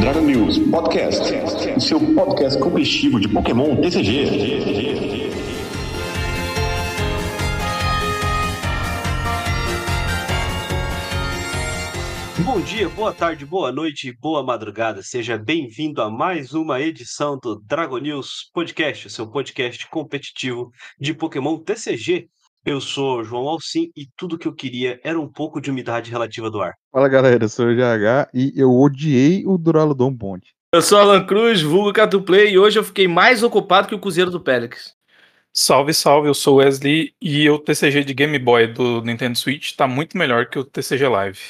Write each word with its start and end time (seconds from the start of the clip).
Dragon 0.00 0.20
News 0.20 0.58
Podcast, 0.58 1.34
o 1.76 1.80
seu 1.80 1.98
podcast 2.14 2.56
competitivo 2.60 3.18
de 3.18 3.28
Pokémon 3.28 3.74
TCG. 3.80 5.28
Bom 12.44 12.60
dia, 12.60 12.88
boa 12.88 13.12
tarde, 13.12 13.44
boa 13.44 13.72
noite, 13.72 14.16
boa 14.20 14.44
madrugada. 14.44 15.02
Seja 15.02 15.36
bem-vindo 15.36 16.00
a 16.00 16.08
mais 16.08 16.54
uma 16.54 16.80
edição 16.80 17.36
do 17.36 17.60
Dragon 17.60 17.98
News 17.98 18.48
Podcast, 18.54 19.08
o 19.08 19.10
seu 19.10 19.28
podcast 19.28 19.88
competitivo 19.90 20.70
de 21.00 21.12
Pokémon 21.12 21.58
TCG. 21.58 22.28
Eu 22.64 22.80
sou 22.80 23.24
João 23.24 23.48
Alcim 23.48 23.90
e 23.96 24.06
tudo 24.16 24.38
que 24.38 24.46
eu 24.46 24.54
queria 24.54 25.00
era 25.02 25.18
um 25.18 25.28
pouco 25.28 25.60
de 25.60 25.70
umidade 25.70 26.10
relativa 26.10 26.50
do 26.50 26.60
ar. 26.60 26.74
Fala 26.92 27.08
galera, 27.08 27.44
eu 27.44 27.48
sou 27.48 27.66
o 27.66 27.74
GH 27.74 28.28
e 28.34 28.52
eu 28.56 28.70
odiei 28.70 29.46
o 29.46 29.56
Duraludon 29.56 30.14
Ponte. 30.14 30.54
Eu 30.74 30.82
sou 30.82 30.98
Alan 30.98 31.24
Cruz, 31.24 31.62
vulgo 31.62 31.92
Catuplay, 31.94 32.50
e 32.50 32.58
hoje 32.58 32.78
eu 32.78 32.84
fiquei 32.84 33.08
mais 33.08 33.42
ocupado 33.42 33.88
que 33.88 33.94
o 33.94 33.98
Cruzeiro 33.98 34.30
do 34.30 34.40
Pélix. 34.40 34.94
Salve, 35.50 35.94
salve, 35.94 36.28
eu 36.28 36.34
sou 36.34 36.56
o 36.56 36.58
Wesley 36.58 37.14
e 37.22 37.48
o 37.48 37.58
TCG 37.58 38.04
de 38.04 38.12
Game 38.12 38.38
Boy 38.38 38.66
do 38.66 39.00
Nintendo 39.02 39.38
Switch 39.38 39.74
tá 39.74 39.88
muito 39.88 40.16
melhor 40.18 40.46
que 40.46 40.58
o 40.58 40.64
TCG 40.64 41.08
Live. 41.08 41.40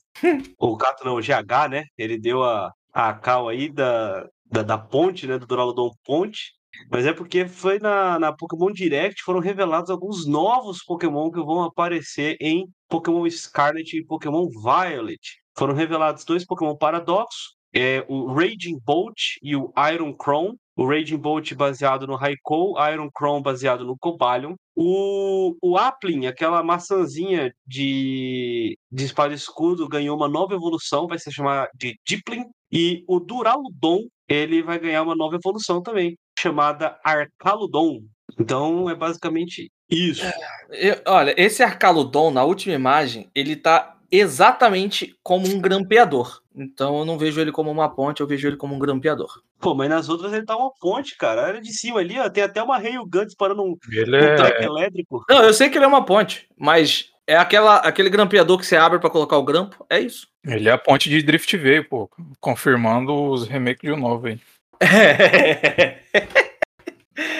o 0.58 0.76
Cato 0.76 1.04
não, 1.04 1.16
o 1.16 1.20
GH, 1.20 1.68
né? 1.70 1.84
Ele 1.96 2.18
deu 2.18 2.42
a, 2.42 2.72
a 2.92 3.14
cal 3.14 3.48
aí 3.48 3.70
da, 3.70 4.26
da, 4.44 4.62
da 4.62 4.78
ponte, 4.78 5.26
né? 5.26 5.38
Do 5.38 5.46
Duraludon 5.46 5.90
Ponte. 6.04 6.56
Mas 6.90 7.06
é 7.06 7.12
porque 7.12 7.46
foi 7.46 7.78
na, 7.78 8.18
na 8.18 8.32
Pokémon 8.32 8.70
Direct 8.70 9.22
foram 9.22 9.40
revelados 9.40 9.88
alguns 9.88 10.26
novos 10.26 10.84
Pokémon 10.84 11.30
que 11.30 11.40
vão 11.40 11.62
aparecer 11.62 12.36
em 12.40 12.68
Pokémon 12.88 13.28
Scarlet 13.30 13.96
e 13.96 14.04
Pokémon 14.04 14.46
Violet. 14.48 15.20
Foram 15.56 15.74
revelados 15.74 16.24
dois 16.24 16.44
Pokémon 16.44 16.76
Paradoxo, 16.76 17.56
é, 17.74 18.04
o 18.08 18.32
Raging 18.32 18.78
Bolt 18.84 19.16
e 19.42 19.56
o 19.56 19.72
Iron 19.92 20.14
Chrome. 20.20 20.56
O 20.76 20.86
Raging 20.86 21.16
Bolt 21.16 21.54
baseado 21.54 22.06
no 22.06 22.16
Raikou, 22.16 22.74
Iron 22.92 23.08
Chrome 23.16 23.42
baseado 23.42 23.84
no 23.84 23.96
Cobalion. 23.98 24.54
O, 24.76 25.56
o 25.62 25.78
Applin, 25.78 26.26
aquela 26.26 26.62
maçãzinha 26.62 27.50
de, 27.66 28.78
de 28.92 29.04
espada 29.04 29.32
escudo, 29.32 29.88
ganhou 29.88 30.14
uma 30.14 30.28
nova 30.28 30.54
evolução, 30.54 31.06
vai 31.06 31.18
se 31.18 31.32
chamar 31.32 31.68
de 31.74 31.98
Diplin. 32.06 32.44
E 32.70 33.02
o 33.08 33.18
Duraludon, 33.18 34.06
ele 34.28 34.62
vai 34.62 34.78
ganhar 34.78 35.02
uma 35.02 35.16
nova 35.16 35.36
evolução 35.36 35.80
também, 35.82 36.18
chamada 36.38 36.98
Arcaludon. 37.02 38.02
Então 38.38 38.90
é 38.90 38.94
basicamente 38.94 39.70
isso. 39.88 40.24
Eu- 40.70 41.00
olha, 41.06 41.34
esse 41.38 41.62
Arcaludon, 41.62 42.30
na 42.30 42.44
última 42.44 42.74
imagem, 42.74 43.30
ele 43.34 43.56
tá 43.56 43.96
exatamente 44.10 45.14
como 45.22 45.46
um 45.48 45.60
grampeador. 45.60 46.40
Então 46.56 46.98
eu 46.98 47.04
não 47.04 47.18
vejo 47.18 47.38
ele 47.38 47.52
como 47.52 47.70
uma 47.70 47.88
ponte, 47.88 48.22
eu 48.22 48.26
vejo 48.26 48.48
ele 48.48 48.56
como 48.56 48.74
um 48.74 48.78
grampeador. 48.78 49.42
Pô, 49.60 49.74
mas 49.74 49.90
nas 49.90 50.08
outras 50.08 50.32
ele 50.32 50.46
tá 50.46 50.56
uma 50.56 50.72
ponte, 50.80 51.16
cara. 51.16 51.42
Era 51.42 51.60
de 51.60 51.70
cima 51.72 52.00
ali, 52.00 52.18
ó. 52.18 52.30
Tem 52.30 52.42
até 52.42 52.62
uma 52.62 52.78
Railgun 52.78 53.26
disparando 53.26 53.62
um, 53.62 53.76
Ele 53.90 54.16
um 54.16 54.20
é. 54.20 54.64
elétrico. 54.64 55.24
Não, 55.28 55.42
eu 55.44 55.52
sei 55.52 55.68
que 55.68 55.76
ele 55.76 55.84
é 55.84 55.88
uma 55.88 56.04
ponte, 56.04 56.48
mas 56.56 57.10
é 57.26 57.36
aquela, 57.36 57.76
aquele 57.76 58.08
grampeador 58.08 58.58
que 58.58 58.64
você 58.64 58.76
abre 58.76 58.98
pra 58.98 59.10
colocar 59.10 59.36
o 59.36 59.44
grampo, 59.44 59.84
é 59.90 60.00
isso. 60.00 60.28
Ele 60.44 60.68
é 60.68 60.72
a 60.72 60.78
ponte 60.78 61.10
de 61.10 61.22
Drift 61.22 61.54
V, 61.56 61.82
pô. 61.82 62.08
Confirmando 62.40 63.12
os 63.12 63.46
remakes 63.46 63.82
de 63.82 63.92
um 63.92 64.00
novo 64.00 64.28
aí. 64.28 64.40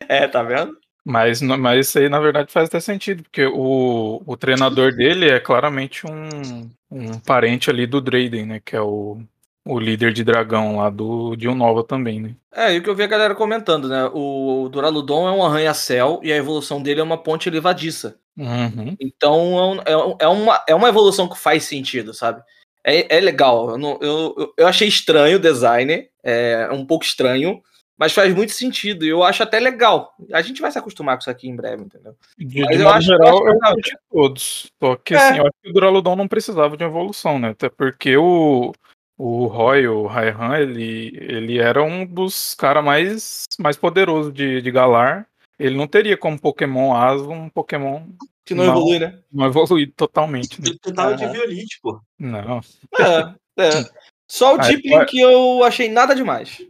é, 0.09 0.29
tá 0.29 0.43
vendo? 0.43 0.77
Mas, 1.09 1.41
mas 1.41 1.87
isso 1.87 1.99
aí, 2.01 2.09
na 2.09 2.19
verdade, 2.19 2.53
faz 2.53 2.67
até 2.69 2.81
sentido, 2.81 3.23
porque 3.23 3.47
o, 3.47 4.21
o 4.27 4.37
treinador 4.37 4.93
dele 4.93 5.31
é 5.31 5.39
claramente 5.39 6.05
um, 6.05 6.69
um 6.91 7.19
parente 7.21 7.71
ali 7.71 7.87
do 7.87 8.01
Drayden, 8.01 8.45
né? 8.47 8.61
Que 8.65 8.75
é 8.75 8.81
o, 8.81 9.19
o 9.65 9.79
líder 9.79 10.13
de 10.13 10.25
dragão 10.25 10.79
lá 10.79 10.91
do, 10.91 11.37
de 11.37 11.49
um 11.49 11.55
Nova 11.55 11.85
também, 11.85 12.21
né? 12.21 12.35
É, 12.53 12.75
e 12.75 12.79
o 12.79 12.83
que 12.83 12.91
eu 12.91 12.95
vi 12.97 13.05
a 13.05 13.07
galera 13.07 13.37
comentando, 13.37 13.89
né? 13.89 14.11
O 14.13 14.69
Duraludon 14.69 15.29
é 15.29 15.31
um 15.31 15.45
arranha-céu 15.47 16.19
e 16.25 16.33
a 16.33 16.37
evolução 16.37 16.83
dele 16.83 16.99
é 16.99 17.05
uma 17.05 17.23
ponte 17.23 17.49
levadiça. 17.49 18.17
Uhum. 18.37 18.97
Então 19.01 19.41
é, 19.59 19.65
um- 19.65 19.83
é 19.87 19.97
um- 20.07 20.17
é 20.23 20.27
uma, 20.29 20.65
é 20.71 20.75
uma 20.75 20.89
evolução 20.89 21.29
que 21.29 21.39
faz 21.39 21.63
sentido, 21.65 22.13
sabe? 22.13 22.43
É, 22.85 23.17
é 23.17 23.21
legal. 23.21 23.71
Eu, 23.71 23.79
não- 23.79 23.99
eu, 24.03 24.35
eu- 24.37 24.55
eu 24.59 24.67
achei 24.67 24.89
estranho 24.89 25.37
o 25.37 25.41
design, 25.41 26.09
é 26.25 26.69
um 26.73 26.85
pouco 26.85 27.05
estranho, 27.05 27.61
mas 27.99 28.13
faz 28.13 28.35
muito 28.35 28.53
sentido. 28.53 29.05
E 29.05 29.09
eu 29.09 29.23
acho 29.23 29.43
até 29.43 29.59
legal. 29.59 30.15
A 30.33 30.43
gente 30.43 30.61
vai 30.61 30.71
se 30.71 30.79
acostumar 30.79 31.17
com 31.17 31.21
isso 31.21 31.31
aqui 31.31 31.49
em 31.49 31.57
breve, 31.57 31.83
entendeu? 31.85 32.15
De, 32.39 32.61
Mas 32.63 32.77
de 32.77 32.83
eu 32.83 32.85
modo 32.85 32.97
acho- 32.97 33.13
eu 33.13 33.17
geral, 33.19 33.37
acho 33.39 33.49
eu 33.49 33.61
curti 33.75 33.97
todos. 34.11 34.67
Só 34.83 34.97
que 34.97 35.15
É. 35.15 35.17
assim, 35.19 35.39
eu 35.39 35.43
acho 35.45 35.55
que 35.63 35.71
o 35.71 35.73
Duraludon 35.73 36.17
não 36.17 36.29
precisava 36.29 36.77
de 36.77 36.85
uma 36.85 36.91
evolução, 36.91 37.39
né? 37.39 37.51
Até 37.51 37.69
porque 37.69 38.17
o, 38.17 38.73
o 39.19 39.47
Roy, 39.47 39.87
o 39.89 40.07
Raihan, 40.07 40.59
ele, 40.59 41.17
ele 41.21 41.59
era 41.59 41.83
um 41.83 42.05
dos 42.05 42.55
caras 42.55 42.85
mais, 42.85 43.45
mais 43.59 43.77
poderosos 43.77 44.33
de, 44.33 44.61
de 44.61 44.71
Galar. 44.71 45.27
Ele 45.59 45.75
não 45.77 45.87
teria 45.87 46.19
como 46.19 46.39
Pokémon 46.39 46.95
Aslo 46.95 47.33
um 47.33 47.49
Pokémon 47.49 48.03
Que 48.45 48.55
não, 48.55 48.65
Não. 48.67 48.73
evolui, 48.77 48.99
né? 48.99 49.19
não 49.33 49.47
evoluído 49.47 49.93
totalmente. 49.97 50.61
Né? 50.61 50.69
Ele 50.69 50.79
tentava 50.79 51.17
de 51.17 51.27
violite, 51.27 51.79
pô. 51.83 51.99
Não, 52.19 52.61
É, 52.99 53.63
é. 53.65 53.71
Só 54.31 54.55
o 54.55 54.57
vai- 54.59 54.77
que 55.07 55.19
eu 55.21 55.65
achei 55.65 55.89
nada 55.89 56.15
demais. 56.15 56.63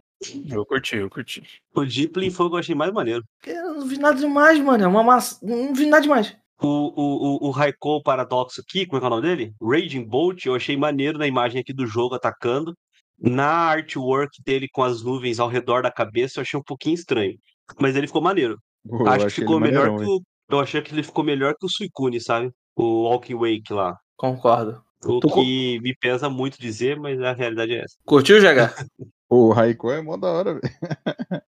Eu 0.49 0.65
curti, 0.65 0.95
eu 0.97 1.09
curti. 1.09 1.43
O 1.73 1.85
Diplin 1.85 2.29
foi 2.29 2.45
o 2.45 2.49
que 2.49 2.55
eu 2.55 2.59
achei 2.59 2.75
mais 2.75 2.91
maneiro. 2.91 3.23
Eu 3.45 3.75
não 3.75 3.87
vi 3.87 3.97
nada 3.97 4.17
demais, 4.17 4.59
mano. 4.59 4.83
É 4.83 4.87
uma 4.87 5.03
massa. 5.03 5.37
Não 5.43 5.73
vi 5.73 5.85
nada 5.85 6.03
demais. 6.03 6.35
O, 6.59 6.67
o, 6.67 7.45
o, 7.45 7.47
o 7.47 7.51
Raikou 7.51 8.01
Paradoxo 8.01 8.61
aqui, 8.61 8.85
como 8.85 8.97
é 8.97 8.99
que 8.99 9.05
é 9.05 9.07
o 9.07 9.09
nome 9.11 9.21
dele? 9.21 9.53
Raging 9.61 10.03
Bolt, 10.03 10.45
eu 10.45 10.55
achei 10.55 10.75
maneiro 10.75 11.19
na 11.19 11.27
imagem 11.27 11.61
aqui 11.61 11.71
do 11.71 11.85
jogo 11.85 12.15
atacando. 12.15 12.75
Na 13.19 13.47
artwork 13.47 14.41
dele 14.43 14.67
com 14.71 14.83
as 14.83 15.03
nuvens 15.03 15.39
ao 15.39 15.47
redor 15.47 15.81
da 15.81 15.91
cabeça, 15.91 16.39
eu 16.39 16.41
achei 16.41 16.59
um 16.59 16.63
pouquinho 16.63 16.95
estranho. 16.95 17.35
Mas 17.79 17.95
ele 17.95 18.07
ficou 18.07 18.21
maneiro. 18.21 18.57
Acho 19.05 19.19
que 19.19 19.25
achei 19.25 19.43
ficou 19.43 19.59
melhor 19.59 19.91
maneirão, 19.91 20.05
que 20.05 20.21
o. 20.21 20.55
Eu 20.55 20.59
achei 20.59 20.81
que 20.81 20.93
ele 20.93 21.03
ficou 21.03 21.23
melhor 21.23 21.53
que 21.59 21.65
o 21.65 21.69
Suicune, 21.69 22.21
sabe? 22.21 22.51
O 22.75 23.03
Walking 23.03 23.35
Wake 23.35 23.73
lá. 23.73 23.97
Concordo. 24.15 24.81
O 25.05 25.19
Tu 25.19 25.27
que 25.29 25.79
me 25.81 25.95
pesa 25.95 26.29
muito 26.29 26.59
dizer, 26.59 26.99
mas 26.99 27.21
a 27.21 27.33
realidade 27.33 27.73
é 27.73 27.83
essa. 27.83 27.97
Curtiu, 28.05 28.39
GH? 28.39 28.73
O 29.29 29.51
Raikou 29.51 29.91
é 29.91 30.01
mó 30.01 30.15
da 30.17 30.27
hora, 30.27 30.53
velho. 30.53 30.61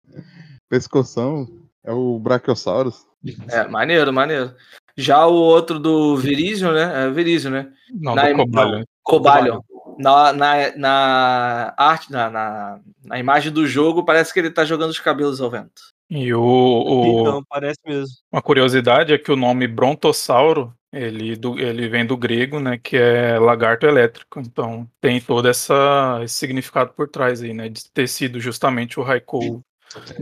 Pescoção 0.70 1.48
é 1.84 1.92
o 1.92 2.20
Brachiosaurus. 2.20 3.06
É, 3.50 3.68
maneiro, 3.68 4.12
maneiro. 4.14 4.54
Já 4.98 5.26
o 5.26 5.34
outro 5.34 5.80
do 5.80 6.18
Virizio, 6.18 6.72
né? 6.74 7.06
É 7.06 7.10
Virizio, 7.10 7.50
né? 7.50 7.72
Não, 7.94 8.16
Na 8.16 8.24
do 8.26 8.30
im- 8.32 8.38
Cobalion. 8.38 8.84
Cobalion. 9.04 9.62
Na, 9.98 10.32
na, 10.32 10.78
na 10.78 11.74
arte, 11.78 12.12
na, 12.12 12.30
na, 12.30 12.80
na 13.04 13.20
imagem 13.20 13.52
do 13.52 13.66
jogo, 13.68 14.04
parece 14.06 14.34
que 14.34 14.40
ele 14.40 14.50
tá 14.52 14.64
jogando 14.64 14.92
os 14.92 15.00
cabelos 15.00 15.42
ao 15.42 15.50
vento. 15.50 15.82
E 16.10 16.34
o, 16.34 16.42
o- 16.42 17.22
Então, 17.22 17.44
parece 17.50 17.80
mesmo. 17.86 18.16
uma 18.32 18.42
curiosidade 18.42 19.14
é 19.14 19.18
que 19.18 19.32
o 19.32 19.36
nome 19.36 19.68
Brontossauro, 19.68 20.74
ele, 20.92 21.36
do, 21.36 21.60
ele 21.60 21.88
vem 21.88 22.06
do 22.06 22.18
grego, 22.18 22.60
né, 22.60 22.78
que 22.78 22.98
é 22.98 23.38
lagarto 23.38 23.86
elétrico. 23.86 24.40
Então 24.40 24.90
tem 25.00 25.22
todo 25.22 25.48
essa, 25.48 26.20
esse 26.24 26.36
significado 26.36 26.94
por 26.94 27.08
trás 27.08 27.42
aí, 27.42 27.54
né, 27.54 27.70
de 27.70 27.90
ter 27.92 28.08
sido 28.08 28.40
justamente 28.40 29.00
o 29.00 29.04
Raikou 29.04 29.64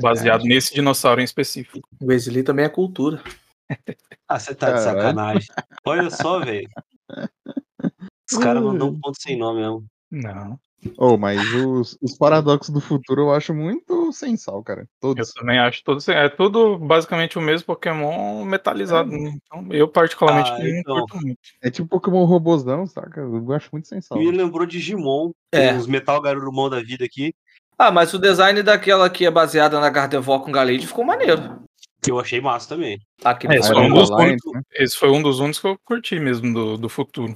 baseado 0.01 0.43
nesse 0.43 0.73
dinossauro 0.73 1.21
em 1.21 1.25
específico. 1.25 1.87
O 1.99 2.07
Wesley 2.07 2.43
também 2.43 2.65
é 2.65 2.69
cultura. 2.69 3.21
Ah, 4.29 4.37
você 4.37 4.53
tá 4.53 4.71
de 4.71 4.81
sacanagem. 4.81 5.47
Olha 5.85 6.09
só, 6.09 6.41
velho. 6.41 6.67
Os 8.29 8.37
caras 8.37 8.61
não 8.61 8.77
dão 8.77 8.99
ponto 8.99 9.21
sem 9.21 9.37
nome 9.37 9.61
mesmo. 9.61 9.85
Não, 10.11 10.59
Oh, 10.97 11.17
mas 11.17 11.39
os, 11.55 11.97
os 12.01 12.15
paradoxos 12.17 12.73
do 12.73 12.79
futuro 12.79 13.23
eu 13.23 13.33
acho 13.33 13.53
muito 13.53 14.11
sem 14.13 14.37
sal, 14.37 14.63
cara. 14.63 14.81
eu 14.81 14.87
Todos. 15.01 15.33
também 15.33 15.57
acho 15.57 15.83
tudo 15.83 15.99
é 16.11 16.29
tudo 16.29 16.77
basicamente 16.77 17.37
o 17.37 17.41
mesmo 17.41 17.65
Pokémon 17.65 18.45
metalizado. 18.45 19.09
né? 19.09 19.31
Então 19.43 19.67
eu 19.71 19.87
particularmente 19.87 20.51
Ah, 20.51 20.59
não 20.59 20.67
então. 20.67 20.95
curto 20.99 21.15
muito. 21.17 21.39
É 21.61 21.71
tipo 21.71 21.87
Pokémon 21.89 22.23
robôzão, 22.25 22.85
saca? 22.85 23.21
Eu 23.21 23.51
acho 23.53 23.69
muito 23.71 23.87
sem 23.87 23.99
sal. 24.01 24.19
Me 24.19 24.29
lembrou 24.31 24.65
de 24.65 24.77
Digimon. 24.77 25.31
É. 25.51 25.73
Os 25.73 25.87
Metal 25.87 26.21
Garurumon 26.21 26.69
da 26.69 26.81
vida 26.81 27.03
aqui. 27.05 27.33
Ah, 27.77 27.91
mas 27.91 28.13
o 28.13 28.19
design 28.19 28.61
daquela 28.63 29.09
que 29.09 29.25
é 29.25 29.31
baseada 29.31 29.79
na 29.79 29.89
Gardevoir 29.89 30.41
com 30.41 30.51
Galade 30.51 30.85
ficou 30.87 31.03
maneiro. 31.03 31.59
Eu 32.07 32.19
achei 32.19 32.39
massa 32.39 32.69
também. 32.69 32.99
Aqui 33.23 33.47
É, 33.47 33.55
esse, 33.57 33.71
Ah, 33.71 33.73
foi 33.75 33.83
um 33.83 33.93
dos 33.93 34.09
únicos, 34.09 34.53
né? 34.53 34.61
esse 34.73 34.95
foi 34.95 35.09
um 35.09 35.21
dos 35.21 35.39
únicos 35.39 35.59
que 35.59 35.67
eu 35.67 35.77
curti 35.83 36.19
mesmo 36.19 36.53
do, 36.53 36.77
do 36.77 36.87
futuro. 36.89 37.35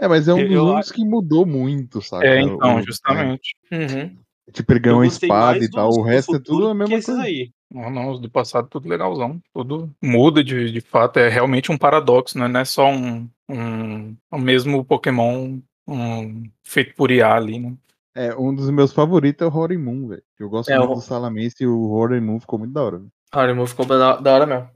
É, 0.00 0.08
mas 0.08 0.26
é 0.28 0.32
um 0.34 0.38
Eu- 0.38 0.48
dos 0.48 0.70
únicos 0.72 0.92
que 0.92 1.04
mudou 1.04 1.44
muito, 1.44 2.00
sabe? 2.00 2.26
É, 2.26 2.40
então, 2.40 2.76
O- 2.76 2.82
justamente. 2.82 3.54
Uhum. 3.70 4.16
Tipo, 4.50 4.72
ele 4.72 4.80
ganhou 4.80 5.04
espada 5.04 5.58
e 5.62 5.70
tal. 5.70 5.90
O 5.90 6.02
resto 6.02 6.36
é 6.36 6.40
tudo 6.40 6.68
a 6.68 6.74
mesma 6.74 6.94
coisa. 6.94 7.20
aí. 7.22 7.50
Não, 7.70 7.88
não, 7.90 8.10
os 8.10 8.18
do 8.20 8.28
passado 8.30 8.66
tudo 8.68 8.88
legalzão. 8.88 9.40
Tudo 9.54 9.94
muda 10.02 10.42
de, 10.42 10.72
de 10.72 10.80
fato. 10.80 11.18
É 11.18 11.28
realmente 11.28 11.70
um 11.70 11.78
paradoxo, 11.78 12.36
né? 12.38 12.48
Não 12.48 12.60
é 12.60 12.64
só 12.64 12.88
um, 12.90 13.28
um 13.48 14.16
o 14.32 14.38
mesmo 14.38 14.84
Pokémon 14.84 15.58
um, 15.86 16.50
feito 16.64 16.94
por 16.96 17.10
IA 17.10 17.34
ali, 17.34 17.60
né? 17.60 17.74
É, 18.14 18.34
um 18.34 18.52
dos 18.54 18.68
meus 18.70 18.92
favoritos 18.92 19.46
é 19.46 19.48
o 19.48 19.54
Horimoon, 19.56 20.08
velho. 20.08 20.22
Eu 20.38 20.48
gosto 20.48 20.70
É, 20.70 20.78
muito 20.78 20.92
o- 20.92 20.94
do 20.96 21.00
Salamence 21.00 21.56
e 21.60 21.66
o 21.66 21.90
Horimoon 21.92 22.40
ficou 22.40 22.58
muito 22.58 22.72
da 22.72 22.82
hora. 22.82 23.02
Horimoon 23.34 23.66
ficou 23.66 23.84
da, 23.86 24.16
da 24.16 24.34
hora 24.34 24.46
mesmo. 24.46 24.68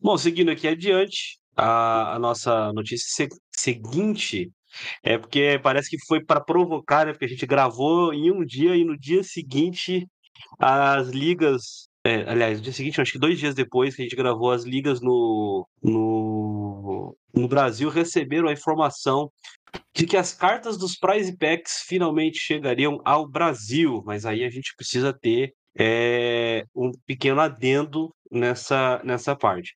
Bom, 0.00 0.16
seguindo 0.16 0.50
aqui 0.50 0.68
adiante, 0.68 1.38
a, 1.56 2.14
a 2.14 2.18
nossa 2.18 2.72
notícia 2.72 3.08
se- 3.28 3.36
seguinte 3.64 4.52
é 5.02 5.18
porque 5.18 5.58
parece 5.62 5.88
que 5.90 6.04
foi 6.06 6.22
para 6.24 6.40
provocar, 6.40 7.06
né? 7.06 7.12
Porque 7.12 7.24
a 7.26 7.28
gente 7.28 7.46
gravou 7.46 8.12
em 8.12 8.30
um 8.30 8.44
dia 8.44 8.76
e 8.76 8.84
no 8.84 8.98
dia 8.98 9.22
seguinte 9.22 10.06
as 10.58 11.08
ligas. 11.08 11.88
é, 12.04 12.28
aliás, 12.28 12.58
no 12.58 12.64
dia 12.64 12.72
seguinte, 12.72 13.00
acho 13.00 13.12
que 13.12 13.18
dois 13.18 13.38
dias 13.38 13.54
depois 13.54 13.94
que 13.94 14.02
a 14.02 14.04
gente 14.04 14.16
gravou, 14.16 14.50
as 14.50 14.64
ligas 14.64 15.00
no, 15.00 15.66
no, 15.82 17.16
no 17.32 17.48
Brasil 17.48 17.88
receberam 17.88 18.48
a 18.48 18.52
informação 18.52 19.30
de 19.94 20.06
que 20.06 20.16
as 20.16 20.32
cartas 20.32 20.76
dos 20.76 20.96
Prize 20.96 21.36
Packs 21.36 21.84
finalmente 21.86 22.38
chegariam 22.38 23.00
ao 23.04 23.28
Brasil, 23.28 24.02
mas 24.04 24.26
aí 24.26 24.44
a 24.44 24.50
gente 24.50 24.74
precisa 24.76 25.12
ter 25.12 25.54
é, 25.76 26.64
um 26.74 26.92
pequeno 27.06 27.40
adendo 27.40 28.14
nessa, 28.30 29.00
nessa 29.04 29.34
parte. 29.34 29.74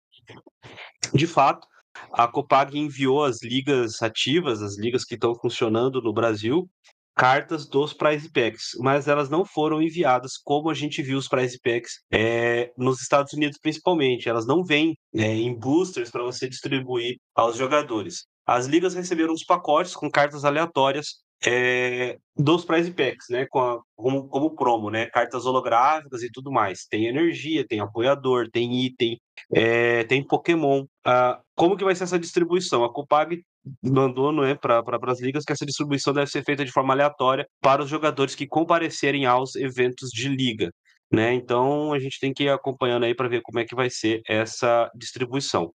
De 1.15 1.27
fato, 1.27 1.67
a 2.13 2.27
Copag 2.29 2.77
enviou 2.79 3.25
às 3.25 3.43
ligas 3.43 4.03
ativas, 4.03 4.63
as 4.63 4.79
ligas 4.79 5.05
que 5.05 5.15
estão 5.15 5.35
funcionando 5.35 6.01
no 6.01 6.13
Brasil, 6.13 6.69
cartas 7.17 7.67
dos 7.67 7.95
Prize 7.95 8.31
Packs, 8.31 8.73
mas 8.79 9.09
elas 9.09 9.31
não 9.31 9.45
foram 9.45 9.81
enviadas 9.81 10.33
como 10.37 10.69
a 10.69 10.75
gente 10.75 11.03
viu 11.03 11.17
os 11.17 11.29
Prize 11.29 11.59
Packs 11.59 12.01
é, 12.13 12.71
nos 12.77 13.01
Estados 13.01 13.33
Unidos, 13.33 13.59
principalmente. 13.61 14.29
Elas 14.29 14.47
não 14.47 14.63
vêm 14.63 14.95
é, 15.15 15.35
em 15.35 15.59
boosters 15.59 16.11
para 16.11 16.23
você 16.23 16.47
distribuir 16.49 17.17
aos 17.35 17.57
jogadores. 17.57 18.27
As 18.47 18.67
ligas 18.67 18.95
receberam 18.95 19.33
os 19.33 19.45
pacotes 19.45 19.97
com 19.97 20.11
cartas 20.11 20.45
aleatórias 20.45 21.26
é, 21.45 22.19
dos 22.37 22.65
Prize 22.65 22.91
Packs, 22.93 23.27
né? 23.31 23.47
A- 23.55 23.79
como, 23.95 24.29
como 24.29 24.55
promo, 24.55 24.91
né? 24.91 25.07
Cartas 25.07 25.47
holográficas 25.47 26.23
e 26.23 26.31
tudo 26.31 26.51
mais. 26.51 26.87
Tem 26.87 27.07
energia, 27.07 27.67
tem 27.67 27.81
apoiador, 27.81 28.49
tem 28.51 28.85
item, 28.85 29.21
é, 29.53 30.05
tem 30.05 30.23
Pokémon. 30.27 30.85
Ah, 31.05 31.41
como 31.55 31.77
que 31.77 31.85
vai 31.85 31.95
ser 31.95 32.05
essa 32.05 32.19
distribuição? 32.19 32.85
A 32.85 32.93
Copag 32.93 33.43
mandou 33.83 34.33
né, 34.33 34.55
para 34.55 34.83
as 35.11 35.21
ligas 35.21 35.45
que 35.45 35.53
essa 35.53 35.67
distribuição 35.67 36.13
deve 36.13 36.31
ser 36.31 36.45
feita 36.45 36.65
de 36.65 36.73
forma 36.73 36.95
aleatória 36.95 37.47
para 37.61 37.83
os 37.83 37.89
jogadores 37.89 38.35
que 38.35 38.47
comparecerem 38.47 39.27
aos 39.27 39.57
eventos 39.57 40.11
de 40.11 40.29
liga. 40.29 40.71
Né? 41.11 41.35
Então 41.35 41.93
a 41.93 41.99
gente 41.99 42.19
tem 42.19 42.33
que 42.33 42.45
ir 42.45 42.49
acompanhando 42.49 43.05
aí 43.05 43.15
para 43.15 43.29
ver 43.29 43.41
como 43.43 43.59
é 43.61 43.65
que 43.65 43.75
vai 43.75 43.89
ser 43.89 44.21
essa 44.27 44.91
distribuição. 44.95 45.73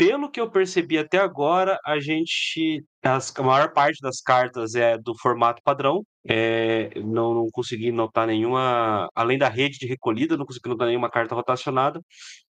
Pelo 0.00 0.30
que 0.30 0.40
eu 0.40 0.50
percebi 0.50 0.96
até 0.96 1.18
agora, 1.18 1.78
a 1.84 2.00
gente. 2.00 2.82
as- 3.04 3.30
a 3.36 3.42
maior 3.42 3.70
parte 3.74 4.00
das 4.00 4.20
cartas 4.22 4.74
é 4.74 4.96
do 4.96 5.14
formato 5.18 5.60
padrão. 5.62 6.02
é, 6.28 6.90
não, 7.00 7.34
não 7.34 7.48
consegui 7.52 7.90
notar 7.92 8.26
nenhuma. 8.26 9.08
Além 9.14 9.36
da 9.38 9.48
rede 9.48 9.78
de 9.78 9.86
recolhida, 9.86 10.36
não 10.38 10.44
consegui 10.46 10.68
notar 10.70 10.86
nenhuma 10.88 11.10
carta 11.10 11.34
rotacionada. 11.34 12.00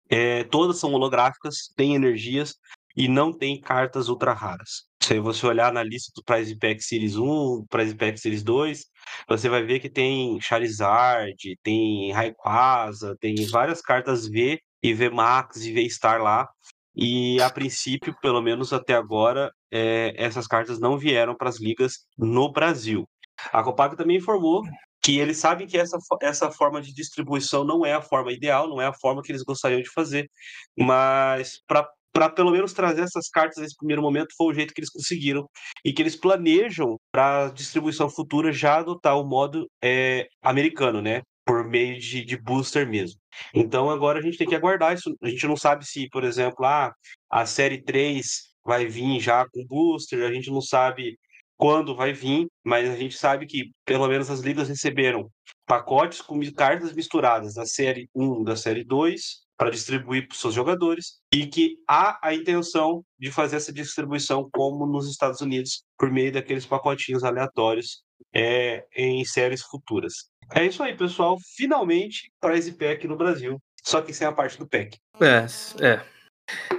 É, 0.09 0.43
todas 0.45 0.79
são 0.79 0.93
holográficas, 0.93 1.71
têm 1.75 1.95
energias 1.95 2.55
e 2.95 3.07
não 3.07 3.31
tem 3.31 3.59
cartas 3.61 4.09
ultra 4.09 4.33
raras. 4.33 4.85
Se 5.03 5.19
você 5.19 5.45
olhar 5.47 5.71
na 5.73 5.83
lista 5.83 6.11
do 6.15 6.23
Prize 6.23 6.55
Pack 6.57 6.81
Series 6.83 7.15
1, 7.15 7.65
Prize 7.69 7.95
Pack 7.95 8.19
Series 8.19 8.43
2, 8.43 8.85
você 9.27 9.49
vai 9.49 9.63
ver 9.63 9.79
que 9.79 9.89
tem 9.89 10.39
Charizard, 10.41 11.33
tem 11.63 12.11
Rayquaza, 12.11 13.15
tem 13.19 13.35
várias 13.47 13.81
cartas 13.81 14.27
V 14.27 14.59
e 14.83 14.93
V 14.93 15.09
Max 15.09 15.57
e 15.65 15.73
V 15.73 15.89
Star 15.89 16.21
lá. 16.21 16.47
E 16.95 17.41
a 17.41 17.49
princípio, 17.49 18.15
pelo 18.21 18.41
menos 18.41 18.73
até 18.73 18.93
agora, 18.93 19.51
é, 19.71 20.13
essas 20.17 20.47
cartas 20.47 20.79
não 20.79 20.97
vieram 20.97 21.35
para 21.35 21.49
as 21.49 21.59
ligas 21.59 22.05
no 22.17 22.51
Brasil. 22.51 23.07
A 23.53 23.63
Copag 23.63 23.95
também 23.95 24.17
informou 24.17 24.63
que 25.01 25.17
eles 25.17 25.37
sabem 25.37 25.65
que 25.65 25.77
essa, 25.77 25.97
essa 26.21 26.51
forma 26.51 26.81
de 26.81 26.93
distribuição 26.93 27.63
não 27.63 27.85
é 27.85 27.93
a 27.93 28.01
forma 28.01 28.33
ideal, 28.33 28.67
não 28.67 28.81
é 28.81 28.87
a 28.87 28.93
forma 28.93 29.21
que 29.21 29.31
eles 29.31 29.43
gostariam 29.43 29.81
de 29.81 29.89
fazer, 29.89 30.29
mas 30.77 31.61
para 31.67 32.29
pelo 32.29 32.51
menos 32.51 32.73
trazer 32.73 33.03
essas 33.03 33.29
cartas 33.29 33.61
nesse 33.61 33.75
primeiro 33.75 34.01
momento 34.01 34.33
foi 34.35 34.47
o 34.47 34.53
jeito 34.53 34.73
que 34.73 34.81
eles 34.81 34.89
conseguiram 34.89 35.47
e 35.85 35.93
que 35.93 36.01
eles 36.01 36.15
planejam 36.15 36.97
para 37.11 37.45
a 37.45 37.49
distribuição 37.49 38.09
futura 38.09 38.51
já 38.51 38.77
adotar 38.77 39.17
o 39.17 39.25
modo 39.25 39.69
é, 39.81 40.27
americano, 40.43 41.01
né? 41.01 41.21
Por 41.49 41.67
meio 41.67 41.99
de, 41.99 42.23
de 42.23 42.37
booster 42.37 42.87
mesmo. 42.87 43.19
Então 43.55 43.89
agora 43.89 44.19
a 44.19 44.21
gente 44.21 44.37
tem 44.37 44.47
que 44.47 44.53
aguardar 44.53 44.93
isso. 44.93 45.17
A 45.19 45.27
gente 45.27 45.47
não 45.47 45.57
sabe 45.57 45.83
se, 45.83 46.07
por 46.09 46.23
exemplo, 46.23 46.63
ah, 46.63 46.93
a 47.27 47.43
série 47.47 47.81
3 47.81 48.53
vai 48.63 48.85
vir 48.85 49.19
já 49.19 49.43
com 49.49 49.65
booster, 49.65 50.23
a 50.23 50.31
gente 50.31 50.51
não 50.51 50.61
sabe 50.61 51.17
quando 51.57 51.95
vai 51.95 52.13
vir, 52.13 52.45
mas 52.63 52.87
a 52.87 52.95
gente 52.95 53.17
sabe 53.17 53.47
que 53.47 53.71
pelo 53.83 54.07
menos 54.07 54.29
as 54.29 54.41
ligas 54.41 54.69
receberam 54.69 55.27
pacotes 55.65 56.21
com 56.21 56.39
cartas 56.51 56.93
misturadas 56.93 57.55
da 57.55 57.65
série 57.65 58.07
1, 58.13 58.43
da 58.43 58.55
série 58.55 58.83
2, 58.83 59.21
para 59.57 59.71
distribuir 59.71 60.27
para 60.27 60.35
os 60.35 60.39
seus 60.39 60.53
jogadores, 60.53 61.19
e 61.33 61.47
que 61.47 61.77
há 61.87 62.19
a 62.21 62.31
intenção 62.35 63.03
de 63.17 63.31
fazer 63.31 63.55
essa 63.55 63.73
distribuição 63.73 64.47
como 64.53 64.85
nos 64.85 65.09
Estados 65.09 65.41
Unidos, 65.41 65.83
por 65.97 66.11
meio 66.11 66.31
daqueles 66.31 66.65
pacotinhos 66.67 67.23
aleatórios 67.23 68.03
é, 68.33 68.85
em 68.95 69.23
séries 69.25 69.61
futuras. 69.61 70.29
É 70.53 70.65
isso 70.65 70.81
aí, 70.81 70.95
pessoal. 70.95 71.37
Finalmente, 71.55 72.31
Prize 72.39 72.71
Pack 72.71 73.07
no 73.07 73.17
Brasil, 73.17 73.61
só 73.83 74.01
que 74.01 74.13
sem 74.13 74.27
a 74.27 74.31
parte 74.31 74.57
do 74.57 74.67
pack. 74.67 74.97
É, 75.21 75.45
é. 75.85 76.01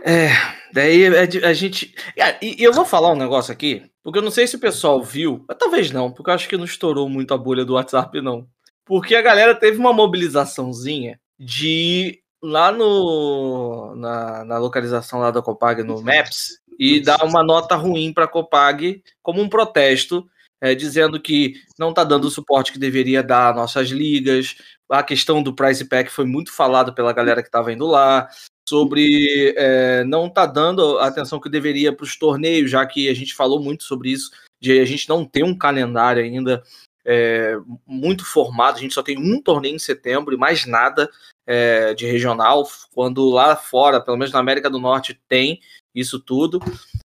É, 0.04 0.30
daí 0.72 1.04
é 1.04 1.46
a 1.46 1.52
gente. 1.52 1.94
Ah, 2.20 2.36
E 2.42 2.62
eu 2.62 2.72
vou 2.72 2.84
falar 2.84 3.12
um 3.12 3.16
negócio 3.16 3.52
aqui, 3.52 3.88
porque 4.02 4.18
eu 4.18 4.22
não 4.22 4.30
sei 4.30 4.46
se 4.46 4.56
o 4.56 4.60
pessoal 4.60 5.00
viu, 5.02 5.44
mas 5.48 5.56
talvez 5.56 5.92
não, 5.92 6.10
porque 6.10 6.30
eu 6.30 6.34
acho 6.34 6.48
que 6.48 6.56
não 6.56 6.64
estourou 6.64 7.08
muito 7.08 7.32
a 7.32 7.38
bolha 7.38 7.64
do 7.64 7.74
WhatsApp, 7.74 8.20
não. 8.20 8.48
Porque 8.84 9.14
a 9.14 9.22
galera 9.22 9.54
teve 9.54 9.78
uma 9.78 9.92
mobilizaçãozinha 9.92 11.20
de 11.38 11.68
ir 11.68 12.20
lá 12.42 12.72
no, 12.72 13.94
na, 13.94 14.44
na 14.44 14.58
localização 14.58 15.20
lá 15.20 15.30
da 15.30 15.42
Copag 15.42 15.82
no 15.82 16.02
Maps 16.02 16.58
e 16.78 16.98
dar 17.00 17.22
uma 17.24 17.44
nota 17.44 17.76
ruim 17.76 18.12
para 18.12 18.24
a 18.24 18.28
Copag 18.28 19.02
como 19.22 19.40
um 19.40 19.48
protesto, 19.48 20.26
é, 20.60 20.74
dizendo 20.74 21.20
que 21.20 21.54
não 21.78 21.90
está 21.90 22.04
dando 22.04 22.26
o 22.26 22.30
suporte 22.30 22.72
que 22.72 22.78
deveria 22.78 23.22
dar 23.22 23.50
às 23.50 23.56
nossas 23.56 23.88
ligas. 23.88 24.56
A 24.88 25.02
questão 25.02 25.42
do 25.42 25.54
price 25.54 25.84
pack 25.84 26.10
foi 26.10 26.24
muito 26.24 26.52
falado 26.52 26.92
pela 26.92 27.12
galera 27.12 27.42
que 27.42 27.48
estava 27.48 27.72
indo 27.72 27.86
lá 27.86 28.28
sobre 28.68 29.52
é, 29.56 30.04
não 30.04 30.28
tá 30.28 30.46
dando 30.46 30.98
a 30.98 31.08
atenção 31.08 31.40
que 31.40 31.48
deveria 31.48 31.92
para 31.92 32.04
os 32.04 32.16
torneios, 32.16 32.70
já 32.70 32.86
que 32.86 33.08
a 33.08 33.14
gente 33.14 33.34
falou 33.34 33.60
muito 33.60 33.82
sobre 33.82 34.10
isso, 34.10 34.30
de 34.60 34.78
a 34.78 34.84
gente 34.84 35.08
não 35.08 35.24
ter 35.24 35.42
um 35.42 35.56
calendário 35.56 36.22
ainda 36.22 36.62
é, 37.04 37.56
muito 37.84 38.24
formado, 38.24 38.76
a 38.76 38.80
gente 38.80 38.94
só 38.94 39.02
tem 39.02 39.18
um 39.18 39.42
torneio 39.42 39.74
em 39.74 39.78
setembro 39.78 40.32
e 40.34 40.36
mais 40.36 40.66
nada 40.66 41.10
é, 41.46 41.94
de 41.94 42.06
regional, 42.06 42.64
quando 42.94 43.28
lá 43.28 43.56
fora, 43.56 44.00
pelo 44.00 44.16
menos 44.16 44.32
na 44.32 44.38
América 44.38 44.70
do 44.70 44.78
Norte, 44.78 45.20
tem 45.28 45.60
isso 45.92 46.20
tudo. 46.20 46.60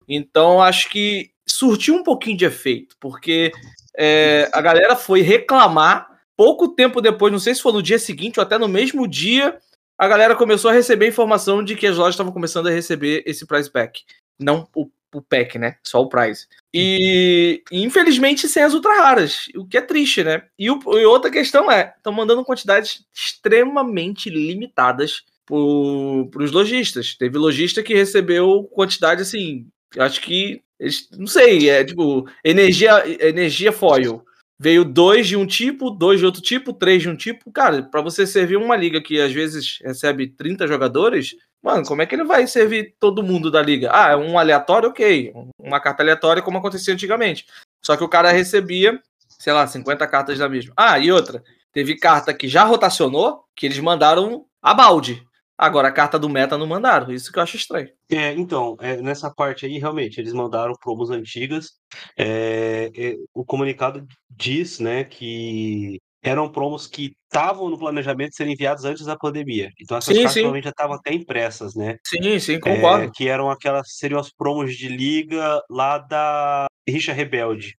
Então 0.06 0.60
acho 0.60 0.90
que 0.90 1.30
surtiu 1.46 1.94
um 1.94 2.02
pouquinho 2.02 2.36
de 2.36 2.44
efeito, 2.44 2.96
porque 2.98 3.52
é, 3.96 4.48
a 4.52 4.60
galera 4.60 4.96
foi 4.96 5.20
reclamar 5.20 6.08
pouco 6.36 6.68
tempo 6.68 7.00
depois, 7.00 7.32
não 7.32 7.38
sei 7.38 7.54
se 7.54 7.62
foi 7.62 7.72
no 7.72 7.82
dia 7.82 7.98
seguinte 7.98 8.40
ou 8.40 8.42
até 8.44 8.58
no 8.58 8.68
mesmo 8.68 9.06
dia, 9.06 9.58
a 9.96 10.08
galera 10.08 10.34
começou 10.34 10.70
a 10.70 10.74
receber 10.74 11.08
informação 11.08 11.62
de 11.62 11.76
que 11.76 11.86
as 11.86 11.96
lojas 11.96 12.14
estavam 12.14 12.32
começando 12.32 12.66
a 12.66 12.70
receber 12.70 13.22
esse 13.26 13.46
price 13.46 13.70
pack. 13.70 14.02
Não 14.38 14.68
o, 14.74 14.90
o 15.14 15.22
pack, 15.22 15.58
né? 15.58 15.76
Só 15.84 16.00
o 16.00 16.08
price. 16.08 16.48
E, 16.72 17.62
infelizmente 17.70 18.48
sem 18.48 18.62
as 18.62 18.74
ultra 18.74 18.98
raras, 18.98 19.46
o 19.54 19.64
que 19.64 19.78
é 19.78 19.80
triste, 19.80 20.24
né? 20.24 20.42
E, 20.58 20.68
o, 20.70 20.80
e 20.98 21.04
outra 21.04 21.30
questão 21.30 21.70
é, 21.70 21.94
estão 21.96 22.12
mandando 22.12 22.44
quantidades 22.44 23.06
extremamente 23.14 24.28
limitadas 24.28 25.22
para 25.46 26.42
os 26.42 26.50
lojistas. 26.50 27.14
Teve 27.14 27.38
lojista 27.38 27.82
que 27.82 27.94
recebeu 27.94 28.64
quantidade 28.64 29.22
assim, 29.22 29.68
acho 29.96 30.20
que, 30.20 30.60
eles, 30.78 31.08
não 31.16 31.26
sei, 31.26 31.68
é 31.68 31.84
tipo, 31.84 32.28
energia, 32.44 33.04
energia 33.26 33.72
foil 33.72 34.24
veio 34.58 34.84
dois 34.84 35.26
de 35.26 35.36
um 35.36 35.46
tipo, 35.46 35.90
dois 35.90 36.20
de 36.20 36.26
outro 36.26 36.40
tipo, 36.40 36.72
três 36.72 37.02
de 37.02 37.08
um 37.08 37.16
tipo. 37.16 37.50
Cara, 37.52 37.82
para 37.82 38.00
você 38.00 38.26
servir 38.26 38.56
uma 38.56 38.76
liga 38.76 39.00
que 39.00 39.20
às 39.20 39.32
vezes 39.32 39.78
recebe 39.82 40.28
30 40.28 40.66
jogadores, 40.66 41.36
mano, 41.62 41.84
como 41.84 42.02
é 42.02 42.06
que 42.06 42.14
ele 42.14 42.24
vai 42.24 42.46
servir 42.46 42.94
todo 42.98 43.22
mundo 43.22 43.50
da 43.50 43.60
liga? 43.60 43.90
Ah, 43.92 44.12
é 44.12 44.16
um 44.16 44.38
aleatório, 44.38 44.88
ok. 44.88 45.32
Uma 45.58 45.80
carta 45.80 46.02
aleatória, 46.02 46.42
como 46.42 46.58
acontecia 46.58 46.94
antigamente. 46.94 47.46
Só 47.82 47.96
que 47.96 48.04
o 48.04 48.08
cara 48.08 48.32
recebia, 48.32 49.00
sei 49.38 49.52
lá, 49.52 49.66
50 49.66 50.06
cartas 50.06 50.38
da 50.38 50.48
mesma. 50.48 50.72
Ah, 50.76 50.98
e 50.98 51.10
outra. 51.12 51.42
Teve 51.72 51.96
carta 51.96 52.32
que 52.32 52.48
já 52.48 52.64
rotacionou, 52.64 53.44
que 53.54 53.66
eles 53.66 53.78
mandaram 53.80 54.46
a 54.62 54.72
balde. 54.72 55.26
Agora 55.56 55.88
a 55.88 55.92
carta 55.92 56.18
do 56.18 56.28
meta 56.28 56.58
não 56.58 56.66
mandaram, 56.66 57.12
isso 57.12 57.30
que 57.32 57.38
eu 57.38 57.42
acho 57.42 57.56
estranho. 57.56 57.88
É, 58.10 58.32
então, 58.32 58.76
é, 58.80 58.96
nessa 58.96 59.32
parte 59.32 59.64
aí, 59.64 59.78
realmente, 59.78 60.18
eles 60.18 60.32
mandaram 60.32 60.74
promos 60.80 61.10
antigas. 61.10 61.74
É, 62.18 62.90
é, 62.96 63.16
o 63.32 63.44
comunicado 63.44 64.04
diz, 64.28 64.80
né, 64.80 65.04
que 65.04 66.00
eram 66.24 66.50
promos 66.50 66.86
que 66.86 67.14
estavam 67.26 67.68
no 67.68 67.78
planejamento 67.78 68.30
de 68.30 68.36
serem 68.36 68.54
enviados 68.54 68.84
antes 68.84 69.04
da 69.04 69.16
pandemia. 69.16 69.70
Então 69.78 69.96
essas 69.96 70.14
Sim, 70.14 70.22
cartas 70.22 70.32
sim. 70.32 70.40
provavelmente 70.40 70.64
já 70.64 70.70
estavam 70.70 70.96
até 70.96 71.12
impressas, 71.12 71.74
né? 71.74 71.98
Sim, 72.06 72.38
sim, 72.38 72.54
É, 72.54 72.58
concordo. 72.58 73.12
que 73.12 73.28
eram 73.28 73.50
aquelas, 73.50 73.94
seriam 73.94 74.18
as 74.18 74.32
promos 74.32 74.74
de 74.74 74.88
liga 74.88 75.62
lá 75.68 75.98
da 75.98 76.66
Richa 76.88 77.12
Rebelde, 77.12 77.76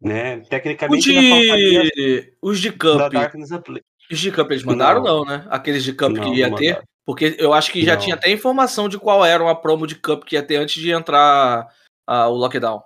né? 0.00 0.38
O 0.38 0.48
Tecnicamente 0.48 1.14
faltaria 1.14 1.84
de... 1.84 2.32
Os 2.42 2.60
de 2.60 2.70
da 2.70 2.76
Camp. 2.76 3.12
Darkness 3.12 3.50
Os 4.10 4.18
de 4.18 4.30
Camp 4.32 4.50
eles 4.50 4.64
mandaram, 4.64 5.02
Não. 5.02 5.18
não, 5.18 5.24
né? 5.24 5.46
Aqueles 5.50 5.84
de 5.84 5.92
Camp 5.92 6.16
Não, 6.16 6.24
que 6.24 6.38
ia 6.38 6.54
ter. 6.54 6.82
Porque 7.04 7.36
eu 7.38 7.54
acho 7.54 7.72
que 7.72 7.84
já 7.84 7.96
tinha 7.96 8.14
até 8.14 8.30
informação 8.30 8.86
de 8.86 8.98
qual 8.98 9.24
era 9.24 9.42
uma 9.42 9.54
promo 9.54 9.86
de 9.86 9.94
Cup 9.94 10.24
que 10.24 10.36
ia 10.36 10.42
ter 10.42 10.56
antes 10.56 10.82
de 10.82 10.90
entrar 10.90 11.66
ah, 12.06 12.28
o 12.28 12.34
lockdown. 12.34 12.82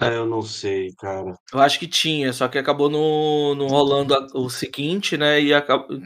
É, 0.00 0.16
eu 0.16 0.26
não 0.26 0.42
sei, 0.42 0.92
cara. 0.98 1.34
Eu 1.52 1.60
acho 1.60 1.78
que 1.78 1.86
tinha, 1.86 2.32
só 2.32 2.48
que 2.48 2.58
acabou 2.58 2.88
no, 2.88 3.54
no 3.54 3.66
rolando 3.66 4.14
o 4.34 4.48
seguinte, 4.48 5.16
né? 5.16 5.38
E 5.38 5.50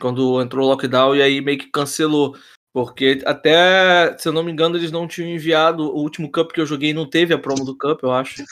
quando 0.00 0.42
entrou 0.42 0.66
o 0.66 0.68
lockdown, 0.70 1.14
e 1.14 1.23
aí 1.23 1.40
meio 1.40 1.58
que 1.58 1.70
cancelou. 1.70 2.37
Porque 2.73 3.23
até, 3.25 4.14
se 4.18 4.28
eu 4.28 4.32
não 4.32 4.42
me 4.42 4.52
engano, 4.52 4.76
eles 4.76 4.90
não 4.90 5.08
tinham 5.08 5.30
enviado. 5.30 5.85
O 5.85 6.00
último 6.00 6.30
Cup 6.30 6.50
que 6.52 6.61
eu 6.61 6.66
joguei 6.66 6.92
não 6.92 7.08
teve 7.08 7.32
a 7.32 7.38
promo 7.38 7.64
do 7.64 7.78
Cup, 7.78 8.02
eu 8.02 8.12
acho. 8.12 8.44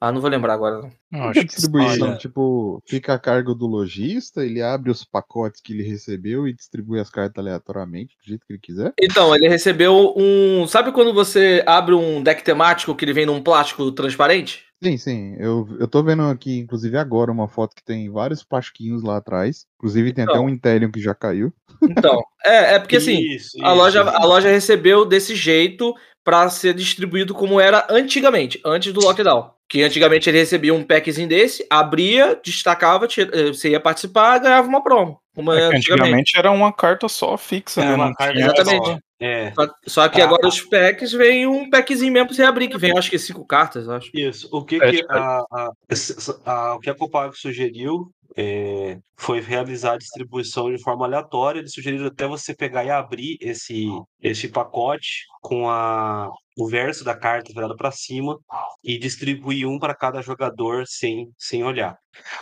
Ah, 0.00 0.12
não 0.12 0.20
vou 0.20 0.30
lembrar 0.30 0.54
agora. 0.54 0.88
não. 1.10 1.24
Acho 1.24 1.40
que 1.40 1.46
distribuição, 1.46 2.08
olha- 2.10 2.18
tipo, 2.18 2.80
fica 2.86 3.14
a 3.14 3.18
cargo 3.18 3.52
do 3.54 3.66
lojista, 3.66 4.44
ele 4.44 4.62
abre 4.62 4.90
os 4.92 5.04
pacotes 5.04 5.60
que 5.60 5.72
ele 5.72 5.82
recebeu 5.82 6.46
e 6.46 6.52
distribui 6.52 7.00
as 7.00 7.10
cartas 7.10 7.44
aleatoriamente, 7.44 8.16
do 8.16 8.28
jeito 8.28 8.46
que 8.46 8.52
ele 8.52 8.60
quiser? 8.60 8.92
Então, 9.00 9.34
ele 9.34 9.48
recebeu 9.48 10.14
um. 10.16 10.66
Sabe 10.68 10.92
quando 10.92 11.12
você 11.12 11.64
abre 11.66 11.94
um 11.94 12.22
deck 12.22 12.44
temático 12.44 12.94
que 12.94 13.04
ele 13.04 13.12
vem 13.12 13.26
num 13.26 13.42
plástico 13.42 13.90
transparente? 13.90 14.64
Sim, 14.80 14.96
sim. 14.96 15.34
Eu, 15.40 15.66
eu 15.80 15.88
tô 15.88 16.00
vendo 16.04 16.22
aqui, 16.22 16.56
inclusive 16.58 16.96
agora, 16.96 17.32
uma 17.32 17.48
foto 17.48 17.74
que 17.74 17.82
tem 17.82 18.08
vários 18.08 18.44
plastiquinhos 18.44 19.02
lá 19.02 19.16
atrás. 19.16 19.66
Inclusive 19.78 20.12
tem 20.12 20.22
até 20.22 20.34
Então. 20.34 20.44
um 20.44 20.48
Intellium 20.48 20.92
que 20.92 21.00
já 21.00 21.12
caiu. 21.16 21.52
Então, 21.82 22.22
é, 22.44 22.74
é 22.74 22.78
porque 22.78 22.98
assim. 22.98 23.18
Isso, 23.18 23.56
A 23.64 23.70
isso, 23.72 23.76
loja, 23.76 24.00
isso. 24.02 24.10
a 24.10 24.24
loja 24.24 24.48
recebeu 24.48 25.04
desse 25.04 25.34
jeito 25.34 25.92
para 26.22 26.48
ser 26.50 26.74
distribuído 26.74 27.34
como 27.34 27.58
era 27.58 27.84
antigamente, 27.90 28.60
antes 28.64 28.92
do 28.92 29.00
lockdown. 29.00 29.50
Que 29.68 29.82
antigamente 29.82 30.30
ele 30.30 30.38
recebia 30.38 30.72
um 30.72 30.82
packzinho 30.82 31.28
desse, 31.28 31.66
abria, 31.68 32.40
destacava, 32.42 33.06
tira- 33.06 33.30
eh, 33.38 33.48
você 33.48 33.70
ia 33.70 33.80
participar, 33.80 34.38
ganhava 34.38 34.66
uma 34.66 34.82
promo. 34.82 35.20
Como 35.34 35.52
É 35.52 35.60
é 35.60 35.64
antigamente. 35.66 35.92
antigamente 35.92 36.38
era 36.38 36.50
uma 36.50 36.72
carta 36.72 37.06
só 37.08 37.36
fixa, 37.36 37.82
Era 37.82 37.90
né? 37.90 37.94
uma 37.96 38.14
carta 38.14 38.38
Exatamente. 38.38 38.86
só. 38.86 38.98
É, 39.20 39.52
Só, 39.52 39.68
só 39.84 40.08
que 40.08 40.20
Ah, 40.20 40.24
agora 40.26 40.42
ah. 40.44 40.48
os 40.48 40.60
packs 40.60 41.10
vem 41.12 41.44
um 41.44 41.68
packzinho 41.68 42.12
mesmo 42.12 42.28
pra 42.28 42.36
você 42.36 42.44
abrir, 42.44 42.68
que 42.68 42.78
vem 42.78 42.96
acho 42.96 43.10
que 43.10 43.18
cinco 43.18 43.44
cartas, 43.44 43.88
acho. 43.88 44.08
Isso. 44.14 44.48
O 44.52 44.64
que, 44.64 44.76
É, 44.76 44.90
que 44.90 44.96
tipo, 44.98 45.12
a, 45.12 45.44
a- 45.52 45.70
essa- 45.88 46.40
a- 46.46 46.74
o 46.76 46.78
que 46.80 46.88
a 46.88 46.94
Copag 46.94 47.36
sugeriu 47.36 48.08
é, 48.36 48.98
foi 49.16 49.40
realizar 49.40 49.94
a 49.94 49.98
distribuição 49.98 50.70
de 50.70 50.82
forma 50.82 51.04
aleatória. 51.04 51.60
Eles 51.60 51.72
sugeriram 51.72 52.06
até 52.06 52.26
você 52.26 52.54
pegar 52.54 52.84
e 52.84 52.90
abrir 52.90 53.36
esse, 53.40 53.86
esse 54.20 54.48
pacote 54.48 55.24
com 55.40 55.68
a, 55.68 56.30
o 56.56 56.68
verso 56.68 57.04
da 57.04 57.16
carta 57.16 57.52
virado 57.52 57.76
para 57.76 57.90
cima 57.92 58.38
e 58.82 58.98
distribuir 58.98 59.66
um 59.68 59.78
para 59.78 59.94
cada 59.94 60.20
jogador 60.20 60.84
sem, 60.86 61.30
sem 61.38 61.62
olhar. 61.62 61.96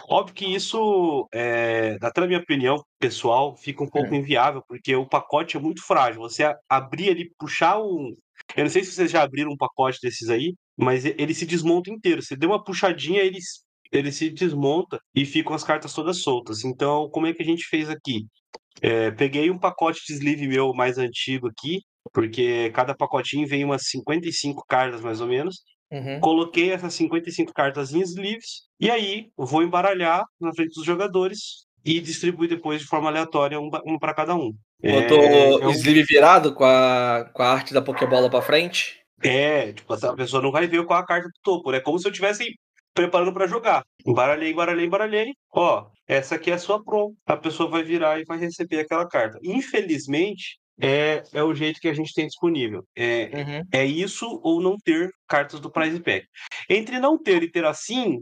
Óbvio 0.09 0.35
que 0.35 0.47
isso, 0.47 1.29
é, 1.35 1.99
até 2.01 2.23
na 2.23 2.27
minha 2.27 2.41
opinião 2.41 2.83
pessoal, 2.99 3.55
fica 3.57 3.85
um 3.85 3.89
pouco 3.89 4.15
inviável, 4.15 4.63
porque 4.67 4.97
o 4.97 5.07
pacote 5.07 5.57
é 5.57 5.61
muito 5.61 5.83
frágil. 5.83 6.23
Você 6.23 6.55
abrir 6.69 7.11
ali, 7.11 7.31
puxar 7.39 7.79
um. 7.79 8.15
Eu 8.57 8.65
não 8.65 8.71
sei 8.71 8.85
se 8.85 8.93
vocês 8.93 9.11
já 9.11 9.23
abriram 9.23 9.51
um 9.51 9.57
pacote 9.57 9.99
desses 10.03 10.31
aí, 10.31 10.55
mas 10.77 11.05
ele 11.05 11.35
se 11.35 11.45
desmonta 11.45 11.91
inteiro. 11.91 12.23
Você 12.23 12.37
deu 12.37 12.51
uma 12.51 12.63
puxadinha, 12.63 13.21
ele, 13.21 13.39
ele 13.93 14.13
se 14.13 14.31
desmonta 14.31 15.01
e 15.15 15.25
ficam 15.25 15.55
as 15.55 15.65
cartas 15.65 15.93
todas 15.93 16.19
soltas. 16.23 16.65
Então, 16.65 17.09
como 17.11 17.27
é 17.27 17.33
que 17.33 17.43
a 17.43 17.47
gente 17.47 17.65
fez 17.65 17.89
aqui? 17.89 18.27
É, 18.83 19.11
peguei 19.11 19.51
um 19.51 19.59
pacote 19.59 20.01
de 20.07 20.13
sleeve 20.15 20.47
meu 20.47 20.73
mais 20.75 20.99
antigo 20.99 21.49
aqui, 21.49 21.81
porque 22.13 22.71
cada 22.71 22.95
pacotinho 22.95 23.47
vem 23.47 23.65
umas 23.65 23.89
55 23.89 24.65
cartas 24.69 25.01
mais 25.01 25.21
ou 25.21 25.27
menos. 25.27 25.63
Uhum. 25.91 26.21
Coloquei 26.21 26.73
essas 26.73 26.95
55 26.95 27.53
cartas 27.53 27.95
em 27.95 28.01
sleeves 28.01 28.63
e 28.81 28.91
aí 28.91 29.29
vou 29.37 29.63
embaralhar 29.63 30.25
na 30.41 30.53
frente 30.53 30.75
dos 30.75 30.85
jogadores 30.85 31.65
e 31.85 32.01
distribuir 32.01 32.49
depois 32.51 32.81
de 32.81 32.87
forma 32.89 33.09
aleatória 33.09 33.61
um, 33.61 33.71
um 33.87 33.99
para 33.99 34.13
cada 34.13 34.35
um. 34.35 34.53
Botou 34.83 35.23
é, 35.23 35.55
o 35.65 35.69
um- 35.69 35.71
sleeve 35.71 36.03
virado 36.03 36.53
com 36.55 36.65
a, 36.65 37.31
com 37.33 37.43
a 37.43 37.53
arte 37.53 37.73
da 37.73 37.81
Pokébola 37.81 38.29
pra 38.29 38.43
frente. 38.43 39.01
É, 39.23 39.73
tipo, 39.73 39.93
a 39.95 40.15
pessoa 40.15 40.43
não 40.43 40.51
vai 40.51 40.67
ver 40.67 40.85
qual 40.85 40.99
a 40.99 41.07
carta 41.07 41.29
do 41.29 41.41
topo, 41.43 41.71
né? 41.71 41.81
Como 41.81 41.99
se 41.99 42.07
eu 42.07 42.11
estivesse 42.11 42.55
preparando 42.97 43.33
para 43.33 43.47
jogar. 43.47 43.85
Embaralhei, 44.05 44.51
embaralhei, 44.53 44.87
embaralhei. 44.87 45.35
Ó, 45.53 45.87
essa 46.09 46.35
aqui 46.35 46.51
é 46.51 46.55
a 46.55 46.59
sua 46.59 46.83
prom. 46.83 47.13
A 47.27 47.37
pessoa 47.37 47.69
vai 47.71 47.85
virar 47.85 48.19
e 48.19 48.25
vai 48.25 48.39
receber 48.39 48.81
aquela 48.81 49.07
carta. 49.07 49.39
Infelizmente, 49.45 50.59
é, 50.81 51.23
é 51.33 51.43
o 51.43 51.55
jeito 51.55 51.79
que 51.79 51.89
a 51.89 51.95
gente 51.95 52.13
tem 52.15 52.27
disponível. 52.27 52.83
É, 52.97 53.31
Uhum. 53.35 53.63
é 53.73 53.85
isso 53.85 54.41
ou 54.43 54.61
não 54.61 54.77
ter 54.77 55.11
cartas 55.29 55.61
do 55.61 55.71
Prize 55.71 56.01
Pack. 56.01 56.27
Entre 56.69 56.99
não 56.99 57.17
ter 57.23 57.43
e 57.43 57.51
ter 57.51 57.65
assim, 57.65 58.21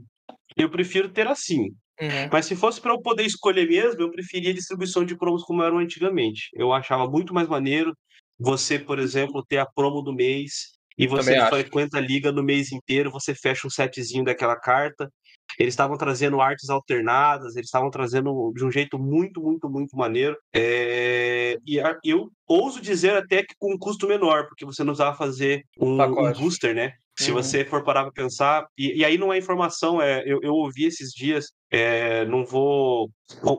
eu 0.57 0.69
prefiro 0.69 1.09
ter 1.09 1.27
assim. 1.27 1.71
Uhum. 2.01 2.29
Mas 2.33 2.47
se 2.47 2.57
fosse 2.57 2.81
para 2.81 2.93
eu 2.93 3.01
poder 3.01 3.25
escolher 3.25 3.69
mesmo, 3.69 4.03
eu 4.03 4.11
preferia 4.11 4.51
a 4.51 4.55
distribuição 4.55 5.05
de 5.05 5.17
promos 5.17 5.45
como 5.45 5.63
eram 5.63 5.79
antigamente. 5.79 6.49
Eu 6.55 6.73
achava 6.73 7.09
muito 7.09 7.33
mais 7.33 7.49
maneiro 7.49 7.97
você, 8.39 8.79
por 8.81 8.99
exemplo, 8.99 9.45
ter 9.49 9.59
a 9.59 9.67
promo 9.67 10.03
do 10.03 10.13
mês 10.13 10.74
e 10.97 11.07
você 11.07 11.41
frequenta 11.49 11.99
a 11.99 12.01
liga 12.01 12.31
no 12.31 12.43
mês 12.43 12.73
inteiro, 12.73 13.11
você 13.11 13.35
fecha 13.35 13.67
um 13.67 13.71
setzinho 13.71 14.25
daquela 14.25 14.57
carta. 14.57 15.11
Eles 15.59 15.73
estavam 15.75 15.97
trazendo 15.97 16.41
artes 16.41 16.69
alternadas, 16.71 17.55
eles 17.57 17.67
estavam 17.67 17.91
trazendo 17.91 18.53
de 18.55 18.65
um 18.65 18.71
jeito 18.71 18.99
muito, 18.99 19.41
muito, 19.41 19.69
muito 19.69 19.97
maneiro. 19.97 20.37
É, 20.53 21.57
E 21.67 21.81
eu 22.05 22.31
ouso 22.47 22.81
dizer 22.81 23.15
até 23.17 23.43
que 23.43 23.55
com 23.59 23.75
um 23.75 23.79
custo 23.79 24.07
menor, 24.07 24.47
porque 24.49 24.65
você 24.65 24.83
não 24.83 24.93
precisava 24.93 25.17
fazer 25.17 25.63
um, 25.79 26.01
um 26.03 26.33
booster, 26.33 26.75
né? 26.75 26.93
Se 27.17 27.31
Uhum. 27.31 27.41
você 27.41 27.65
for 27.65 27.85
parar 27.85 28.03
para 28.03 28.13
pensar, 28.13 28.67
e, 28.77 28.99
e 28.99 29.05
aí 29.05 29.17
não 29.17 29.33
é 29.33 29.39
informação, 29.39 30.03
é, 30.03 30.25
eu, 30.27 30.41
eu 30.43 30.53
ouvi 30.53 30.85
esses 30.87 31.11
dias, 31.13 31.53
é, 31.71 32.25
não 32.25 32.45
vou 32.45 33.09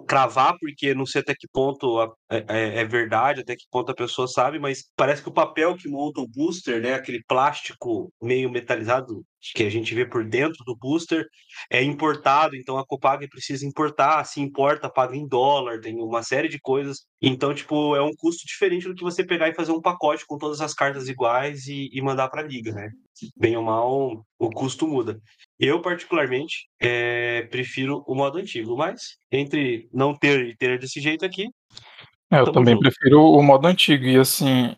cravar, 0.05 0.55
porque 0.59 0.93
não 0.93 1.05
sei 1.05 1.21
até 1.21 1.33
que 1.33 1.47
ponto 1.53 1.99
a- 2.01 2.11
é, 2.29 2.43
é- 2.49 2.79
é 2.81 2.85
verdade, 2.85 3.41
até 3.41 3.55
que 3.55 3.63
ponto 3.71 3.89
a 3.91 3.95
pessoa 3.95 4.27
sabe, 4.27 4.59
mas 4.59 4.83
parece 4.95 5.21
que 5.23 5.29
o 5.29 5.33
papel 5.33 5.75
que 5.77 5.87
monta 5.87 6.19
o 6.19 6.27
booster, 6.27 6.81
né, 6.81 6.95
aquele 6.95 7.23
plástico 7.27 8.11
meio 8.21 8.49
metalizado 8.51 9.23
que 9.53 9.63
a 9.63 9.69
gente 9.69 9.93
vê 9.93 10.05
por 10.05 10.25
dentro 10.25 10.63
do 10.65 10.75
booster, 10.75 11.27
é 11.69 11.83
importado, 11.83 12.55
então 12.55 12.77
a 12.77 12.85
Copag 12.85 13.27
precisa 13.27 13.65
importar, 13.65 14.23
se 14.25 14.41
importa, 14.41 14.89
paga 14.89 15.15
em 15.15 15.27
dólar, 15.27 15.79
tem 15.81 15.95
uma 16.01 16.23
série 16.23 16.47
de 16.47 16.59
coisas. 16.59 17.05
Então, 17.21 17.53
tipo, 17.53 17.95
é 17.95 18.01
um 18.01 18.13
custo 18.15 18.45
diferente 18.45 18.87
do 18.87 18.95
que 18.95 19.03
você 19.03 19.23
pegar 19.25 19.49
e 19.49 19.55
fazer 19.55 19.71
um 19.71 19.81
pacote 19.81 20.25
com 20.25 20.37
todas 20.37 20.61
as 20.61 20.73
cartas 20.73 21.07
iguais 21.07 21.67
e, 21.67 21.89
e 21.93 22.01
mandar 22.01 22.29
para 22.29 22.41
a 22.41 22.47
liga, 22.47 22.71
né? 22.71 22.89
Bem 23.37 23.55
ou 23.55 23.63
mal, 23.63 24.25
o 24.37 24.49
custo 24.49 24.87
muda. 24.87 25.19
Eu, 25.59 25.81
particularmente, 25.81 26.67
eh, 26.81 27.47
prefiro 27.49 28.03
o 28.05 28.13
modo 28.13 28.37
antigo, 28.37 28.75
mas 28.75 29.17
entre 29.31 29.87
não 29.93 30.13
ter 30.13 30.47
e 30.47 30.57
ter 30.57 30.77
desse 30.79 30.99
jeito 30.99 31.23
aqui, 31.25 31.47
É, 32.31 32.39
eu 32.39 32.51
também 32.51 32.73
junto. 32.73 32.81
prefiro 32.81 33.21
o 33.21 33.41
modo 33.41 33.67
antigo. 33.67 34.03
E 34.03 34.17
assim, 34.17 34.75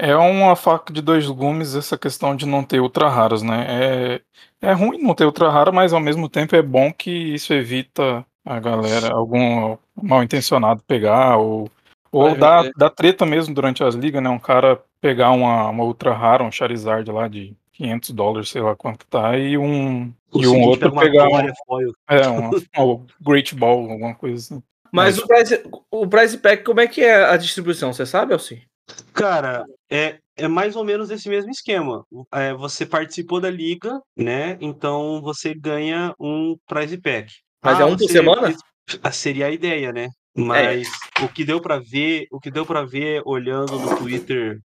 é 0.00 0.16
uma 0.16 0.56
faca 0.56 0.92
de 0.92 1.02
dois 1.02 1.26
gumes 1.28 1.74
essa 1.74 1.98
questão 1.98 2.34
de 2.34 2.46
não 2.46 2.64
ter 2.64 2.80
ultra 2.80 3.08
raras, 3.08 3.42
né? 3.42 3.66
É, 3.68 4.68
é 4.68 4.72
ruim 4.72 5.02
não 5.02 5.14
ter 5.14 5.26
ultra 5.26 5.50
rara, 5.50 5.70
mas 5.70 5.92
ao 5.92 6.00
mesmo 6.00 6.26
tempo 6.26 6.56
é 6.56 6.62
bom 6.62 6.90
que 6.90 7.10
isso 7.10 7.52
evita 7.52 8.24
a 8.44 8.58
galera, 8.58 9.12
algum 9.12 9.76
mal 9.94 10.22
intencionado 10.22 10.82
pegar, 10.86 11.36
ou, 11.36 11.70
ou 12.10 12.34
dar, 12.34 12.62
vender. 12.62 12.74
dar 12.78 12.88
treta 12.88 13.26
mesmo 13.26 13.54
durante 13.54 13.84
as 13.84 13.94
ligas, 13.94 14.22
né? 14.22 14.30
Um 14.30 14.38
cara 14.38 14.80
pegar 15.02 15.32
uma, 15.32 15.68
uma 15.68 15.84
ultra 15.84 16.14
rara, 16.14 16.42
um 16.42 16.50
Charizard 16.50 17.10
lá 17.10 17.28
de 17.28 17.54
500 17.74 18.10
dólares, 18.10 18.48
sei 18.48 18.62
lá 18.62 18.74
quanto 18.74 19.06
tá, 19.06 19.36
e 19.36 19.58
um, 19.58 20.12
o 20.32 20.42
e 20.42 20.46
um 20.46 20.62
outro 20.62 20.90
pega 20.92 20.94
uma 20.94 21.02
pegar 21.02 21.28
um, 21.28 21.92
é, 22.08 22.28
um, 22.28 22.94
um 22.94 23.06
Great 23.20 23.54
Ball, 23.54 23.90
alguma 23.90 24.14
coisa 24.14 24.36
assim. 24.36 24.62
Mas 24.90 25.18
o 25.18 25.26
price, 25.26 25.62
o 25.90 26.06
price 26.06 26.38
pack, 26.38 26.64
como 26.64 26.80
é 26.80 26.86
que 26.86 27.02
é 27.02 27.24
a 27.24 27.36
distribuição? 27.36 27.92
Você 27.92 28.04
sabe, 28.04 28.32
Elci? 28.32 28.69
Cara, 29.12 29.64
é, 29.90 30.18
é 30.36 30.48
mais 30.48 30.76
ou 30.76 30.84
menos 30.84 31.10
esse 31.10 31.28
mesmo 31.28 31.50
esquema. 31.50 32.04
É, 32.32 32.54
você 32.54 32.86
participou 32.86 33.40
da 33.40 33.50
liga, 33.50 34.00
né? 34.16 34.56
Então 34.60 35.20
você 35.22 35.54
ganha 35.54 36.14
um 36.18 36.56
prize 36.66 36.98
pack. 36.98 37.32
Mas 37.62 37.80
é 37.80 37.84
um 37.84 37.96
por 37.96 38.08
semana? 38.08 38.56
Ah, 39.02 39.12
Seria 39.12 39.46
a 39.46 39.50
ideia, 39.50 39.92
né? 39.92 40.08
Mas 40.34 40.88
o 41.22 41.28
que 41.28 41.44
deu 41.44 41.60
pra 41.60 41.78
ver, 41.78 42.26
o 42.30 42.40
que 42.40 42.50
deu 42.50 42.64
para 42.64 42.84
ver 42.84 43.22
olhando 43.26 43.78
no 43.78 43.96
Twitter, 43.96 44.58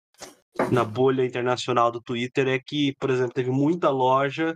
na 0.71 0.83
bolha 0.83 1.25
internacional 1.25 1.91
do 1.91 2.01
Twitter, 2.01 2.47
é 2.47 2.59
que, 2.59 2.93
por 2.99 3.09
exemplo, 3.09 3.33
teve 3.33 3.49
muita 3.49 3.89
loja 3.89 4.53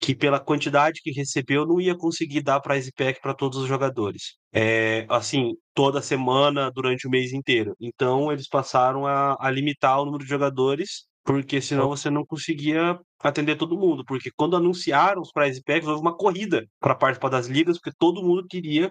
que 0.00 0.14
pela 0.14 0.40
quantidade 0.40 1.02
que 1.02 1.12
recebeu 1.12 1.66
não 1.66 1.78
ia 1.80 1.94
conseguir 1.94 2.40
dar 2.42 2.60
prize 2.60 2.90
pack 2.90 3.20
para 3.20 3.34
todos 3.34 3.58
os 3.58 3.68
jogadores. 3.68 4.36
É, 4.52 5.06
assim, 5.10 5.54
toda 5.74 6.00
semana, 6.00 6.70
durante 6.70 7.06
o 7.06 7.10
mês 7.10 7.32
inteiro. 7.32 7.76
Então, 7.78 8.32
eles 8.32 8.48
passaram 8.48 9.06
a, 9.06 9.36
a 9.38 9.50
limitar 9.50 10.00
o 10.00 10.06
número 10.06 10.24
de 10.24 10.30
jogadores, 10.30 11.06
porque 11.22 11.60
senão 11.60 11.88
você 11.88 12.08
não 12.08 12.24
conseguia 12.24 12.98
atender 13.22 13.56
todo 13.56 13.78
mundo. 13.78 14.02
Porque 14.06 14.30
quando 14.34 14.56
anunciaram 14.56 15.20
os 15.20 15.30
prize 15.32 15.62
packs, 15.62 15.86
houve 15.86 16.00
uma 16.00 16.16
corrida 16.16 16.66
para 16.80 16.94
participar 16.94 17.28
das 17.28 17.46
ligas, 17.46 17.78
porque 17.78 17.96
todo 17.98 18.22
mundo 18.22 18.46
queria. 18.48 18.90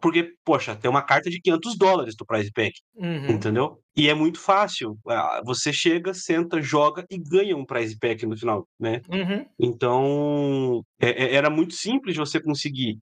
Porque, 0.00 0.34
poxa, 0.44 0.74
tem 0.74 0.90
uma 0.90 1.02
carta 1.02 1.30
de 1.30 1.40
500 1.40 1.76
dólares 1.76 2.14
do 2.16 2.26
prize 2.26 2.50
pack. 2.52 2.72
Uhum. 2.96 3.30
Entendeu? 3.30 3.78
E 3.96 4.08
é 4.08 4.14
muito 4.14 4.38
fácil. 4.38 4.98
Você 5.44 5.72
chega, 5.72 6.14
senta, 6.14 6.60
joga 6.60 7.04
e 7.10 7.18
ganha 7.18 7.56
um 7.56 7.64
prize 7.64 7.98
pack 7.98 8.24
no 8.26 8.36
final, 8.36 8.66
né? 8.78 9.00
Uhum. 9.08 9.46
Então, 9.58 10.84
é- 11.00 11.24
é- 11.24 11.34
era 11.34 11.50
muito 11.50 11.74
simples 11.74 12.14
de 12.14 12.20
você 12.20 12.40
conseguir. 12.40 12.98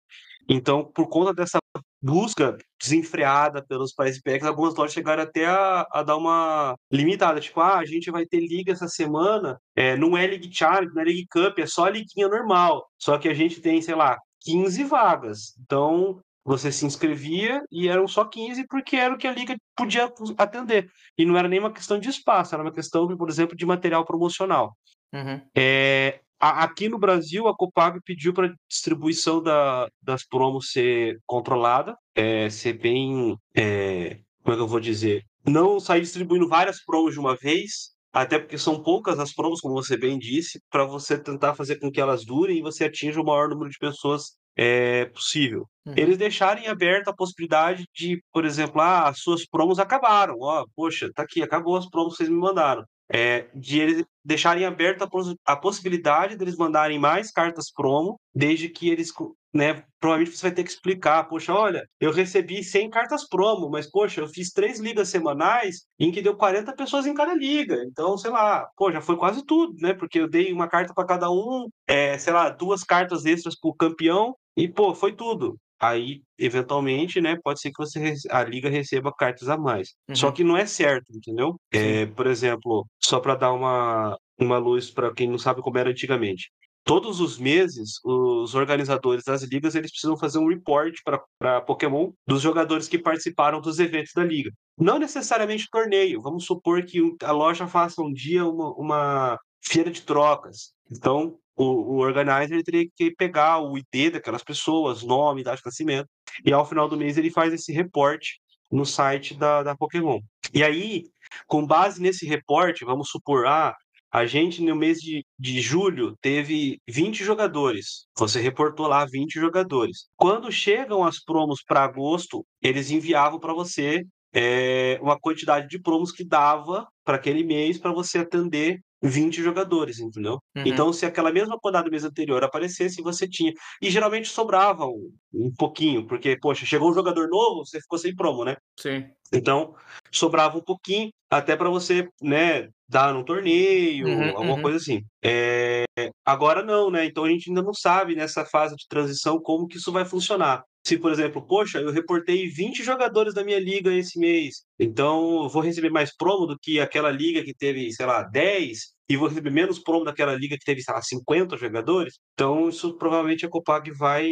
Então, 0.48 0.82
por 0.82 1.08
conta 1.08 1.34
dessa 1.34 1.58
busca 2.00 2.56
desenfreada 2.80 3.62
pelos 3.62 3.92
prize 3.92 4.20
packs, 4.22 4.46
algumas 4.46 4.74
lojas 4.74 4.94
chegaram 4.94 5.22
até 5.22 5.46
a, 5.46 5.86
a 5.92 6.02
dar 6.02 6.16
uma 6.16 6.74
limitada. 6.90 7.38
Tipo, 7.38 7.60
ah, 7.60 7.78
a 7.78 7.84
gente 7.84 8.10
vai 8.10 8.24
ter 8.24 8.40
liga 8.40 8.72
essa 8.72 8.88
semana, 8.88 9.60
é, 9.76 9.96
não 9.96 10.16
é 10.16 10.26
League 10.26 10.50
Challenge, 10.52 10.94
não 10.94 11.02
é 11.02 11.04
League 11.04 11.26
Cup, 11.30 11.58
é 11.58 11.66
só 11.66 11.84
a 11.84 11.90
liguinha 11.90 12.28
normal. 12.28 12.88
Só 12.98 13.18
que 13.18 13.28
a 13.28 13.34
gente 13.34 13.60
tem, 13.60 13.82
sei 13.82 13.94
lá, 13.94 14.16
15 14.40 14.84
vagas. 14.84 15.54
Então, 15.60 16.18
você 16.44 16.72
se 16.72 16.86
inscrevia 16.86 17.62
e 17.70 17.88
eram 17.88 18.06
só 18.08 18.24
15 18.24 18.66
porque 18.66 18.96
era 18.96 19.14
o 19.14 19.18
que 19.18 19.26
a 19.26 19.32
liga 19.32 19.56
podia 19.76 20.10
atender. 20.36 20.90
E 21.16 21.24
não 21.24 21.36
era 21.36 21.48
nem 21.48 21.58
uma 21.60 21.72
questão 21.72 21.98
de 21.98 22.08
espaço, 22.08 22.54
era 22.54 22.62
uma 22.64 22.72
questão, 22.72 23.06
por 23.16 23.28
exemplo, 23.28 23.56
de 23.56 23.66
material 23.66 24.04
promocional. 24.04 24.76
Uhum. 25.12 25.40
É, 25.56 26.20
a- 26.40 26.64
aqui 26.64 26.88
no 26.88 26.98
Brasil, 26.98 27.48
a 27.48 27.56
Copag 27.56 27.98
pediu 28.04 28.32
para 28.32 28.54
distribuição 28.68 29.42
da- 29.42 29.88
das 30.02 30.24
promos 30.24 30.70
ser 30.70 31.18
controlada, 31.26 31.96
é, 32.14 32.48
ser 32.50 32.74
bem. 32.74 33.36
é, 33.54 34.20
como 34.42 34.54
é 34.54 34.56
que 34.56 34.62
eu 34.62 34.68
vou 34.68 34.80
dizer? 34.80 35.24
Não 35.46 35.78
sair 35.80 36.00
distribuindo 36.00 36.48
várias 36.48 36.82
promos 36.84 37.12
de 37.12 37.20
uma 37.20 37.36
vez, 37.36 37.90
até 38.12 38.38
porque 38.38 38.56
são 38.56 38.82
poucas 38.82 39.18
as 39.18 39.34
promos, 39.34 39.60
como 39.60 39.74
você 39.74 39.96
bem 39.96 40.18
disse, 40.18 40.60
para 40.70 40.84
você 40.84 41.18
tentar 41.18 41.54
fazer 41.54 41.78
com 41.78 41.90
que 41.90 42.00
elas 42.00 42.24
durem 42.24 42.58
e 42.58 42.62
você 42.62 42.84
atinja 42.84 43.20
o 43.20 43.24
maior 43.24 43.48
número 43.48 43.68
de 43.70 43.78
pessoas 43.78 44.37
é, 44.58 45.04
possível. 45.06 45.68
Uhum. 45.86 45.94
Eles 45.96 46.18
deixarem 46.18 46.66
aberta 46.66 47.10
a 47.10 47.16
possibilidade 47.16 47.86
de, 47.94 48.20
por 48.32 48.44
exemplo, 48.44 48.80
ah, 48.80 49.08
as 49.08 49.20
suas 49.20 49.46
promos 49.46 49.78
acabaram. 49.78 50.34
Ó, 50.40 50.66
poxa, 50.74 51.10
tá 51.14 51.22
aqui, 51.22 51.42
acabou 51.42 51.76
as 51.76 51.88
promos 51.88 52.14
que 52.14 52.18
vocês 52.18 52.28
me 52.28 52.36
mandaram 52.36 52.84
é, 53.10 53.46
de 53.54 53.80
eles 53.80 54.04
deixarem 54.24 54.64
aberta 54.66 55.04
a, 55.04 55.08
pos- 55.08 55.34
a 55.46 55.56
possibilidade 55.56 56.36
deles 56.36 56.56
mandarem 56.56 56.98
mais 56.98 57.30
cartas 57.30 57.72
promo, 57.72 58.20
desde 58.34 58.68
que 58.68 58.90
eles, 58.90 59.10
né, 59.54 59.82
provavelmente 59.98 60.36
você 60.36 60.42
vai 60.42 60.54
ter 60.54 60.62
que 60.64 60.70
explicar, 60.70 61.24
poxa, 61.24 61.54
olha, 61.54 61.88
eu 61.98 62.12
recebi 62.12 62.62
100 62.62 62.90
cartas 62.90 63.26
promo, 63.26 63.70
mas, 63.70 63.90
poxa, 63.90 64.20
eu 64.20 64.28
fiz 64.28 64.50
três 64.50 64.78
ligas 64.78 65.08
semanais 65.08 65.86
em 65.98 66.12
que 66.12 66.20
deu 66.20 66.36
40 66.36 66.74
pessoas 66.74 67.06
em 67.06 67.14
cada 67.14 67.34
liga, 67.34 67.82
então, 67.84 68.18
sei 68.18 68.30
lá, 68.30 68.68
pô, 68.76 68.92
já 68.92 69.00
foi 69.00 69.16
quase 69.16 69.42
tudo, 69.46 69.74
né, 69.80 69.94
porque 69.94 70.20
eu 70.20 70.28
dei 70.28 70.52
uma 70.52 70.68
carta 70.68 70.92
para 70.92 71.06
cada 71.06 71.30
um, 71.30 71.68
é, 71.86 72.18
sei 72.18 72.32
lá, 72.34 72.50
duas 72.50 72.84
cartas 72.84 73.24
extras 73.24 73.58
pro 73.58 73.74
campeão, 73.74 74.36
e, 74.62 74.68
pô, 74.68 74.94
foi 74.94 75.12
tudo. 75.12 75.56
Aí, 75.80 76.22
eventualmente, 76.36 77.20
né, 77.20 77.36
pode 77.42 77.60
ser 77.60 77.70
que 77.70 77.78
você 77.78 78.14
a 78.30 78.42
liga 78.42 78.68
receba 78.68 79.12
cartas 79.12 79.48
a 79.48 79.56
mais. 79.56 79.94
Só 80.12 80.26
Uhum. 80.28 80.32
que 80.32 80.42
não 80.44 80.56
é 80.56 80.66
certo, 80.66 81.06
entendeu? 81.14 81.54
É, 81.72 82.04
por 82.06 82.26
exemplo, 82.26 82.84
só 83.00 83.20
para 83.20 83.36
dar 83.36 83.52
uma, 83.52 84.16
uma 84.40 84.58
luz 84.58 84.90
para 84.90 85.14
quem 85.14 85.28
não 85.28 85.38
sabe 85.38 85.62
como 85.62 85.78
era 85.78 85.90
antigamente. 85.90 86.50
Todos 86.84 87.20
os 87.20 87.38
meses, 87.38 88.00
os 88.04 88.54
organizadores 88.54 89.22
das 89.22 89.42
ligas 89.42 89.74
eles 89.74 89.90
precisam 89.90 90.16
fazer 90.16 90.38
um 90.38 90.48
report 90.48 90.94
para 91.38 91.60
Pokémon 91.60 92.10
dos 92.26 92.40
jogadores 92.40 92.88
que 92.88 92.98
participaram 92.98 93.60
dos 93.60 93.78
eventos 93.78 94.12
da 94.16 94.24
liga. 94.24 94.50
Não 94.76 94.98
necessariamente 94.98 95.68
torneio. 95.70 96.20
Vamos 96.22 96.44
supor 96.46 96.82
que 96.84 96.98
a 97.22 97.30
loja 97.30 97.66
faça 97.68 98.00
um 98.02 98.10
dia 98.12 98.44
uma, 98.46 98.72
uma 98.74 99.38
feira 99.62 99.90
de 99.90 100.02
trocas. 100.02 100.72
Então, 100.90 101.38
o, 101.56 101.64
o 101.64 101.96
organizer 101.98 102.62
teria 102.62 102.86
que 102.96 103.10
pegar 103.10 103.58
o 103.58 103.76
ID 103.76 104.12
daquelas 104.12 104.42
pessoas, 104.42 105.02
nome, 105.02 105.40
idade 105.40 105.60
de 105.60 105.66
nascimento, 105.66 106.08
e 106.44 106.52
ao 106.52 106.66
final 106.66 106.88
do 106.88 106.96
mês 106.96 107.18
ele 107.18 107.30
faz 107.30 107.52
esse 107.52 107.72
reporte 107.72 108.40
no 108.70 108.84
site 108.84 109.34
da, 109.34 109.62
da 109.62 109.76
Pokémon. 109.76 110.20
E 110.52 110.62
aí, 110.62 111.04
com 111.46 111.66
base 111.66 112.00
nesse 112.00 112.26
reporte, 112.26 112.84
vamos 112.84 113.08
supor, 113.10 113.46
ah, 113.46 113.74
a 114.10 114.24
gente 114.24 114.62
no 114.62 114.74
mês 114.74 114.98
de, 114.98 115.24
de 115.38 115.60
julho 115.60 116.16
teve 116.20 116.80
20 116.88 117.22
jogadores. 117.22 118.06
Você 118.16 118.40
reportou 118.40 118.86
lá 118.86 119.04
20 119.04 119.34
jogadores. 119.34 120.08
Quando 120.16 120.50
chegam 120.50 121.04
as 121.04 121.22
promos 121.22 121.62
para 121.62 121.84
agosto, 121.84 122.44
eles 122.62 122.90
enviavam 122.90 123.38
para 123.38 123.52
você 123.52 124.04
é, 124.32 124.98
uma 125.02 125.18
quantidade 125.18 125.68
de 125.68 125.80
promos 125.80 126.12
que 126.12 126.24
dava 126.24 126.86
para 127.04 127.16
aquele 127.16 127.44
mês 127.44 127.78
para 127.78 127.92
você 127.92 128.18
atender 128.18 128.80
20 129.02 129.42
jogadores, 129.42 130.00
entendeu? 130.00 130.38
Uhum. 130.56 130.62
Então, 130.66 130.92
se 130.92 131.06
aquela 131.06 131.32
mesma 131.32 131.58
quantidade 131.58 131.86
do 131.86 131.90
mês 131.90 132.04
anterior 132.04 132.42
aparecesse, 132.42 133.02
você 133.02 133.28
tinha. 133.28 133.52
E 133.80 133.90
geralmente 133.90 134.28
sobrava 134.28 134.86
um, 134.86 135.12
um 135.32 135.52
pouquinho, 135.56 136.06
porque, 136.06 136.36
poxa, 136.40 136.66
chegou 136.66 136.90
um 136.90 136.94
jogador 136.94 137.28
novo, 137.28 137.64
você 137.64 137.80
ficou 137.80 137.98
sem 137.98 138.14
promo, 138.14 138.44
né? 138.44 138.56
Sim. 138.78 139.06
Então, 139.32 139.74
sobrava 140.10 140.58
um 140.58 140.62
pouquinho, 140.62 141.10
até 141.30 141.54
para 141.54 141.68
você, 141.68 142.08
né, 142.22 142.68
dar 142.88 143.12
num 143.12 143.22
torneio, 143.22 144.08
Uhum, 144.08 144.28
alguma 144.30 144.54
uhum. 144.54 144.62
coisa 144.62 144.78
assim. 144.78 145.02
É, 145.22 145.84
Agora 146.28 146.62
não, 146.62 146.90
né? 146.90 147.06
Então 147.06 147.24
a 147.24 147.30
gente 147.30 147.48
ainda 147.48 147.62
não 147.62 147.72
sabe 147.72 148.14
nessa 148.14 148.44
fase 148.44 148.76
de 148.76 148.86
transição 148.86 149.40
como 149.40 149.66
que 149.66 149.78
isso 149.78 149.90
vai 149.90 150.04
funcionar. 150.04 150.62
Se, 150.84 150.96
por 150.98 151.12
exemplo, 151.12 151.46
poxa, 151.46 151.78
eu 151.78 151.90
reportei 151.90 152.48
20 152.48 152.82
jogadores 152.82 153.34
da 153.34 153.44
minha 153.44 153.60
liga 153.60 153.94
esse 153.94 154.18
mês, 154.18 154.62
então 154.78 155.42
eu 155.42 155.48
vou 155.48 155.62
receber 155.62 155.90
mais 155.90 156.16
promo 156.16 156.46
do 156.46 156.58
que 156.58 156.80
aquela 156.80 157.10
liga 157.10 157.42
que 157.44 157.54
teve, 157.54 157.92
sei 157.92 158.06
lá, 158.06 158.22
10, 158.22 158.94
e 159.10 159.16
vou 159.16 159.28
receber 159.28 159.50
menos 159.50 159.78
promo 159.78 160.04
daquela 160.04 160.34
liga 160.34 160.56
que 160.56 160.64
teve, 160.64 160.82
sei 160.82 160.94
lá, 160.94 161.00
50 161.00 161.56
jogadores. 161.56 162.18
Então, 162.34 162.68
isso 162.68 162.96
provavelmente 162.98 163.46
a 163.46 163.48
Copag 163.48 163.90
vai, 163.92 164.30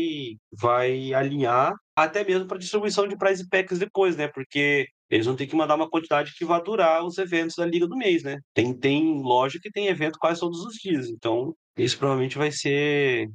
vai 0.53 1.15
alinhar, 1.15 1.75
até 1.97 2.23
mesmo 2.23 2.47
para 2.47 2.59
distribuição 2.59 3.09
de 3.09 3.17
prize 3.17 3.49
packs 3.49 3.79
depois, 3.79 4.17
né? 4.17 4.29
Porque 4.29 4.87
eles 5.09 5.27
vão 5.27 5.37
ter 5.37 5.47
que 5.47 5.57
mandar 5.57 5.77
uma 5.77 5.89
quantidade 5.89 6.35
que 6.37 6.45
vai 6.45 6.63
durar 6.63 7.05
os 7.05 7.17
eventos 7.17 7.57
da 7.57 7.65
liga 7.65 7.87
do 7.87 7.97
mês, 7.97 8.23
né? 8.23 8.39
Tem, 8.53 8.75
tem 8.79 9.23
loja 9.23 9.59
que 9.61 9.71
tem 9.71 9.89
evento 9.89 10.19
quase 10.19 10.41
todos 10.41 10.61
os 10.61 10.75
dias, 10.75 11.09
então 11.09 11.55
isso 11.77 11.99
provavelmente 11.99 12.37
vai 12.37 12.51
ser 12.51 13.31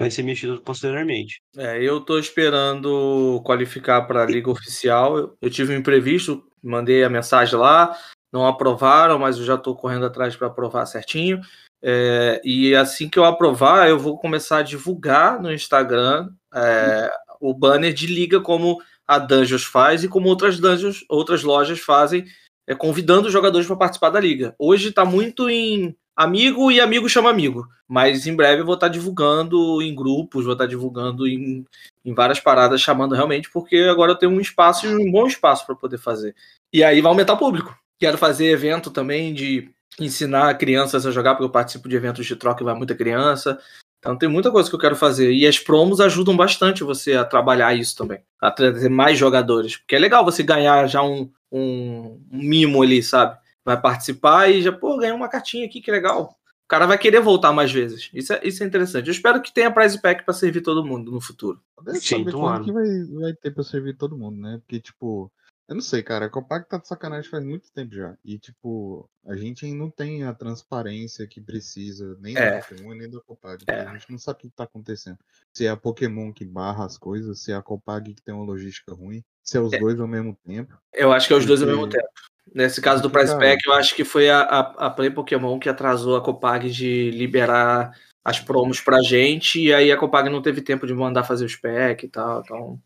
vai 0.00 0.10
ser 0.10 0.22
mexido 0.22 0.58
posteriormente. 0.62 1.42
É, 1.58 1.82
eu 1.82 2.00
tô 2.00 2.18
esperando 2.18 3.42
qualificar 3.44 4.00
para 4.06 4.22
a 4.22 4.26
liga 4.26 4.50
oficial. 4.50 5.18
Eu, 5.18 5.36
eu 5.42 5.50
tive 5.50 5.74
um 5.74 5.78
imprevisto, 5.78 6.42
mandei 6.62 7.04
a 7.04 7.10
mensagem 7.10 7.58
lá, 7.58 7.94
não 8.32 8.46
aprovaram, 8.46 9.18
mas 9.18 9.36
eu 9.36 9.44
já 9.44 9.58
tô 9.58 9.76
correndo 9.76 10.06
atrás 10.06 10.34
para 10.34 10.46
aprovar 10.46 10.86
certinho. 10.86 11.42
É, 11.82 12.40
e 12.42 12.74
assim 12.74 13.10
que 13.10 13.18
eu 13.18 13.26
aprovar, 13.26 13.90
eu 13.90 13.98
vou 13.98 14.18
começar 14.18 14.58
a 14.58 14.62
divulgar 14.62 15.38
no 15.38 15.52
Instagram 15.52 16.30
é, 16.54 17.12
o 17.38 17.52
banner 17.52 17.92
de 17.92 18.06
liga 18.06 18.40
como 18.40 18.82
a 19.06 19.18
Dungeons 19.18 19.64
faz 19.64 20.02
e 20.02 20.08
como 20.08 20.28
outras 20.28 20.58
dungeons, 20.58 21.04
outras 21.10 21.42
lojas 21.42 21.78
fazem, 21.78 22.24
é, 22.66 22.74
convidando 22.74 23.26
os 23.26 23.32
jogadores 23.32 23.66
para 23.66 23.76
participar 23.76 24.08
da 24.08 24.20
liga. 24.20 24.54
Hoje 24.58 24.88
está 24.88 25.04
muito 25.04 25.50
em 25.50 25.94
amigo 26.20 26.70
e 26.70 26.78
amigo 26.78 27.08
chama 27.08 27.30
amigo, 27.30 27.66
mas 27.88 28.26
em 28.26 28.36
breve 28.36 28.60
eu 28.60 28.66
vou 28.66 28.74
estar 28.74 28.88
divulgando 28.88 29.80
em 29.80 29.94
grupos, 29.94 30.44
vou 30.44 30.52
estar 30.52 30.66
divulgando 30.66 31.26
em, 31.26 31.64
em 32.04 32.14
várias 32.14 32.38
paradas, 32.38 32.82
chamando 32.82 33.14
realmente, 33.14 33.50
porque 33.50 33.88
agora 33.90 34.12
eu 34.12 34.16
tenho 34.16 34.32
um 34.32 34.40
espaço 34.40 34.86
um 34.86 35.10
bom 35.10 35.26
espaço 35.26 35.64
para 35.64 35.74
poder 35.74 35.96
fazer. 35.96 36.34
E 36.70 36.84
aí 36.84 37.00
vai 37.00 37.10
aumentar 37.10 37.32
o 37.32 37.38
público. 37.38 37.74
Quero 37.98 38.18
fazer 38.18 38.50
evento 38.50 38.90
também 38.90 39.32
de 39.32 39.70
ensinar 39.98 40.58
crianças 40.58 41.06
a 41.06 41.10
jogar, 41.10 41.34
porque 41.34 41.44
eu 41.44 41.50
participo 41.50 41.88
de 41.88 41.96
eventos 41.96 42.26
de 42.26 42.36
troca 42.36 42.62
e 42.62 42.66
vai 42.66 42.74
muita 42.74 42.94
criança. 42.94 43.58
Então 43.98 44.16
tem 44.16 44.28
muita 44.28 44.50
coisa 44.50 44.68
que 44.68 44.74
eu 44.74 44.80
quero 44.80 44.96
fazer. 44.96 45.32
E 45.32 45.46
as 45.46 45.58
promos 45.58 46.00
ajudam 46.00 46.36
bastante 46.36 46.84
você 46.84 47.14
a 47.14 47.24
trabalhar 47.24 47.74
isso 47.74 47.96
também. 47.96 48.20
A 48.40 48.50
trazer 48.50 48.90
mais 48.90 49.18
jogadores. 49.18 49.78
Porque 49.78 49.96
é 49.96 49.98
legal 49.98 50.24
você 50.24 50.42
ganhar 50.42 50.86
já 50.86 51.02
um, 51.02 51.30
um, 51.50 52.20
um 52.30 52.38
mimo 52.38 52.82
ali, 52.82 53.02
sabe? 53.02 53.38
Vai 53.64 53.80
participar 53.80 54.48
e 54.50 54.62
já, 54.62 54.72
pô, 54.72 54.96
ganhei 54.96 55.14
uma 55.14 55.28
cartinha 55.28 55.66
aqui, 55.66 55.80
que 55.80 55.90
legal. 55.90 56.36
O 56.64 56.68
cara 56.70 56.86
vai 56.86 56.96
querer 56.98 57.20
voltar 57.20 57.52
mais 57.52 57.70
vezes. 57.72 58.08
Isso 58.14 58.32
é, 58.32 58.40
isso 58.44 58.62
é 58.62 58.66
interessante. 58.66 59.06
Eu 59.08 59.12
espero 59.12 59.42
que 59.42 59.52
tenha 59.52 59.72
prize 59.72 60.00
pack 60.00 60.24
para 60.24 60.32
servir 60.32 60.60
todo 60.62 60.84
mundo 60.86 61.10
no 61.10 61.20
futuro. 61.20 61.60
Sim, 61.94 62.24
que 62.24 62.72
vai, 62.72 63.04
vai 63.04 63.32
ter 63.34 63.50
pra 63.50 63.64
servir 63.64 63.96
todo 63.96 64.16
mundo, 64.16 64.40
né? 64.40 64.58
Porque, 64.58 64.78
tipo, 64.80 65.30
eu 65.68 65.74
não 65.74 65.82
sei, 65.82 66.02
cara, 66.02 66.26
a 66.26 66.28
Copag 66.28 66.68
tá 66.68 66.78
de 66.78 66.86
sacanagem 66.86 67.28
faz 67.30 67.44
muito 67.44 67.72
tempo 67.72 67.94
já. 67.94 68.16
E, 68.24 68.38
tipo, 68.38 69.08
a 69.26 69.36
gente 69.36 69.64
ainda 69.66 69.78
não 69.78 69.90
tem 69.90 70.22
a 70.24 70.32
transparência 70.32 71.26
que 71.26 71.40
precisa, 71.40 72.16
nem 72.20 72.36
É. 72.36 72.58
da 72.60 72.66
Pokémon, 72.66 72.94
nem 72.94 73.10
da 73.10 73.20
Copag. 73.20 73.64
É. 73.66 73.80
A 73.82 73.92
gente 73.96 74.10
não 74.10 74.18
sabe 74.18 74.38
o 74.38 74.42
que 74.42 74.50
tá 74.50 74.64
acontecendo. 74.64 75.18
Se 75.52 75.66
é 75.66 75.70
a 75.70 75.76
Pokémon 75.76 76.32
que 76.32 76.44
barra 76.44 76.84
as 76.84 76.96
coisas, 76.96 77.40
se 77.40 77.50
é 77.52 77.56
a 77.56 77.62
Copag 77.62 78.14
que 78.14 78.22
tem 78.22 78.34
uma 78.34 78.44
logística 78.44 78.94
ruim, 78.94 79.24
se 79.42 79.56
é 79.56 79.60
os 79.60 79.72
É. 79.72 79.78
dois 79.78 79.98
ao 79.98 80.06
mesmo 80.06 80.36
tempo. 80.46 80.76
Eu 80.94 81.12
acho 81.12 81.26
que 81.26 81.32
é 81.34 81.36
os 81.36 81.44
dois 81.46 81.60
ao 81.62 81.68
mesmo 81.68 81.88
tempo. 81.88 82.08
Nesse 82.54 82.80
caso 82.80 83.02
do 83.02 83.10
Price 83.10 83.36
Pack, 83.38 83.58
eu 83.64 83.72
acho 83.72 83.94
que 83.94 84.04
foi 84.04 84.28
a, 84.28 84.40
a, 84.40 84.86
a 84.86 84.90
Play 84.90 85.10
Pokémon 85.10 85.58
que 85.58 85.68
atrasou 85.68 86.16
a 86.16 86.20
Copag 86.20 86.68
de 86.68 87.10
liberar 87.12 87.92
as 88.24 88.38
promos 88.38 88.80
pra 88.80 89.02
gente, 89.02 89.60
e 89.60 89.72
aí 89.72 89.90
a 89.90 89.96
Copag 89.96 90.28
não 90.28 90.42
teve 90.42 90.60
tempo 90.60 90.86
de 90.86 90.92
mandar 90.92 91.24
fazer 91.24 91.44
os 91.44 91.56
pack 91.56 92.04
e 92.04 92.08
tal. 92.08 92.40
Então, 92.40 92.78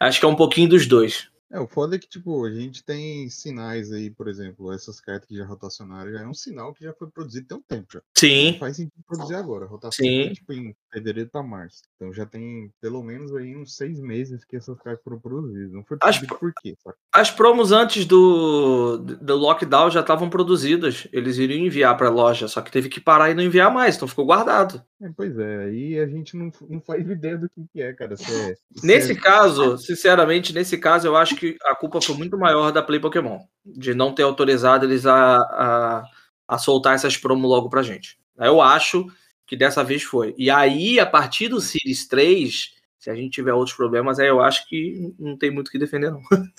acho 0.00 0.18
que 0.18 0.24
é 0.24 0.28
um 0.28 0.34
pouquinho 0.34 0.68
dos 0.68 0.86
dois. 0.86 1.28
É, 1.50 1.60
o 1.60 1.66
foda 1.68 1.94
é 1.94 1.98
que, 1.98 2.08
tipo, 2.08 2.44
a 2.44 2.50
gente 2.50 2.84
tem 2.84 3.30
sinais 3.30 3.92
aí, 3.92 4.10
por 4.10 4.26
exemplo, 4.26 4.72
essas 4.72 5.00
cartas 5.00 5.28
que 5.28 5.36
já 5.36 5.44
rotacionaram, 5.46 6.12
já 6.12 6.20
é 6.22 6.26
um 6.26 6.34
sinal 6.34 6.74
que 6.74 6.82
já 6.82 6.92
foi 6.92 7.08
produzido 7.08 7.46
tem 7.46 7.58
um 7.58 7.62
tempo 7.62 7.86
já. 7.92 8.00
Não 8.00 8.04
Sim, 8.18 8.56
faz 8.58 8.76
sentido 8.76 9.02
produzir 9.06 9.36
agora. 9.36 9.64
Rotação 9.66 10.04
Sim. 10.04 10.24
foi, 10.24 10.34
tipo, 10.34 10.52
em 10.52 10.76
fevereiro 10.92 11.30
pra 11.30 11.42
março. 11.44 11.82
Então 11.94 12.12
já 12.12 12.26
tem 12.26 12.72
pelo 12.80 13.02
menos 13.02 13.32
aí 13.34 13.56
uns 13.56 13.76
seis 13.76 14.00
meses 14.00 14.44
que 14.44 14.56
essas 14.56 14.76
cartas 14.80 15.04
foram 15.04 15.20
produzidas. 15.20 15.72
Não 15.72 15.84
foi 15.84 15.96
As 16.02 16.18
por 16.18 16.52
quê, 16.60 16.76
saca? 16.82 16.98
as 17.12 17.30
promos 17.30 17.70
antes 17.70 18.04
do, 18.04 18.98
do 18.98 19.36
lockdown 19.36 19.90
já 19.90 20.00
estavam 20.00 20.28
produzidas. 20.28 21.06
Eles 21.12 21.38
iriam 21.38 21.64
enviar 21.64 21.96
pra 21.96 22.08
loja, 22.10 22.48
só 22.48 22.60
que 22.60 22.72
teve 22.72 22.88
que 22.88 23.00
parar 23.00 23.30
e 23.30 23.34
não 23.34 23.42
enviar 23.42 23.72
mais, 23.72 23.94
então 23.94 24.08
ficou 24.08 24.26
guardado. 24.26 24.82
É, 25.00 25.10
pois 25.14 25.38
é, 25.38 25.64
aí 25.64 25.98
a 25.98 26.06
gente 26.06 26.34
não, 26.36 26.50
não 26.68 26.80
faz 26.80 27.06
ideia 27.10 27.36
do 27.36 27.48
que, 27.50 27.66
que 27.72 27.82
é, 27.82 27.92
cara. 27.92 28.16
Se 28.16 28.24
é, 28.24 28.54
se 28.54 28.86
Nesse 28.86 29.12
é- 29.12 29.14
caso, 29.20 29.76
sinceramente, 29.78 30.54
nesse 30.54 30.78
caso, 30.78 31.06
eu 31.06 31.16
acho 31.16 31.36
que 31.36 31.56
a 31.64 31.74
culpa 31.74 32.00
foi 32.00 32.16
muito 32.16 32.38
maior 32.38 32.72
da 32.72 32.82
Play 32.82 32.98
Pokémon. 33.00 33.40
De 33.64 33.94
não 33.94 34.14
ter 34.14 34.22
autorizado 34.22 34.86
eles 34.86 35.04
a, 35.04 35.36
a, 35.36 36.02
a 36.48 36.58
soltar 36.58 36.94
essas 36.94 37.16
promos 37.16 37.48
logo 37.48 37.68
pra 37.68 37.82
gente. 37.82 38.18
Eu 38.38 38.60
acho 38.62 39.06
que 39.46 39.56
dessa 39.56 39.84
vez 39.84 40.02
foi. 40.02 40.34
E 40.38 40.50
aí, 40.50 40.98
a 40.98 41.06
partir 41.06 41.48
do 41.48 41.60
Series 41.60 42.06
3, 42.08 42.74
se 42.98 43.10
a 43.10 43.14
gente 43.14 43.32
tiver 43.32 43.52
outros 43.52 43.76
problemas, 43.76 44.18
aí 44.18 44.28
eu 44.28 44.40
acho 44.40 44.66
que 44.68 45.14
não 45.18 45.36
tem 45.36 45.50
muito 45.50 45.68
o 45.68 45.70
que 45.70 45.78
defender, 45.78 46.10
não. 46.10 46.20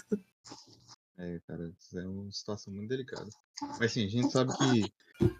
É, 1.17 1.39
cara, 1.47 1.71
isso 1.79 1.97
é 1.99 2.07
uma 2.07 2.31
situação 2.31 2.71
muito 2.73 2.89
delicada. 2.89 3.27
Mas 3.79 3.91
sim, 3.91 4.05
a 4.05 4.09
gente 4.09 4.31
sabe 4.31 4.55
que 4.57 4.93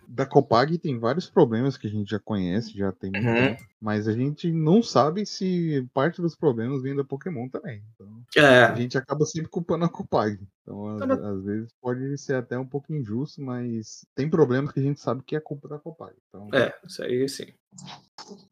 da 0.08 0.26
Copag 0.26 0.76
tem 0.80 0.98
vários 0.98 1.30
problemas 1.30 1.78
que 1.78 1.86
a 1.86 1.90
gente 1.90 2.10
já 2.10 2.20
conhece, 2.20 2.76
já 2.76 2.92
tem 2.92 3.12
muito 3.12 3.28
Uhum. 3.28 3.36
tempo, 3.36 3.64
mas 3.80 4.08
a 4.08 4.14
gente 4.14 4.52
não 4.52 4.82
sabe 4.82 5.24
se 5.24 5.88
parte 5.94 6.20
dos 6.20 6.36
problemas 6.36 6.82
vem 6.82 6.96
da 6.96 7.04
Pokémon 7.04 7.48
também. 7.48 7.84
Então, 7.94 8.24
a 8.36 8.40
É, 8.72 8.76
gente 8.76 8.98
acaba 8.98 9.24
sempre 9.26 9.52
culpando 9.52 9.86
a 9.86 9.90
Copag. 9.90 10.40
Então, 10.64 10.88
às, 10.88 11.00
Tá, 11.00 11.06
mas- 11.06 11.20
às 11.22 11.44
vezes 11.44 11.72
pode 11.80 12.18
ser 12.18 12.34
até 12.36 12.58
um 12.58 12.66
pouco 12.68 12.92
injusto, 12.92 13.40
mas 13.40 14.04
tem 14.16 14.28
problemas 14.28 14.72
que 14.72 14.80
a 14.80 14.84
gente 14.84 15.00
sabe 15.00 15.22
que 15.24 15.36
é 15.36 15.40
culpa 15.40 15.68
da 15.68 15.78
Copag. 15.78 16.16
Então, 16.28 16.50
é, 16.54 16.76
isso 16.88 17.04
aí 17.04 17.30
sim. 17.30 17.54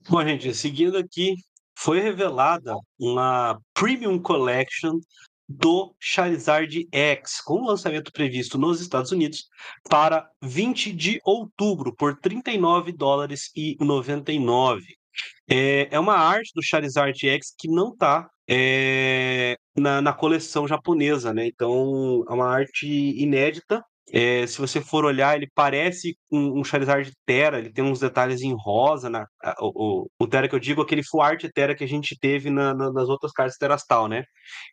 Bom, 0.07 0.21
gente, 0.21 0.53
seguindo 0.53 0.95
aqui, 0.95 1.33
foi 1.75 1.99
revelada 1.99 2.75
uma 2.99 3.59
Premium 3.73 4.21
Collection 4.21 4.99
do 5.47 5.95
Charizard 5.99 6.87
X, 6.91 7.41
com 7.41 7.61
o 7.61 7.67
lançamento 7.67 8.11
previsto 8.11 8.57
nos 8.57 8.81
Estados 8.81 9.11
Unidos 9.11 9.45
para 9.89 10.27
20 10.41 10.91
de 10.91 11.19
outubro, 11.23 11.95
por 11.95 12.17
39 12.19 12.91
dólares 12.91 13.51
e 13.55 13.77
99. 13.79 14.83
É, 15.47 15.87
é 15.91 15.99
uma 15.99 16.15
arte 16.15 16.51
do 16.55 16.63
Charizard 16.63 17.17
X 17.17 17.53
que 17.57 17.67
não 17.67 17.89
está 17.93 18.27
na, 19.75 20.01
na 20.01 20.13
coleção 20.13 20.67
japonesa, 20.67 21.33
né? 21.33 21.47
Então, 21.47 22.23
é 22.27 22.33
uma 22.33 22.47
arte 22.47 22.87
inédita. 22.87 23.83
É, 24.11 24.45
se 24.47 24.59
você 24.59 24.79
for 24.81 25.03
olhar, 25.03 25.35
ele 25.35 25.47
parece 25.53 26.15
um, 26.31 26.59
um 26.59 26.63
Charizard 26.63 27.11
Terra, 27.25 27.57
ele 27.57 27.71
tem 27.73 27.83
uns 27.83 27.99
detalhes 27.99 28.41
em 28.41 28.53
rosa. 28.55 29.09
Na, 29.09 29.25
a- 29.43 29.55
o, 29.61 30.07
o, 30.19 30.27
Terra 30.27 30.47
que 30.47 30.55
eu 30.55 30.59
digo, 30.59 30.81
aquele 30.81 31.03
Full 31.03 31.21
Art 31.21 31.43
Terra 31.53 31.73
que 31.75 31.83
a 31.83 31.87
gente 31.87 32.17
teve 32.19 32.49
na- 32.49 32.73
na- 32.73 32.91
nas 32.91 33.09
outras 33.09 33.31
cartas 33.31 33.57
Terastal, 33.57 34.07
né? 34.07 34.23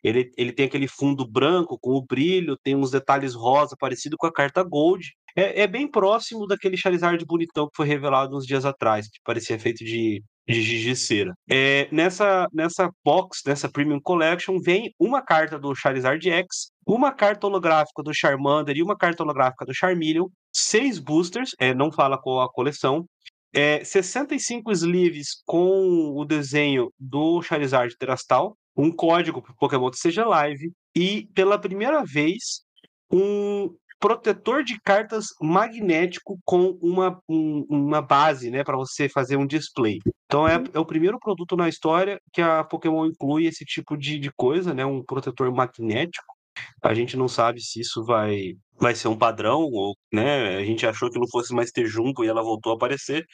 Ele, 0.03 0.29
ele 0.37 0.51
tem 0.53 0.65
aquele 0.67 0.87
fundo 0.87 1.27
branco 1.27 1.77
com 1.81 1.91
o 1.91 2.05
brilho, 2.05 2.57
tem 2.63 2.75
uns 2.75 2.91
detalhes 2.91 3.33
rosa, 3.33 3.75
parecido 3.79 4.17
com 4.17 4.27
a 4.27 4.33
carta 4.33 4.63
Gold. 4.63 5.05
É, 5.35 5.61
é 5.61 5.67
bem 5.67 5.89
próximo 5.89 6.45
daquele 6.45 6.77
Charizard 6.77 7.23
bonitão 7.25 7.65
que 7.67 7.75
foi 7.75 7.87
revelado 7.87 8.37
uns 8.37 8.45
dias 8.45 8.65
atrás, 8.65 9.07
que 9.07 9.19
parecia 9.23 9.57
feito 9.57 9.83
de, 9.83 10.23
de 10.47 10.61
giz 10.61 10.81
de 10.83 10.95
cera. 10.95 11.33
É, 11.49 11.87
nessa, 11.91 12.47
nessa 12.53 12.89
box, 13.03 13.41
nessa 13.45 13.67
Premium 13.69 13.99
Collection, 13.99 14.59
vem 14.59 14.93
uma 14.99 15.21
carta 15.23 15.57
do 15.57 15.73
Charizard 15.73 16.29
X, 16.29 16.71
uma 16.85 17.11
carta 17.11 17.47
holográfica 17.47 18.01
do 18.03 18.13
Charmander 18.13 18.75
e 18.77 18.83
uma 18.83 18.97
carta 18.97 19.23
holográfica 19.23 19.65
do 19.65 19.73
Charmeleon, 19.73 20.27
seis 20.53 20.99
boosters, 20.99 21.51
é, 21.59 21.73
não 21.73 21.91
fala 21.91 22.17
com 22.17 22.39
a 22.41 22.49
coleção, 22.51 23.05
é, 23.53 23.83
65 23.83 24.71
sleeves 24.71 25.41
com 25.45 26.11
o 26.15 26.25
desenho 26.25 26.91
do 26.99 27.41
Charizard 27.41 27.95
Terastal, 27.97 28.57
um 28.75 28.91
código 28.91 29.41
para 29.41 29.51
o 29.51 29.55
Pokémon 29.55 29.91
seja 29.93 30.25
live 30.25 30.71
e 30.95 31.27
pela 31.35 31.59
primeira 31.59 32.03
vez 32.03 32.63
um 33.11 33.69
protetor 33.99 34.63
de 34.63 34.77
cartas 34.81 35.27
magnético 35.41 36.37
com 36.43 36.77
uma, 36.81 37.21
um- 37.29 37.65
uma 37.69 38.01
base, 38.01 38.49
né, 38.49 38.63
para 38.63 38.75
você 38.75 39.07
fazer 39.07 39.37
um 39.37 39.45
display. 39.47 39.99
Então 40.25 40.45
é, 40.47 40.61
é 40.73 40.79
o 40.79 40.85
primeiro 40.85 41.17
produto 41.19 41.55
na 41.55 41.69
história 41.69 42.19
que 42.33 42.41
a 42.41 42.63
Pokémon 42.63 43.05
inclui 43.05 43.45
esse 43.45 43.63
tipo 43.63 43.95
de, 43.95 44.19
de 44.19 44.31
coisa, 44.35 44.73
né, 44.73 44.85
um 44.85 45.01
protetor 45.03 45.53
magnético. 45.53 46.33
A 46.81 46.93
gente 46.93 47.17
não 47.17 47.27
sabe 47.27 47.61
se 47.61 47.79
isso 47.79 48.03
vai 48.05 48.53
vai 48.79 48.95
ser 48.95 49.07
um 49.07 49.17
padrão 49.17 49.61
ou, 49.61 49.95
né, 50.11 50.57
a 50.57 50.65
gente 50.65 50.85
achou 50.85 51.09
que 51.09 51.19
não 51.19 51.27
fosse 51.29 51.53
mais 51.53 51.71
ter 51.71 51.85
Jumbo 51.85 52.23
e 52.23 52.27
ela 52.27 52.43
voltou 52.43 52.73
a 52.73 52.75
aparecer. 52.75 53.25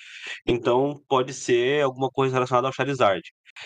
Então 0.45 1.01
pode 1.07 1.33
ser 1.33 1.83
alguma 1.83 2.09
coisa 2.09 2.33
relacionada 2.35 2.67
ao 2.67 2.73
Charizard. 2.73 3.23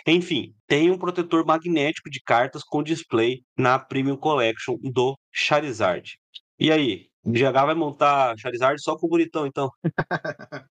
Enfim, 0.07 0.53
tem 0.67 0.89
um 0.91 0.97
protetor 0.97 1.45
magnético 1.45 2.09
de 2.09 2.21
cartas 2.21 2.63
com 2.63 2.83
display 2.83 3.41
na 3.57 3.77
Premium 3.77 4.17
Collection 4.17 4.77
do 4.81 5.17
Charizard. 5.31 6.17
E 6.59 6.71
aí, 6.71 7.07
GH 7.25 7.65
vai 7.65 7.75
montar 7.75 8.37
Charizard 8.37 8.81
só 8.81 8.95
com 8.95 9.07
o 9.07 9.09
bonitão, 9.09 9.45
então? 9.45 9.69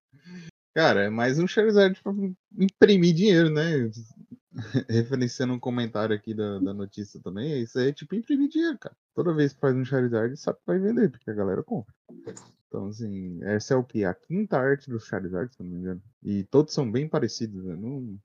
Cara, 0.74 1.04
é 1.04 1.10
mais 1.10 1.38
um 1.38 1.46
Charizard 1.46 2.00
pra 2.02 2.12
imprimir 2.58 3.14
dinheiro, 3.14 3.50
né? 3.50 3.90
Referenciando 4.88 5.52
um 5.54 5.58
comentário 5.58 6.14
aqui 6.14 6.34
da, 6.34 6.58
da 6.58 6.74
notícia 6.74 7.20
também, 7.22 7.62
isso 7.62 7.78
aí 7.78 7.88
é 7.88 7.92
tipo 7.92 8.14
imprimir 8.14 8.48
dinheiro, 8.48 8.78
cara. 8.78 8.94
Toda 9.14 9.34
vez 9.34 9.52
que 9.52 9.60
faz 9.60 9.74
um 9.74 9.84
Charizard, 9.84 10.36
sabe 10.36 10.58
que 10.58 10.66
vai 10.66 10.78
vender, 10.78 11.10
porque 11.10 11.30
a 11.30 11.34
galera 11.34 11.62
compra. 11.62 11.94
Então, 12.68 12.86
assim, 12.86 13.38
essa 13.42 13.74
é 13.74 13.76
o 13.76 13.84
que? 13.84 14.04
A 14.04 14.14
quinta 14.14 14.58
arte 14.58 14.90
do 14.90 14.98
Charizard, 15.00 15.52
se 15.54 15.60
eu 15.60 15.64
não 15.66 15.72
me 15.72 15.78
engano. 15.80 16.02
E 16.22 16.44
todos 16.44 16.72
são 16.72 16.90
bem 16.90 17.08
parecidos, 17.08 17.64
né? 17.64 17.74
Não, 17.76 18.18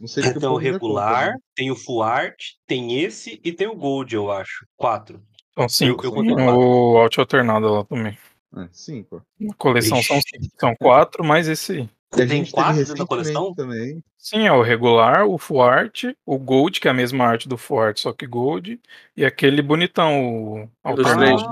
não 0.00 0.06
sei 0.08 0.22
Tem 0.22 0.32
o 0.32 0.40
compra, 0.40 0.62
regular, 0.62 1.26
né? 1.32 1.38
tem 1.54 1.70
o 1.70 1.76
Full 1.76 2.02
Art, 2.02 2.42
tem 2.66 3.00
esse 3.02 3.40
e 3.42 3.52
tem 3.52 3.66
o 3.66 3.74
Gold, 3.76 4.14
eu 4.14 4.30
acho. 4.30 4.66
Quatro. 4.76 5.22
São 5.54 5.68
cinco. 5.68 6.04
eu 6.04 6.10
Tem 6.10 6.20
contei 6.30 6.34
quatro. 6.44 6.60
o 6.60 6.96
Alt 6.98 7.18
Alternado 7.18 7.68
lá 7.68 7.84
também. 7.84 8.18
Ah, 8.52 8.68
cinco. 8.72 9.24
Na 9.40 9.54
coleção 9.54 10.00
são, 10.02 10.16
Ixi. 10.18 10.50
são 10.58 10.74
quatro, 10.76 11.24
mais 11.24 11.48
esse 11.48 11.88
a 12.12 12.16
Tem 12.16 12.44
quatro 12.50 12.72
recentemente 12.74 13.08
coleção? 13.08 13.54
também. 13.54 14.02
Sim, 14.18 14.46
é 14.46 14.52
o 14.52 14.62
regular, 14.62 15.26
o 15.26 15.36
Full 15.36 15.62
Art, 15.62 16.04
o 16.24 16.38
Gold, 16.38 16.80
que 16.80 16.88
é 16.88 16.90
a 16.90 16.94
mesma 16.94 17.24
arte 17.24 17.48
do 17.48 17.58
Full 17.58 17.80
Art, 17.80 17.98
só 17.98 18.12
que 18.12 18.26
Gold, 18.26 18.80
e 19.16 19.24
aquele 19.24 19.60
bonitão, 19.60 20.62
o 20.82 20.94
Dos 20.94 21.06
alternado. 21.06 21.18
três. 21.18 21.42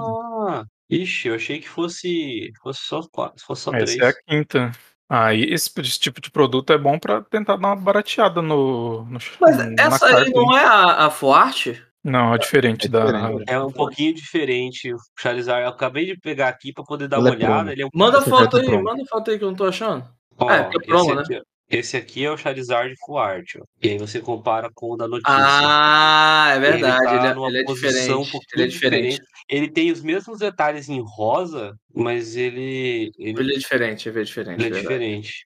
Ah, 0.48 0.64
ixi, 0.88 1.28
eu 1.28 1.34
achei 1.34 1.58
que 1.60 1.68
fosse, 1.68 2.52
fosse 2.62 2.80
só 2.84 3.02
quatro, 3.10 3.44
fosse 3.44 3.62
só 3.62 3.74
Essa 3.74 3.84
três. 3.84 4.00
é 4.00 4.08
a 4.08 4.14
quinta. 4.22 4.72
Aí 5.08 5.42
esse, 5.52 5.70
esse 5.78 6.00
tipo 6.00 6.22
de 6.22 6.30
produto 6.30 6.72
é 6.72 6.78
bom 6.78 6.98
pra 6.98 7.20
tentar 7.20 7.56
dar 7.56 7.68
uma 7.68 7.76
barateada 7.76 8.40
no, 8.40 9.04
no 9.04 9.18
Mas 9.40 9.58
no- 9.58 9.70
na 9.74 9.82
essa 9.82 10.06
aí 10.06 10.12
carta, 10.14 10.30
não 10.30 10.50
né? 10.52 10.58
é 10.62 10.64
a, 10.64 11.06
a 11.06 11.10
Fuarte? 11.10 11.82
Não, 12.02 12.34
é 12.34 12.38
diferente 12.38 12.86
É 12.86 12.88
da. 12.88 13.04
diferente. 13.04 13.44
É 13.46 13.60
um 13.60 13.70
pouquinho 13.70 14.14
diferente 14.14 14.92
o 14.92 14.96
Charizard. 15.18 15.64
Eu 15.64 15.68
acabei 15.68 16.06
de 16.06 16.16
pegar 16.18 16.48
aqui 16.48 16.72
pra 16.72 16.82
poder 16.82 17.08
dar 17.08 17.18
Ela 17.18 17.28
uma 17.30 17.34
é 17.34 17.36
olhada. 17.36 17.72
Ele 17.72 17.82
é 17.82 17.86
um 17.86 17.90
Manda 17.94 18.22
foto 18.22 18.56
é 18.56 18.60
aí, 18.60 18.66
promo. 18.66 18.84
manda 18.84 19.04
foto 19.04 19.30
aí 19.30 19.38
que 19.38 19.44
eu 19.44 19.48
não 19.48 19.54
tô 19.56 19.66
achando. 19.66 20.08
Ó, 20.38 20.48
Ah, 20.48 20.70
é 20.72 20.76
é 20.76 20.86
promo, 20.86 21.20
esse, 21.20 21.30
né? 21.32 21.36
aqui, 21.38 21.46
esse 21.70 21.96
aqui 21.96 22.24
é 22.24 22.30
o 22.30 22.36
Charizard 22.36 22.94
Full 23.04 23.18
Art, 23.18 23.54
ó. 23.60 23.64
E 23.82 23.90
aí 23.90 23.98
você 23.98 24.20
compara 24.20 24.70
com 24.74 24.92
o 24.92 24.96
da 24.96 25.06
notícia. 25.08 25.32
Ah, 25.34 26.52
é 26.54 26.58
verdade. 26.60 27.04
tá 27.04 27.14
Ele, 27.16 27.26
é- 27.28 27.34
numa 27.34 27.48
ele 27.48 27.58
é 27.58 27.64
diferente. 27.64 28.12
um 28.12 28.22
ele 28.54 28.62
é 28.62 28.66
diferente. 28.66 29.22
Ele 29.48 29.68
tem 29.70 29.90
os 29.92 30.00
mesmos 30.02 30.38
detalhes 30.38 30.88
em 30.88 31.02
rosa, 31.04 31.74
mas 31.94 32.36
ele, 32.36 33.10
ele, 33.18 33.40
Ele 33.40 33.54
é 33.54 33.58
diferente, 33.58 34.08
ele 34.08 34.20
é 34.20 34.24
diferente. 34.24 34.54
ele 34.60 34.66
é 34.66 34.70
verdade. 34.70 34.82
diferente. 34.82 35.46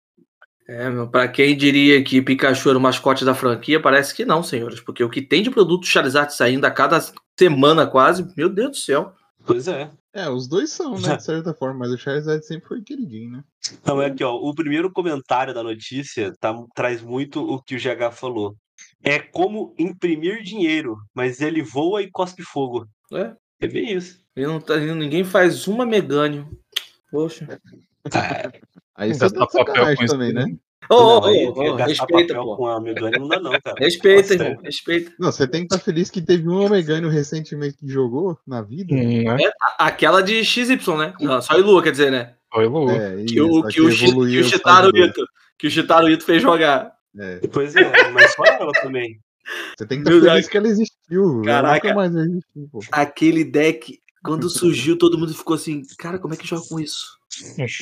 É, 0.67 0.89
meu, 0.89 1.07
pra 1.07 1.27
quem 1.27 1.55
diria 1.55 2.03
que 2.03 2.21
Pikachu 2.23 2.69
era 2.69 2.77
o 2.77 2.81
mascote 2.81 3.23
da 3.23 3.35
franquia, 3.35 3.79
parece 3.79 4.15
que 4.15 4.25
não, 4.25 4.41
senhores. 4.41 4.79
Porque 4.79 5.03
o 5.03 5.09
que 5.09 5.21
tem 5.21 5.43
de 5.43 5.51
produto 5.51 5.85
Charizard 5.85 6.33
saindo 6.33 6.65
a 6.65 6.71
cada 6.71 6.99
semana 7.39 7.85
quase, 7.85 8.27
meu 8.35 8.49
Deus 8.49 8.71
do 8.71 8.77
céu. 8.77 9.13
Pois 9.45 9.67
é. 9.67 9.91
É, 10.15 10.29
os 10.29 10.47
dois 10.47 10.71
são, 10.71 10.97
né? 10.97 11.17
De 11.17 11.23
certa 11.23 11.53
forma, 11.53 11.79
mas 11.79 11.91
o 11.91 11.97
Charizard 11.97 12.43
sempre 12.45 12.69
foi 12.69 12.81
queridinho, 12.81 13.31
né? 13.31 13.43
Então 13.73 14.01
é 14.01 14.05
aqui, 14.05 14.23
ó. 14.23 14.33
O 14.33 14.55
primeiro 14.55 14.89
comentário 14.89 15.53
da 15.53 15.61
notícia 15.61 16.33
tá, 16.39 16.55
traz 16.73 17.01
muito 17.01 17.41
o 17.41 17.61
que 17.61 17.75
o 17.75 17.77
GH 17.77 18.13
falou. 18.13 18.55
É 19.03 19.19
como 19.19 19.75
imprimir 19.77 20.41
dinheiro, 20.41 20.97
mas 21.13 21.41
ele 21.41 21.61
voa 21.61 22.01
e 22.01 22.09
cospe 22.09 22.43
fogo. 22.43 22.87
É. 23.11 23.35
É 23.59 23.67
bem 23.67 23.91
isso. 23.91 24.23
Ele 24.35 24.47
não 24.47 24.61
tá, 24.61 24.77
ninguém 24.77 25.25
faz 25.25 25.67
uma 25.67 25.85
Megânio. 25.85 26.47
Poxa. 27.11 27.59
Aí 28.95 29.13
você 29.13 29.29
tá 29.29 29.45
papel 29.45 29.65
sacanagem 29.65 29.97
com 29.97 30.03
isso 30.05 30.13
também, 30.13 30.33
né? 30.33 30.45
Não, 30.89 31.23
aí, 31.23 31.45
ô, 31.47 31.49
ô, 31.51 31.75
gastar 31.75 31.85
respeita, 31.87 32.33
papel 32.33 32.43
pô. 32.49 32.57
com 32.57 32.67
a 32.67 32.79
Megane 32.79 33.17
não 33.19 33.27
dá 33.27 33.39
não, 33.39 33.51
cara. 33.59 33.75
Respeita, 33.79 34.33
irmão. 34.33 34.57
Respeita. 34.63 35.11
Não, 35.19 35.31
você 35.31 35.47
tem 35.47 35.61
que 35.67 35.73
estar 35.73 35.83
feliz 35.83 36.09
que 36.09 36.21
teve 36.21 36.47
um 36.47 36.63
Omegânio 36.65 37.09
recentemente 37.09 37.77
que 37.77 37.87
jogou 37.87 38.37
na 38.45 38.61
vida. 38.61 38.93
Hum, 38.93 39.23
né? 39.23 39.49
A- 39.77 39.87
Aquela 39.87 40.21
de 40.21 40.43
XY, 40.43 40.77
né? 40.97 41.13
Não, 41.19 41.41
só 41.41 41.57
e 41.57 41.61
Lua, 41.61 41.81
quer 41.81 41.91
dizer, 41.91 42.11
né? 42.11 42.33
Só 42.53 42.61
evoluiu. 42.61 42.95
É, 43.01 43.15
Que 43.25 43.35
isso, 43.35 43.45
o, 43.59 43.67
que 43.67 43.81
o, 43.81 43.91
Shi- 43.91 44.05
evoluiu 44.05 44.41
que 44.41 44.47
o 44.47 44.51
Shitaro. 44.51 44.97
Ito, 44.97 45.25
que 45.57 45.67
o 45.67 45.71
Shitaro 45.71 46.09
Ito 46.09 46.23
fez 46.25 46.41
jogar. 46.41 46.93
É, 47.17 47.39
Pois 47.51 47.75
é, 47.75 48.11
mas 48.11 48.33
só 48.33 48.43
ela 48.45 48.71
também. 48.73 49.19
Você 49.77 49.85
tem 49.87 50.03
que 50.03 50.09
estar 50.09 50.19
feliz 50.19 50.33
Deus. 50.33 50.47
que 50.49 50.57
ela 50.57 50.67
existiu. 50.67 51.41
Caraca. 51.45 51.87
Nunca 51.93 51.95
mais 51.95 52.13
pô. 52.71 52.79
Aquele 52.91 53.43
deck, 53.43 53.99
quando 54.23 54.49
surgiu, 54.49 54.97
todo 54.97 55.17
mundo 55.17 55.33
ficou 55.33 55.55
assim, 55.55 55.81
cara, 55.97 56.17
como 56.19 56.33
é 56.33 56.37
que 56.37 56.47
joga 56.47 56.63
com 56.67 56.79
isso? 56.79 57.05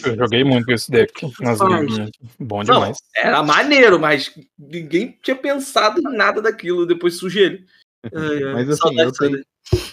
Eu 0.05 0.15
joguei 0.15 0.43
muito 0.43 0.71
esse 0.71 0.89
deck 0.89 1.13
nas 1.39 1.59
liguinhas. 1.59 2.09
Bom 2.39 2.63
Não, 2.63 2.75
demais. 2.75 2.97
era 3.15 3.43
maneiro, 3.43 3.99
mas 3.99 4.31
ninguém 4.57 5.17
tinha 5.21 5.35
pensado 5.35 5.99
em 5.99 6.17
nada 6.17 6.41
daquilo, 6.41 6.85
depois 6.85 7.17
surgiu 7.17 7.45
ele. 7.45 7.65
Mas 8.53 8.69
assim, 8.69 8.99
eu 8.99 9.11
tenho, 9.13 9.45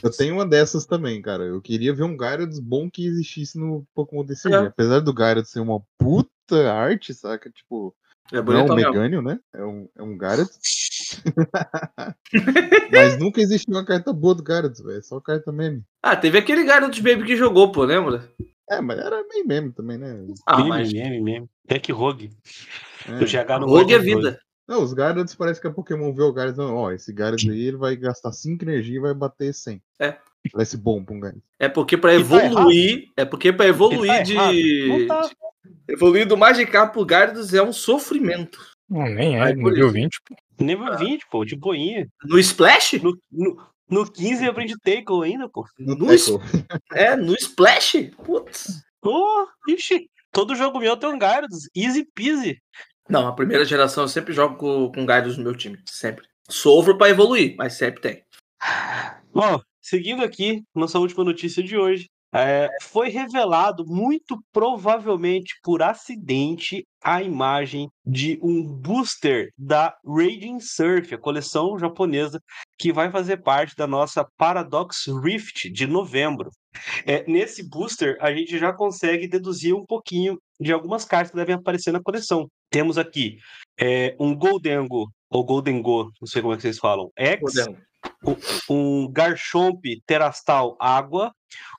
eu 0.02 0.10
tenho 0.10 0.34
uma 0.34 0.44
dessas 0.44 0.84
também, 0.84 1.22
cara. 1.22 1.44
Eu 1.44 1.60
queria 1.60 1.94
ver 1.94 2.02
um 2.02 2.16
Gyarados 2.16 2.58
bom 2.58 2.90
que 2.90 3.06
existisse 3.06 3.56
no 3.56 3.86
Pokémon 3.94 4.24
DCG. 4.24 4.54
É. 4.54 4.58
Apesar 4.58 4.98
do 5.00 5.14
Gyarados 5.14 5.50
ser 5.50 5.60
uma 5.60 5.80
puta 5.96 6.72
arte, 6.72 7.14
saca? 7.14 7.48
Tipo, 7.50 7.94
É 8.32 8.42
não 8.42 8.52
é 8.52 8.62
um. 8.64 8.74
Megânio, 8.74 9.22
né? 9.22 9.38
É 9.54 9.64
um, 9.64 9.88
é 9.96 10.02
um 10.02 10.18
Gyarados. 10.18 10.58
Mas 12.92 13.16
nunca 13.18 13.40
existiu 13.40 13.74
uma 13.74 13.84
carta 13.84 14.12
boa 14.12 14.34
do 14.34 14.42
Gyarados, 14.42 14.80
velho. 14.80 14.98
É 14.98 15.02
só 15.02 15.20
carta 15.20 15.52
meme. 15.52 15.84
Ah, 16.02 16.16
teve 16.16 16.36
aquele 16.38 16.64
Gyarados 16.64 16.98
Baby 16.98 17.24
que 17.24 17.36
jogou, 17.36 17.70
pô, 17.70 17.84
lembra? 17.84 18.28
É, 18.70 18.80
mas 18.80 18.98
era 18.98 19.24
meio 19.28 19.46
meme 19.46 19.72
também, 19.72 19.98
né? 19.98 20.26
Ah, 20.46 20.59
meme, 20.59 20.68
mas 20.68 20.92
meme, 20.92 21.20
meme. 21.20 21.50
Deck 21.66 21.90
Rogue. 21.90 22.30
É. 23.09 23.18
Do 23.18 23.24
GH 23.26 23.59
no 23.61 23.66
Rogue 23.66 23.92
é 23.92 23.96
Rogue 23.98 24.14
vida. 24.14 24.40
Não, 24.68 24.85
os 24.85 24.92
Gyarados 24.94 25.35
parece 25.35 25.61
que 25.61 25.66
a 25.66 25.72
Pokémon 25.72 26.14
vê 26.14 26.22
o 26.22 26.33
Gyarados. 26.33 26.56
Não, 26.56 26.76
ó, 26.76 26.92
esse 26.92 27.12
Gyarados 27.12 27.48
aí 27.48 27.61
ele 27.61 27.76
vai 27.76 27.96
gastar 27.96 28.30
5 28.30 28.64
energia 28.64 28.96
e 28.96 29.00
vai 29.00 29.12
bater 29.12 29.52
100. 29.52 29.83
É. 29.98 30.16
Parece 30.52 30.76
bom 30.76 31.02
pra 31.04 31.14
um 31.14 31.18
Gyarados. 31.18 31.42
É 31.59 31.68
porque 31.68 31.96
pra 31.96 32.14
E 32.14 32.22
tá 32.24 32.44
evoluir, 32.46 33.09
é 33.16 33.24
porque 33.24 33.52
pra 33.52 33.66
evoluir 33.66 34.06
tá 34.06 34.22
de... 34.22 35.06
Tá. 35.09 35.20
de- 35.22 35.37
Evoluir 35.88 36.26
do 36.26 36.37
Magikarp 36.37 36.92
pro 36.92 37.04
Gyarados 37.04 37.52
é 37.52 37.61
um 37.61 37.72
sofrimento. 37.72 38.61
Não, 38.88 39.06
nem 39.06 39.40
é, 39.40 39.52
nível 39.52 39.87
isso. 39.87 39.90
20, 39.92 40.20
pô. 40.24 40.37
Nível 40.64 40.98
20, 40.98 41.26
pô, 41.28 41.44
de 41.44 41.56
boinha. 41.56 42.09
No 42.24 42.38
Splash? 42.38 43.02
No, 43.02 43.18
no, 43.33 43.56
no 43.90 44.11
15 44.11 44.44
eu 44.44 44.50
aprendi 44.50 44.79
Tackle 44.79 45.24
ainda, 45.24 45.48
pô. 45.48 45.66
No 45.79 45.94
No. 45.94 46.07
É, 46.92 47.16
no 47.16 47.35
Splash? 47.35 48.11
Putz. 48.24 48.83
Oh, 49.03 49.46
ixi. 49.68 50.09
Todo 50.33 50.55
jogo 50.55 50.79
meu 50.79 50.96
tem 50.96 51.11
um 51.11 51.18
Gyarados. 51.18 51.68
Easy 51.74 52.05
peasy. 52.14 52.62
Não, 53.09 53.26
a 53.26 53.33
primeira 53.33 53.64
geração 53.64 54.05
eu 54.05 54.09
sempre 54.09 54.33
jogo 54.33 54.57
com, 54.57 54.92
com 54.92 55.05
Gyarados 55.05 55.37
no 55.37 55.44
meu 55.44 55.57
time. 55.57 55.79
Sempre. 55.87 56.26
Sofro 56.48 56.96
pra 56.96 57.09
evoluir, 57.09 57.55
mas 57.57 57.74
sempre 57.74 58.00
tem. 58.00 58.24
Bom, 59.33 59.61
seguindo 59.81 60.22
aqui, 60.22 60.62
nossa 60.74 60.98
última 60.98 61.24
notícia 61.24 61.62
de 61.62 61.76
hoje. 61.76 62.09
É, 62.32 62.68
foi 62.82 63.08
revelado, 63.08 63.84
muito 63.86 64.38
provavelmente 64.52 65.54
por 65.62 65.82
acidente, 65.82 66.86
a 67.02 67.22
imagem 67.22 67.88
de 68.04 68.38
um 68.42 68.62
booster 68.62 69.50
da 69.56 69.94
Raging 70.04 70.60
Surf, 70.60 71.14
a 71.14 71.18
coleção 71.18 71.78
japonesa, 71.78 72.40
que 72.78 72.92
vai 72.92 73.10
fazer 73.10 73.38
parte 73.38 73.74
da 73.74 73.86
nossa 73.86 74.24
Paradox 74.36 75.06
Rift 75.22 75.70
de 75.70 75.86
novembro. 75.86 76.50
É, 77.04 77.24
nesse 77.28 77.68
booster, 77.68 78.16
a 78.20 78.32
gente 78.32 78.58
já 78.58 78.72
consegue 78.72 79.26
deduzir 79.26 79.74
um 79.74 79.84
pouquinho 79.84 80.38
de 80.60 80.72
algumas 80.72 81.04
cartas 81.04 81.30
que 81.30 81.36
devem 81.36 81.56
aparecer 81.56 81.92
na 81.92 82.02
coleção. 82.02 82.48
Temos 82.70 82.96
aqui 82.98 83.38
é, 83.78 84.14
um 84.20 84.36
Goldengo, 84.36 85.10
ou 85.28 85.44
Golden 85.44 85.80
Go, 85.82 86.10
não 86.20 86.26
sei 86.26 86.42
como 86.42 86.54
é 86.54 86.56
que 86.56 86.62
vocês 86.62 86.78
falam, 86.78 87.10
X, 87.16 87.40
Podemos. 87.40 87.80
um 88.68 89.10
Garchomp 89.10 89.80
Terastal 90.06 90.76
Água, 90.78 91.32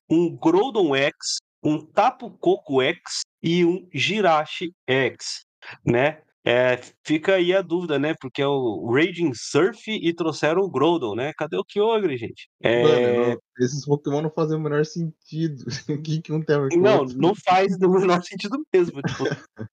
um 0.09 0.35
Groudon 0.35 0.95
X, 0.95 1.37
um 1.63 1.85
Tapu 1.85 2.31
Coco 2.31 2.81
X 2.81 3.21
e 3.41 3.65
um 3.65 3.87
Jirachi 3.93 4.73
X, 4.87 5.45
né? 5.85 6.21
É, 6.43 6.79
fica 7.05 7.35
aí 7.35 7.53
a 7.53 7.61
dúvida, 7.61 7.99
né? 7.99 8.15
Porque 8.19 8.41
é 8.41 8.47
o 8.47 8.91
Raging 8.91 9.31
Surf 9.35 9.79
e 9.87 10.11
trouxeram 10.13 10.61
o 10.61 10.69
Groudon, 10.69 11.13
né? 11.13 11.31
Cadê 11.37 11.55
o 11.55 11.63
Kyogre, 11.63 12.17
gente? 12.17 12.49
É, 12.63 12.83
Mano, 12.83 13.41
esses 13.59 13.85
Pokémon 13.85 14.23
não 14.23 14.31
fazem 14.31 14.57
o 14.57 14.59
menor 14.59 14.83
sentido. 14.85 15.63
O 15.99 16.01
que, 16.01 16.21
que 16.21 16.33
um 16.33 16.43
tem 16.43 16.55
o 16.55 16.67
Não, 16.77 17.05
não 17.05 17.35
faz 17.35 17.77
no 17.77 17.91
menor 17.91 18.23
sentido 18.23 18.59
mesmo. 18.73 19.01
Tipo, 19.03 19.25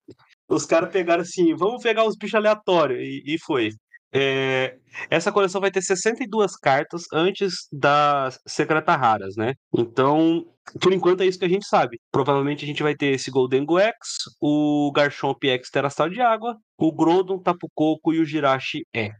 os 0.49 0.67
caras 0.67 0.93
pegaram 0.93 1.23
assim, 1.23 1.55
vamos 1.55 1.83
pegar 1.83 2.05
uns 2.05 2.17
bichos 2.17 2.35
aleatórios, 2.35 3.01
e, 3.01 3.23
e 3.35 3.39
foi. 3.39 3.71
É, 4.13 4.77
essa 5.11 5.31
coleção 5.31 5.61
vai 5.61 5.71
ter 5.71 5.83
62 5.83 6.57
cartas 6.57 7.05
antes 7.13 7.69
das 7.73 8.41
secretas 8.47 8.97
raras, 8.97 9.37
né? 9.37 9.55
Então, 9.77 10.47
por 10.81 10.93
enquanto 10.93 11.23
é 11.23 11.27
isso 11.27 11.39
que 11.39 11.45
a 11.45 11.49
gente 11.49 11.67
sabe. 11.67 12.01
Provavelmente 12.11 12.65
a 12.65 12.67
gente 12.67 12.83
vai 12.83 12.95
ter 12.95 13.15
esse 13.15 13.31
Golden 13.31 13.67
X, 13.79 14.25
o 14.41 14.91
Garchomp 14.95 15.43
X 15.45 15.71
Terastal 15.71 16.09
de 16.09 16.21
Água, 16.21 16.57
o 16.79 16.93
Groudon, 16.93 17.39
Tapu 17.39 17.69
Coco 17.75 18.13
e 18.13 18.21
o 18.21 18.25
Jirachi 18.25 18.87
X. 18.95 19.15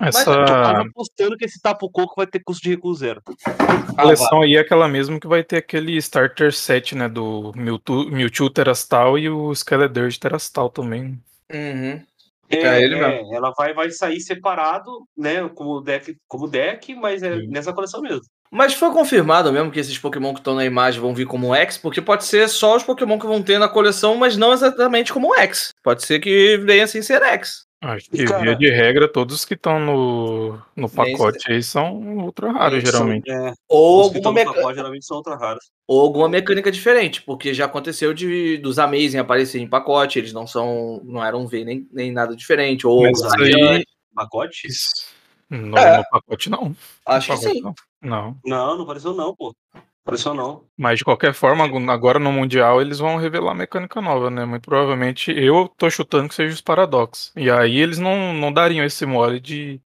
Essa 0.00 0.24
Tô 0.24 0.46
quase 0.46 0.88
apostando 0.88 1.36
que 1.36 1.44
esse 1.44 1.60
Tapu 1.60 1.90
Coco 1.90 2.14
vai 2.16 2.26
ter 2.26 2.40
custo 2.42 2.62
de 2.62 2.70
recuo 2.70 2.94
zero. 2.94 3.20
coleção 3.96 4.42
aí 4.42 4.56
é 4.56 4.60
aquela 4.60 4.88
mesma 4.88 5.20
que 5.20 5.28
vai 5.28 5.44
ter 5.44 5.58
aquele 5.58 5.96
starter 5.98 6.52
set, 6.52 6.94
né? 6.94 7.08
Do 7.08 7.52
Mewtwo, 7.54 8.10
Mewtwo 8.10 8.50
Terastal 8.50 9.18
e 9.18 9.28
o 9.28 9.54
Skeledirge 9.54 10.18
Terastal 10.18 10.70
também. 10.70 11.20
Uhum. 11.52 12.02
É, 12.56 12.82
ele 12.82 12.96
é, 12.96 13.34
ela 13.34 13.52
vai, 13.56 13.72
vai 13.72 13.90
sair 13.90 14.20
separado, 14.20 15.06
né, 15.16 15.48
como 15.54 15.80
deck, 15.80 16.16
como 16.28 16.48
deck, 16.48 16.94
mas 16.94 17.22
é 17.22 17.36
Sim. 17.36 17.46
nessa 17.48 17.72
coleção 17.72 18.00
mesmo. 18.00 18.22
Mas 18.50 18.74
foi 18.74 18.90
confirmado 18.92 19.50
mesmo 19.50 19.70
que 19.70 19.80
esses 19.80 19.98
Pokémon 19.98 20.34
que 20.34 20.40
estão 20.40 20.54
na 20.54 20.64
imagem 20.64 21.00
vão 21.00 21.14
vir 21.14 21.26
como 21.26 21.54
X, 21.54 21.78
porque 21.78 22.02
pode 22.02 22.24
ser 22.24 22.48
só 22.50 22.76
os 22.76 22.82
Pokémon 22.82 23.18
que 23.18 23.26
vão 23.26 23.42
ter 23.42 23.58
na 23.58 23.66
coleção, 23.66 24.14
mas 24.14 24.36
não 24.36 24.52
exatamente 24.52 25.10
como 25.10 25.34
X. 25.36 25.70
Pode 25.82 26.04
ser 26.04 26.20
que 26.20 26.58
venha 26.58 26.86
sem 26.86 27.00
ser 27.00 27.22
X. 27.22 27.64
Acho 27.84 28.08
que, 28.08 28.24
Cara- 28.24 28.42
via 28.42 28.54
de 28.54 28.70
regra, 28.70 29.08
todos 29.08 29.44
que 29.44 29.54
estão 29.54 29.80
no, 29.80 30.56
no 30.76 30.88
pacote 30.88 31.50
aí 31.50 31.60
são 31.64 31.96
ultra 32.18 32.52
raros, 32.52 32.80
geralmente. 32.80 33.28
É, 33.28 33.52
Ou 33.68 34.02
os 34.02 34.10
que 34.10 34.18
alguma, 34.18 34.32
meca- 34.34 34.54
pacote 34.54 34.74
geralmente 34.76 35.04
são 35.04 35.16
ultra 35.16 35.34
raros. 35.34 35.64
ou 35.88 36.00
alguma 36.00 36.28
mecânica 36.28 36.70
diferente, 36.70 37.20
porque 37.22 37.52
já 37.52 37.64
aconteceu 37.64 38.14
de 38.14 38.56
dos 38.58 38.78
Amazing 38.78 39.18
aparecerem 39.18 39.66
em 39.66 39.68
pacote, 39.68 40.20
eles 40.20 40.32
não 40.32 40.46
são. 40.46 41.00
não 41.02 41.24
eram 41.24 41.44
V 41.48 41.64
nem, 41.64 41.88
nem 41.92 42.12
nada 42.12 42.36
diferente. 42.36 42.86
Ou 42.86 43.02
Mas 43.02 43.20
os 43.20 43.26
isso 43.26 43.42
aí- 43.42 43.84
Pacote? 44.14 44.68
No, 45.50 45.76
É. 45.76 45.98
no 45.98 46.04
pacote 46.08 46.48
não. 46.50 46.76
acho 47.04 47.26
que 47.26 47.32
No 47.32 47.40
pacote 47.40 47.56
sim. 47.56 47.62
não. 47.62 47.74
Não. 48.00 48.36
Não, 48.44 48.76
não 48.76 48.82
apareceu 48.84 49.12
não, 49.12 49.34
pô. 49.34 49.52
Não. 50.34 50.64
Mas 50.76 50.98
de 50.98 51.04
qualquer 51.04 51.32
forma, 51.32 51.64
agora 51.92 52.18
no 52.18 52.32
Mundial 52.32 52.80
eles 52.80 52.98
vão 52.98 53.16
revelar 53.16 53.54
mecânica 53.54 54.00
nova, 54.00 54.30
né? 54.30 54.44
Muito 54.44 54.68
provavelmente 54.68 55.30
eu 55.30 55.68
tô 55.76 55.88
chutando 55.88 56.28
que 56.28 56.34
seja 56.34 56.54
os 56.54 56.60
Paradox. 56.60 57.32
E 57.36 57.50
aí 57.50 57.78
eles 57.78 57.98
não, 57.98 58.32
não 58.32 58.52
dariam 58.52 58.84
esse 58.84 59.06
mole 59.06 59.38
de. 59.38 59.80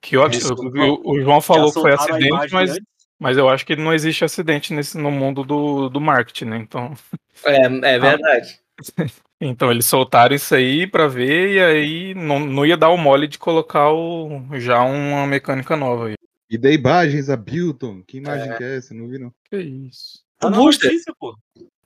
Que 0.00 0.16
eu, 0.16 0.22
eu- 0.22 0.94
o, 1.04 1.12
o 1.12 1.20
João 1.20 1.40
falou 1.40 1.72
que 1.72 1.80
foi 1.80 1.92
acidente, 1.92 2.52
mas, 2.52 2.70
antes. 2.70 2.80
mas 3.18 3.36
eu 3.38 3.48
acho 3.48 3.64
que 3.66 3.76
não 3.76 3.92
existe 3.92 4.24
acidente 4.24 4.72
nesse, 4.72 4.96
no 4.98 5.10
mundo 5.10 5.44
do, 5.44 5.88
do 5.88 6.00
marketing, 6.00 6.46
né? 6.46 6.56
Então, 6.56 6.92
É, 7.44 7.66
é 7.66 7.98
verdade. 8.00 8.60
então 9.40 9.70
eles 9.70 9.86
soltaram 9.86 10.34
isso 10.34 10.54
aí 10.54 10.86
pra 10.86 11.06
ver 11.06 11.54
e 11.54 11.60
aí 11.60 12.14
não, 12.14 12.40
não 12.40 12.64
ia 12.66 12.76
dar 12.76 12.88
o 12.88 12.96
mole 12.96 13.28
de 13.28 13.38
colocar 13.38 13.92
o, 13.92 14.42
já 14.58 14.82
uma 14.82 15.26
mecânica 15.26 15.76
nova 15.76 16.08
aí. 16.08 16.14
E 16.50 16.58
da 16.58 16.70
imagens, 16.70 17.30
a 17.30 17.36
Bilton. 17.36 18.02
Que 18.06 18.18
imagem 18.18 18.50
É. 18.50 18.56
que 18.56 18.64
é 18.64 18.76
essa? 18.76 18.92
Não 18.92 19.08
vi, 19.08 19.18
não. 19.18 19.32
Que 19.48 19.56
isso. 19.58 20.20
O 20.36 20.40
Tá 20.40 20.50
na 20.50 20.56
booster. 20.56 20.90
notícia, 20.90 21.14
pô. 21.18 21.36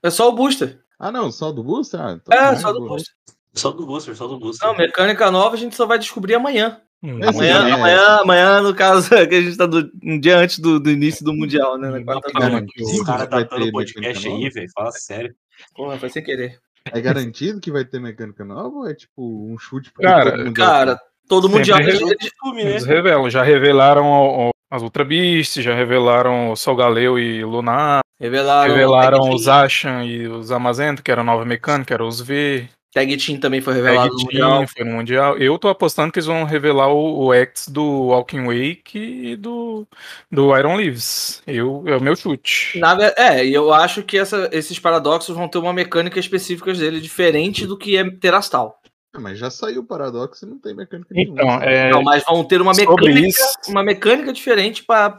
É 0.02 0.10
só 0.10 0.28
o 0.28 0.32
booster. 0.32 0.80
Ah, 0.98 1.10
não, 1.12 1.30
só 1.30 1.50
do 1.52 1.62
Booster? 1.62 2.00
Ah, 2.00 2.12
então 2.12 2.38
É, 2.38 2.52
não, 2.52 2.58
só 2.60 2.72
do 2.72 2.78
boa. 2.78 2.88
booster. 2.90 3.14
Só 3.52 3.70
do 3.72 3.84
booster, 3.86 4.16
só 4.16 4.26
do 4.26 4.38
booster. 4.38 4.66
Não, 4.68 4.76
mecânica 4.76 5.30
nova 5.30 5.54
a 5.54 5.58
gente 5.58 5.74
só 5.76 5.86
vai 5.86 5.98
descobrir 5.98 6.34
amanhã. 6.34 6.80
Hum, 7.02 7.18
Amanhã, 7.22 7.68
é- 7.68 7.72
amanhã, 7.72 8.06
amanhã, 8.22 8.62
no 8.62 8.74
caso, 8.74 9.10
que 9.28 9.34
a 9.34 9.40
gente 9.42 9.56
tá 9.58 9.66
do, 9.66 9.90
um 10.02 10.18
dia 10.18 10.38
antes 10.38 10.58
do, 10.60 10.80
do 10.80 10.90
início 10.90 11.22
do 11.24 11.34
Mundial, 11.34 11.76
né? 11.76 11.90
Na 11.90 12.00
quarta-feira. 12.02 12.64
o- 12.80 13.04
caras 13.04 13.28
vai 13.28 13.42
datando 13.44 13.62
ter 13.64 13.68
o 13.68 13.72
podcast 13.72 14.26
aí, 14.28 14.48
velho. 14.48 14.68
Fala 14.74 14.90
sério. 14.92 15.34
Porra, 15.74 15.98
foi 15.98 16.08
sem 16.08 16.22
querer. 16.24 16.58
É 16.92 17.00
garantido 17.00 17.60
que 17.60 17.70
vai 17.70 17.84
ter 17.84 18.00
mecânica 18.00 18.44
nova 18.44 18.76
ou 18.76 18.88
é 18.88 18.94
tipo 18.94 19.12
um 19.52 19.58
chute? 19.58 19.90
porque 19.92 20.06
Cara, 20.06 20.52
Cara, 20.52 21.00
todo 21.28 21.42
Sempre 21.48 21.58
Mundial. 21.58 21.78
re- 21.78 21.88
eles- 21.88 22.00
Costume, 22.00 22.64
né? 22.64 22.70
Eles 22.70 22.84
revelam, 22.84 23.30
já 23.30 23.42
revelaram 23.42 24.06
o- 24.06 24.48
o- 24.48 24.50
as 24.70 24.82
Ultra 24.82 25.04
Beasts, 25.04 25.62
já 25.64 25.74
revelaram 25.74 26.50
o 26.50 26.56
Solgaleo 26.56 27.18
e 27.18 27.44
Lunar, 27.44 28.00
Revelaram. 28.20 28.74
revelaram 28.74 29.20
Tag 29.20 29.34
os. 29.34 29.48
Ashan 29.48 30.04
e 30.04 30.26
os 30.26 30.50
Amazento, 30.50 31.02
que 31.02 31.10
era 31.10 31.20
a 31.20 31.24
nova 31.24 31.44
mecânica, 31.44 31.94
era 31.94 32.04
os 32.04 32.20
V, 32.20 32.68
Tag 32.92 33.16
Team 33.16 33.40
também 33.40 33.60
foi 33.60 33.74
Tag 33.74 33.84
revelado 33.84 34.10
no 34.12 34.16
Team, 34.28 34.48
Mundial. 34.50 34.66
foi 34.68 34.84
no 34.84 34.92
Mundial. 34.92 35.36
Eu 35.38 35.58
tô 35.58 35.68
apostando 35.68 36.12
que 36.12 36.18
eles 36.20 36.26
vão 36.26 36.44
revelar 36.44 36.88
o, 36.92 37.24
o 37.26 37.34
X 37.34 37.68
do 37.68 37.82
Walking 37.84 38.44
Wake 38.46 38.96
e 38.98 39.34
do, 39.36 39.84
do 40.30 40.56
Iron 40.56 40.76
Leaves. 40.76 41.42
Eu, 41.46 41.82
é 41.86 41.96
o 41.96 42.00
meu 42.00 42.14
chute. 42.14 42.80
É, 43.16 43.44
e 43.44 43.52
eu 43.52 43.72
acho 43.74 44.02
que 44.04 44.16
essa- 44.16 44.48
esses 44.52 44.78
paradoxos 44.78 45.34
vão 45.34 45.48
ter 45.48 45.58
uma 45.58 45.72
mecânica 45.72 46.20
específica 46.20 46.72
dele 46.72 47.00
diferente 47.00 47.66
do 47.66 47.76
que 47.76 47.96
é 47.96 48.08
Terastal. 48.08 48.78
Ah, 49.16 49.20
Mas 49.20 49.38
já 49.38 49.48
saiu 49.48 49.80
o 49.82 49.84
Paradoxo 49.84 50.44
e 50.44 50.48
não 50.48 50.58
tem 50.58 50.74
mecânica 50.74 51.08
Então, 51.16 51.34
nenhuma. 51.46 51.64
é, 51.64 51.90
Não, 51.90 52.02
mas 52.02 52.24
vão 52.24 52.42
ter 52.44 52.60
uma 52.60 52.72
mecânica, 52.72 53.28
isso- 53.28 53.54
uma 53.68 53.82
mecânica 53.82 54.32
diferente 54.32 54.82
para 54.82 55.14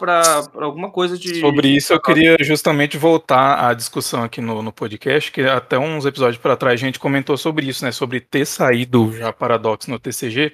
alguma 0.55 0.91
coisa 0.91 1.17
de. 1.17 1.39
Sobre 1.39 1.69
isso, 1.69 1.93
eu 1.93 2.01
queria 2.01 2.35
justamente 2.41 2.97
voltar 2.97 3.69
à 3.69 3.73
discussão 3.73 4.23
aqui 4.23 4.41
no, 4.41 4.61
no 4.61 4.71
podcast, 4.73 5.31
que 5.31 5.41
até 5.41 5.79
uns 5.79 6.05
episódios 6.05 6.37
para 6.41 6.57
trás 6.57 6.73
a 6.79 6.83
gente 6.85 6.99
comentou 6.99 7.37
sobre 7.37 7.67
isso, 7.67 7.85
né? 7.85 7.91
Sobre 7.91 8.19
ter 8.19 8.45
saído 8.45 9.13
já 9.17 9.31
Paradox 9.31 9.87
no 9.87 9.97
TCG. 9.97 10.53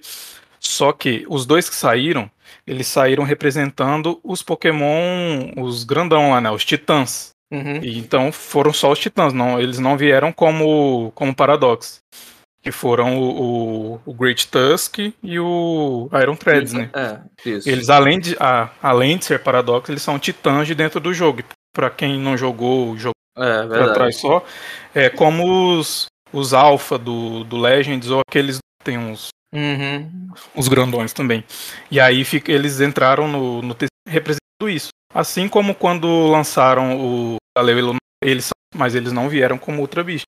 Só 0.59 0.91
que 0.91 1.25
os 1.27 1.43
dois 1.47 1.67
que 1.67 1.75
saíram, 1.75 2.29
eles 2.67 2.85
saíram 2.85 3.23
representando 3.23 4.19
os 4.23 4.43
Pokémon, 4.43 5.51
os 5.57 5.83
grandão 5.83 6.29
lá, 6.29 6.39
né? 6.39 6.51
Os 6.51 6.63
Titãs. 6.63 7.31
Uhum. 7.51 7.77
E 7.83 7.97
então 7.97 8.31
foram 8.31 8.71
só 8.71 8.91
os 8.91 8.99
Titãs, 8.99 9.33
não, 9.33 9.59
eles 9.59 9.79
não 9.79 9.97
vieram 9.97 10.31
como, 10.31 11.11
como 11.15 11.35
Paradox. 11.35 11.99
Que 12.63 12.71
foram 12.71 13.17
o, 13.17 13.93
o, 13.95 14.01
o 14.05 14.13
Great 14.13 14.47
Tusk 14.47 14.99
e 15.23 15.39
o 15.39 16.07
Iron 16.21 16.35
Threads, 16.35 16.73
né? 16.73 16.89
É, 16.93 17.19
isso. 17.49 17.67
Eles, 17.67 17.89
além 17.89 18.19
de, 18.19 18.35
a- 18.39 18.69
além 18.83 19.17
de 19.17 19.25
ser 19.25 19.39
Paradox, 19.39 19.89
eles 19.89 20.01
são 20.03 20.19
titãs 20.19 20.67
de 20.67 20.75
dentro 20.75 20.99
do 20.99 21.11
jogo. 21.13 21.41
Pra 21.73 21.89
quem 21.89 22.19
não 22.19 22.37
jogou 22.37 22.91
o 22.91 22.97
jogo 22.97 23.15
É, 23.37 23.41
pra 23.41 23.65
verdade. 23.65 23.93
trás 23.93 24.15
só, 24.17 24.43
é 24.93 25.09
como 25.09 25.77
os, 25.77 26.05
os 26.31 26.53
Alpha 26.53 26.97
do, 26.99 27.43
do 27.45 27.57
Legends 27.57 28.09
ou 28.11 28.21
aqueles 28.27 28.57
que 28.57 28.83
tem 28.85 28.97
uns, 28.97 29.29
Uhum. 29.53 30.29
uns 30.55 30.67
grandões 30.67 31.13
também. 31.13 31.43
E 31.89 31.99
aí 31.99 32.23
fica, 32.23 32.51
eles 32.51 32.79
entraram 32.79 33.27
no, 33.27 33.61
no 33.61 33.75
representando 34.07 34.69
isso. 34.69 34.89
Assim 35.13 35.47
como 35.49 35.73
quando 35.73 36.27
lançaram 36.27 36.95
o 36.99 37.35
Galeu 37.57 37.77
e 37.79 37.81
Lunar, 37.81 37.97
eles, 38.23 38.49
mas 38.75 38.93
eles 38.95 39.11
não 39.11 39.27
vieram 39.27 39.57
como 39.57 39.81
Ultra 39.81 40.03
Beast. 40.03 40.23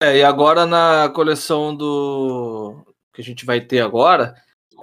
É, 0.00 0.18
e 0.18 0.22
agora 0.22 0.64
na 0.64 1.10
coleção 1.14 1.74
do. 1.74 2.84
que 3.12 3.20
a 3.20 3.24
gente 3.24 3.44
vai 3.44 3.60
ter 3.60 3.80
agora, 3.80 4.34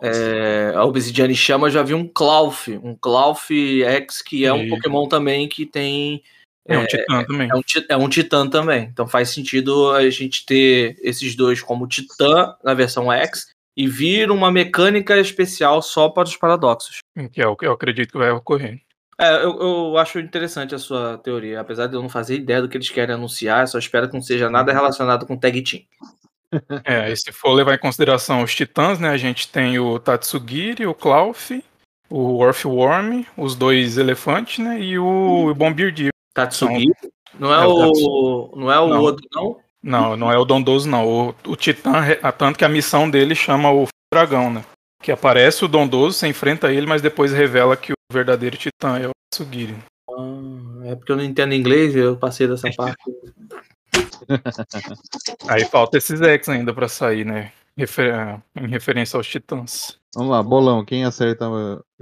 é, 0.02 0.74
a 0.76 0.84
Obsidian 0.84 1.34
Chama 1.34 1.70
já 1.70 1.82
viu 1.82 1.98
um 1.98 2.08
Clawf, 2.08 2.68
um 2.84 2.96
Clawf 2.96 3.50
X, 3.50 4.22
que 4.22 4.46
é 4.46 4.52
um 4.54 4.64
E- 4.64 4.70
Pokémon 4.70 5.08
também 5.08 5.48
que 5.48 5.66
tem. 5.66 6.22
É, 6.68 6.78
um 6.78 6.86
titã 6.86 7.24
também. 7.24 7.50
É 7.50 7.56
um, 7.56 7.62
é 7.90 7.98
um 7.98 8.10
Titã 8.10 8.50
também. 8.50 8.84
Então 8.92 9.08
faz 9.08 9.30
sentido 9.30 9.92
a 9.92 10.10
gente 10.10 10.46
ter 10.46 10.98
esses 11.02 11.36
dois 11.36 11.62
como 11.62 11.88
Titã 11.88 12.56
na 12.64 12.74
versão 12.74 13.12
X 13.12 13.52
e 13.78 13.88
vir 13.88 14.32
uma 14.32 14.52
mecânica 14.52 15.20
especial 15.20 15.82
só 15.82 16.10
para 16.10 16.28
os 16.28 16.36
paradoxos. 16.36 17.00
Que 17.32 17.42
é 17.42 17.48
o 17.48 17.56
que 17.56 17.68
eu 17.68 17.72
acredito 17.72 18.12
que 18.12 18.18
vai 18.18 18.32
ocorrer. 18.32 18.82
É, 19.20 19.44
eu, 19.44 19.60
eu 19.60 19.98
acho 19.98 20.20
interessante 20.20 20.76
a 20.76 20.80
sua 20.80 21.18
teoria, 21.18 21.62
apesar 21.62 21.88
de 21.88 21.96
eu 21.96 22.02
não 22.02 22.10
fazer 22.10 22.36
ideia 22.36 22.62
do 22.62 22.68
que 22.68 22.76
eles 22.76 22.90
querem 22.90 23.16
anunciar, 23.16 23.62
eu 23.62 23.68
só 23.68 23.80
espero 23.80 24.08
que 24.10 24.14
não 24.14 24.22
seja 24.22 24.50
nada 24.50 24.74
relacionado 24.74 25.26
com 25.26 25.38
Tag 25.38 25.62
Team. 25.62 25.84
É, 26.86 27.12
e 27.12 27.18
se 27.18 27.34
for 27.34 27.52
levar 27.52 27.74
em 27.74 27.80
consideração 27.80 28.42
os 28.42 28.56
titãs, 28.56 28.98
né? 28.98 29.10
A 29.10 29.18
gente 29.18 29.50
tem 29.50 29.78
o 29.78 30.00
Tatsugiri, 30.00 30.86
o 30.86 30.94
Clawf, 30.94 31.52
o 32.10 32.38
Orfworm, 32.38 33.26
os 33.36 33.56
dois 33.56 33.98
elefantes, 33.98 34.60
né? 34.64 34.80
E 34.80 34.98
o 34.98 35.54
Bombirdier. 35.54 36.12
Tatsugi? 36.34 36.92
Não 37.38 37.54
é, 37.54 37.64
É, 37.64 37.68
o 37.68 37.92
o. 37.92 38.56
Não 38.56 38.72
é 38.72 38.80
o 38.80 38.88
Não. 38.88 39.02
outro, 39.02 39.28
não? 39.34 39.58
Não, 39.84 40.18
não 40.18 40.32
é 40.32 40.38
o 40.38 40.46
Dondoso, 40.46 40.88
não. 40.88 41.06
O, 41.06 41.36
o 41.48 41.56
Titã, 41.56 41.92
ah, 42.22 42.32
tanto 42.32 42.58
que 42.58 42.66
a 42.66 42.70
missão 42.70 43.10
dele 43.10 43.36
chama 43.36 43.72
o 43.72 43.88
Dragão, 44.14 44.52
né? 44.52 44.64
Que 45.06 45.12
aparece 45.12 45.64
o 45.64 45.68
Dondoso, 45.68 46.18
você 46.18 46.26
enfrenta 46.26 46.74
ele, 46.74 46.88
mas 46.88 47.00
depois 47.00 47.32
revela 47.32 47.78
que 47.78 47.92
o 47.94 47.96
verdadeiro 48.12 48.58
Titã 48.58 48.98
é 48.98 49.08
o 49.08 49.12
Tatsugiri. 49.30 49.76
Ah, 50.10 50.88
é 50.88 50.96
porque 50.96 51.12
eu 51.12 51.16
não 51.16 51.24
entendo 51.24 51.54
inglês, 51.54 51.96
eu 51.96 52.18
passei 52.18 52.48
dessa 52.48 52.68
parte. 52.76 52.98
Aí 55.48 55.64
falta 55.66 56.00
esses 56.00 56.20
X 56.20 56.50
ainda 56.50 56.74
pra 56.74 56.88
sair, 56.88 57.24
né? 57.24 57.52
Refer- 57.78 58.42
em 58.60 58.68
referência 58.68 59.16
aos 59.16 59.28
Titãs. 59.28 60.00
Vamos 60.16 60.32
lá, 60.32 60.42
bolão. 60.42 60.84
Quem 60.84 61.06
acerta, 61.06 61.46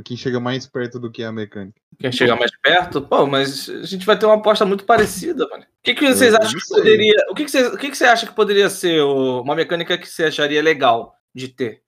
quem 0.05 0.15
chega 0.15 0.39
mais 0.39 0.65
perto 0.65 0.97
do 0.97 1.11
que 1.11 1.25
a 1.25 1.31
mecânica? 1.33 1.75
Quem 1.99 2.09
chegar 2.09 2.37
mais 2.37 2.51
perto, 2.61 3.01
pô, 3.01 3.25
mas 3.27 3.67
a 3.67 3.83
gente 3.83 4.05
vai 4.05 4.17
ter 4.17 4.27
uma 4.27 4.35
aposta 4.35 4.65
muito 4.65 4.85
parecida, 4.85 5.45
mano. 5.49 5.63
O 5.63 5.67
que, 5.83 5.93
que 5.93 6.07
vocês 6.07 6.33
Eu 6.33 6.39
acham 6.41 6.57
que 6.57 6.69
poderia. 6.69 7.25
O 7.29 7.35
que, 7.35 7.43
que, 7.43 7.51
vocês, 7.51 7.67
o 7.67 7.77
que, 7.77 7.89
que 7.89 7.97
você 7.97 8.05
acha 8.05 8.25
que 8.25 8.33
poderia 8.33 8.69
ser 8.69 9.01
uma 9.01 9.55
mecânica 9.55 9.97
que 9.97 10.07
você 10.07 10.23
acharia 10.23 10.61
legal 10.63 11.13
de 11.35 11.49
ter? 11.49 11.83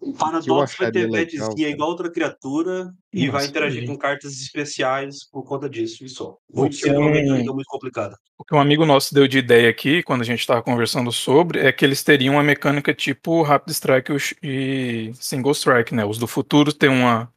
O 0.00 0.14
Paradox 0.14 0.76
vai 0.78 0.90
ter 0.90 1.00
acharia 1.00 1.02
legal, 1.02 1.46
badzinha 1.48 1.66
cara. 1.68 1.70
igual 1.74 1.90
outra 1.90 2.10
criatura 2.10 2.90
e 3.12 3.26
vai 3.28 3.42
Nossa, 3.42 3.46
interagir 3.50 3.86
com 3.86 3.98
cartas 3.98 4.40
especiais 4.40 5.28
por 5.30 5.44
conta 5.44 5.68
disso 5.68 6.04
e 6.04 6.08
só. 6.08 6.36
Muito 6.52 6.76
que 6.78 6.90
um- 6.90 7.10
mecânica 7.10 7.52
muito 7.52 7.66
complicada. 7.66 8.16
O 8.38 8.44
que 8.44 8.54
um 8.54 8.60
amigo 8.60 8.86
nosso 8.86 9.12
deu 9.12 9.28
de 9.28 9.36
ideia 9.38 9.68
aqui, 9.68 10.02
quando 10.02 10.22
a 10.22 10.24
gente 10.24 10.40
estava 10.40 10.62
conversando 10.62 11.12
sobre, 11.12 11.60
é 11.60 11.70
que 11.70 11.84
eles 11.84 12.02
teriam 12.02 12.36
uma 12.36 12.42
mecânica 12.42 12.94
tipo 12.94 13.42
Rapid 13.42 13.74
Strike 13.74 14.12
e 14.42 15.12
Single 15.14 15.52
Strike, 15.52 15.94
né? 15.94 16.04
Os 16.06 16.16
do 16.16 16.26
futuro 16.26 16.72
tem 16.72 16.88
uma, 16.88 17.30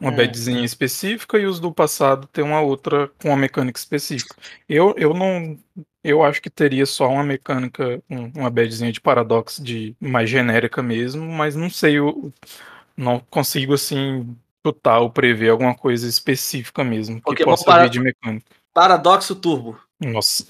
uma 0.00 0.10
Hum. 0.10 0.16
badzinha 0.16 0.64
específica 0.64 1.38
e 1.38 1.46
os 1.46 1.60
do 1.60 1.72
passado 1.72 2.26
tem 2.26 2.42
uma 2.42 2.60
outra 2.60 3.08
com 3.22 3.28
uma 3.28 3.36
mecânica 3.36 3.78
específica. 3.78 4.34
Eu, 4.68 4.92
eu 4.98 5.14
não. 5.14 5.56
Eu 6.02 6.22
acho 6.22 6.40
que 6.40 6.48
teria 6.50 6.86
só 6.86 7.08
uma 7.08 7.24
mecânica, 7.24 8.02
um- 8.08 8.30
uma 8.36 8.50
badzinha 8.50 8.92
de 8.92 9.00
paradoxo 9.00 9.62
de 9.62 9.96
mais 10.00 10.30
genérica 10.30 10.82
mesmo, 10.82 11.26
mas 11.26 11.56
não 11.56 11.68
sei, 11.68 11.94
eu 11.98 12.32
não 12.96 13.18
consigo 13.18 13.74
assim 13.74 14.36
chutar 14.64 15.00
ou 15.00 15.10
prever 15.10 15.50
alguma 15.50 15.74
coisa 15.74 16.08
específica 16.08 16.84
mesmo 16.84 17.16
que 17.16 17.22
Pokémon 17.22 17.50
possa 17.50 17.64
para- 17.64 17.82
vir 17.84 17.90
de 17.90 18.00
mecânica. 18.00 18.46
Paradoxo 18.72 19.34
Turbo. 19.34 19.78
Nossa. 20.00 20.46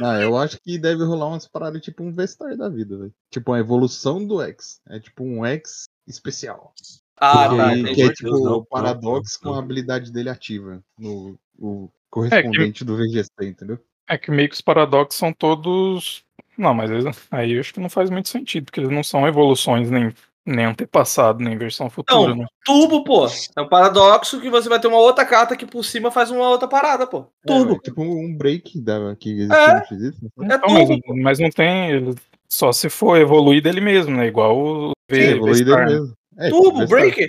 Ah, 0.00 0.20
eu 0.20 0.36
acho 0.36 0.60
que 0.60 0.78
deve 0.78 1.02
rolar 1.02 1.26
umas 1.28 1.48
paradas 1.48 1.80
tipo 1.82 2.04
um 2.04 2.12
Vestar 2.12 2.56
da 2.56 2.68
vida, 2.68 2.96
velho. 2.98 3.14
Tipo 3.30 3.50
uma 3.52 3.58
evolução 3.58 4.24
do 4.24 4.40
X. 4.42 4.80
É 4.88 5.00
tipo 5.00 5.24
um 5.24 5.44
X 5.44 5.84
especial. 6.06 6.72
Ah, 7.16 7.48
que, 7.48 7.54
não, 7.56 7.82
tá. 7.88 7.94
que 7.94 8.02
é 8.02 8.12
tipo 8.12 8.30
não, 8.30 8.52
o 8.58 8.64
Paradox 8.64 9.38
não, 9.40 9.40
com 9.42 9.48
a 9.50 9.52
não. 9.58 9.64
habilidade 9.64 10.12
dele 10.12 10.28
ativa. 10.28 10.82
No, 10.98 11.38
o 11.58 11.88
correspondente 12.10 12.84
do 12.84 12.96
VGC, 12.96 13.30
entendeu? 13.42 13.78
É 14.12 14.18
que 14.18 14.30
meio 14.30 14.48
que 14.48 14.54
os 14.54 14.60
paradoxos 14.60 15.18
são 15.18 15.32
todos. 15.32 16.22
Não, 16.58 16.74
mas 16.74 16.90
aí 17.30 17.52
eu 17.52 17.60
acho 17.60 17.72
que 17.72 17.80
não 17.80 17.88
faz 17.88 18.10
muito 18.10 18.28
sentido, 18.28 18.66
porque 18.66 18.78
eles 18.80 18.90
não 18.90 19.02
são 19.02 19.26
evoluções 19.26 19.90
nem, 19.90 20.12
nem 20.44 20.66
antepassado, 20.66 21.42
nem 21.42 21.56
versão 21.56 21.88
futura, 21.88 22.30
Não. 22.34 22.42
né? 22.42 22.46
Turbo, 22.62 23.02
pô. 23.04 23.26
É 23.56 23.62
um 23.62 23.68
paradoxo 23.68 24.38
que 24.38 24.50
você 24.50 24.68
vai 24.68 24.78
ter 24.78 24.86
uma 24.88 24.98
outra 24.98 25.24
carta 25.24 25.56
que 25.56 25.64
por 25.64 25.82
cima 25.82 26.10
faz 26.10 26.30
uma 26.30 26.46
outra 26.46 26.68
parada, 26.68 27.06
pô. 27.06 27.24
Turbo. 27.46 27.76
É, 27.76 27.78
tipo 27.78 28.02
um 28.02 28.36
break 28.36 28.78
da, 28.82 29.16
que 29.16 29.30
existe 29.30 29.54
É. 29.94 30.08
isso, 30.08 30.18
né? 30.36 30.54
É 30.54 30.56
Então, 30.56 30.68
mas, 30.68 31.22
mas 31.22 31.38
não 31.38 31.48
tem. 31.50 31.90
ele- 31.92 32.14
Só 32.50 32.70
se 32.70 32.90
for 32.90 33.16
evoluir 33.18 33.62
dele 33.62 33.80
mesmo, 33.80 34.14
né? 34.14 34.26
Igual 34.26 34.58
o 34.58 34.92
V- 35.10 35.18
É, 35.18 35.30
evoluído 35.30 35.64
V-Star, 35.70 35.86
né? 35.88 35.92
mesmo. 35.94 36.14
É, 36.36 36.50
Turbo, 36.50 36.86
break. 36.86 37.26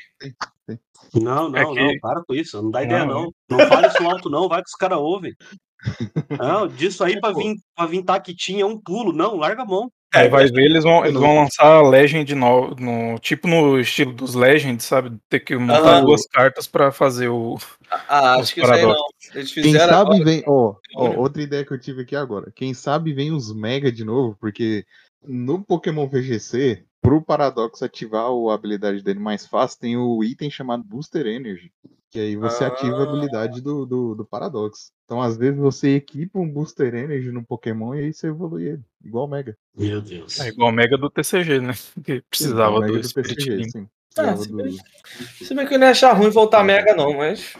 Não, 1.13 1.47
não, 1.47 1.57
É 1.59 1.65
que- 1.65 1.75
não, 1.75 1.99
para 2.01 2.23
com 2.25 2.33
isso. 2.33 2.61
Não 2.61 2.71
dá 2.71 2.83
ideia, 2.83 3.05
Não, 3.05 3.31
não. 3.49 3.57
Não 3.57 3.67
fale 3.67 3.87
isso 3.87 4.03
alto, 4.03 4.29
não. 4.29 4.49
Vai 4.49 4.61
que 4.61 4.67
os 4.69 4.75
caras 4.75 4.97
ouvem. 4.97 5.33
Não, 6.39 6.67
disso 6.67 7.03
aí 7.03 7.13
É, 7.13 7.19
pra 7.19 7.33
pô. 7.33 7.39
vir, 7.39 7.55
pra 7.75 7.85
vir 7.85 8.03
tá 8.03 8.19
que 8.19 8.35
tinha 8.35 8.65
um 8.65 8.79
pulo. 8.79 9.11
Não, 9.13 9.35
larga 9.37 9.63
a 9.63 9.65
mão. 9.65 9.91
Aí 10.13 10.29
vai 10.29 10.45
ver, 10.45 10.65
eles 10.65 10.83
vão, 10.83 11.03
eles 11.03 11.19
vão 11.19 11.35
lançar 11.37 11.81
Legend 11.81 12.35
no, 12.35 12.69
no. 12.75 13.17
Tipo 13.19 13.47
no 13.47 13.79
estilo 13.79 14.13
dos 14.13 14.35
Legends, 14.35 14.85
sabe? 14.85 15.17
Ter 15.27 15.39
que 15.39 15.55
montar 15.57 15.79
Aham. 15.97 16.05
duas 16.05 16.27
cartas 16.27 16.67
pra 16.67 16.91
fazer 16.91 17.29
o. 17.29 17.57
Ah, 18.07 18.35
Os 18.37 18.43
acho 18.43 18.53
que 18.53 18.61
isso 18.61 18.71
aí 18.71 18.81
não. 18.83 18.95
Eles 19.33 19.51
Quem 19.51 19.63
fizeram 19.63 19.91
sabe 19.93 20.11
agora. 20.11 20.23
vem. 20.25 20.43
Ó, 20.45 20.75
ó, 20.95 21.03
Olha. 21.09 21.19
outra 21.19 21.41
ideia 21.41 21.65
que 21.65 21.73
eu 21.73 21.79
tive 21.79 22.03
aqui 22.03 22.15
agora. 22.15 22.51
Quem 22.55 22.75
sabe 22.75 23.11
vem 23.11 23.31
os 23.31 23.51
Mega 23.55 23.91
de 23.91 24.05
novo, 24.05 24.37
porque 24.39 24.85
no 25.27 25.63
Pokémon 25.63 26.07
VGC, 26.07 26.83
pro 27.01 27.19
Paradox 27.21 27.81
ativar 27.81 28.25
a 28.27 28.53
habilidade 28.53 29.01
dele 29.01 29.19
mais 29.19 29.47
fácil, 29.47 29.79
tem 29.79 29.97
o 29.97 30.23
item 30.23 30.51
chamado 30.51 30.83
Booster 30.83 31.25
Energy. 31.25 31.71
Que 32.11 32.19
aí 32.19 32.35
você 32.35 32.63
ativa 32.65 32.97
a 32.97 32.99
Ah. 32.99 33.03
habilidade 33.09 33.61
do, 33.61 33.83
do, 33.87 34.13
do 34.13 34.23
Paradox. 34.25 34.91
Então, 35.13 35.21
às 35.21 35.37
vezes, 35.37 35.59
você 35.59 35.89
equipa 35.95 36.39
um 36.39 36.49
Booster 36.49 36.91
Energy 36.95 37.31
no 37.31 37.43
Pokémon 37.43 37.93
e 37.93 37.99
aí 37.99 38.11
você 38.13 38.25
evolui 38.29 38.63
ele. 38.67 38.81
Igual 39.05 39.25
o 39.25 39.27
Mega. 39.27 39.55
Meu 39.77 40.01
Deus. 40.01 40.39
É 40.39 40.47
igual 40.47 40.69
o 40.69 40.71
Mega 40.73 40.97
do 40.97 41.07
TCG, 41.07 41.59
né? 41.59 41.73
Que 42.03 42.21
precisava 42.27 42.79
Sim, 42.81 42.87
do 42.93 42.99
do 42.99 43.07
Spirit 43.07 43.35
TCG, 43.35 43.69
sim. 43.69 43.87
Ah, 44.17 44.35
se 44.35 44.49
do- 44.49 44.57
bem- 44.57 44.75
Se 45.43 45.53
bem 45.53 45.67
que 45.67 45.75
eu 45.75 45.77
não 45.79 45.85
ia 45.85 45.91
achar 45.91 46.13
ruim 46.13 46.31
voltar 46.31 46.63
mega, 46.63 46.95
não, 46.95 47.13
mas. 47.15 47.53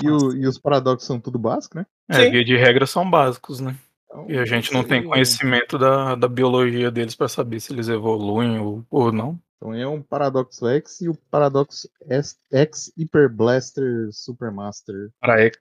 E, 0.00 0.08
o- 0.08 0.32
e 0.36 0.46
os 0.46 0.58
Paradox 0.58 1.02
são 1.02 1.18
tudo 1.18 1.40
básico, 1.40 1.76
né? 1.76 1.86
É, 2.08 2.24
Sim. 2.26 2.30
via 2.30 2.44
de 2.44 2.56
regra 2.56 2.86
são 2.86 3.10
básicos, 3.10 3.58
né? 3.58 3.74
Então, 4.06 4.26
E 4.30 4.38
a 4.38 4.44
gente 4.44 4.72
não 4.72 4.84
tem 4.84 5.00
é- 5.00 5.04
conhecimento 5.04 5.76
da, 5.76 6.14
da 6.14 6.28
biologia 6.28 6.88
deles 6.88 7.16
pra 7.16 7.26
saber 7.28 7.58
se 7.58 7.72
eles 7.72 7.88
evoluem 7.88 8.60
ou, 8.60 8.84
ou 8.88 9.10
não. 9.10 9.36
Então 9.56 9.74
é 9.74 9.86
um 9.88 10.00
Paradoxo 10.00 10.68
X 10.68 11.00
e 11.00 11.08
o 11.08 11.14
Paradoxo 11.30 11.88
S- 12.08 12.36
X 12.52 12.92
Hyper 12.96 13.28
Blaster 13.28 14.08
Supermaster. 14.12 15.10
Para 15.20 15.40
X. 15.42 15.58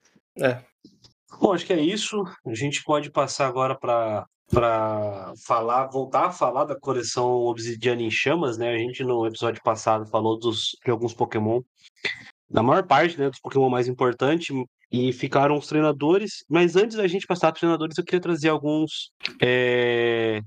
Bom, 1.40 1.54
acho 1.54 1.66
que 1.66 1.74
é 1.74 1.82
isso. 1.82 2.24
A 2.46 2.54
gente 2.54 2.84
pode 2.84 3.12
passar 3.12 3.48
agora 3.48 3.76
para 3.76 4.26
para 4.52 5.32
falar, 5.46 5.88
voltar 5.88 6.26
a 6.26 6.32
falar 6.32 6.66
da 6.66 6.78
coleção 6.78 7.30
Obsidiana 7.46 8.02
em 8.02 8.12
Chamas, 8.12 8.58
né? 8.58 8.74
A 8.74 8.78
gente 8.78 9.02
no 9.02 9.26
episódio 9.26 9.64
passado 9.64 10.06
falou 10.06 10.38
dos, 10.38 10.76
de 10.84 10.92
alguns 10.92 11.14
Pokémon 11.14 11.62
da 12.50 12.62
maior 12.62 12.86
parte 12.86 13.18
né, 13.18 13.30
dos 13.30 13.40
Pokémon 13.40 13.70
mais 13.70 13.88
importantes 13.88 14.54
e 14.92 15.14
ficaram 15.14 15.58
os 15.58 15.68
treinadores. 15.68 16.44
Mas 16.50 16.76
antes 16.76 16.98
da 16.98 17.08
gente 17.08 17.26
passar 17.26 17.52
para 17.52 17.60
treinadores, 17.60 17.98
eu 17.98 18.04
queria 18.04 18.20
trazer 18.20 18.50
alguns 18.50 19.12
é, 19.42 20.42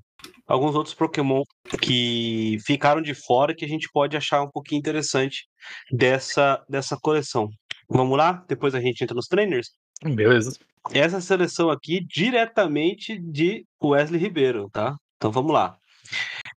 alguns 0.46 0.74
outros 0.74 0.94
Pokémon 0.94 1.42
que 1.80 2.58
ficaram 2.64 3.00
de 3.00 3.14
fora 3.14 3.54
que 3.54 3.64
a 3.64 3.68
gente 3.68 3.88
pode 3.92 4.16
achar 4.16 4.42
um 4.42 4.50
pouquinho 4.50 4.78
interessante 4.78 5.46
dessa, 5.90 6.62
dessa 6.68 6.96
coleção. 7.00 7.48
Vamos 7.88 8.16
lá? 8.16 8.44
Depois 8.48 8.74
a 8.74 8.80
gente 8.80 9.02
entra 9.02 9.14
nos 9.14 9.26
trainers. 9.26 9.70
Beleza. 10.02 10.58
Essa 10.92 11.20
seleção 11.20 11.70
aqui 11.70 12.00
diretamente 12.04 13.18
de 13.18 13.66
Wesley 13.82 14.20
Ribeiro, 14.20 14.68
tá? 14.70 14.96
Então 15.16 15.30
vamos 15.30 15.52
lá. 15.52 15.78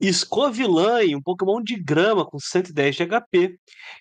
Escovilã, 0.01 1.01
um 1.17 1.23
Pokémon 1.23 1.63
de 1.63 1.77
grama 1.77 2.27
com 2.27 2.39
110 2.39 2.97
de 2.97 3.07
HP. 3.07 3.59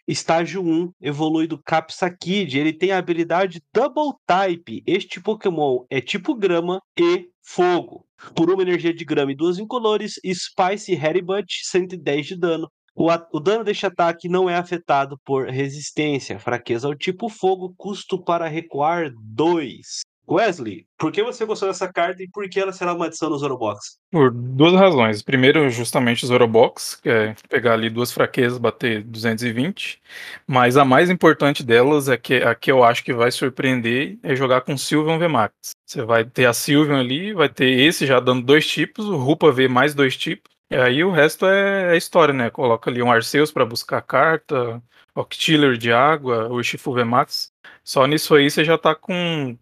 Estágio 0.08 0.62
1, 0.62 0.92
evolui 1.02 1.48
do 1.48 1.62
Capsakid. 1.62 2.58
Ele 2.58 2.74
tem 2.74 2.92
a 2.92 2.98
habilidade 2.98 3.62
Double 3.74 4.14
Type. 4.26 4.84
Este 4.86 5.22
Pokémon 5.22 5.86
é 5.90 6.02
tipo 6.02 6.36
grama 6.36 6.82
e 7.00 7.30
fogo. 7.42 8.06
Por 8.36 8.50
uma 8.50 8.64
energia 8.64 8.94
de 8.94 9.06
grama 9.06 9.32
e 9.32 9.36
duas 9.36 9.58
incolores, 9.58 10.20
Spice 10.26 10.96
Headbutt, 10.96 11.62
110 11.64 12.26
de 12.26 12.36
dano. 12.36 12.70
O, 12.96 13.10
o, 13.34 13.40
dano 13.42 13.64
deste 13.64 13.86
ataque 13.86 14.30
não 14.30 14.50
é 14.50 14.56
afetado 14.56 15.20
por 15.26 15.48
resistência, 15.50 16.40
fraqueza 16.40 16.88
ao 16.88 16.96
tipo 16.96 17.28
fogo, 17.28 17.74
custo 17.78 18.18
para 18.18 18.48
recuar 18.48 19.12
2. 19.20 20.06
Wesley, 20.28 20.88
por 20.98 21.12
que 21.12 21.22
você 21.22 21.46
gostou 21.46 21.68
dessa 21.68 21.92
carta 21.92 22.24
e 22.24 22.28
por 22.28 22.50
que 22.50 22.60
ela 22.60 22.72
será 22.72 22.94
uma 22.94 23.06
adição 23.06 23.30
no 23.30 23.38
Zorobox? 23.38 23.98
Por 24.12 24.32
duas 24.32 24.74
razões. 24.74 25.22
Primeiro, 25.22 25.70
justamente 25.70 26.24
o 26.24 26.28
Zorobox, 26.28 26.96
que 26.96 27.10
é 27.10 27.36
pegar 27.48 27.74
ali 27.74 27.90
duas 27.90 28.12
fraquezas, 28.12 28.58
bater 28.58 29.04
220. 29.04 30.02
Mas 30.48 30.78
a 30.78 30.86
mais 30.86 31.10
importante 31.10 31.64
delas 31.64 32.10
é 32.10 32.18
que 32.18 32.36
a 32.36 32.56
que 32.56 32.72
eu 32.72 32.84
acho 32.84 33.04
que 33.04 33.14
vai 33.14 33.32
surpreender 33.32 34.18
é 34.24 34.36
jogar 34.36 34.62
com 34.62 34.78
Sylveon 34.78 35.20
VMAX. 35.20 35.54
Você 35.86 36.04
vai 36.04 36.26
ter 36.26 36.46
a 36.46 36.54
Sylveon 36.54 37.00
ali, 37.00 37.34
vai 37.34 37.50
ter 37.50 37.70
esse 37.70 38.08
já 38.08 38.20
dando 38.20 38.44
dois 38.44 38.66
tipos, 38.68 39.06
o 39.06 39.18
Rupa 39.18 39.52
V 39.52 39.68
mais 39.68 39.94
dois 39.94 40.18
tipos. 40.18 40.55
E 40.70 40.76
aí 40.76 41.04
o 41.04 41.12
resto 41.12 41.46
é, 41.46 41.94
é 41.94 41.98
história, 41.98 42.34
né? 42.34 42.50
Coloca 42.50 42.90
ali 42.90 43.02
um 43.02 43.12
Arceus 43.12 43.52
para 43.52 43.66
buscar 43.66 44.02
carta, 44.02 44.82
Octiller 45.14 45.78
de 45.78 45.92
água, 45.92 46.50
o 46.50 46.62
Shifu 46.64 46.94
VMAX. 46.94 47.52
Só 47.84 48.06
nisso 48.06 48.34
aí 48.36 48.50
você 48.50 48.64
já 48.64 48.78
tá 48.78 48.96
com 48.96 49.56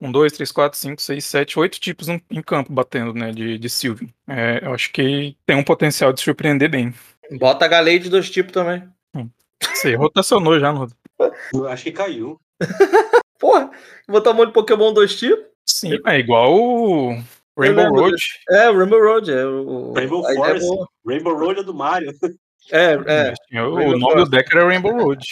um, 0.00 0.10
dois, 0.10 0.32
três, 0.32 0.50
quatro, 0.50 0.78
cinco, 0.78 1.02
seis, 1.02 1.24
sete, 1.24 1.58
oito 1.58 1.78
tipos 1.80 2.08
em, 2.08 2.20
campo 2.42 2.72
batendo, 2.72 3.12
né, 3.12 3.32
de, 3.32 3.58
de 3.58 3.68
Sylveon. 3.68 4.08
É, 4.28 4.60
eu 4.62 4.72
acho 4.72 4.92
que 4.92 5.36
tem 5.44 5.56
um 5.56 5.64
potencial 5.64 6.12
de 6.12 6.20
surpreender 6.20 6.70
bem. 6.70 6.94
Bota 7.32 7.64
a 7.64 7.68
Galei 7.68 7.98
de 7.98 8.08
dois 8.08 8.30
tipos 8.30 8.52
também. 8.52 8.82
Hum. 9.14 9.28
Você 9.62 9.94
rotacionou 9.94 10.58
já, 10.58 10.72
no 10.72 10.88
Eu 11.52 11.68
acho 11.68 11.84
que 11.84 11.92
caiu. 11.92 12.40
Porra, 13.38 13.70
botar 14.08 14.30
um 14.30 14.34
monte 14.34 14.48
de 14.48 14.54
Pokémon 14.54 14.92
dois 14.92 15.14
tipos? 15.16 15.44
Sim, 15.66 15.98
é 16.06 16.18
igual 16.18 16.54
o 16.54 17.22
Rainbow 17.60 17.84
lembro 17.84 18.00
Road. 18.00 18.16
É, 18.50 18.70
o 18.70 18.76
Rainbow 18.78 19.00
Road. 19.00 19.32
É 19.32 19.46
o... 19.46 19.92
Rainbow 19.92 20.30
ideia 20.30 20.56
é. 20.56 20.60
Rainbow 21.06 21.38
Road 21.38 21.60
é 21.60 21.62
do 21.62 21.74
Mario. 21.74 22.12
É, 22.70 22.92
é. 22.92 23.34
O 23.62 23.70
nome 23.76 23.94
do 23.94 24.00
Force. 24.00 24.30
deck 24.30 24.48
era 24.54 24.66
Rainbow 24.66 24.92
Road. 24.92 25.24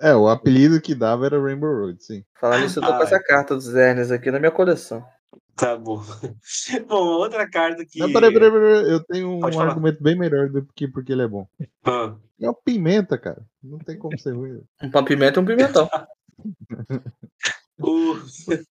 É, 0.00 0.14
o 0.14 0.28
apelido 0.28 0.80
que 0.80 0.94
dava 0.94 1.26
era 1.26 1.40
Rainbow 1.40 1.70
Road, 1.72 2.02
sim. 2.04 2.22
Falar 2.40 2.60
nisso, 2.60 2.78
eu 2.78 2.82
tô 2.82 2.88
com 2.88 3.00
Ah. 3.00 3.02
essa 3.04 3.22
carta 3.22 3.54
dos 3.54 3.74
Hernes 3.74 4.10
aqui 4.10 4.30
na 4.30 4.38
minha 4.38 4.50
coleção. 4.50 5.04
Tá 5.56 5.76
bom. 5.76 6.00
Bom, 6.86 7.04
outra 7.16 7.48
carta 7.50 7.84
que. 7.84 7.98
Não, 7.98 8.12
peraí, 8.12 8.32
peraí, 8.32 8.50
peraí. 8.50 8.90
Eu 8.92 9.04
tenho 9.04 9.32
um 9.32 9.40
Pode 9.40 9.56
falar. 9.56 9.70
argumento 9.70 10.00
bem 10.02 10.16
melhor 10.16 10.48
do 10.48 10.64
que 10.74 10.86
porque 10.86 11.10
ele 11.12 11.22
é 11.22 11.26
bom. 11.26 11.48
Ah, 11.84 12.14
É 12.40 12.46
uma 12.46 12.54
pimenta, 12.54 13.18
cara. 13.18 13.42
Não 13.60 13.78
tem 13.78 13.98
como 13.98 14.16
ser 14.18 14.36
ruim. 14.36 14.60
Um 14.80 15.04
pimenta 15.04 15.40
e 15.40 15.42
um 15.42 15.46
pimentão. 15.46 15.90
o... 17.80 18.14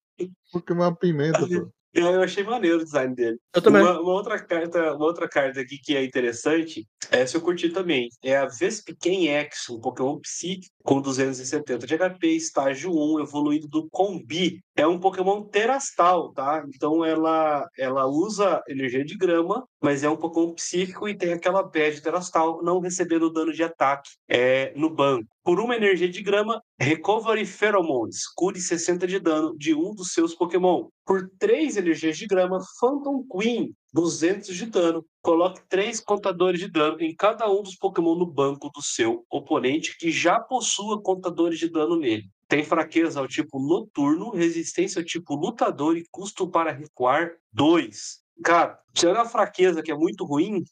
Porque 0.52 0.72
é 0.72 0.76
uma 0.76 0.96
pimenta, 0.96 1.40
pô. 1.40 1.70
Eu 1.98 2.22
achei 2.22 2.44
maneiro 2.44 2.80
o 2.80 2.84
design 2.84 3.16
dele. 3.16 3.40
Eu 3.54 3.62
também. 3.62 3.82
Uma, 3.82 4.00
uma 4.00 4.14
outra 4.14 4.40
carta, 4.40 4.94
uma 4.94 5.06
outra 5.06 5.28
carta 5.28 5.62
aqui 5.62 5.78
que 5.78 5.96
é 5.96 6.04
interessante, 6.04 6.88
essa 7.12 7.38
eu 7.38 7.42
curti 7.42 7.70
também. 7.70 8.10
É 8.24 8.38
a 8.38 8.46
Vespiquen 8.46 9.30
X, 9.30 9.70
um 9.70 9.80
Pokémon 9.80 10.20
psíquico 10.20 10.76
com 10.84 11.02
270 11.02 11.86
de 11.86 11.98
HP, 11.98 12.28
estágio 12.28 12.92
1, 12.92 13.22
evoluído 13.22 13.68
do 13.68 13.90
Combi. 13.90 14.62
É 14.76 14.86
um 14.86 15.00
Pokémon 15.00 15.44
terastal, 15.44 16.32
tá? 16.34 16.64
Então 16.74 17.04
ela, 17.04 17.68
ela 17.78 18.06
usa 18.06 18.62
energia 18.68 19.04
de 19.04 19.18
grama, 19.18 19.68
mas 19.82 20.04
é 20.04 20.10
um 20.10 20.16
Pokémon 20.16 20.54
psíquico 20.54 21.10
e 21.10 21.16
tem 21.16 21.34
aquela 21.34 21.64
badge 21.64 22.02
terastal, 22.02 22.64
não 22.64 22.80
recebendo 22.80 23.32
dano 23.32 23.52
de 23.52 23.64
ataque 23.64 24.12
é, 24.30 24.72
no 24.76 24.90
banco. 24.90 25.28
Por 25.44 25.60
uma 25.60 25.76
energia 25.76 26.10
de 26.10 26.22
grama, 26.22 26.62
Recovery 26.80 27.44
Pheromones, 27.44 28.28
cure 28.36 28.62
60 28.62 29.08
de 29.08 29.20
dano 29.20 29.58
de 29.58 29.74
um 29.74 29.96
dos 29.96 30.14
seus 30.14 30.36
Pokémon. 30.36 30.88
Por 31.04 31.28
3 31.40 31.76
energias 31.76 32.18
de 32.18 32.28
grama, 32.28 32.60
Phantom 32.80 33.26
Queen, 33.28 33.74
200 33.92 34.56
de 34.56 34.68
dano. 34.68 35.04
Coloque 35.24 35.60
3 35.68 36.00
contadores 36.02 36.60
de 36.60 36.70
dano 36.70 37.02
em 37.02 37.16
cada 37.16 37.50
um 37.52 37.64
dos 37.64 37.76
Pokémon 37.76 38.14
no 38.14 38.28
banco 38.28 38.70
do 38.70 38.82
seu 38.84 39.26
oponente 39.28 39.98
que 39.98 40.12
já 40.12 40.40
possua 40.40 41.02
contadores 41.02 41.58
de 41.58 41.68
dano 41.68 41.98
nele. 41.98 42.30
Tem 42.48 42.64
fraqueza 42.64 43.20
ao 43.20 43.28
tipo 43.28 43.60
noturno, 43.60 44.30
resistência 44.30 45.00
ao 45.00 45.06
tipo 45.06 45.36
lutador 45.36 45.98
e 45.98 46.06
custo 46.12 46.48
para 46.48 46.72
recuar 46.72 47.32
2. 47.52 48.20
Cara, 48.44 48.80
tirando 48.94 49.18
a 49.18 49.26
fraqueza 49.26 49.82
que 49.82 49.92
é 49.92 49.96
muito 49.96 50.24
ruim, 50.24 50.60
o 50.60 50.64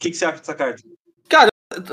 que, 0.00 0.10
que 0.10 0.16
você 0.16 0.24
acha 0.24 0.38
dessa 0.38 0.54
carta? 0.56 0.82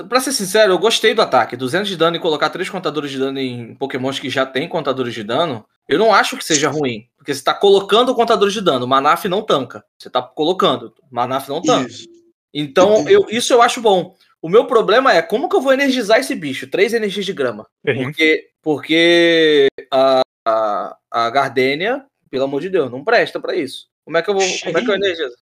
Pra 0.07 0.19
ser 0.19 0.31
sincero, 0.31 0.73
eu 0.73 0.79
gostei 0.79 1.13
do 1.13 1.21
ataque. 1.21 1.57
200 1.57 1.89
de 1.89 1.97
dano 1.97 2.15
e 2.15 2.19
colocar 2.19 2.49
três 2.49 2.69
contadores 2.69 3.11
de 3.11 3.19
dano 3.19 3.39
em 3.39 3.75
pokémons 3.75 4.19
que 4.19 4.29
já 4.29 4.45
tem 4.45 4.67
contadores 4.67 5.13
de 5.13 5.23
dano, 5.23 5.65
eu 5.87 5.99
não 5.99 6.13
acho 6.13 6.37
que 6.37 6.45
seja 6.45 6.69
ruim. 6.69 7.07
Porque 7.17 7.33
você 7.33 7.43
tá 7.43 7.53
colocando 7.53 8.15
contadores 8.15 8.53
de 8.53 8.61
dano. 8.61 8.87
Manaf 8.87 9.25
não 9.25 9.41
tanca. 9.41 9.83
Você 9.97 10.09
tá 10.09 10.21
colocando. 10.21 10.93
Manaf 11.11 11.49
não 11.49 11.61
tanca. 11.61 11.89
Isso. 11.89 12.07
Então, 12.53 13.07
eu, 13.09 13.25
isso 13.29 13.51
eu 13.51 13.61
acho 13.61 13.81
bom. 13.81 14.15
O 14.41 14.49
meu 14.49 14.65
problema 14.65 15.13
é 15.13 15.21
como 15.21 15.47
que 15.49 15.55
eu 15.55 15.61
vou 15.61 15.73
energizar 15.73 16.19
esse 16.19 16.35
bicho? 16.35 16.67
Três 16.67 16.93
energias 16.93 17.25
de 17.25 17.33
grama. 17.33 17.65
Terrível. 17.83 18.07
Porque, 18.07 18.49
porque 18.61 19.67
a, 19.89 20.21
a, 20.45 20.97
a 21.09 21.29
Gardênia, 21.29 22.05
pelo 22.29 22.43
amor 22.43 22.61
de 22.61 22.69
Deus, 22.69 22.91
não 22.91 23.03
presta 23.03 23.39
pra 23.39 23.55
isso. 23.55 23.87
Como 24.05 24.17
é 24.17 24.21
que 24.21 24.29
eu 24.29 24.33
vou. 24.33 24.43
Como 24.63 24.77
é 24.77 24.81
que 24.83 24.89
eu 24.91 24.95
energizo? 24.95 25.33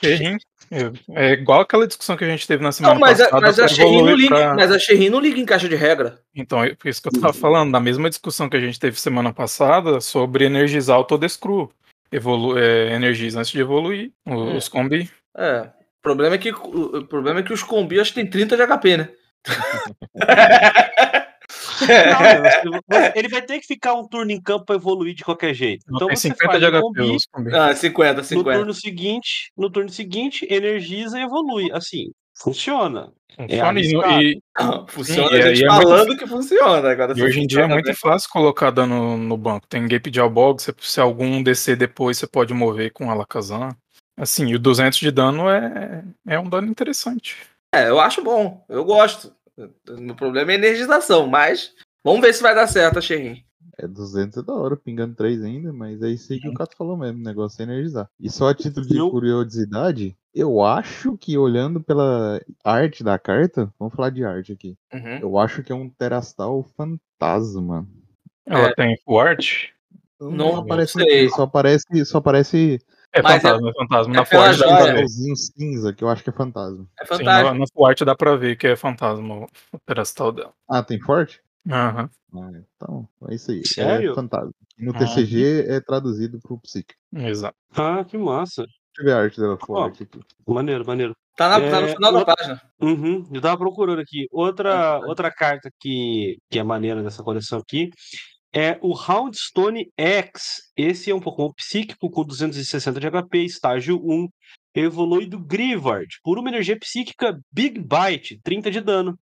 Terrível. 0.00 0.38
É 1.16 1.32
igual 1.32 1.60
aquela 1.60 1.86
discussão 1.86 2.16
que 2.16 2.24
a 2.24 2.28
gente 2.28 2.46
teve 2.46 2.62
na 2.62 2.72
semana 2.72 2.94
Não, 2.94 3.00
mas, 3.00 3.20
a, 3.20 3.24
passada. 3.24 3.40
mas, 3.46 3.58
a 3.58 3.68
Sherry 3.68 4.02
não 4.02 4.14
liga, 4.14 4.28
pra- 4.36 4.54
mas 4.54 4.70
a 4.70 4.78
Sherry 4.78 5.08
não 5.08 5.18
liga 5.20 5.40
em 5.40 5.46
caixa 5.46 5.66
de 5.68 5.74
regra. 5.76 6.20
Então, 6.34 6.62
é 6.62 6.74
por 6.74 6.88
isso 6.88 7.00
que 7.00 7.08
eu 7.08 7.12
tava 7.20 7.32
falando, 7.32 7.70
na 7.70 7.80
mesma 7.80 8.08
discussão 8.10 8.48
que 8.50 8.56
a 8.56 8.60
gente 8.60 8.78
teve 8.78 9.00
semana 9.00 9.32
passada 9.32 9.98
sobre 10.00 10.44
energizar 10.44 10.98
o 10.98 11.04
Todescru. 11.04 11.72
Evolu 12.12 12.58
é, 12.58 12.92
energiza 12.94 13.38
antes 13.40 13.50
de 13.52 13.60
evoluir 13.60 14.10
É. 14.26 14.34
os 14.34 14.68
combi. 14.68 15.10
É. 15.36 15.60
O 15.60 16.02
problema 16.02 16.34
é 16.34 16.38
que, 16.38 16.50
o 16.50 17.04
problema 17.04 17.40
é 17.40 17.42
que 17.42 17.52
os 17.52 17.62
combi 17.62 17.98
acho 18.00 18.12
que 18.12 18.20
tem 18.20 18.28
30 18.28 18.56
de 18.56 18.62
HP, 18.66 18.96
né? 18.98 19.08
Não, 22.64 22.72
você- 22.88 23.12
ele 23.16 23.28
vai 23.28 23.42
ter 23.42 23.58
que 23.60 23.66
ficar 23.66 23.94
um 23.94 24.06
turno 24.06 24.30
em 24.30 24.40
campo 24.40 24.66
para 24.66 24.76
evoluir 24.76 25.14
de 25.14 25.24
qualquer 25.24 25.54
jeito. 25.54 25.84
Não 25.88 25.96
então 25.96 26.08
tem 26.08 26.16
você 26.16 26.28
50 26.28 26.46
faz 26.46 26.60
de 26.60 26.66
HP 26.66 26.80
combi. 27.32 27.54
Ah, 27.56 27.74
50, 27.74 28.14
no 28.20 28.24
50. 28.24 28.58
turno 28.58 28.74
seguinte, 28.74 29.50
no 29.56 29.70
turno 29.70 29.88
seguinte, 29.90 30.46
energiza 30.50 31.18
e 31.18 31.22
evolui. 31.22 31.70
Assim, 31.72 32.10
funciona. 32.36 33.12
Funciona, 33.36 33.80
e, 33.80 33.92
no- 33.92 34.00
arriscado. 34.00 34.22
e- 34.22 34.42
Funciona 34.88 35.28
Sim, 35.28 35.34
a 35.34 35.38
e 35.38 35.54
gente 35.54 35.64
é 35.64 35.68
muito- 35.68 35.82
falando 35.88 36.16
que 36.16 36.26
funciona. 36.26 36.90
Agora, 36.90 37.12
e 37.16 37.22
hoje 37.22 37.40
em 37.40 37.46
dia 37.46 37.58
é 37.60 37.62
funciona 37.62 37.74
muito 37.74 37.86
bem- 37.86 37.94
fácil 37.94 38.30
colocar 38.30 38.70
dano 38.70 39.16
no 39.16 39.36
banco. 39.36 39.66
Tem 39.68 39.86
Gape 39.86 40.10
de 40.10 40.18
Albog, 40.20 40.60
se, 40.60 40.74
se 40.80 41.00
algum 41.00 41.40
descer 41.42 41.76
depois, 41.76 42.18
você 42.18 42.26
pode 42.26 42.52
mover 42.52 42.92
com 42.92 43.10
Alakazam. 43.10 43.70
Assim, 44.18 44.48
e 44.48 44.56
o 44.56 44.58
200 44.58 44.98
de 44.98 45.12
dano 45.12 45.48
é, 45.48 46.02
é 46.26 46.38
um 46.40 46.48
dano 46.48 46.66
interessante. 46.66 47.36
É, 47.72 47.88
eu 47.88 48.00
acho 48.00 48.24
bom. 48.24 48.64
Eu 48.68 48.84
gosto. 48.84 49.32
O 50.08 50.14
problema 50.14 50.52
é 50.52 50.54
a 50.54 50.58
energização, 50.58 51.26
mas 51.26 51.72
vamos 52.04 52.20
ver 52.20 52.32
se 52.32 52.42
vai 52.42 52.54
dar 52.54 52.66
certo 52.66 53.00
Sherry. 53.02 53.44
É 53.76 53.86
200 53.86 54.38
é 54.38 54.42
da 54.42 54.52
hora, 54.54 54.76
pingando 54.76 55.14
3 55.14 55.42
ainda, 55.42 55.72
mas 55.72 56.02
é 56.02 56.08
isso 56.08 56.32
aí 56.32 56.40
que 56.40 56.48
o 56.48 56.54
Cato 56.54 56.76
falou 56.76 56.96
mesmo, 56.96 57.20
o 57.20 57.22
negócio 57.24 57.60
é 57.60 57.64
energizar. 57.64 58.08
E 58.18 58.28
só 58.28 58.48
a 58.48 58.54
título 58.54 58.84
de 58.86 58.96
Eu- 58.96 59.08
curiosidade, 59.10 60.16
eu 60.34 60.60
acho 60.62 61.16
que 61.16 61.38
olhando 61.38 61.80
pela 61.80 62.40
arte 62.64 63.04
da 63.04 63.16
carta, 63.18 63.72
vamos 63.78 63.94
falar 63.94 64.10
de 64.10 64.24
arte 64.24 64.52
aqui, 64.52 64.76
Uhum. 64.92 65.18
eu 65.20 65.38
acho 65.38 65.62
que 65.62 65.70
é 65.70 65.74
um 65.74 65.88
Terastal 65.88 66.64
fantasma. 66.76 67.86
Ela 68.46 68.74
tem 68.74 68.96
full 69.04 69.20
art. 69.20 69.66
Não 70.20 70.56
aparece 70.56 70.94
sei. 70.94 71.28
só 71.28 71.42
aparece, 71.42 72.04
só 72.04 72.18
aparece 72.18 72.80
É 73.12 73.22
Mas 73.22 73.42
fantasma, 73.42 73.70
é, 73.70 73.72
fantasma. 73.72 74.12
é 74.14 74.16
Na 74.16 74.24
full 74.24 74.30
pela 74.30 74.48
art 74.48 74.58
dá 74.58 74.66
pra 74.76 74.92
ver. 74.92 75.08
cinza, 75.08 75.92
que 75.94 76.04
eu 76.04 76.08
acho 76.08 76.22
que 76.22 76.30
é 76.30 76.32
fantasma. 76.32 76.86
É 77.00 77.16
Sim, 77.16 77.22
na, 77.24 77.54
na 77.54 77.64
dá 78.04 78.14
pra 78.14 78.36
ver 78.36 78.56
que 78.56 78.66
é 78.66 78.76
fantasma 78.76 79.46
o 79.72 79.78
pedestal 79.86 80.30
dela. 80.32 80.52
Ah, 80.68 80.82
tem 80.82 81.00
forte? 81.00 81.40
Aham. 81.70 82.10
Ah, 82.34 82.50
então, 82.76 83.08
é 83.28 83.34
isso 83.34 83.50
aí. 83.50 83.66
Sério? 83.66 84.12
É 84.12 84.14
fantasma. 84.14 84.52
No 84.78 84.94
Ah. 84.94 84.98
TCG 84.98 85.64
é 85.68 85.80
traduzido 85.80 86.38
pro 86.38 86.58
psíquico. 86.58 87.00
Exato. 87.14 87.56
Ah, 87.74 88.04
que 88.04 88.16
massa. 88.18 88.62
Deixa 88.62 89.00
eu 89.00 89.04
ver 89.04 89.12
a 89.12 89.22
arte 89.22 89.40
dela 89.40 89.56
forte 89.58 90.02
aqui. 90.02 90.20
Maneiro, 90.46 90.86
maneiro. 90.86 91.16
Tá, 91.36 91.48
na, 91.48 91.70
tá 91.70 91.80
no 91.80 91.86
É, 91.88 91.94
final 91.94 92.12
da 92.12 92.18
outra- 92.18 92.36
página. 92.36 92.62
Uhum, 92.80 93.28
eu 93.32 93.40
tava 93.40 93.56
procurando 93.56 94.00
aqui. 94.00 94.26
Outra, 94.30 94.98
outra 95.06 95.30
carta 95.30 95.70
que, 95.80 96.36
que 96.50 96.58
é 96.58 96.62
maneira 96.62 97.02
dessa 97.02 97.22
coleção 97.22 97.58
aqui 97.60 97.90
é 98.58 98.76
o 98.82 98.92
Houndstone 98.92 99.88
X. 99.96 100.72
Esse 100.76 101.12
é 101.12 101.14
um 101.14 101.20
Pokémon 101.20 101.52
psíquico 101.52 102.10
com 102.10 102.24
260 102.24 102.98
de 102.98 103.08
HP, 103.08 103.44
estágio 103.44 104.00
1. 104.04 104.28
Evolui 104.74 105.26
do 105.26 105.38
Grivard 105.38 106.08
por 106.24 106.40
uma 106.40 106.48
energia 106.48 106.76
psíquica 106.76 107.38
Big 107.52 107.80
Bite, 107.80 108.40
30 108.42 108.68
de 108.72 108.80
dano. 108.80 109.16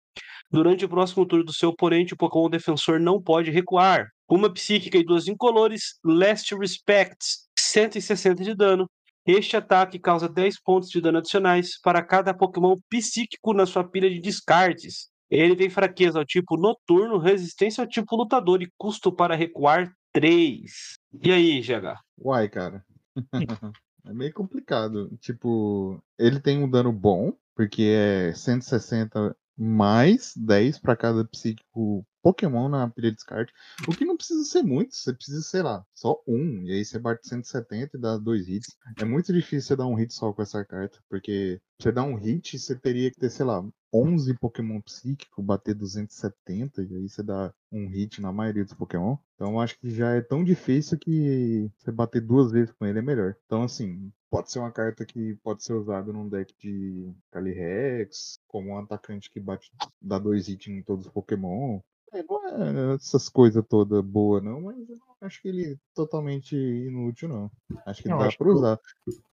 Durante 0.50 0.86
o 0.86 0.88
próximo 0.88 1.26
turno 1.26 1.44
do 1.44 1.52
seu 1.52 1.68
oponente, 1.68 2.14
o 2.14 2.16
Pokémon 2.16 2.48
defensor 2.48 2.98
não 2.98 3.20
pode 3.20 3.50
recuar. 3.50 4.08
Uma 4.26 4.50
psíquica 4.50 4.96
e 4.96 5.04
duas 5.04 5.28
incolores, 5.28 5.98
Last 6.02 6.54
Respects, 6.54 7.46
160 7.58 8.42
de 8.42 8.54
dano. 8.54 8.88
Este 9.26 9.54
ataque 9.54 9.98
causa 9.98 10.30
10 10.30 10.62
pontos 10.62 10.88
de 10.88 10.98
dano 10.98 11.18
adicionais 11.18 11.78
para 11.82 12.02
cada 12.02 12.32
Pokémon 12.32 12.74
psíquico 12.88 13.52
na 13.52 13.66
sua 13.66 13.84
pilha 13.86 14.08
de 14.08 14.18
descartes. 14.18 15.10
Ele 15.30 15.56
tem 15.56 15.68
fraqueza 15.68 16.18
ao 16.18 16.24
tipo 16.24 16.56
noturno, 16.56 17.18
resistência 17.18 17.82
ao 17.82 17.88
tipo 17.88 18.16
lutador 18.16 18.62
e 18.62 18.70
custo 18.78 19.12
para 19.12 19.34
recuar 19.34 19.92
3. 20.12 20.98
E 21.22 21.32
aí, 21.32 21.60
GH? 21.60 22.00
Uai, 22.18 22.48
cara. 22.48 22.84
é 24.06 24.12
meio 24.12 24.32
complicado. 24.32 25.10
Tipo, 25.20 26.02
ele 26.18 26.40
tem 26.40 26.62
um 26.62 26.70
dano 26.70 26.92
bom, 26.92 27.32
porque 27.54 27.82
é 27.82 28.32
160 28.32 29.36
mais 29.56 30.34
10 30.36 30.78
para 30.78 30.96
cada 30.96 31.24
psíquico 31.24 32.06
Pokémon 32.26 32.68
na 32.68 32.90
pilha 32.90 33.10
de 33.10 33.16
descarte. 33.16 33.52
O 33.86 33.92
que 33.92 34.04
não 34.04 34.16
precisa 34.16 34.44
ser 34.44 34.62
muito, 34.62 34.96
você 34.96 35.12
precisa, 35.12 35.42
sei 35.42 35.62
lá, 35.62 35.84
só 35.94 36.20
um. 36.26 36.64
E 36.64 36.72
aí 36.72 36.84
você 36.84 36.98
bate 36.98 37.28
170 37.28 37.96
e 37.96 38.00
dá 38.00 38.18
dois 38.18 38.48
hits. 38.48 38.76
É 38.98 39.04
muito 39.04 39.32
difícil 39.32 39.62
você 39.62 39.76
dar 39.76 39.86
um 39.86 39.94
hit 39.94 40.12
só 40.12 40.32
com 40.32 40.42
essa 40.42 40.64
carta, 40.64 40.98
porque 41.08 41.60
você 41.80 41.92
dar 41.92 42.02
um 42.02 42.16
hit, 42.16 42.58
você 42.58 42.74
teria 42.74 43.12
que 43.12 43.20
ter, 43.20 43.30
sei 43.30 43.46
lá, 43.46 43.64
11 43.92 44.34
Pokémon 44.34 44.80
psíquico, 44.80 45.40
bater 45.40 45.74
270, 45.74 46.82
e 46.82 46.96
aí 46.96 47.08
você 47.08 47.22
dá 47.22 47.54
um 47.70 47.86
hit 47.88 48.20
na 48.20 48.32
maioria 48.32 48.64
dos 48.64 48.74
Pokémon. 48.74 49.16
Então 49.36 49.60
acho 49.60 49.78
que 49.78 49.88
já 49.90 50.10
é 50.10 50.20
tão 50.20 50.42
difícil 50.42 50.98
que 50.98 51.70
você 51.78 51.92
bater 51.92 52.20
duas 52.20 52.50
vezes 52.50 52.72
com 52.72 52.86
ele 52.86 52.98
é 52.98 53.02
melhor. 53.02 53.36
Então, 53.46 53.62
assim, 53.62 54.10
pode 54.30 54.50
ser 54.50 54.58
uma 54.58 54.72
carta 54.72 55.04
que 55.04 55.34
pode 55.42 55.62
ser 55.62 55.74
usada 55.74 56.12
num 56.12 56.28
deck 56.28 56.54
de 56.58 57.12
Calyrex, 57.30 58.38
como 58.46 58.70
um 58.70 58.78
atacante 58.78 59.30
que 59.30 59.40
bate, 59.40 59.70
dá 60.00 60.18
dois 60.18 60.48
hits 60.48 60.68
em 60.68 60.82
todos 60.82 61.06
os 61.06 61.12
Pokémon. 61.12 61.80
É, 62.12 62.22
não 62.22 62.92
é 62.92 62.94
essas 62.94 63.28
coisas 63.28 63.64
todas 63.68 64.02
boas, 64.04 64.42
não, 64.42 64.60
mas 64.62 64.76
eu 64.88 64.96
não 64.96 65.16
acho 65.22 65.40
que 65.42 65.48
ele 65.48 65.72
é 65.72 65.76
totalmente 65.94 66.54
inútil, 66.56 67.28
não. 67.28 67.50
Acho 67.84 68.02
que 68.02 68.10
Eu 68.10 68.18
dá 68.18 68.30
pra 68.30 68.48
usar. 68.48 68.80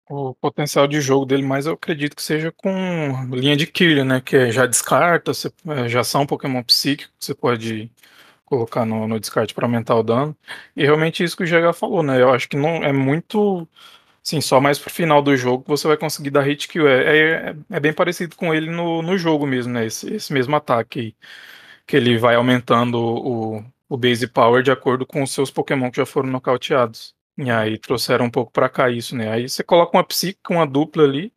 O 0.09 0.33
potencial 0.35 0.87
de 0.87 0.99
jogo 0.99 1.25
dele 1.25 1.43
mais 1.43 1.65
eu 1.65 1.73
acredito 1.73 2.15
que 2.15 2.23
seja 2.23 2.51
com 2.51 2.69
linha 3.33 3.55
de 3.55 3.65
killer, 3.65 4.03
né? 4.03 4.19
Que 4.19 4.35
é 4.35 4.51
já 4.51 4.65
descarta, 4.65 5.33
você- 5.33 5.51
é, 5.67 5.87
já 5.87 6.03
são 6.03 6.25
Pokémon 6.25 6.61
psíquico, 6.63 7.13
que 7.17 7.25
você 7.25 7.33
pode 7.33 7.89
colocar 8.45 8.85
no, 8.85 9.07
no 9.07 9.19
descarte 9.19 9.53
para 9.53 9.65
aumentar 9.65 9.95
o 9.95 10.03
dano. 10.03 10.35
E 10.75 10.83
realmente 10.83 11.23
isso 11.23 11.37
que 11.37 11.43
o 11.43 11.47
GH 11.47 11.73
falou, 11.73 12.03
né? 12.03 12.21
Eu 12.21 12.31
acho 12.33 12.49
que 12.49 12.57
não 12.57 12.83
é 12.83 12.91
muito. 12.91 13.67
Assim, 14.23 14.39
só 14.39 14.61
mais 14.61 14.77
pro 14.77 14.89
final 14.91 15.21
do 15.21 15.35
jogo 15.35 15.63
você 15.67 15.87
vai 15.87 15.97
conseguir 15.97 16.29
dar 16.29 16.43
hit 16.43 16.67
kill. 16.67 16.87
É, 16.87 17.49
é, 17.51 17.55
é 17.71 17.79
bem 17.79 17.93
parecido 17.93 18.35
com 18.35 18.53
ele 18.53 18.69
no, 18.69 19.01
no 19.01 19.17
jogo 19.17 19.47
mesmo, 19.47 19.73
né? 19.73 19.85
Esse, 19.85 20.13
esse 20.13 20.31
mesmo 20.31 20.55
ataque 20.55 20.99
aí, 20.99 21.15
que 21.87 21.95
ele 21.97 22.17
vai 22.17 22.35
aumentando 22.35 22.97
o, 22.99 23.65
o 23.89 23.97
base 23.97 24.27
power 24.27 24.63
de 24.63 24.71
acordo 24.71 25.05
com 25.05 25.23
os 25.23 25.31
seus 25.31 25.51
Pokémon 25.51 25.91
que 25.91 25.97
já 25.97 26.05
foram 26.05 26.29
nocauteados. 26.29 27.15
E 27.37 27.49
aí 27.49 27.77
trouxeram 27.79 28.25
um 28.25 28.29
pouco 28.31 28.51
pra 28.51 28.69
cá 28.69 28.89
isso, 28.89 29.15
né? 29.15 29.31
Aí 29.31 29.49
você 29.49 29.63
coloca 29.63 29.97
uma 29.97 30.03
psíquica, 30.03 30.53
uma 30.53 30.67
dupla 30.67 31.03
ali, 31.03 31.33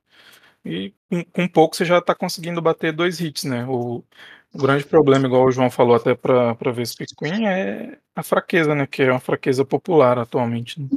e 0.64 0.94
com, 1.10 1.24
com 1.24 1.48
pouco 1.48 1.76
você 1.76 1.84
já 1.84 2.00
tá 2.00 2.14
conseguindo 2.14 2.62
bater 2.62 2.92
dois 2.92 3.20
hits, 3.20 3.44
né? 3.44 3.66
O, 3.66 4.04
o 4.52 4.58
grande 4.58 4.84
problema, 4.84 5.26
igual 5.26 5.46
o 5.46 5.52
João 5.52 5.70
falou 5.70 5.96
até 5.96 6.14
pra 6.14 6.54
Vespa 6.72 7.04
Queen, 7.18 7.46
é 7.48 7.98
a 8.14 8.22
fraqueza, 8.22 8.74
né? 8.74 8.86
Que 8.86 9.02
é 9.02 9.10
uma 9.10 9.20
fraqueza 9.20 9.64
popular 9.64 10.18
atualmente. 10.18 10.80
Né? 10.80 10.88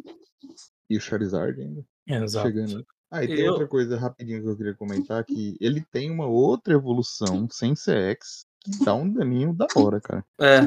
E 0.90 0.98
o 0.98 1.02
Charizard 1.02 1.60
ainda. 1.62 1.84
Exato. 2.08 2.48
chegando. 2.48 2.86
Ah, 3.10 3.24
e 3.24 3.28
tem 3.28 3.40
Eu- 3.40 3.52
outra 3.54 3.68
coisa 3.68 3.98
rapidinho 3.98 4.42
que 4.42 4.50
eu 4.50 4.58
queria 4.58 4.74
comentar, 4.76 5.24
que 5.24 5.58
ele 5.62 5.82
tem 5.92 6.12
uma 6.12 6.26
outra 6.28 6.74
evolução 6.74 7.48
sem 7.50 7.74
CX 7.74 8.46
que 8.60 8.84
dá 8.84 8.94
um 8.94 9.12
daninho 9.12 9.54
da 9.54 9.66
hora, 9.76 10.02
cara. 10.02 10.26
É. 10.40 10.60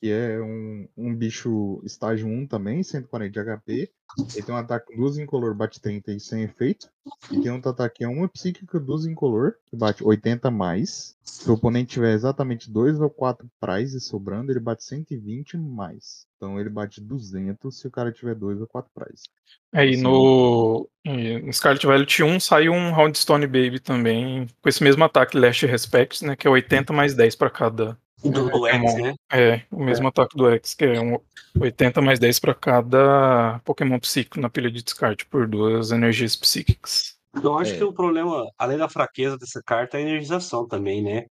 Que 0.00 0.10
é 0.10 0.40
um, 0.40 0.88
um 0.96 1.14
bicho 1.14 1.80
estágio 1.84 2.26
1 2.26 2.46
também, 2.46 2.82
140 2.82 3.30
de 3.30 3.40
HP. 3.40 3.90
Ele 4.34 4.42
tem 4.42 4.54
um 4.54 4.58
ataque 4.58 4.86
com 4.86 4.96
duas 4.96 5.18
incolor, 5.18 5.54
bate 5.54 5.80
30 5.80 6.12
e 6.12 6.20
sem 6.20 6.42
efeito. 6.42 6.88
E 7.30 7.40
tem 7.40 7.50
outro 7.50 7.70
ataque 7.70 7.98
que 7.98 8.04
é 8.04 8.08
uma 8.08 8.28
psíquica, 8.28 8.78
duas 8.78 9.06
incolor, 9.06 9.54
que 9.66 9.76
bate 9.76 10.04
80 10.04 10.50
mais. 10.50 11.16
Se 11.22 11.50
o 11.50 11.54
oponente 11.54 11.94
tiver 11.94 12.12
exatamente 12.12 12.70
dois 12.70 13.00
ou 13.00 13.10
quatro 13.10 13.48
prizes 13.60 14.06
sobrando, 14.06 14.52
ele 14.52 14.60
bate 14.60 14.84
120 14.84 15.56
mais. 15.56 16.26
Então 16.36 16.60
ele 16.60 16.68
bate 16.68 17.00
200 17.00 17.76
se 17.76 17.86
o 17.86 17.90
cara 17.90 18.12
tiver 18.12 18.34
dois 18.34 18.60
ou 18.60 18.66
quatro 18.66 18.90
prizes. 18.94 19.24
Aí 19.72 19.94
Assim. 19.94 20.02
no, 20.02 20.88
e 21.04 21.38
no 21.38 21.52
Scarlet 21.52 21.86
Violet 21.86 22.22
1 22.22 22.40
saiu 22.40 22.72
um 22.72 22.92
Roundstone 22.92 23.46
Baby 23.46 23.80
também, 23.80 24.46
com 24.62 24.68
esse 24.68 24.82
mesmo 24.82 25.02
ataque 25.02 25.36
Last 25.36 25.66
Respect, 25.66 26.24
né? 26.24 26.36
Que 26.36 26.46
é 26.46 26.50
80 26.50 26.92
mais 26.92 27.14
10 27.14 27.34
pra 27.36 27.50
cada. 27.50 27.98
Do, 28.24 28.50
do 28.50 28.66
X, 28.66 28.80
Pokémon. 28.92 29.02
né? 29.02 29.14
É, 29.32 29.62
o 29.70 29.82
mesmo 29.84 30.08
ataque 30.08 30.36
do 30.36 30.48
X, 30.50 30.74
que 30.74 30.84
é 30.84 31.00
um 31.00 31.18
80 31.60 32.00
mais 32.00 32.18
10 32.18 32.38
pra 32.38 32.54
cada 32.54 33.60
Pokémon 33.64 33.98
psíquico 33.98 34.40
na 34.40 34.48
pilha 34.48 34.70
de 34.70 34.82
descarte 34.82 35.26
por 35.26 35.46
duas 35.46 35.90
energias 35.90 36.34
psíquicas. 36.34 37.14
Eu 37.42 37.58
acho 37.58 37.72
É. 37.74 37.76
que 37.78 37.84
o 37.84 37.92
problema, 37.92 38.44
além 38.56 38.78
da 38.78 38.88
fraqueza 38.88 39.36
dessa 39.36 39.60
carta, 39.64 39.98
é 39.98 40.00
a 40.00 40.08
energização 40.08 40.66
também, 40.68 41.02
né? 41.02 41.24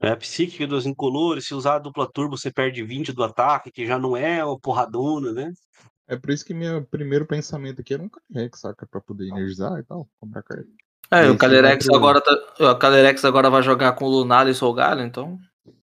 É 0.00 0.10
a 0.10 0.16
psíquica 0.16 0.66
dos 0.66 0.86
incolores, 0.86 1.46
se 1.46 1.54
usar 1.54 1.74
a 1.74 1.78
dupla 1.80 2.08
turbo, 2.10 2.38
você 2.38 2.50
perde 2.50 2.82
20 2.84 3.12
do 3.12 3.24
ataque, 3.24 3.70
que 3.72 3.84
já 3.84 3.98
não 3.98 4.16
é 4.16 4.44
uma 4.44 4.58
porradona, 4.58 5.32
né? 5.32 5.52
É 6.08 6.16
por 6.16 6.30
isso 6.30 6.44
que 6.44 6.54
meu 6.54 6.84
primeiro 6.84 7.26
pensamento 7.26 7.80
aqui 7.80 7.92
era 7.92 8.02
um 8.04 8.08
Calyrex, 8.08 8.60
saca? 8.60 8.86
Pra 8.88 9.00
poder 9.00 9.26
energizar 9.28 9.76
e 9.80 9.82
tal, 9.82 10.08
comprar 10.20 10.42
carta. 10.44 10.64
É, 11.10 11.26
E 11.26 11.30
o 11.30 11.36
Calyrex 11.36 11.88
agora 11.88 12.20
tá, 12.20 12.32
o 12.72 12.76
Calyrex 12.76 13.24
agora 13.24 13.50
vai 13.50 13.62
jogar 13.62 13.92
com 13.92 14.04
o 14.04 14.08
Lunar 14.08 14.46
e 14.48 14.54
Solgalho, 14.54 15.02
então. 15.02 15.38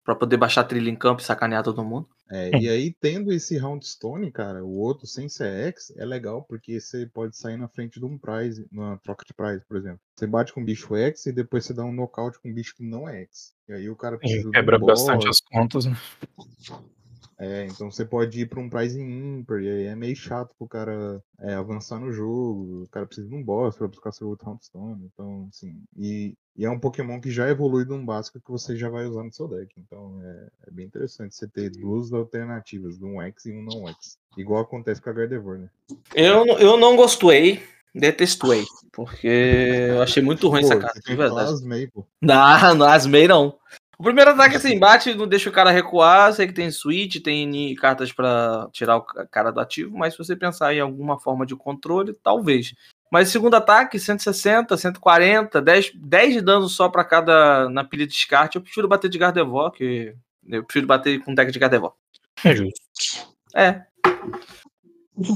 Pra 0.07 0.15
poder 0.15 0.37
baixar 0.37 0.63
trilha 0.63 0.89
em 0.89 0.95
campo 0.95 1.21
e 1.21 1.25
sacanear 1.25 1.65
todo 1.65 1.85
mundo. 1.85 2.09
É, 2.31 2.57
e 2.57 2.69
aí, 2.69 2.95
tendo 3.01 3.33
esse 3.33 3.59
Roundstone, 3.59 4.31
cara, 4.31 4.65
o 4.65 4.79
outro 4.79 5.05
sem 5.05 5.29
CX, 5.29 5.93
é 5.97 6.05
legal, 6.05 6.45
porque 6.45 6.81
você 6.81 7.07
pode 7.07 7.37
sair 7.37 7.57
na 7.57 7.67
frente 7.67 7.99
de 7.99 8.07
um 8.07 8.17
prize, 8.17 8.67
numa 8.71 8.99
troca 8.99 9.25
de 9.27 9.35
prize, 9.35 9.65
por 9.67 9.77
exemplo. 9.77 10.01
Você 10.15 10.27
bate 10.29 10.53
com 10.53 10.61
um 10.61 10.65
bicho 10.65 10.95
X 10.95 11.27
e 11.27 11.33
depois 11.33 11.65
você 11.65 11.75
dá 11.75 11.85
um 11.85 11.93
nocaute 11.93 12.39
com 12.41 12.49
um 12.49 12.55
bicho 12.55 12.75
que 12.77 12.85
não 12.85 13.09
é 13.09 13.23
X. 13.23 13.53
E 13.69 13.73
aí 13.73 13.91
o 13.91 13.97
cara 13.97 14.17
precisa 14.17 14.49
E 14.49 14.53
quebra 14.53 14.79
bastante 14.79 15.29
as 15.29 15.41
contas, 15.41 15.87
né? 15.87 15.97
É, 17.39 17.67
então 17.67 17.91
você 17.91 18.05
pode 18.05 18.41
ir 18.41 18.49
pra 18.49 18.61
um 18.61 18.71
prize 18.71 19.01
ímpar, 19.01 19.61
e 19.61 19.69
aí 19.69 19.85
é 19.87 19.95
meio 19.95 20.17
chato 20.17 20.55
pro 20.57 20.67
cara 20.67 21.23
é, 21.41 21.55
avançar 21.55 21.99
no 21.99 22.11
jogo, 22.11 22.85
o 22.85 22.89
cara 22.89 23.07
precisa 23.07 23.29
de 23.29 23.35
um 23.35 23.43
boss 23.43 23.77
pra 23.77 23.89
buscar 23.89 24.13
seu 24.13 24.29
outro 24.29 24.47
Roundstone, 24.47 25.11
então, 25.13 25.47
assim, 25.51 25.83
e, 25.97 26.35
e 26.57 26.65
é 26.65 26.71
um 26.71 26.79
Pokémon 26.79 27.21
que 27.21 27.31
já 27.31 27.49
evolui 27.49 27.85
de 27.85 27.93
um 27.93 28.05
básico 28.05 28.41
que 28.41 28.51
você 28.51 28.77
já 28.77 28.89
vai 28.89 29.05
usar 29.07 29.23
no 29.25 29.33
seu 29.33 29.47
deck, 29.49 29.69
então 29.79 30.21
é, 30.23 30.47
é 30.69 30.71
bem 30.71 30.87
interessante 30.87 31.35
você 31.35 31.47
ter 31.47 31.71
duas 31.71 32.13
alternativas, 32.13 33.01
um 33.03 33.21
X 33.23 33.47
e 33.47 33.53
um 33.53 33.63
não 33.63 33.87
X, 33.89 34.19
igual 34.37 34.63
acontece 34.63 35.01
com 35.01 35.11
a 35.11 35.13
Gardevoir, 35.13 35.59
né? 35.61 35.71
Eu, 36.15 36.45
não- 36.47 36.59
eu 36.59 36.77
não 36.77 36.97
gostei, 36.97 37.63
detestuei. 37.95 38.65
Porque 38.93 39.27
eu 39.91 40.03
achei 40.03 40.23
muito 40.23 40.49
ruim 40.49 40.63
Pô, 40.63 40.67
essa 40.69 40.79
carta, 40.79 41.01
de 41.01 41.15
verdade. 41.15 41.51
Asmei, 41.53 41.87
pô. 41.87 42.07
Não, 42.23 42.75
não 42.75 42.87
asmei 42.87 43.29
não. 43.29 43.59
O 43.99 44.03
primeiro 44.03 44.31
ataque 44.31 44.57
assim, 44.57 44.79
bate, 44.79 45.15
não 45.15 45.27
deixa 45.27 45.49
o 45.49 45.53
cara 45.53 45.71
recuar, 45.71 46.33
sei 46.33 46.47
que 46.47 46.53
tem 46.53 46.71
switch, 46.71 47.23
tem 47.23 47.75
cartas 47.77 48.13
pra 48.13 48.69
tirar 48.73 48.97
o 48.97 49.03
ca- 49.03 49.27
cara 49.27 49.51
do 49.51 49.61
ativo, 49.61 49.97
mas 49.97 50.13
se 50.15 50.19
você 50.19 50.35
pensar 50.37 50.75
em 50.75 50.81
alguma 50.81 51.19
forma 51.19 51.47
de 51.47 51.55
controle, 51.57 52.15
talvez. 52.23 52.75
Mas 53.11 53.29
segundo 53.29 53.55
ataque, 53.55 53.99
160, 53.99 54.77
140, 54.77 55.63
10, 55.63 55.93
10 55.95 56.35
de 56.35 56.41
dano 56.41 56.69
só 56.69 56.89
pra 56.89 57.05
cada 57.05 57.69
na 57.69 57.85
pilha 57.85 58.07
de 58.07 58.13
descarte, 58.13 58.57
eu 58.57 58.63
prefiro 58.63 58.89
bater 58.89 59.09
de 59.09 59.19
Gardevoir, 59.19 59.71
que 59.71 60.15
eu 60.49 60.65
prefiro 60.65 60.87
bater 60.87 61.23
com 61.23 61.35
deck 61.35 61.51
de 61.51 61.59
Gardevoir. 61.59 61.93
É 62.45 62.55
justo. 62.55 62.81
É, 63.55 63.83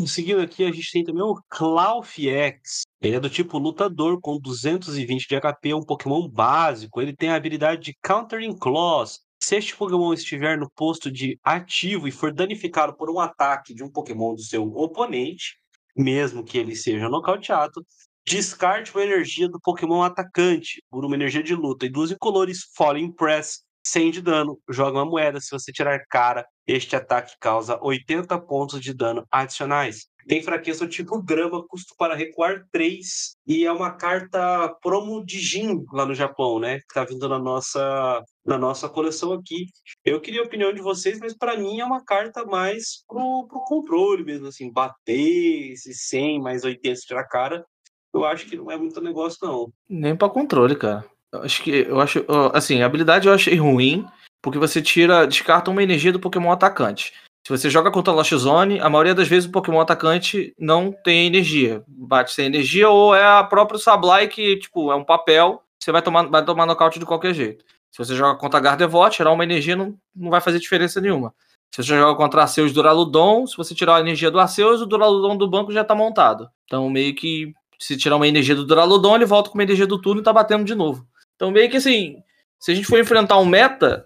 Seguindo 0.06 0.40
aqui, 0.42 0.64
a 0.64 0.72
gente 0.72 0.92
tem 0.92 1.04
também 1.04 1.22
o 1.22 1.40
Clough 1.48 2.04
X. 2.04 2.82
Ele 3.00 3.16
é 3.16 3.20
do 3.20 3.30
tipo 3.30 3.58
lutador 3.58 4.20
com 4.20 4.38
220 4.38 5.26
de 5.26 5.40
HP, 5.40 5.70
é 5.70 5.76
um 5.76 5.82
Pokémon 5.82 6.28
básico. 6.28 7.00
Ele 7.00 7.16
tem 7.16 7.30
a 7.30 7.36
habilidade 7.36 7.82
de 7.82 7.96
Countering 8.02 8.54
Claws. 8.58 9.20
Se 9.42 9.56
este 9.56 9.74
Pokémon 9.74 10.12
estiver 10.12 10.58
no 10.58 10.70
posto 10.70 11.10
de 11.10 11.38
ativo 11.42 12.06
e 12.06 12.10
for 12.10 12.30
danificado 12.30 12.94
por 12.94 13.10
um 13.10 13.18
ataque 13.18 13.72
de 13.72 13.82
um 13.82 13.90
Pokémon 13.90 14.34
do 14.34 14.42
seu 14.42 14.64
oponente, 14.74 15.58
mesmo 15.97 16.45
que 16.45 16.59
ele 16.59 16.74
seja 16.76 17.09
nocauteado, 17.09 17.84
descarte 18.26 18.95
uma 18.95 19.03
energia 19.03 19.49
do 19.49 19.61
Pokémon 19.61 20.03
atacante 20.03 20.82
por 20.91 21.05
uma 21.05 21.14
energia 21.14 21.43
de 21.43 21.55
luta 21.55 21.86
e 21.86 21.91
duas 21.91 22.11
incolores 22.11 22.66
Falling 22.76 23.12
Press 23.12 23.62
100 23.86 24.11
de 24.11 24.22
dano. 24.22 24.59
Joga 24.68 24.99
uma 24.99 25.05
moeda. 25.05 25.41
Se 25.41 25.51
você 25.51 25.72
tirar 25.72 26.01
cara, 26.09 26.47
este 26.70 26.94
ataque 26.94 27.34
causa 27.40 27.78
80 27.82 28.38
pontos 28.40 28.80
de 28.80 28.94
dano 28.94 29.26
adicionais. 29.30 30.08
Tem 30.28 30.42
fraqueza 30.42 30.86
tipo 30.86 31.20
grama, 31.22 31.66
custo 31.66 31.94
para 31.98 32.14
recuar 32.14 32.64
3. 32.70 33.36
E 33.46 33.64
é 33.64 33.72
uma 33.72 33.92
carta 33.92 34.68
promo 34.82 35.24
de 35.24 35.38
Jin 35.38 35.84
lá 35.92 36.06
no 36.06 36.14
Japão, 36.14 36.58
né? 36.58 36.78
Que 36.80 36.94
tá 36.94 37.04
vindo 37.04 37.28
na 37.28 37.38
nossa, 37.38 38.22
na 38.44 38.58
nossa 38.58 38.88
coleção 38.88 39.32
aqui. 39.32 39.66
Eu 40.04 40.20
queria 40.20 40.42
a 40.42 40.44
opinião 40.44 40.72
de 40.72 40.80
vocês, 40.80 41.18
mas 41.18 41.36
para 41.36 41.56
mim 41.56 41.80
é 41.80 41.84
uma 41.84 42.04
carta 42.04 42.44
mais 42.44 43.02
pro, 43.08 43.46
pro 43.48 43.64
controle 43.64 44.22
mesmo, 44.22 44.46
assim, 44.46 44.70
bater 44.70 45.72
esse 45.72 45.94
100 45.94 46.40
mais 46.40 46.64
80 46.64 47.00
tirar 47.00 47.24
cara. 47.24 47.64
Eu 48.12 48.24
acho 48.24 48.46
que 48.46 48.56
não 48.56 48.70
é 48.70 48.76
muito 48.76 49.00
negócio, 49.00 49.38
não. 49.42 49.72
Nem 49.88 50.14
pra 50.14 50.28
controle, 50.28 50.76
cara. 50.76 51.04
Eu 51.32 51.42
acho 51.42 51.62
que. 51.62 51.70
Eu 51.70 52.00
acho. 52.00 52.24
Assim, 52.52 52.82
a 52.82 52.86
habilidade 52.86 53.28
eu 53.28 53.34
achei 53.34 53.56
ruim, 53.56 54.04
porque 54.43 54.59
você 54.59 54.80
tira. 54.80 55.26
descarta 55.26 55.70
uma 55.70 55.82
energia 55.82 56.12
do 56.12 56.20
Pokémon 56.20 56.53
atacante. 56.53 57.12
Se 57.47 57.51
você 57.51 57.70
joga 57.70 57.91
contra 57.91 58.12
Lost 58.12 58.34
Zone, 58.34 58.80
a 58.80 58.88
maioria 58.88 59.14
das 59.14 59.26
vezes 59.26 59.49
o 59.49 59.53
Pokémon 59.53 59.80
atacante 59.80 60.55
não 60.59 60.93
tem 60.93 61.26
energia. 61.26 61.82
Bate 61.88 62.32
sem 62.32 62.47
energia, 62.47 62.88
ou 62.88 63.14
é 63.14 63.24
a 63.24 63.43
própria 63.43 63.78
Sableye 63.78 64.28
que, 64.28 64.59
tipo, 64.59 64.93
é 64.93 64.95
um 64.95 65.05
papel, 65.05 65.62
você 65.78 65.91
vai 65.91 66.03
tomar, 66.03 66.24
vai 66.24 66.45
tomar 66.45 66.66
nocaute 66.66 66.99
de 66.99 67.07
qualquer 67.07 67.34
jeito. 67.34 67.64
Se 67.91 67.99
você 67.99 68.14
joga 68.14 68.38
contra 68.38 68.61
Gardevoir, 68.61 69.11
tirar 69.11 69.32
uma 69.32 69.43
energia 69.43 69.74
não, 69.74 69.97
não 70.14 70.30
vai 70.30 70.41
fazer 70.41 70.61
diferença 70.61 71.01
nenhuma. 71.01 71.34
Se 71.74 71.82
você 71.82 71.97
joga 71.97 72.16
contra 72.16 72.43
Arceus 72.43 72.72
Duraludon, 72.72 73.47
se 73.47 73.57
você 73.57 73.74
tirar 73.74 73.97
a 73.97 74.01
energia 74.01 74.30
do 74.30 74.38
Arceus, 74.38 74.80
o 74.80 74.86
Duraludon 74.86 75.36
do 75.36 75.49
banco 75.49 75.72
já 75.72 75.82
tá 75.82 75.95
montado. 75.95 76.49
Então, 76.64 76.88
meio 76.91 77.14
que, 77.14 77.53
se 77.78 77.97
tirar 77.97 78.16
uma 78.16 78.28
energia 78.28 78.55
do 78.55 78.66
Duraludon, 78.66 79.16
ele 79.16 79.24
volta 79.24 79.51
com 79.51 79.57
uma 79.57 79.62
energia 79.62 79.86
do 79.86 80.01
turno 80.01 80.20
e 80.20 80.24
tá 80.24 80.32
batendo 80.32 80.64
de 80.64 80.74
novo. 80.74 81.07
Então, 81.36 81.51
meio 81.51 81.70
que 81.70 81.78
assim, 81.78 82.16
se 82.59 82.70
a 82.70 82.74
gente 82.74 82.86
for 82.86 82.99
enfrentar 82.99 83.38
um 83.38 83.47
meta, 83.47 84.05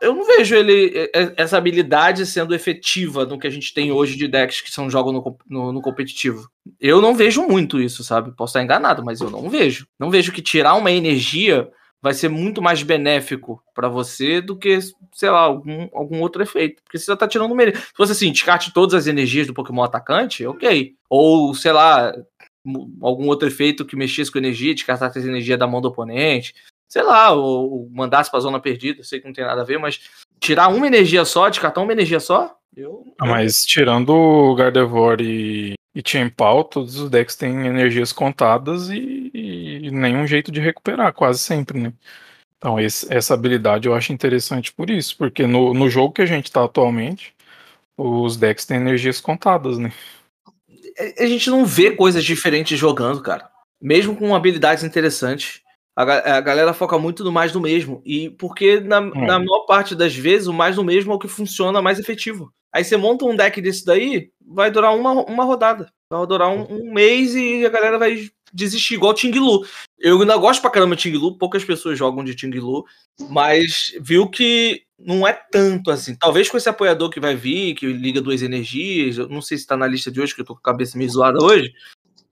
eu 0.00 0.14
não 0.14 0.24
vejo 0.26 0.54
ele 0.54 1.10
essa 1.36 1.56
habilidade 1.56 2.26
sendo 2.26 2.54
efetiva 2.54 3.24
no 3.24 3.38
que 3.38 3.46
a 3.46 3.50
gente 3.50 3.72
tem 3.72 3.90
hoje 3.92 4.16
de 4.16 4.28
decks 4.28 4.60
que 4.60 4.70
são 4.70 4.90
jogos 4.90 5.12
no, 5.12 5.38
no- 5.48 5.72
no 5.72 5.80
competitivo. 5.80 6.48
Eu 6.80 7.00
não 7.00 7.14
vejo 7.14 7.46
muito 7.46 7.80
isso, 7.80 8.04
sabe? 8.04 8.30
Posso 8.36 8.50
estar 8.50 8.62
enganado, 8.62 9.04
mas 9.04 9.20
eu 9.20 9.30
não 9.30 9.48
vejo. 9.48 9.86
Não 9.98 10.10
vejo 10.10 10.32
que 10.32 10.42
tirar 10.42 10.74
uma 10.74 10.90
energia 10.90 11.68
vai 12.02 12.12
ser 12.12 12.28
muito 12.28 12.60
mais 12.60 12.82
benéfico 12.82 13.62
pra 13.74 13.88
você 13.88 14.42
do 14.42 14.54
que, 14.54 14.78
sei 15.14 15.30
lá, 15.30 15.40
algum, 15.40 15.88
algum 15.94 16.20
outro 16.20 16.42
efeito. 16.42 16.82
Porque 16.84 16.98
você 16.98 17.06
já 17.06 17.16
tá 17.16 17.26
tirando 17.26 17.50
uma 17.52 17.62
energia. 17.62 17.80
Se 17.82 17.92
fosse 17.96 18.12
assim, 18.12 18.30
descarte 18.30 18.72
todas 18.74 18.94
as 18.94 19.06
energias 19.06 19.46
do 19.46 19.54
Pokémon 19.54 19.82
atacante, 19.82 20.44
ok. 20.46 20.94
Ou, 21.08 21.54
sei 21.54 21.72
lá, 21.72 22.12
algum 23.00 23.26
outro 23.28 23.48
efeito 23.48 23.84
que 23.86 23.96
mexesse 23.96 24.30
com 24.30 24.36
energia, 24.38 24.74
descartasse 24.74 25.18
as 25.18 25.24
energias 25.24 25.58
da 25.58 25.66
mão 25.66 25.80
do 25.80 25.88
oponente 25.88 26.54
sei 26.94 27.02
lá, 27.02 27.32
ou, 27.32 27.72
ou 27.72 27.90
mandasse 27.90 28.30
pra 28.30 28.38
zona 28.38 28.60
perdida, 28.60 29.02
sei 29.02 29.18
que 29.18 29.26
não 29.26 29.32
tem 29.32 29.44
nada 29.44 29.62
a 29.62 29.64
ver, 29.64 29.78
mas 29.78 29.98
tirar 30.38 30.68
uma 30.68 30.86
energia 30.86 31.24
só, 31.24 31.48
descartar 31.48 31.80
uma 31.80 31.92
energia 31.92 32.20
só, 32.20 32.56
eu. 32.76 33.04
Ah, 33.18 33.26
Mas 33.26 33.64
tirando 33.64 34.10
o 34.10 34.54
Gardevoir 34.54 35.20
e, 35.20 35.74
e 35.92 36.00
Tiempau, 36.00 36.62
todos 36.62 36.94
os 36.94 37.10
decks 37.10 37.34
têm 37.34 37.66
energias 37.66 38.12
contadas 38.12 38.90
e, 38.90 39.28
e 39.34 39.90
nenhum 39.90 40.24
jeito 40.24 40.52
de 40.52 40.60
recuperar, 40.60 41.12
quase 41.12 41.40
sempre, 41.40 41.80
né? 41.80 41.92
Então 42.56 42.78
esse- 42.78 43.12
essa 43.12 43.34
habilidade 43.34 43.88
eu 43.88 43.94
acho 43.94 44.12
interessante 44.12 44.72
por 44.72 44.88
isso, 44.88 45.16
porque 45.18 45.48
no, 45.48 45.74
no 45.74 45.90
jogo 45.90 46.14
que 46.14 46.22
a 46.22 46.26
gente 46.26 46.52
tá 46.52 46.62
atualmente, 46.62 47.34
os 47.98 48.36
decks 48.36 48.64
têm 48.64 48.76
energias 48.76 49.20
contadas, 49.20 49.78
né? 49.78 49.92
A 51.18 51.26
gente 51.26 51.50
não 51.50 51.66
vê 51.66 51.90
coisas 51.90 52.24
diferentes 52.24 52.78
jogando, 52.78 53.20
cara. 53.20 53.50
Mesmo 53.82 54.14
com 54.14 54.32
habilidades 54.32 54.84
interessantes. 54.84 55.63
A, 55.96 56.04
ga- 56.04 56.36
a 56.36 56.40
galera 56.40 56.72
foca 56.74 56.98
muito 56.98 57.22
no 57.22 57.30
mais 57.30 57.52
do 57.52 57.60
mesmo. 57.60 58.02
E 58.04 58.30
porque, 58.30 58.80
na, 58.80 59.00
na 59.00 59.38
maior 59.38 59.64
parte 59.66 59.94
das 59.94 60.14
vezes, 60.14 60.46
o 60.48 60.52
mais 60.52 60.76
do 60.76 60.84
mesmo 60.84 61.12
é 61.12 61.14
o 61.14 61.18
que 61.18 61.28
funciona 61.28 61.80
mais 61.82 61.98
efetivo. 61.98 62.52
Aí 62.72 62.82
você 62.84 62.96
monta 62.96 63.24
um 63.24 63.36
deck 63.36 63.60
desse 63.60 63.84
daí, 63.84 64.30
vai 64.44 64.70
durar 64.70 64.94
uma, 64.96 65.12
uma 65.12 65.44
rodada. 65.44 65.92
Vai 66.10 66.26
durar 66.26 66.48
um, 66.50 66.66
um 66.68 66.92
mês 66.92 67.34
e 67.34 67.64
a 67.64 67.68
galera 67.68 67.98
vai 67.98 68.28
desistir, 68.52 68.94
igual 68.94 69.12
o 69.12 69.14
Tinglu. 69.14 69.64
Eu 69.98 70.20
ainda 70.20 70.36
gosto 70.36 70.60
pra 70.60 70.70
caramba 70.70 70.96
de 70.96 71.02
Tinglu, 71.02 71.38
poucas 71.38 71.64
pessoas 71.64 71.96
jogam 71.98 72.24
de 72.24 72.34
Tinglu, 72.34 72.84
mas 73.28 73.92
viu 74.00 74.28
que 74.28 74.82
não 74.98 75.26
é 75.26 75.32
tanto 75.32 75.90
assim. 75.90 76.16
Talvez 76.16 76.48
com 76.48 76.56
esse 76.56 76.68
apoiador 76.68 77.10
que 77.10 77.20
vai 77.20 77.34
vir, 77.36 77.74
que 77.74 77.86
liga 77.86 78.20
duas 78.20 78.42
energias, 78.42 79.18
eu 79.18 79.28
não 79.28 79.40
sei 79.42 79.56
se 79.58 79.66
tá 79.66 79.76
na 79.76 79.86
lista 79.86 80.10
de 80.10 80.20
hoje, 80.20 80.34
que 80.34 80.40
eu 80.40 80.44
tô 80.44 80.54
com 80.54 80.60
a 80.60 80.72
cabeça 80.72 80.98
meio 80.98 81.10
zoada 81.10 81.42
hoje, 81.42 81.72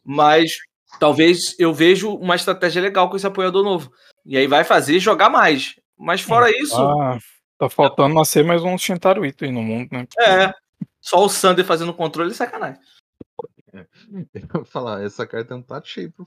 mas 0.04 0.56
talvez 0.98 1.54
eu 1.58 1.72
vejo 1.72 2.14
uma 2.14 2.36
estratégia 2.36 2.82
legal 2.82 3.08
com 3.10 3.16
esse 3.16 3.26
apoiador 3.26 3.62
novo. 3.64 3.92
E 4.24 4.36
aí 4.36 4.46
vai 4.46 4.64
fazer 4.64 4.98
jogar 4.98 5.28
mais. 5.28 5.74
Mas 5.98 6.20
fora 6.20 6.50
isso, 6.50 6.76
Ah, 6.76 7.18
tá 7.58 7.68
faltando 7.68 8.14
nascer 8.14 8.44
mais 8.44 8.62
um 8.62 8.76
Shintaruito 8.76 9.44
aí 9.44 9.52
no 9.52 9.62
mundo, 9.62 9.88
né? 9.92 10.06
é. 10.18 10.52
Só 11.00 11.24
o 11.24 11.28
Sander 11.28 11.64
fazendo 11.64 11.92
controle 11.94 12.30
é 12.30 12.34
sacanagem. 12.34 12.80
Eu 14.34 14.48
vou 14.52 14.64
falar, 14.64 15.02
essa 15.02 15.26
carta 15.26 15.54
é 15.54 15.56
um 15.56 15.62
tato 15.62 15.88
cheio 15.88 16.12
pro, 16.12 16.26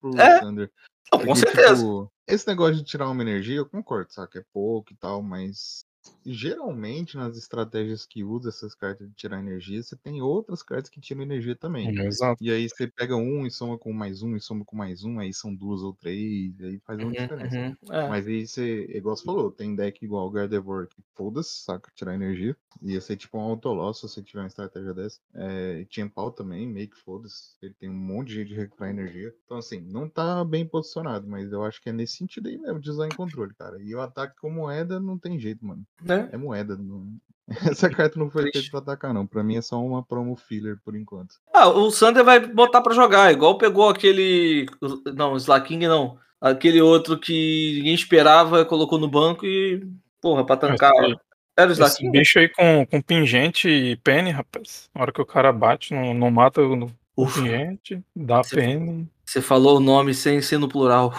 pro 0.00 0.20
É, 0.20 0.40
Sander. 0.40 0.70
Não, 1.12 1.20
com 1.20 1.26
Porque, 1.26 1.40
certeza. 1.40 1.76
tipo, 1.76 2.12
esse 2.26 2.46
negócio 2.48 2.74
de 2.76 2.84
tirar 2.84 3.08
uma 3.08 3.22
energia, 3.22 3.56
eu 3.56 3.66
concordo, 3.66 4.12
sabe? 4.12 4.38
É 4.38 4.44
pouco 4.52 4.92
e 4.92 4.96
tal, 4.96 5.22
mas 5.22 5.84
geralmente 6.32 7.16
nas 7.16 7.36
estratégias 7.36 8.06
que 8.06 8.24
usa 8.24 8.48
essas 8.50 8.74
cartas 8.74 9.08
de 9.08 9.14
tirar 9.14 9.38
energia, 9.40 9.82
você 9.82 9.96
tem 9.96 10.20
outras 10.22 10.62
cartas 10.62 10.90
que 10.90 11.00
tiram 11.00 11.22
energia 11.22 11.56
também. 11.56 11.92
Exato. 12.06 12.38
E 12.40 12.50
aí 12.50 12.68
você 12.68 12.86
pega 12.90 13.16
um 13.16 13.46
e 13.46 13.50
soma 13.50 13.78
com 13.78 13.92
mais 13.92 14.22
um, 14.22 14.36
e 14.36 14.40
soma 14.40 14.64
com 14.64 14.76
mais 14.76 15.02
um, 15.04 15.18
aí 15.18 15.32
são 15.32 15.54
duas 15.54 15.82
ou 15.82 15.94
três, 15.94 16.60
aí 16.60 16.78
faz 16.80 17.00
uma 17.00 17.14
Uhum, 17.14 17.14
diferença. 17.14 17.58
uhum, 17.78 17.92
é. 17.92 18.06
Mas 18.06 18.26
aí 18.26 18.46
você, 18.46 18.84
igual 18.96 19.16
você 19.16 19.24
falou, 19.24 19.50
tem 19.50 19.74
deck 19.74 20.04
igual 20.04 20.26
o 20.26 20.30
Gardevoir 20.30 20.86
que 20.88 21.02
foda-se, 21.14 21.62
saca? 21.64 21.90
Tirar 21.94 22.14
energia. 22.14 22.56
Ia 22.82 23.00
ser 23.00 23.16
tipo 23.16 23.36
um 23.38 23.40
autoloss 23.40 23.98
se 24.00 24.08
você 24.08 24.22
tiver 24.22 24.40
uma 24.42 24.46
estratégia 24.46 24.94
dessa. 24.94 25.18
É, 25.34 25.84
tinha 25.86 26.08
pau 26.08 26.30
também, 26.30 26.66
meio 26.68 26.88
que 26.90 26.96
foda-se. 26.96 27.56
Ele 27.62 27.74
tem 27.74 27.88
um 27.90 27.94
monte 27.94 28.28
de 28.28 28.34
jeito 28.34 28.48
de 28.48 28.54
recuperar 28.54 28.90
energia. 28.92 29.34
Então, 29.44 29.56
assim, 29.58 29.80
não 29.80 30.08
tá 30.08 30.44
bem 30.44 30.66
posicionado, 30.68 31.26
mas 31.26 31.50
eu 31.52 31.64
acho 31.64 31.80
que 31.82 31.88
é 31.88 31.92
nesse 31.92 32.16
sentido 32.16 32.48
aí 32.48 32.58
mesmo, 32.58 32.80
design 32.80 33.14
controle, 33.14 33.54
cara. 33.54 33.82
E 33.82 33.94
o 33.94 34.00
ataque 34.00 34.36
com 34.40 34.50
moeda 34.50 35.00
não 35.00 35.18
tem 35.18 35.38
jeito, 35.38 35.64
mano. 35.66 35.84
Né? 36.00 36.15
É 36.32 36.36
moeda. 36.36 36.76
Não... 36.76 37.06
Essa 37.70 37.88
carta 37.88 38.18
não 38.18 38.28
foi 38.30 38.50
feita 38.50 38.68
pra 38.70 38.80
atacar, 38.80 39.14
não. 39.14 39.26
Pra 39.26 39.42
mim 39.44 39.56
é 39.56 39.62
só 39.62 39.80
uma 39.80 40.02
promo 40.02 40.34
filler 40.36 40.78
por 40.84 40.96
enquanto. 40.96 41.36
Ah, 41.54 41.68
o 41.68 41.90
Sander 41.90 42.24
vai 42.24 42.40
botar 42.40 42.80
pra 42.80 42.94
jogar, 42.94 43.32
igual 43.32 43.56
pegou 43.58 43.88
aquele. 43.88 44.66
Não, 45.14 45.32
o 45.32 45.36
Slaking 45.36 45.78
não. 45.86 46.18
Aquele 46.40 46.80
outro 46.82 47.18
que 47.18 47.74
ninguém 47.78 47.94
esperava, 47.94 48.64
colocou 48.64 48.98
no 48.98 49.08
banco 49.08 49.46
e. 49.46 49.86
Porra, 50.20 50.44
pra 50.44 50.56
tancar. 50.56 50.92
Esse- 51.04 51.16
Era 51.56 51.70
o 51.70 51.72
Esse 51.72 51.82
Slaking? 51.82 52.10
bicho 52.10 52.38
aí 52.38 52.48
com, 52.48 52.84
com 52.86 53.00
pingente 53.00 53.68
e 53.68 53.96
pene, 53.96 54.30
rapaz. 54.32 54.90
Na 54.94 55.02
hora 55.02 55.12
que 55.12 55.20
o 55.22 55.26
cara 55.26 55.52
bate, 55.52 55.94
não, 55.94 56.12
não 56.12 56.30
mata 56.30 56.60
o, 56.60 56.86
o 57.16 57.22
Ufa, 57.24 57.40
pingente, 57.40 58.02
dá 58.14 58.42
Você- 58.42 58.56
pene. 58.56 59.08
você 59.24 59.40
falou 59.40 59.76
o 59.76 59.80
nome 59.80 60.12
sem 60.14 60.42
ser 60.42 60.58
no 60.58 60.68
plural. 60.68 61.14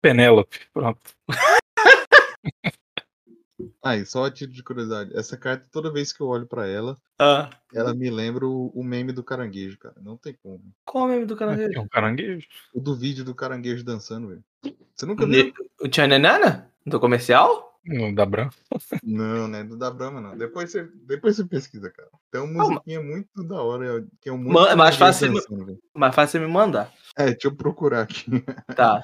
Penélope, 0.00 0.60
pronto. 0.72 1.00
Ah, 3.82 3.96
e 3.96 4.06
só 4.06 4.24
a 4.24 4.30
título 4.30 4.54
de 4.54 4.62
curiosidade, 4.62 5.10
essa 5.16 5.36
carta, 5.36 5.66
toda 5.72 5.92
vez 5.92 6.12
que 6.12 6.20
eu 6.20 6.28
olho 6.28 6.46
pra 6.46 6.66
ela, 6.68 6.96
Ah, 7.18 7.50
ela 7.74 7.92
me 7.92 8.08
lembra 8.10 8.46
o, 8.46 8.68
o 8.68 8.84
meme 8.84 9.10
do 9.12 9.24
caranguejo, 9.24 9.76
cara. 9.78 9.96
Não 10.00 10.16
tem 10.16 10.36
como. 10.42 10.62
qual 10.84 11.04
é 11.04 11.06
o 11.10 11.14
nome 11.14 11.26
do 11.26 11.34
É 11.34 11.36
caranguejo? 11.36 11.80
um 11.80 11.88
caranguejo. 11.88 12.46
O 12.72 12.80
do 12.80 12.94
vídeo 12.94 13.24
do 13.24 13.34
caranguejo 13.34 13.82
dançando, 13.84 14.28
velho. 14.28 14.44
Você 14.94 15.04
nunca 15.04 15.26
viu? 15.26 15.52
O 15.80 15.88
Tchananana? 15.88 16.70
Do 16.86 17.00
comercial? 17.00 17.71
No 17.84 18.14
da 18.14 18.24
Bran. 18.24 18.48
Não, 19.02 19.48
né? 19.48 19.64
Do 19.64 19.76
da 19.76 19.90
Brahma, 19.90 20.20
não. 20.20 20.36
Depois 20.36 20.70
você, 20.70 20.88
depois 21.06 21.36
você 21.36 21.44
pesquisa, 21.44 21.90
cara. 21.90 22.08
Tem 22.30 22.40
uma 22.40 22.52
Não, 22.62 22.68
musiquinha 22.70 23.02
muito 23.02 23.42
da 23.44 23.60
hora, 23.60 24.06
que 24.20 24.28
é 24.28 24.32
um 24.32 24.38
muito 24.38 24.66
é 24.68 24.76
mais 24.76 24.94
fácil- 24.96 25.32
dançando. 25.32 25.78
Mais 25.94 26.14
fácil 26.14 26.38
você 26.40 26.46
me 26.46 26.52
mandar. 26.52 26.92
É, 27.16 27.26
deixa 27.32 27.48
eu 27.48 27.56
procurar 27.56 28.02
aqui. 28.02 28.24
Tá. 28.76 29.02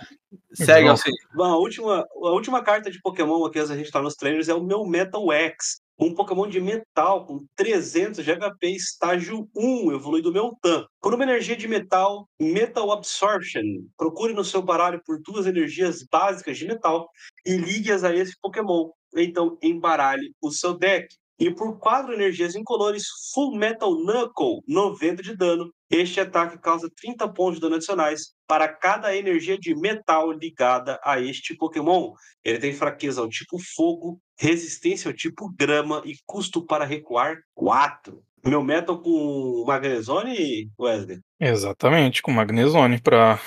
Segue. 0.52 0.88
Alcine. 0.88 1.16
Bom, 1.34 1.44
a 1.44 1.56
última, 1.58 2.00
a 2.00 2.30
última 2.30 2.62
carta 2.62 2.90
de 2.90 3.00
Pokémon 3.00 3.44
aqui, 3.46 3.62
da 3.64 3.76
gente 3.76 3.90
tá 3.90 4.00
nos 4.00 4.14
trailers, 4.14 4.48
é 4.48 4.54
o 4.54 4.62
meu 4.62 4.86
Metal 4.86 5.32
X. 5.32 5.80
Um 6.00 6.14
Pokémon 6.14 6.46
de 6.46 6.60
metal 6.60 7.26
com 7.26 7.44
300 7.56 8.24
de 8.24 8.32
HP, 8.32 8.68
estágio 8.68 9.48
1, 9.56 9.92
evoluído 9.92 10.32
Meltan. 10.32 10.86
Por 11.00 11.12
uma 11.12 11.24
energia 11.24 11.56
de 11.56 11.66
metal, 11.66 12.28
Metal 12.40 12.92
Absorption. 12.92 13.64
Procure 13.96 14.32
no 14.32 14.44
seu 14.44 14.62
baralho 14.62 15.02
por 15.04 15.20
duas 15.20 15.44
energias 15.44 16.04
básicas 16.08 16.56
de 16.56 16.68
metal 16.68 17.10
e 17.44 17.56
ligue-as 17.56 18.04
a 18.04 18.14
esse 18.14 18.38
Pokémon. 18.40 18.90
Então, 19.16 19.58
embaralhe 19.60 20.32
o 20.40 20.52
seu 20.52 20.78
deck. 20.78 21.08
E 21.38 21.50
por 21.50 21.78
quatro 21.78 22.12
energias 22.12 22.56
incolores, 22.56 23.04
Full 23.32 23.56
Metal 23.56 23.94
Knuckle, 23.94 24.60
90 24.66 25.22
de 25.22 25.36
dano. 25.36 25.72
Este 25.88 26.20
ataque 26.20 26.58
causa 26.58 26.90
30 26.94 27.28
pontos 27.28 27.54
de 27.54 27.60
dano 27.60 27.76
adicionais 27.76 28.34
para 28.46 28.66
cada 28.66 29.14
energia 29.14 29.56
de 29.56 29.74
metal 29.74 30.32
ligada 30.32 30.98
a 31.04 31.20
este 31.20 31.54
Pokémon. 31.54 32.12
Ele 32.44 32.58
tem 32.58 32.72
fraqueza 32.72 33.20
ao 33.20 33.28
tipo 33.28 33.56
fogo, 33.76 34.20
resistência 34.36 35.08
ao 35.08 35.16
tipo 35.16 35.48
grama 35.56 36.02
e 36.04 36.16
custo 36.26 36.66
para 36.66 36.84
recuar 36.84 37.38
4. 37.54 38.20
Meu 38.44 38.62
metal 38.62 39.00
com 39.00 39.64
Magnezone, 39.64 40.70
Wesley? 40.78 41.20
Exatamente, 41.38 42.20
com 42.20 42.32
Magnezone 42.32 43.00
pra 43.00 43.40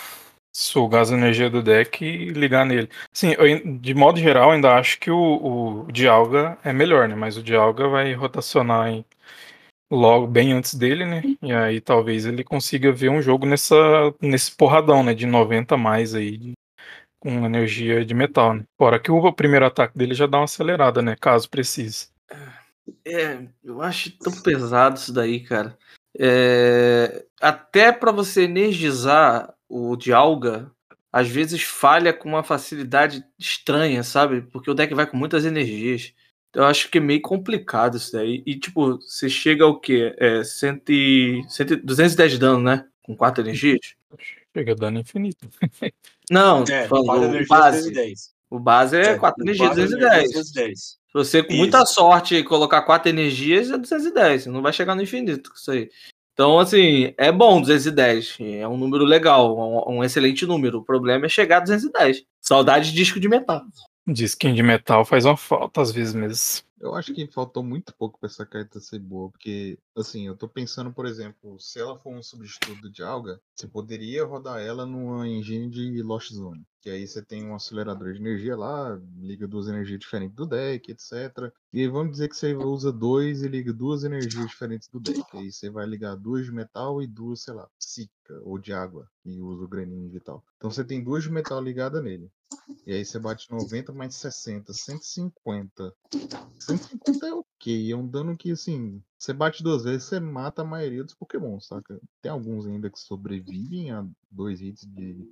sugar 0.52 1.02
as 1.02 1.12
energias 1.12 1.52
do 1.52 1.62
deck 1.64 2.04
e 2.04 2.30
ligar 2.30 2.66
nele. 2.66 2.90
Sim, 3.14 3.34
eu 3.38 3.78
de 3.80 3.94
modo 3.94 4.20
geral, 4.20 4.52
ainda 4.52 4.76
acho 4.76 5.00
que 5.00 5.10
o, 5.10 5.86
o 5.86 5.92
Dialga 5.92 6.58
é 6.64 6.74
melhor, 6.74 7.08
né? 7.08 7.16
Mas 7.16 7.38
o 7.38 7.44
Dialga 7.44 7.88
vai 7.88 8.14
rotacionar 8.14 8.90
em, 8.90 9.06
logo 9.92 10.28
bem 10.28 10.54
antes 10.54 10.74
dele, 10.76 11.06
né? 11.06 11.22
E 11.42 11.54
aí 11.54 11.82
talvez 11.82 12.26
ele 12.26 12.44
consiga 12.44 12.92
ver 12.92 13.10
um 13.10 13.22
jogo 13.22 13.46
nessa, 13.46 13.76
nesse 14.22 14.56
porradão, 14.56 15.04
né? 15.04 15.14
De 15.14 15.26
90 15.26 15.78
mais 15.78 16.16
aí, 16.16 16.38
de- 16.38 16.54
com 17.20 17.46
energia 17.46 18.04
de 18.04 18.14
metal, 18.14 18.56
né? 18.56 18.64
Fora 18.78 19.00
que 19.00 19.12
o 19.12 19.34
primeiro 19.34 19.66
ataque 19.66 19.98
dele 19.98 20.14
já 20.16 20.26
dá 20.26 20.40
uma 20.40 20.46
acelerada, 20.46 21.02
né? 21.02 21.16
Caso 21.20 21.50
precise. 21.50 22.10
É, 23.06 23.48
eu 23.64 23.82
acho 23.82 24.18
tão 24.18 24.34
pesado 24.42 24.98
isso 24.98 25.14
daí, 25.14 25.42
cara. 25.42 25.78
É, 26.18 27.26
até 27.40 27.92
pra 27.92 28.12
você 28.12 28.44
energizar 28.44 29.54
o 29.72 29.96
Dialga, 29.96 30.70
às 31.12 31.28
vezes 31.28 31.62
falha 31.64 32.12
com 32.14 32.28
uma 32.30 32.44
facilidade 32.44 33.24
estranha, 33.40 34.04
sabe? 34.04 34.42
Porque 34.42 34.70
o 34.70 34.74
deck 34.74 34.94
vai 34.94 35.06
com 35.08 35.18
muitas 35.18 35.46
energias. 35.46 36.14
Eu 36.54 36.66
acho 36.66 36.90
que 36.90 36.98
é 36.98 37.02
meio 37.02 37.22
complicado 37.22 37.96
isso 37.98 38.12
daí. 38.12 38.44
E, 38.46 38.60
tipo, 38.60 38.98
você 39.00 39.30
chega 39.30 39.64
ao 39.64 39.80
quê? 39.80 40.14
É, 40.18 40.44
100, 40.44 40.82
e- 40.90 41.42
100, 41.48 41.66
210 41.84 42.32
de 42.34 42.38
dano, 42.38 42.60
né? 42.62 42.86
Com 43.04 43.16
4 43.16 43.42
energias? 43.42 43.80
Chega 44.54 44.76
dando 44.76 45.00
infinito. 45.00 45.48
Não, 46.30 46.64
É, 46.64 46.88
falando, 46.88 47.06
quatro 47.06 47.22
o 47.22 47.26
energias, 47.30 47.48
base. 47.48 47.78
210. 47.90 48.34
O 48.50 48.60
base 48.60 48.98
é 48.98 49.16
4 49.18 49.44
energias, 49.44 49.68
quatro 49.70 49.84
210. 49.84 50.24
210. 50.34 50.80
Se 50.80 50.98
você, 51.14 51.44
com 51.44 51.50
Isso. 51.52 51.58
muita 51.58 51.86
sorte, 51.86 52.44
colocar 52.44 52.82
quatro 52.84 53.10
energias, 53.10 53.70
é 53.72 53.78
210. 53.78 54.44
Você 54.44 54.50
não 54.50 54.62
vai 54.62 54.74
chegar 54.74 54.94
no 54.96 55.02
infinito 55.02 55.50
com 55.50 55.56
isso 55.56 55.72
aí. 55.72 55.90
Então, 56.42 56.58
assim, 56.58 57.14
é 57.20 57.32
bom 57.32 57.62
210. 57.62 58.40
É 58.40 58.68
um 58.68 58.76
número 58.76 59.06
legal, 59.06 59.56
um, 59.56 59.98
um 59.98 60.04
excelente 60.04 60.44
número. 60.44 60.80
O 60.80 60.84
problema 60.84 61.28
é 61.28 61.30
chegar 61.30 61.58
a 61.58 61.60
210. 61.60 62.24
Saudade 62.42 62.90
de 62.90 62.96
disco 62.96 63.20
de 63.20 63.30
metal. 63.30 63.62
Skin 64.08 64.56
de 64.56 64.64
metal 64.64 65.06
faz 65.06 65.24
uma 65.24 65.38
falta 65.38 65.84
às 65.84 65.92
vezes 65.92 66.16
mesmo. 66.16 66.64
Eu 66.80 66.96
acho 66.96 67.14
que 67.14 67.28
faltou 67.28 67.62
muito 67.62 67.94
pouco 67.94 68.20
pra 68.20 68.26
essa 68.26 68.44
carta 68.44 68.80
ser 68.80 68.98
boa, 68.98 69.30
porque, 69.30 69.78
assim, 69.96 70.26
eu 70.26 70.36
tô 70.36 70.48
pensando, 70.48 70.92
por 70.92 71.06
exemplo, 71.06 71.60
se 71.60 71.80
ela 71.80 71.96
for 72.00 72.12
um 72.12 72.24
substituto 72.24 72.90
de 72.90 73.04
Alga, 73.04 73.40
você 73.54 73.68
poderia 73.68 74.26
rodar 74.26 74.60
ela 74.60 74.84
numa 74.84 75.28
engine 75.28 75.70
de 75.70 76.02
Lost 76.02 76.34
Zone. 76.34 76.66
Que 76.82 76.90
aí 76.90 77.08
você 77.08 77.22
tem 77.22 77.46
um 77.46 77.54
acelerador 77.54 78.12
de 78.12 78.20
energia 78.20 78.58
lá, 78.58 79.00
liga 79.20 79.48
duas 79.48 79.68
energias 79.68 80.00
diferentes 80.00 80.36
do 80.36 80.48
deck, 80.48 80.92
etc. 80.92 81.54
E 81.72 81.88
vamos 81.88 82.14
dizer 82.14 82.28
que 82.28 82.36
você 82.36 82.56
usa 82.56 82.92
dois 82.92 83.44
e 83.44 83.48
liga 83.48 83.72
duas 83.72 84.04
energias 84.04 84.48
diferentes 84.48 84.88
do 84.88 85.00
deck. 85.00 85.24
Aí 85.34 85.52
você 85.52 85.70
vai 85.70 85.86
ligar 85.86 86.16
duas 86.16 86.46
de 86.46 86.52
metal 86.52 87.02
e 87.02 87.06
duas, 87.06 87.44
sei 87.44 87.54
lá, 87.54 87.70
psíquica 87.78 88.42
ou 88.44 88.58
de 88.58 88.74
água, 88.74 89.08
e 89.24 89.40
usa 89.40 89.64
o 89.64 89.68
Greninja 89.68 90.18
e 90.18 90.22
tal. 90.22 90.44
Então 90.58 90.72
você 90.72 90.84
tem 90.84 91.04
duas 91.04 91.24
de 91.24 91.32
metal 91.32 91.62
ligada 91.62 92.02
nele. 92.02 92.32
E 92.86 92.94
aí 92.94 93.06
você 93.06 93.20
bate 93.20 93.50
90 93.52 93.94
mais 93.94 94.16
60, 94.16 94.74
150. 94.74 95.94
150 96.60 97.28
é 97.28 97.34
ok, 97.34 97.92
é 97.92 97.96
um 97.96 98.08
dano 98.08 98.36
que 98.36 98.52
assim, 98.52 99.02
você 99.18 99.34
bate 99.34 99.62
duas 99.62 99.84
vezes, 99.84 100.06
você 100.06 100.20
mata 100.20 100.64
a 100.64 100.66
maioria 100.66 101.04
dos 101.04 101.14
Pokémon, 101.14 101.60
saca? 101.60 102.00
Tem 102.22 102.32
alguns 102.32 102.66
ainda 102.66 102.90
que 102.90 103.00
sobrevivem 103.00 103.92
a 103.92 104.06
dois 104.32 104.62
hits 104.62 104.86
de, 104.86 105.30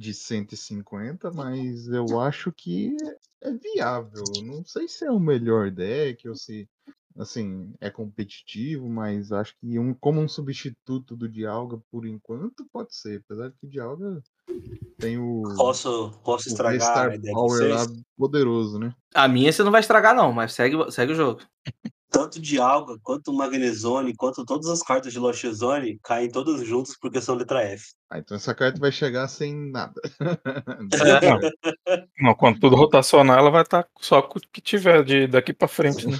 de 0.00 0.14
150, 0.14 1.30
mas 1.30 1.86
eu 1.88 2.18
acho 2.18 2.50
que 2.50 2.96
é 3.42 3.52
viável. 3.52 4.24
Não 4.42 4.64
sei 4.64 4.88
se 4.88 5.04
é 5.04 5.10
o 5.10 5.20
melhor 5.20 5.70
deck 5.70 6.26
ou 6.26 6.34
se 6.34 6.66
assim, 7.18 7.74
é 7.82 7.90
competitivo, 7.90 8.88
mas 8.88 9.30
acho 9.30 9.54
que 9.60 9.78
um, 9.78 9.92
como 9.92 10.22
um 10.22 10.28
substituto 10.28 11.14
do 11.14 11.28
Dialga 11.28 11.78
por 11.90 12.06
enquanto 12.06 12.66
pode 12.72 12.96
ser, 12.96 13.22
apesar 13.22 13.50
de 13.50 13.58
que 13.58 13.66
o 13.66 13.68
Dialga 13.68 14.22
tem 14.96 15.18
o 15.18 15.42
Posso, 15.54 16.18
posso 16.24 16.48
o 16.48 16.52
estragar 16.52 17.14
ideia 17.14 17.20
de 17.20 17.32
Power 17.32 17.68
lá 17.68 17.86
poderoso, 18.16 18.78
né? 18.78 18.94
A 19.14 19.28
minha 19.28 19.52
você 19.52 19.62
não 19.62 19.70
vai 19.70 19.82
estragar, 19.82 20.14
não, 20.14 20.32
mas 20.32 20.54
segue, 20.54 20.90
segue 20.90 21.12
o 21.12 21.16
jogo. 21.16 21.42
Tanto 22.10 22.40
de 22.40 22.58
Alga, 22.58 22.96
quanto 23.02 23.32
Magnezone, 23.32 24.14
quanto 24.16 24.44
todas 24.44 24.66
as 24.68 24.82
cartas 24.82 25.12
de 25.12 25.18
Lost 25.20 25.44
Zone 25.46 25.98
caem 26.02 26.28
todas 26.28 26.66
juntas 26.66 26.96
porque 27.00 27.20
são 27.20 27.36
letra 27.36 27.62
F. 27.62 27.84
Ah, 28.10 28.18
então 28.18 28.36
essa 28.36 28.52
carta 28.54 28.80
vai 28.80 28.90
chegar 28.90 29.28
sem 29.28 29.54
nada. 29.70 29.94
Não. 31.88 31.98
Não, 32.20 32.34
quando 32.34 32.58
tudo 32.58 32.74
rotacionar, 32.74 33.38
ela 33.38 33.50
vai 33.50 33.62
estar 33.62 33.86
só 34.00 34.20
com 34.22 34.38
o 34.38 34.42
que 34.52 34.60
tiver 34.60 35.04
de 35.04 35.26
daqui 35.28 35.52
pra 35.52 35.68
frente, 35.68 36.06
né? 36.08 36.18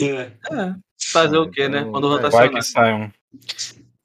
É. 0.00 0.32
É. 0.52 0.74
Fazer 1.10 1.36
Ah, 1.36 1.42
o 1.42 1.50
quê, 1.50 1.68
né? 1.68 1.80
então, 1.80 1.92
Quando 1.92 2.16
é, 2.16 2.30
Vai 2.30 2.46
rotacionar. 2.46 2.52
que 2.54 2.62
sai 2.62 2.94
um. 2.94 3.10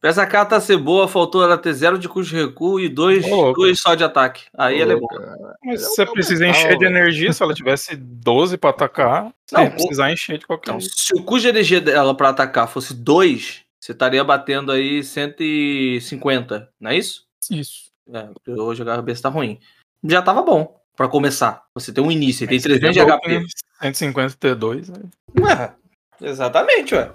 Pra 0.02 0.10
essa 0.12 0.26
carta 0.26 0.60
ser 0.62 0.78
boa, 0.78 1.08
faltou 1.10 1.44
ela 1.44 1.58
ter 1.58 1.74
zero 1.74 2.00
de 2.00 2.08
custo 2.08 2.34
de 2.34 2.42
recuo 2.42 2.80
e 2.80 2.88
dois, 2.88 3.28
louco. 3.30 3.60
dois 3.62 3.82
só 3.82 3.96
de 3.96 4.04
ataque. 4.04 4.44
Aí 4.58 4.80
ela 4.80 4.94
é 4.94 4.96
boa. 4.96 5.56
Mas 5.64 5.82
se 5.82 5.90
você 5.90 6.06
precisa 6.06 6.48
encher 6.48 6.78
de 6.78 6.86
energia, 6.86 7.34
se 7.34 7.44
ela 7.44 7.54
tivesse 7.54 7.98
12 7.98 8.58
pra 8.58 8.70
atacar, 8.70 9.34
você 9.46 9.56
Não, 9.56 9.64
ia 9.66 9.72
precisar 9.72 10.12
encher 10.12 10.38
de 10.38 10.48
qualquer 10.48 10.70
Então, 10.72 10.80
jeito. 10.80 10.96
se 10.98 11.14
o 11.14 11.24
custo 11.24 11.42
de 11.42 11.48
energia 11.50 11.82
dela 11.82 12.16
pra 12.16 12.30
atacar 12.30 12.70
fosse 12.70 12.94
2, 12.94 13.62
você 13.78 13.92
estaria 13.92 14.24
batendo 14.24 14.72
aí 14.72 15.04
150, 15.04 16.70
não 16.80 16.92
é 16.92 16.98
isso? 16.98 17.26
Isso. 17.52 17.90
É, 18.14 18.30
hoje 18.52 18.82
a 18.82 18.86
cabeça 18.86 19.24
tá 19.24 19.30
ruim. 19.30 19.60
Já 20.06 20.22
tava 20.22 20.42
bom 20.42 20.80
pra 20.96 21.08
começar. 21.10 21.64
Você 21.74 21.92
tem 21.92 22.04
um 22.04 22.12
início, 22.12 22.48
tem 22.48 22.58
Aí 22.58 22.64
300 22.64 22.94
de 22.96 23.02
HP. 23.02 23.40
né? 23.40 23.46
150 23.82 24.36
T2, 24.38 24.90
né? 24.90 25.04
Ué, 25.42 25.74
exatamente, 26.22 26.96
ué. 26.96 27.14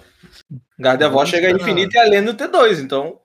Gardevoir 0.79 1.27
chega 1.27 1.49
a 1.49 1.51
esperar. 1.51 1.71
infinito 1.71 1.95
e 1.95 1.99
além 1.99 2.25
do 2.25 2.35
T2, 2.35 2.81
então. 2.83 3.21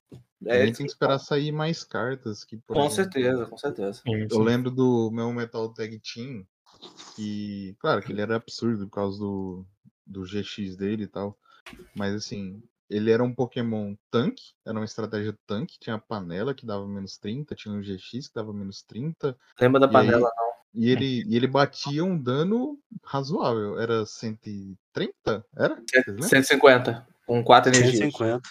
A 0.48 0.56
É, 0.56 0.66
gente 0.66 0.78
tem 0.78 0.86
que 0.86 0.92
esperar 0.92 1.20
sair 1.20 1.52
mais 1.52 1.84
cartas. 1.84 2.44
Que, 2.44 2.58
por 2.58 2.76
com 2.76 2.86
exemplo, 2.86 3.12
certeza, 3.12 3.46
com 3.46 3.58
certeza. 3.58 4.02
Eu 4.06 4.40
lembro 4.40 4.72
do 4.72 5.12
meu 5.12 5.32
Metal 5.34 5.68
Tag 5.74 6.00
Team, 6.00 6.46
que, 7.16 7.76
claro, 7.80 8.02
que 8.02 8.12
ele 8.12 8.22
era 8.22 8.36
absurdo 8.38 8.86
por 8.88 8.96
causa 8.96 9.20
do, 9.20 9.66
do 10.06 10.24
GX 10.24 10.76
dele 10.78 11.04
e 11.04 11.08
tal. 11.08 11.38
Mas 11.94 12.16
assim, 12.16 12.64
ele 12.90 13.12
era 13.12 13.24
um 13.24 13.34
Pokémon 13.36 13.96
tanque, 14.10 14.54
era 14.66 14.78
uma 14.78 14.86
estratégia 14.86 15.38
tanque, 15.46 15.78
tinha 15.80 15.96
a 15.96 16.00
panela 16.00 16.54
que 16.54 16.66
dava 16.66 16.88
menos 16.88 17.18
30, 17.18 17.54
tinha 17.54 17.74
um 17.74 17.82
GX 17.82 18.28
que 18.30 18.34
dava 18.34 18.54
menos 18.54 18.82
30, 18.82 19.38
Lembra 19.60 19.80
da 19.82 19.88
panela, 19.88 20.32
e 20.74 20.90
ele, 20.90 21.24
e 21.28 21.36
ele 21.36 21.48
batia 21.48 22.04
um 22.04 22.18
dano 22.18 22.78
razoável. 23.04 23.80
Era 23.80 24.06
130? 24.06 25.46
Era? 25.58 25.76
Vocês 25.76 26.06
não? 26.06 26.14
lembram? 26.14 26.30
150, 26.30 27.08
com 27.26 27.44
4 27.44 27.72
energias. 27.72 27.98
150. 27.98 28.50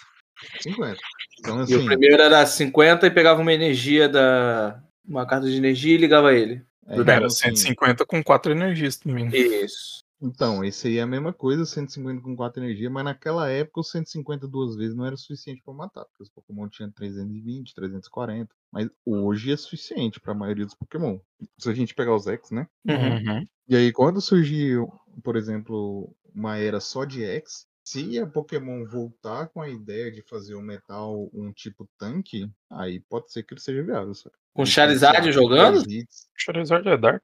50. 0.61 0.97
Então, 1.39 1.59
E 1.59 1.63
assim, 1.63 1.75
o 1.75 1.85
primeiro 1.85 2.21
era 2.21 2.45
50 2.45 3.07
e 3.07 3.11
pegava 3.11 3.41
uma 3.41 3.53
energia 3.53 4.07
da. 4.07 4.81
Uma 5.07 5.25
carta 5.25 5.47
de 5.49 5.57
energia 5.57 5.95
e 5.95 5.97
ligava 5.97 6.33
ele. 6.33 6.61
é, 6.87 6.95
do 6.95 7.01
então, 7.01 7.15
Era 7.15 7.25
assim, 7.27 7.55
150 7.55 8.05
com 8.05 8.23
4 8.23 8.51
energias 8.51 8.97
também. 8.97 9.27
Isso. 9.33 10.03
Então, 10.21 10.63
esse 10.65 10.87
aí 10.89 10.97
é 10.97 11.01
a 11.01 11.07
mesma 11.07 11.31
coisa, 11.31 11.65
150 11.65 12.21
com 12.21 12.35
4 12.35 12.61
energia, 12.61 12.89
mas 12.89 13.05
naquela 13.05 13.49
época 13.49 13.79
o 13.79 13.83
150 13.83 14.47
duas 14.47 14.75
vezes 14.75 14.93
não 14.95 15.05
era 15.05 15.15
suficiente 15.15 15.61
pra 15.63 15.73
matar, 15.73 16.03
porque 16.05 16.23
os 16.23 16.29
Pokémon 16.29 16.67
tinham 16.67 16.91
320, 16.91 17.73
340, 17.73 18.53
mas 18.71 18.89
hoje 19.05 19.51
é 19.53 19.55
suficiente 19.57 20.19
pra 20.19 20.33
maioria 20.33 20.65
dos 20.65 20.75
Pokémon. 20.75 21.19
Se 21.57 21.69
a 21.69 21.73
gente 21.73 21.95
pegar 21.95 22.15
os 22.15 22.27
X, 22.27 22.51
né? 22.51 22.67
Uhum. 22.85 23.15
Uhum. 23.15 23.47
E 23.69 23.75
aí 23.77 23.93
quando 23.93 24.19
surgiu, 24.19 24.91
por 25.23 25.37
exemplo, 25.37 26.13
uma 26.35 26.57
era 26.57 26.81
só 26.81 27.05
de 27.05 27.23
X, 27.23 27.65
se 27.85 28.19
a 28.19 28.27
Pokémon 28.27 28.85
voltar 28.85 29.47
com 29.47 29.61
a 29.61 29.69
ideia 29.69 30.11
de 30.11 30.21
fazer 30.21 30.55
o 30.55 30.61
metal 30.61 31.29
um 31.33 31.51
tipo 31.53 31.87
tanque, 31.97 32.51
aí 32.69 32.99
pode 32.99 33.31
ser 33.31 33.43
que 33.43 33.53
ele 33.53 33.61
seja 33.61 33.83
viável, 33.83 34.13
sabe? 34.13 34.35
Com 34.53 34.63
Ele 34.63 34.71
Charizard 34.71 35.31
jogando? 35.31 35.83
10 35.83 36.01
hits. 36.01 36.27
Charizard 36.37 36.87
é 36.87 36.97
Dark. 36.97 37.23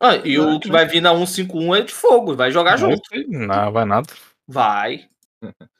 Ah, 0.00 0.16
e 0.16 0.38
o 0.38 0.58
que 0.58 0.68
né? 0.68 0.72
vai 0.72 0.86
vir 0.86 1.00
na 1.00 1.14
151 1.14 1.74
é 1.76 1.82
de 1.82 1.92
fogo, 1.92 2.34
vai 2.34 2.50
jogar 2.50 2.78
Não, 2.78 2.90
junto. 2.90 3.08
sei, 3.08 3.26
não, 3.26 3.72
vai 3.72 3.84
nada. 3.84 4.12
Vai. 4.46 5.08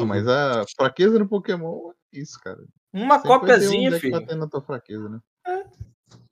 Ah, 0.00 0.04
mas 0.04 0.26
a 0.26 0.64
fraqueza 0.76 1.18
do 1.18 1.28
Pokémon 1.28 1.92
é 2.12 2.18
isso, 2.18 2.38
cara. 2.40 2.58
Uma 2.92 3.20
Sempre 3.20 3.46
ter 3.58 3.68
um 3.68 3.98
filho. 4.00 4.12
batendo 4.12 4.40
na 4.40 4.48
tua 4.48 4.60
fraqueza, 4.60 5.08
né? 5.08 5.20
É. 5.46 5.64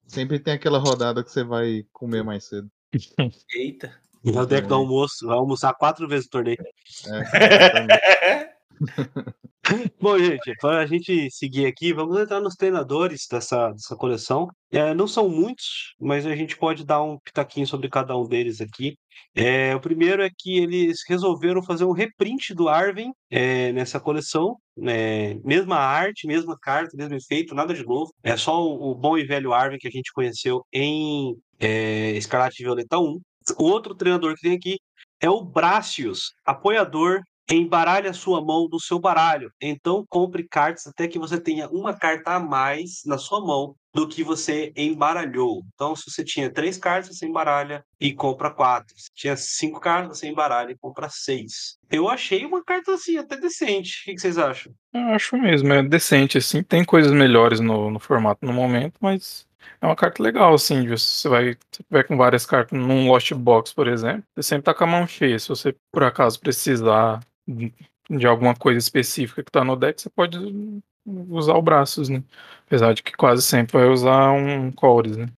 Sempre 0.06 0.38
tem 0.38 0.54
aquela 0.54 0.78
rodada 0.78 1.22
que 1.22 1.30
você 1.30 1.44
vai 1.44 1.86
comer 1.92 2.24
mais 2.24 2.44
cedo. 2.44 2.68
Eita. 3.54 3.94
É 4.24 4.30
o 4.30 4.46
deck 4.46 4.66
do 4.66 4.74
almoço, 4.74 5.26
vai 5.26 5.36
almoçar 5.36 5.72
quatro 5.74 6.08
vezes 6.08 6.26
o 6.26 6.30
torneio. 6.30 6.58
É. 7.06 8.50
Bom, 10.00 10.16
gente, 10.18 10.54
para 10.60 10.78
a 10.78 10.86
gente 10.86 11.28
seguir 11.30 11.66
aqui, 11.66 11.92
vamos 11.92 12.16
entrar 12.18 12.40
nos 12.40 12.54
treinadores 12.54 13.26
dessa, 13.28 13.72
dessa 13.72 13.96
coleção. 13.96 14.48
É, 14.70 14.94
não 14.94 15.08
são 15.08 15.28
muitos, 15.28 15.94
mas 16.00 16.24
a 16.24 16.36
gente 16.36 16.56
pode 16.56 16.84
dar 16.84 17.02
um 17.02 17.18
pitaquinho 17.18 17.66
sobre 17.66 17.88
cada 17.88 18.16
um 18.16 18.28
deles 18.28 18.60
aqui. 18.60 18.96
É, 19.34 19.74
o 19.74 19.80
primeiro 19.80 20.22
é 20.22 20.30
que 20.30 20.58
eles 20.58 21.00
resolveram 21.08 21.62
fazer 21.62 21.84
um 21.84 21.92
reprint 21.92 22.54
do 22.54 22.68
Arven 22.68 23.12
é, 23.28 23.72
nessa 23.72 23.98
coleção. 23.98 24.56
né? 24.76 25.34
mesma 25.44 25.76
arte, 25.76 26.28
mesma 26.28 26.56
carta, 26.60 26.96
mesmo 26.96 27.16
efeito, 27.16 27.54
nada 27.54 27.74
de 27.74 27.84
novo. 27.84 28.12
É 28.22 28.36
só 28.36 28.62
o, 28.62 28.92
o 28.92 28.94
bom 28.94 29.18
e 29.18 29.24
velho 29.24 29.52
Arven 29.52 29.78
que 29.78 29.88
a 29.88 29.90
gente 29.90 30.12
conheceu 30.12 30.64
em 30.72 31.34
é, 31.58 32.10
Escarlate 32.12 32.62
Violeta 32.62 32.98
1. 32.98 33.20
O 33.58 33.64
outro 33.64 33.94
treinador 33.96 34.34
que 34.34 34.42
tem 34.42 34.56
aqui 34.56 34.78
é 35.20 35.28
o 35.30 35.42
Bracius, 35.42 36.32
apoiador 36.44 37.20
embaralhe 37.50 38.08
a 38.08 38.12
sua 38.12 38.44
mão 38.44 38.68
do 38.68 38.80
seu 38.80 38.98
baralho. 38.98 39.52
Então, 39.60 40.04
compre 40.08 40.46
cartas 40.48 40.86
até 40.86 41.06
que 41.06 41.18
você 41.18 41.40
tenha 41.40 41.68
uma 41.68 41.94
carta 41.94 42.32
a 42.32 42.40
mais 42.40 43.02
na 43.04 43.18
sua 43.18 43.40
mão 43.40 43.74
do 43.94 44.06
que 44.06 44.22
você 44.22 44.72
embaralhou. 44.76 45.62
Então, 45.74 45.96
se 45.96 46.10
você 46.10 46.22
tinha 46.22 46.50
três 46.50 46.76
cartas, 46.76 47.16
você 47.16 47.26
embaralha 47.26 47.82
e 47.98 48.12
compra 48.12 48.50
quatro. 48.50 48.94
Se 48.96 49.08
tinha 49.14 49.36
cinco 49.36 49.80
cartas, 49.80 50.18
você 50.18 50.28
embaralha 50.28 50.72
e 50.72 50.76
compra 50.76 51.08
seis. 51.08 51.78
Eu 51.90 52.08
achei 52.08 52.44
uma 52.44 52.62
carta 52.62 52.92
assim 52.92 53.16
até 53.16 53.36
decente. 53.36 54.02
O 54.02 54.12
que 54.12 54.18
vocês 54.18 54.36
acham? 54.36 54.72
Eu 54.92 55.14
acho 55.14 55.36
mesmo, 55.38 55.72
é 55.72 55.82
decente, 55.82 56.36
assim. 56.36 56.62
Tem 56.62 56.84
coisas 56.84 57.12
melhores 57.12 57.58
no, 57.58 57.90
no 57.90 57.98
formato 57.98 58.44
no 58.44 58.52
momento, 58.52 58.94
mas 59.00 59.46
é 59.80 59.86
uma 59.86 59.96
carta 59.96 60.22
legal, 60.22 60.52
assim. 60.54 60.86
Você 60.88 61.28
vai, 61.28 61.52
se 61.70 61.82
tiver 61.82 62.02
com 62.04 62.16
várias 62.16 62.44
cartas 62.44 62.78
num 62.78 63.08
Lost 63.08 63.32
Box, 63.32 63.72
por 63.72 63.88
exemplo, 63.88 64.24
você 64.34 64.42
sempre 64.42 64.64
tá 64.64 64.74
com 64.74 64.84
a 64.84 64.86
mão 64.86 65.06
cheia. 65.06 65.38
Se 65.38 65.48
você, 65.48 65.74
por 65.90 66.02
acaso, 66.02 66.38
precisar 66.38 67.20
de 67.46 68.26
alguma 68.26 68.54
coisa 68.54 68.78
específica 68.78 69.42
que 69.42 69.50
tá 69.50 69.64
no 69.64 69.76
deck, 69.76 70.00
você 70.00 70.10
pode 70.10 70.38
usar 71.28 71.54
o 71.54 71.62
braços, 71.62 72.08
né? 72.08 72.22
Apesar 72.66 72.92
de 72.94 73.02
que 73.02 73.12
quase 73.12 73.42
sempre 73.42 73.78
vai 73.78 73.88
usar 73.88 74.30
um 74.32 74.70
cores, 74.72 75.16
né? 75.16 75.28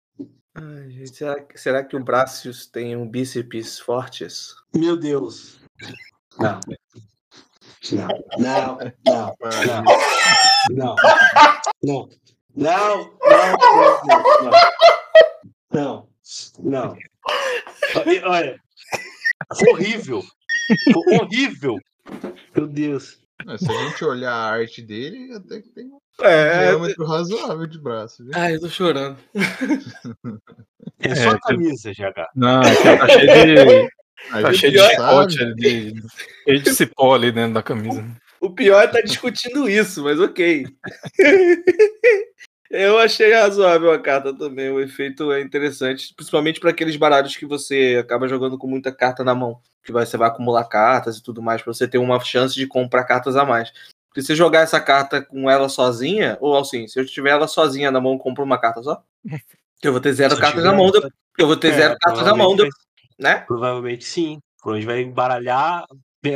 Ai, 0.55 0.91
gente, 0.91 1.15
será, 1.15 1.41
que- 1.41 1.59
será 1.59 1.85
que 1.85 1.97
o 1.97 2.03
Bracius 2.03 2.67
tem 2.67 2.97
um 2.97 3.07
bíceps 3.09 3.79
fortes? 3.79 4.55
Meu 4.75 4.97
Deus. 4.97 5.61
Não. 6.39 6.61
Não, 7.93 8.09
não, 8.39 8.79
não, 9.07 9.35
não, 9.41 9.85
não, 10.71 10.97
não, 11.73 12.19
não, 12.55 13.19
não, 13.19 13.19
não, 14.43 14.49
não, 15.73 16.09
não. 16.59 16.97
Olha, 18.25 18.61
horrível, 19.71 20.23
horrível. 21.21 21.79
Meu 22.57 22.67
Deus. 22.67 23.19
Mas 23.45 23.61
Se 23.61 23.71
a 23.71 23.85
gente 23.89 24.05
olhar 24.05 24.33
a 24.33 24.51
arte 24.51 24.83
dele, 24.83 25.33
até 25.35 25.61
que 25.63 25.69
tem 25.69 25.87
um 25.87 25.99
É. 26.25 26.71
diâmetro 26.71 27.07
razoável 27.07 27.67
de 27.67 27.79
braço. 27.81 28.25
Viu? 28.25 28.33
Ai, 28.35 28.57
eu 28.57 28.61
tô 28.61 28.69
chorando. 28.69 29.17
É 31.01 31.15
só 31.15 31.31
É, 31.31 31.35
a 31.35 31.39
camisa, 31.41 31.93
GH. 31.93 32.27
Não, 32.35 32.61
é 32.61 32.97
tá 32.97 33.09
cheio 33.09 33.27
de, 33.29 33.89
Aí 34.33 34.43
tá 34.43 34.53
cheio 34.53 34.73
de 34.73 34.79
chicote 34.81 35.41
ali, 35.41 35.95
cheio 36.45 36.61
de 36.63 36.75
cipó 36.75 37.15
ali 37.15 37.31
dentro 37.31 37.55
da 37.55 37.63
camisa. 37.63 38.05
O 38.41 38.51
pior 38.51 38.83
é 38.83 38.87
estar 38.87 39.01
discutindo 39.03 39.69
isso, 39.69 40.03
mas 40.03 40.19
ok. 40.19 40.67
Eu 42.71 42.99
achei 42.99 43.33
razoável 43.33 43.91
a 43.93 43.99
carta 43.99 44.33
também. 44.37 44.71
O 44.71 44.81
efeito 44.81 45.33
é 45.33 45.41
interessante, 45.41 46.13
principalmente 46.15 46.61
para 46.61 46.71
aqueles 46.71 46.97
baralhos 46.97 47.37
que 47.37 47.47
você 47.47 47.97
acaba 48.01 48.29
jogando 48.29 48.59
com 48.59 48.67
muita 48.67 48.93
carta 48.93 49.25
na 49.25 49.35
mão, 49.35 49.61
que 49.83 49.91
você 49.93 50.17
vai 50.17 50.29
acumular 50.29 50.65
cartas 50.65 51.17
e 51.17 51.23
tudo 51.23 51.41
mais, 51.43 51.63
para 51.63 51.73
você 51.73 51.89
ter 51.89 51.99
uma 51.99 52.21
chance 52.21 52.55
de 52.55 52.67
comprar 52.67 53.05
cartas 53.05 53.37
a 53.37 53.45
mais. 53.45 53.73
Porque 54.09 54.21
se 54.21 54.29
você 54.29 54.35
jogar 54.37 54.61
essa 54.61 54.81
carta 54.81 55.23
com 55.23 55.49
ela 55.51 55.69
sozinha, 55.69 56.37
ou 56.41 56.59
assim, 56.59 56.87
se 56.89 56.99
eu 57.01 57.07
tiver 57.07 57.31
ela 57.31 57.47
sozinha 57.49 57.91
na 57.91 58.01
mão, 58.01 58.13
eu 58.15 58.19
compro 58.19 58.45
uma 58.45 58.59
carta 58.59 58.83
só. 58.83 59.03
Eu 59.81 59.93
vou 59.93 60.01
ter 60.01 60.13
zero 60.13 60.35
Se 60.35 60.41
cartas 60.41 60.61
tiver- 60.61 60.73
na 60.73 60.77
mão, 60.77 60.91
eu 61.39 61.47
vou 61.47 61.57
ter 61.57 61.69
É, 61.69 61.73
zero 61.73 61.97
cartas 62.01 62.25
na 62.27 62.35
mão, 62.35 62.57
né? 63.17 63.37
Provavelmente 63.47 64.05
sim. 64.05 64.41
Provavelmente 64.61 64.87
vai 64.87 65.03
embaralhar, 65.03 65.87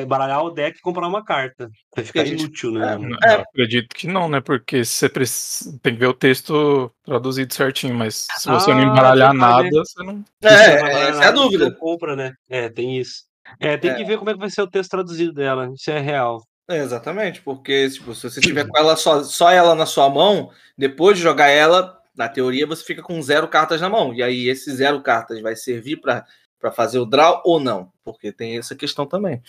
embaralhar 0.01 0.43
o 0.43 0.51
deck 0.51 0.79
e 0.79 0.81
comprar 0.81 1.07
uma 1.07 1.25
carta. 1.25 1.69
Vai 1.95 2.05
ficar 2.05 2.23
a 2.23 2.25
gente- 2.25 2.41
inútil, 2.45 2.71
né? 2.73 2.97
É. 3.25 3.35
Eu 3.35 3.41
acredito 3.41 3.95
que 3.95 4.07
não, 4.07 4.29
né? 4.29 4.41
Porque 4.41 4.85
você 4.85 5.09
precisa, 5.09 5.79
tem 5.83 5.93
que 5.95 6.01
ver 6.01 6.07
o 6.07 6.15
texto 6.15 6.91
traduzido 7.05 7.53
certinho, 7.53 7.95
mas 7.95 8.27
se 8.39 8.49
você 8.49 8.71
não 8.73 8.79
Ah, 8.81 8.85
embaralhar 8.85 9.31
verdade. 9.33 9.63
nada, 9.71 9.85
você 9.85 10.03
não. 10.03 10.25
É, 10.43 10.49
Você 10.57 10.81
vai 10.81 11.09
essa 11.11 11.25
é 11.25 11.27
a 11.27 11.31
dúvida. 11.33 11.65
você 11.67 11.75
compra, 11.77 12.17
né? 12.17 12.33
É, 12.49 12.69
tem 12.71 12.99
isso. 12.99 13.25
É, 13.61 13.77
tem 13.77 13.91
É. 13.91 13.95
que 13.95 14.05
ver 14.05 14.17
como 14.19 14.31
é 14.31 14.33
que 14.33 14.39
vai 14.41 14.49
ser 14.51 14.63
o 14.63 14.71
texto 14.71 14.91
traduzido 14.91 15.33
dela. 15.33 15.69
Isso 15.75 15.91
é 15.91 15.99
real. 15.99 16.43
É, 16.71 16.79
exatamente, 16.79 17.43
porque 17.43 17.91
tipo, 17.91 18.15
se 18.15 18.23
você 18.23 18.41
tiver 18.41 18.67
com 18.67 18.79
ela 18.79 18.97
só, 18.97 19.23
só 19.25 19.51
ela 19.51 19.75
na 19.75 19.85
sua 19.85 20.09
mão, 20.09 20.51
depois 20.79 21.17
de 21.19 21.23
jogar 21.23 21.49
ela, 21.49 21.99
na 22.17 22.29
teoria 22.29 22.67
você 22.67 22.85
fica 22.85 23.03
com 23.03 23.21
zero 23.21 23.49
cartas 23.49 23.81
na 23.81 23.89
mão. 23.91 24.15
E 24.15 24.23
aí 24.23 24.49
esse 24.49 24.71
zero 24.73 25.03
cartas 25.03 25.41
vai 25.43 25.57
servir 25.57 25.97
para 26.01 26.25
fazer 26.71 26.99
o 26.99 27.07
draw 27.07 27.43
ou 27.45 27.59
não? 27.59 27.91
Porque 28.05 28.31
tem 28.31 28.59
essa 28.59 28.77
questão 28.77 29.07
também. 29.07 29.43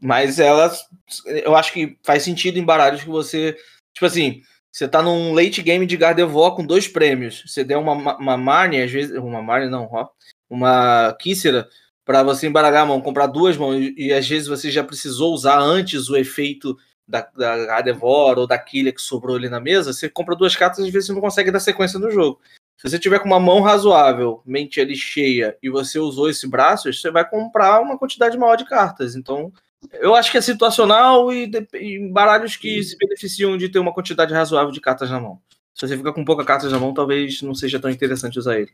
Mas 0.00 0.38
elas, 0.38 0.84
eu 1.26 1.54
acho 1.54 1.72
que 1.72 1.98
faz 2.02 2.22
sentido 2.22 2.58
em 2.58 2.64
baralhos 2.64 3.02
que 3.02 3.08
você, 3.08 3.56
tipo 3.92 4.06
assim, 4.06 4.42
você 4.72 4.88
tá 4.88 5.02
num 5.02 5.34
late 5.34 5.62
game 5.62 5.86
de 5.86 5.96
Gardevoir 5.96 6.52
com 6.52 6.64
dois 6.64 6.86
prêmios. 6.86 7.42
Você 7.46 7.64
der 7.64 7.76
uma, 7.76 7.92
uma, 7.92 8.36
Marnie, 8.36 8.82
às 8.82 8.90
vezes, 8.90 9.16
uma 9.16 9.42
Marnie 9.42 9.70
não, 9.70 9.88
ó, 9.90 10.08
uma 10.48 11.14
Kícera 11.20 11.68
para 12.04 12.22
você 12.22 12.46
embaralhar 12.46 12.84
a 12.84 12.86
mão, 12.86 13.00
comprar 13.00 13.26
duas 13.26 13.56
mãos 13.56 13.76
e, 13.76 13.94
e 13.98 14.12
às 14.12 14.26
vezes 14.26 14.48
você 14.48 14.70
já 14.70 14.82
precisou 14.82 15.34
usar 15.34 15.58
antes 15.58 16.08
o 16.08 16.16
efeito 16.16 16.76
da, 17.06 17.20
da 17.36 17.66
Gardevoir 17.66 18.38
ou 18.38 18.46
da 18.46 18.58
Killia 18.58 18.92
que 18.92 19.00
sobrou 19.00 19.36
ali 19.36 19.48
na 19.48 19.60
mesa, 19.60 19.92
você 19.92 20.08
compra 20.08 20.36
duas 20.36 20.54
cartas 20.54 20.78
e 20.78 20.86
às 20.86 20.92
vezes 20.92 21.06
você 21.06 21.12
não 21.12 21.20
consegue 21.20 21.50
dar 21.50 21.60
sequência 21.60 21.98
no 21.98 22.10
jogo. 22.10 22.40
Se 22.78 22.88
você 22.88 22.98
tiver 22.98 23.18
com 23.18 23.26
uma 23.26 23.40
mão 23.40 23.60
razoável, 23.60 24.40
mente 24.46 24.80
ali 24.80 24.94
cheia, 24.96 25.56
e 25.60 25.68
você 25.68 25.98
usou 25.98 26.30
esse 26.30 26.46
braço, 26.48 26.90
você 26.92 27.10
vai 27.10 27.28
comprar 27.28 27.80
uma 27.80 27.98
quantidade 27.98 28.38
maior 28.38 28.54
de 28.56 28.64
cartas. 28.64 29.16
Então, 29.16 29.52
eu 29.94 30.14
acho 30.14 30.30
que 30.30 30.38
é 30.38 30.40
situacional 30.40 31.32
e, 31.32 31.48
de- 31.48 31.66
e 31.74 32.08
baralhos 32.10 32.56
que 32.56 32.80
se 32.84 32.96
beneficiam 32.96 33.56
de 33.58 33.68
ter 33.68 33.80
uma 33.80 33.92
quantidade 33.92 34.32
razoável 34.32 34.70
de 34.70 34.80
cartas 34.80 35.10
na 35.10 35.18
mão. 35.20 35.40
Se 35.74 35.86
você 35.86 35.96
ficar 35.96 36.12
com 36.12 36.24
pouca 36.24 36.44
cartas 36.44 36.70
na 36.72 36.78
mão, 36.78 36.94
talvez 36.94 37.42
não 37.42 37.54
seja 37.54 37.78
tão 37.80 37.90
interessante 37.90 38.38
usar 38.38 38.58
ele. 38.60 38.70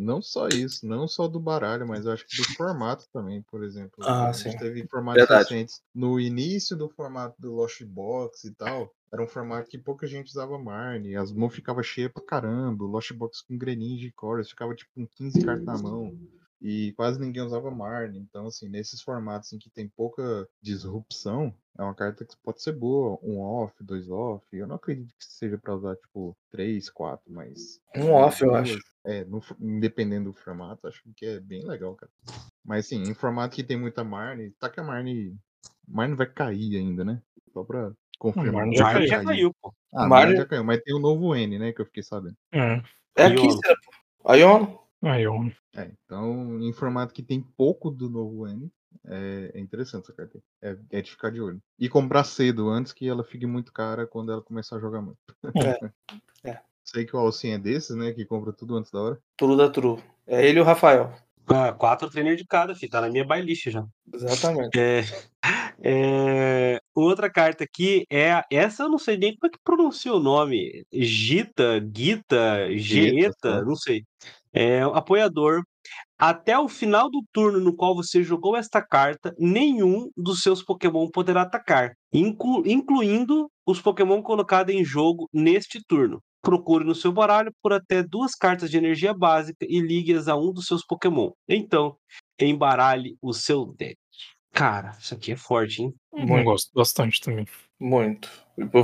Não 0.00 0.22
só 0.22 0.46
isso, 0.46 0.86
não 0.86 1.08
só 1.08 1.26
do 1.26 1.40
baralho, 1.40 1.84
mas 1.84 2.06
eu 2.06 2.12
acho 2.12 2.24
que 2.24 2.36
do 2.36 2.44
formato 2.54 3.04
também, 3.12 3.42
por 3.42 3.64
exemplo. 3.64 4.04
Ah, 4.04 4.28
a 4.28 4.32
gente 4.32 4.52
sim. 4.52 4.58
teve 4.58 4.86
formatos 4.86 5.22
Verdade. 5.22 5.50
recentes. 5.50 5.82
No 5.92 6.20
início 6.20 6.76
do 6.76 6.88
formato 6.88 7.34
do 7.36 7.52
Lost 7.52 7.82
Box 7.82 8.44
e 8.44 8.52
tal, 8.52 8.94
era 9.12 9.20
um 9.20 9.26
formato 9.26 9.68
que 9.68 9.76
pouca 9.76 10.06
gente 10.06 10.28
usava 10.28 10.56
Marne. 10.56 11.16
As 11.16 11.32
mãos 11.32 11.52
ficavam 11.52 11.82
cheias 11.82 12.12
pra 12.12 12.22
caramba. 12.22 12.84
O 12.84 12.86
Lost 12.86 13.12
Box 13.12 13.42
com 13.42 13.58
Greninja 13.58 14.06
e 14.06 14.12
Chorus 14.18 14.50
ficava 14.50 14.72
tipo 14.72 14.92
com 14.94 15.04
15 15.04 15.44
cartas 15.44 15.66
na 15.66 15.76
mão. 15.76 16.16
E 16.60 16.92
quase 16.96 17.20
ninguém 17.20 17.42
usava 17.42 17.70
Marne. 17.70 18.18
Então, 18.18 18.46
assim, 18.46 18.68
nesses 18.68 19.00
formatos 19.00 19.52
em 19.52 19.58
que 19.58 19.70
tem 19.70 19.88
pouca 19.88 20.48
disrupção, 20.60 21.54
é 21.78 21.82
uma 21.82 21.94
carta 21.94 22.24
que 22.24 22.36
pode 22.42 22.60
ser 22.62 22.72
boa. 22.72 23.18
Um 23.22 23.38
off, 23.40 23.72
dois 23.82 24.10
off. 24.10 24.44
Eu 24.52 24.66
não 24.66 24.76
acredito 24.76 25.14
que 25.16 25.24
seja 25.24 25.56
pra 25.56 25.74
usar, 25.74 25.94
tipo, 25.96 26.36
três, 26.50 26.90
quatro, 26.90 27.30
mas. 27.32 27.80
Um 27.96 28.12
off, 28.12 28.42
eu 28.42 28.54
acho. 28.54 28.78
É, 29.04 29.24
no, 29.24 29.40
independendo 29.60 30.32
do 30.32 30.36
formato, 30.38 30.86
acho 30.88 31.02
que 31.16 31.24
é 31.24 31.40
bem 31.40 31.64
legal, 31.66 31.94
cara. 31.94 32.10
Mas 32.64 32.86
sim, 32.86 33.02
em 33.02 33.14
formato 33.14 33.54
que 33.54 33.62
tem 33.62 33.76
muita 33.78 34.02
Marne, 34.02 34.50
tá 34.58 34.68
que 34.68 34.80
a 34.80 34.84
Marne. 34.84 35.36
Marne 35.86 36.14
vai 36.14 36.26
cair 36.26 36.76
ainda, 36.76 37.04
né? 37.04 37.22
Só 37.52 37.62
pra 37.64 37.92
confirmar. 38.18 38.66
Marne 38.66 38.76
já 38.76 39.06
já 39.06 39.24
caiu, 39.24 39.54
pô. 39.62 39.72
Ah, 39.94 40.06
Marne- 40.08 40.36
já 40.36 40.44
caiu, 40.44 40.64
mas 40.64 40.82
tem 40.82 40.94
o 40.94 40.98
novo 40.98 41.34
N, 41.34 41.58
né? 41.58 41.72
Que 41.72 41.80
eu 41.80 41.86
fiquei 41.86 42.02
sabendo. 42.02 42.36
É, 42.52 42.82
É 43.16 43.24
a 43.24 43.28
Iono. 43.28 43.48
Kícera, 43.48 43.76
É, 45.76 45.90
então, 46.04 46.60
em 46.60 46.72
formato 46.72 47.14
que 47.14 47.22
tem 47.22 47.40
pouco 47.40 47.90
do 47.90 48.08
novo 48.08 48.46
N, 48.46 48.70
é, 49.04 49.52
é 49.54 49.60
interessante 49.60 50.04
essa 50.04 50.12
carta. 50.12 50.38
aí. 50.62 50.70
É, 50.70 50.98
é 50.98 51.02
de 51.02 51.10
ficar 51.10 51.30
de 51.30 51.40
olho. 51.40 51.60
E 51.78 51.88
comprar 51.88 52.24
cedo, 52.24 52.68
antes 52.68 52.92
que 52.92 53.08
ela 53.08 53.24
fique 53.24 53.46
muito 53.46 53.72
cara 53.72 54.06
quando 54.06 54.32
ela 54.32 54.42
começar 54.42 54.76
a 54.76 54.80
jogar 54.80 55.00
muito. 55.00 55.18
É, 55.54 55.90
é. 56.50 56.60
Sei 56.84 57.04
que 57.04 57.14
o 57.14 57.18
Alcin 57.18 57.50
é 57.50 57.58
desses, 57.58 57.94
né? 57.94 58.12
Que 58.12 58.24
compra 58.24 58.52
tudo 58.52 58.76
antes 58.76 58.90
da 58.90 59.00
hora. 59.00 59.18
True 59.36 59.56
da 59.56 59.68
True. 59.68 60.02
É 60.26 60.46
ele 60.46 60.58
e 60.58 60.62
o 60.62 60.64
Rafael. 60.64 61.12
Ah, 61.46 61.72
quatro 61.72 62.10
trainer 62.10 62.36
de 62.36 62.46
cada, 62.46 62.74
filho. 62.74 62.90
Tá 62.90 63.00
na 63.00 63.08
minha 63.08 63.24
bailist 63.24 63.70
já. 63.70 63.86
Exatamente. 64.12 64.78
É, 64.78 65.04
é, 65.82 66.80
outra 66.94 67.30
carta 67.30 67.64
aqui 67.64 68.06
é. 68.10 68.42
Essa 68.50 68.82
eu 68.82 68.88
não 68.88 68.98
sei 68.98 69.16
nem 69.16 69.34
como 69.36 69.50
é 69.50 69.50
que 69.50 69.62
pronuncia 69.64 70.12
o 70.12 70.20
nome. 70.20 70.84
Gita, 70.92 71.80
Gita, 71.94 72.68
Geta, 72.76 73.58
só. 73.58 73.64
não 73.64 73.76
sei. 73.76 74.04
É 74.60 74.82
apoiador. 74.82 75.62
Até 76.18 76.58
o 76.58 76.68
final 76.68 77.08
do 77.08 77.22
turno 77.32 77.60
no 77.60 77.74
qual 77.76 77.94
você 77.94 78.24
jogou 78.24 78.56
esta 78.56 78.82
carta, 78.82 79.32
nenhum 79.38 80.10
dos 80.16 80.42
seus 80.42 80.62
Pokémon 80.64 81.08
poderá 81.08 81.42
atacar, 81.42 81.92
inclu- 82.12 82.66
incluindo 82.66 83.48
os 83.64 83.80
Pokémon 83.80 84.20
colocados 84.20 84.74
em 84.74 84.84
jogo 84.84 85.28
neste 85.32 85.80
turno. 85.86 86.18
Procure 86.42 86.84
no 86.84 86.94
seu 86.94 87.12
baralho 87.12 87.52
por 87.62 87.72
até 87.72 88.02
duas 88.02 88.34
cartas 88.34 88.68
de 88.70 88.76
energia 88.76 89.14
básica 89.14 89.64
e 89.68 89.80
ligue-as 89.80 90.26
a 90.26 90.36
um 90.36 90.52
dos 90.52 90.66
seus 90.66 90.84
Pokémon. 90.84 91.30
Então, 91.48 91.96
embaralhe 92.40 93.16
o 93.22 93.32
seu 93.32 93.66
deck. 93.78 93.96
Cara, 94.52 94.96
isso 94.98 95.14
aqui 95.14 95.32
é 95.32 95.36
forte, 95.36 95.82
hein? 95.82 95.94
Não 96.12 96.42
gosto 96.44 96.70
bastante 96.74 97.20
também. 97.20 97.46
Muito. 97.78 98.28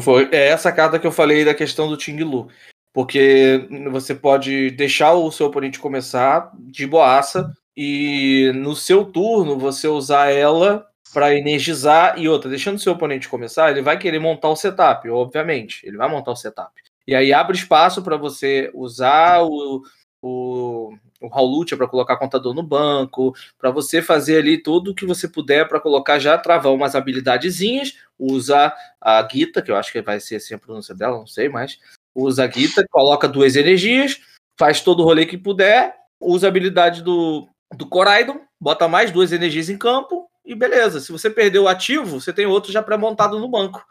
Foi- 0.00 0.28
É 0.32 0.48
essa 0.48 0.70
carta 0.70 1.00
que 1.00 1.06
eu 1.06 1.10
falei 1.12 1.44
da 1.44 1.54
questão 1.54 1.88
do 1.88 1.96
Ting 1.96 2.22
Lu. 2.22 2.48
Porque 2.94 3.68
você 3.90 4.14
pode 4.14 4.70
deixar 4.70 5.12
o 5.12 5.30
seu 5.30 5.46
oponente 5.46 5.80
começar 5.80 6.50
de 6.56 6.86
boaça 6.86 7.52
e 7.76 8.52
no 8.54 8.76
seu 8.76 9.04
turno 9.04 9.58
você 9.58 9.88
usar 9.88 10.30
ela 10.30 10.86
para 11.12 11.34
energizar 11.34 12.18
e 12.18 12.28
outra, 12.28 12.48
deixando 12.48 12.76
o 12.76 12.80
seu 12.80 12.92
oponente 12.92 13.28
começar, 13.28 13.70
ele 13.70 13.82
vai 13.82 13.98
querer 13.98 14.18
montar 14.18 14.48
o 14.48 14.56
setup, 14.56 15.08
obviamente. 15.10 15.86
Ele 15.86 15.96
vai 15.96 16.08
montar 16.08 16.30
o 16.30 16.36
setup. 16.36 16.72
E 17.06 17.14
aí 17.14 17.32
abre 17.32 17.56
espaço 17.56 18.02
para 18.02 18.16
você 18.16 18.70
usar 18.72 19.42
o, 19.42 19.82
o, 20.22 20.94
o 21.20 21.64
é 21.72 21.76
para 21.76 21.88
colocar 21.88 22.16
contador 22.16 22.54
no 22.54 22.62
banco, 22.62 23.34
para 23.58 23.70
você 23.70 24.00
fazer 24.00 24.38
ali 24.38 24.62
tudo 24.62 24.92
o 24.92 24.94
que 24.94 25.04
você 25.04 25.28
puder 25.28 25.68
para 25.68 25.80
colocar 25.80 26.18
já 26.18 26.38
travar 26.38 26.72
umas 26.72 26.94
habilidadezinhas, 26.94 27.94
usa 28.18 28.72
a 29.00 29.28
Gita, 29.30 29.60
que 29.60 29.70
eu 29.70 29.76
acho 29.76 29.92
que 29.92 30.00
vai 30.00 30.20
ser 30.20 30.36
assim 30.36 30.54
a 30.54 30.58
pronúncia 30.58 30.94
dela, 30.94 31.18
não 31.18 31.26
sei, 31.26 31.48
mas 31.48 31.78
usa 32.14 32.44
a 32.44 32.50
Gita, 32.50 32.86
coloca 32.90 33.28
duas 33.28 33.56
energias, 33.56 34.20
faz 34.58 34.80
todo 34.80 35.00
o 35.00 35.04
rolê 35.04 35.26
que 35.26 35.36
puder, 35.36 35.94
usa 36.20 36.46
a 36.46 36.48
habilidade 36.48 37.02
do, 37.02 37.48
do 37.76 37.86
Coraidon, 37.86 38.40
bota 38.60 38.88
mais 38.88 39.10
duas 39.10 39.32
energias 39.32 39.68
em 39.68 39.76
campo 39.76 40.28
e 40.44 40.54
beleza. 40.54 41.00
Se 41.00 41.10
você 41.10 41.28
perder 41.28 41.58
o 41.58 41.68
ativo, 41.68 42.20
você 42.20 42.32
tem 42.32 42.46
outro 42.46 42.72
já 42.72 42.82
pré-montado 42.82 43.38
no 43.38 43.48
banco. 43.48 43.84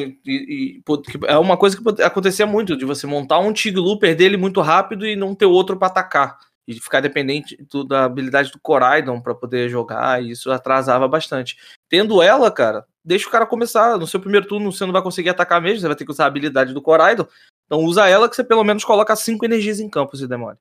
E, 0.00 0.16
e, 0.26 0.82
é 1.26 1.36
uma 1.36 1.56
coisa 1.56 1.76
que 1.76 2.02
acontecia 2.02 2.46
muito, 2.46 2.76
de 2.76 2.84
você 2.84 3.06
montar 3.06 3.38
um 3.40 3.52
Tiglu, 3.52 3.98
perder 3.98 4.26
ele 4.26 4.36
muito 4.36 4.60
rápido 4.60 5.06
e 5.06 5.14
não 5.14 5.34
ter 5.34 5.46
outro 5.46 5.76
para 5.76 5.88
atacar. 5.88 6.38
E 6.66 6.74
ficar 6.74 7.00
dependente 7.00 7.56
do, 7.70 7.84
da 7.84 8.04
habilidade 8.04 8.52
do 8.52 8.60
Coraidon 8.60 9.20
para 9.20 9.34
poder 9.34 9.68
jogar, 9.68 10.22
e 10.22 10.30
isso 10.30 10.50
atrasava 10.50 11.08
bastante. 11.08 11.56
Tendo 11.88 12.22
ela, 12.22 12.50
cara, 12.50 12.86
deixa 13.04 13.28
o 13.28 13.30
cara 13.30 13.44
começar. 13.44 13.98
No 13.98 14.06
seu 14.06 14.20
primeiro 14.20 14.46
turno 14.46 14.70
você 14.70 14.86
não 14.86 14.92
vai 14.92 15.02
conseguir 15.02 15.30
atacar 15.30 15.60
mesmo, 15.60 15.80
você 15.80 15.88
vai 15.88 15.96
ter 15.96 16.04
que 16.04 16.10
usar 16.12 16.24
a 16.24 16.28
habilidade 16.28 16.72
do 16.72 16.80
Coraidon. 16.80 17.26
Então 17.70 17.84
usa 17.84 18.08
ela 18.08 18.28
que 18.28 18.34
você 18.34 18.42
pelo 18.42 18.64
menos 18.64 18.82
coloca 18.82 19.14
cinco 19.14 19.44
energias 19.44 19.78
em 19.78 19.88
campo 19.88 20.16
se 20.16 20.26
demora. 20.26 20.58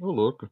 Ô, 0.00 0.10
louco. 0.10 0.48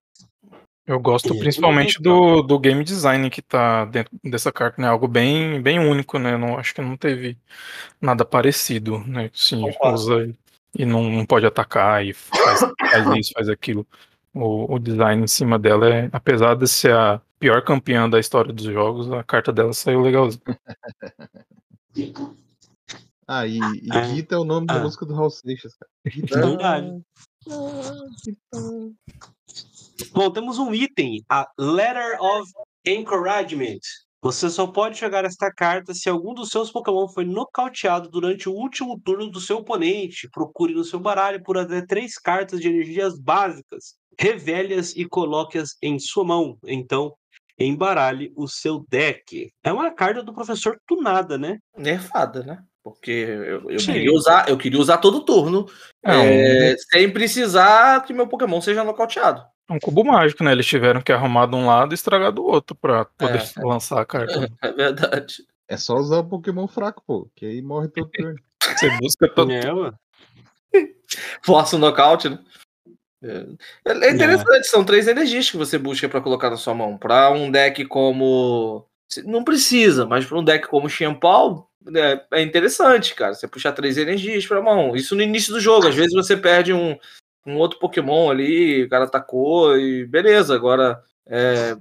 Eu 0.86 1.00
gosto 1.00 1.34
principalmente 1.38 2.02
do, 2.02 2.42
do 2.42 2.58
game 2.58 2.84
design 2.84 3.30
que 3.30 3.40
tá 3.40 3.86
dentro 3.86 4.10
dessa 4.22 4.52
carta, 4.52 4.82
né? 4.82 4.88
Algo 4.88 5.08
bem, 5.08 5.62
bem 5.62 5.78
único, 5.78 6.18
né? 6.18 6.36
Não, 6.36 6.58
acho 6.58 6.74
que 6.74 6.82
não 6.82 6.98
teve 6.98 7.38
nada 7.98 8.26
parecido, 8.26 8.98
né? 9.06 9.30
Sim, 9.32 9.64
usa 9.82 10.34
e 10.76 10.84
não, 10.84 11.04
não 11.08 11.24
pode 11.24 11.46
atacar 11.46 12.04
e 12.04 12.12
faz, 12.12 12.60
faz 12.60 13.06
isso, 13.16 13.32
faz 13.32 13.48
aquilo. 13.48 13.86
O, 14.34 14.74
o, 14.74 14.78
design 14.78 15.24
em 15.24 15.26
cima 15.26 15.58
dela 15.58 15.88
é, 15.88 16.10
apesar 16.12 16.56
de 16.56 16.68
ser 16.68 16.92
a 16.92 17.22
pior 17.38 17.64
campeã 17.64 18.08
da 18.08 18.20
história 18.20 18.52
dos 18.52 18.64
jogos, 18.64 19.10
a 19.10 19.24
carta 19.24 19.50
dela 19.50 19.72
saiu 19.72 20.02
legalzinha. 20.02 20.42
ah, 23.32 23.46
e, 23.46 23.58
e 23.58 23.88
é. 23.92 24.04
Gita 24.14 24.34
é 24.34 24.38
o 24.38 24.44
nome 24.44 24.66
ah. 24.68 24.74
da 24.74 24.82
música 24.82 25.06
do 25.06 25.14
Raul 25.14 25.30
Seixas, 25.30 25.72
cara. 25.76 25.90
Gita. 26.04 26.40
Verdade. 26.40 27.00
Ah, 27.48 28.06
Gita. 28.24 28.90
Bom, 30.12 30.30
temos 30.32 30.58
um 30.58 30.74
item, 30.74 31.22
a 31.28 31.48
Letter 31.56 32.20
of 32.20 32.50
Encouragement. 32.84 33.78
Você 34.20 34.50
só 34.50 34.66
pode 34.66 34.98
jogar 34.98 35.24
esta 35.24 35.50
carta 35.50 35.94
se 35.94 36.08
algum 36.08 36.34
dos 36.34 36.50
seus 36.50 36.72
Pokémon 36.72 37.08
foi 37.08 37.24
nocauteado 37.24 38.10
durante 38.10 38.48
o 38.48 38.52
último 38.52 39.00
turno 39.00 39.30
do 39.30 39.40
seu 39.40 39.58
oponente. 39.58 40.28
Procure 40.30 40.74
no 40.74 40.84
seu 40.84 40.98
baralho 40.98 41.42
por 41.42 41.56
até 41.56 41.86
três 41.86 42.18
cartas 42.18 42.60
de 42.60 42.68
energias 42.68 43.16
básicas. 43.16 43.94
Revele-as 44.18 44.94
e 44.96 45.06
coloque-as 45.06 45.76
em 45.80 45.98
sua 46.00 46.24
mão. 46.24 46.58
Então, 46.66 47.14
embaralhe 47.58 48.32
o 48.36 48.48
seu 48.48 48.84
deck. 48.90 49.50
É 49.62 49.72
uma 49.72 49.90
carta 49.90 50.22
do 50.22 50.34
professor 50.34 50.78
Tunada, 50.86 51.38
né? 51.38 51.58
Nerfada, 51.76 52.42
né? 52.42 52.62
Porque 52.82 53.10
eu, 53.10 53.70
eu 53.70 53.78
queria 53.78 54.12
usar, 54.12 54.48
eu 54.48 54.56
queria 54.56 54.80
usar 54.80 54.98
todo 54.98 55.24
turno, 55.24 55.66
é, 56.02 56.74
sem 56.90 57.12
precisar 57.12 58.02
que 58.04 58.12
meu 58.12 58.26
Pokémon 58.26 58.60
seja 58.60 58.82
nocauteado. 58.82 59.44
É 59.68 59.72
um 59.72 59.78
cubo 59.78 60.02
mágico, 60.02 60.42
né? 60.42 60.50
Eles 60.50 60.66
tiveram 60.66 61.00
que 61.00 61.12
arrumar 61.12 61.46
de 61.46 61.54
um 61.54 61.66
lado 61.66 61.92
e 61.92 61.94
estragar 61.94 62.32
do 62.32 62.44
outro 62.44 62.74
pra 62.74 63.04
poder 63.04 63.38
é, 63.38 63.62
lançar 63.62 64.00
a 64.00 64.04
carta. 64.04 64.50
É, 64.62 64.66
é, 64.68 64.72
verdade. 64.72 65.44
É 65.68 65.76
só 65.76 65.94
usar 65.94 66.18
o 66.18 66.24
Pokémon 66.24 66.66
fraco, 66.66 67.02
pô, 67.06 67.30
que 67.36 67.46
aí 67.46 67.62
morre 67.62 67.86
todo 67.88 68.10
turno. 68.10 68.36
Você 68.60 68.90
busca 68.98 69.28
todo. 69.28 69.52
É, 69.52 69.72
mano. 69.72 69.98
Força 71.44 71.76
o 71.76 71.78
nocaute, 71.78 72.28
né? 72.28 72.38
É, 73.22 73.46
é, 73.84 74.06
é 74.06 74.10
interessante, 74.10 74.66
são 74.66 74.84
três 74.84 75.06
energias 75.06 75.48
que 75.48 75.56
você 75.56 75.78
busca 75.78 76.08
para 76.08 76.20
colocar 76.20 76.50
na 76.50 76.56
sua 76.56 76.74
mão. 76.74 76.98
Para 76.98 77.30
um 77.30 77.50
deck 77.50 77.84
como. 77.84 78.84
Não 79.24 79.44
precisa, 79.44 80.04
mas 80.04 80.26
para 80.26 80.38
um 80.38 80.44
deck 80.44 80.66
como 80.66 80.88
Xianpao, 80.88 81.69
é, 81.94 82.24
é 82.32 82.42
interessante, 82.42 83.14
cara. 83.14 83.34
Você 83.34 83.48
puxar 83.48 83.72
três 83.72 83.96
energias 83.96 84.46
para 84.46 84.62
mão. 84.62 84.94
Isso 84.94 85.14
no 85.14 85.22
início 85.22 85.52
do 85.52 85.60
jogo. 85.60 85.88
Às 85.88 85.94
vezes 85.94 86.12
você 86.12 86.36
perde 86.36 86.72
um, 86.72 86.96
um 87.46 87.56
outro 87.56 87.78
Pokémon 87.78 88.30
ali, 88.30 88.84
o 88.84 88.88
cara 88.88 89.04
atacou 89.04 89.76
e 89.76 90.06
beleza. 90.06 90.54
Agora, 90.54 91.02
é, 91.26 91.76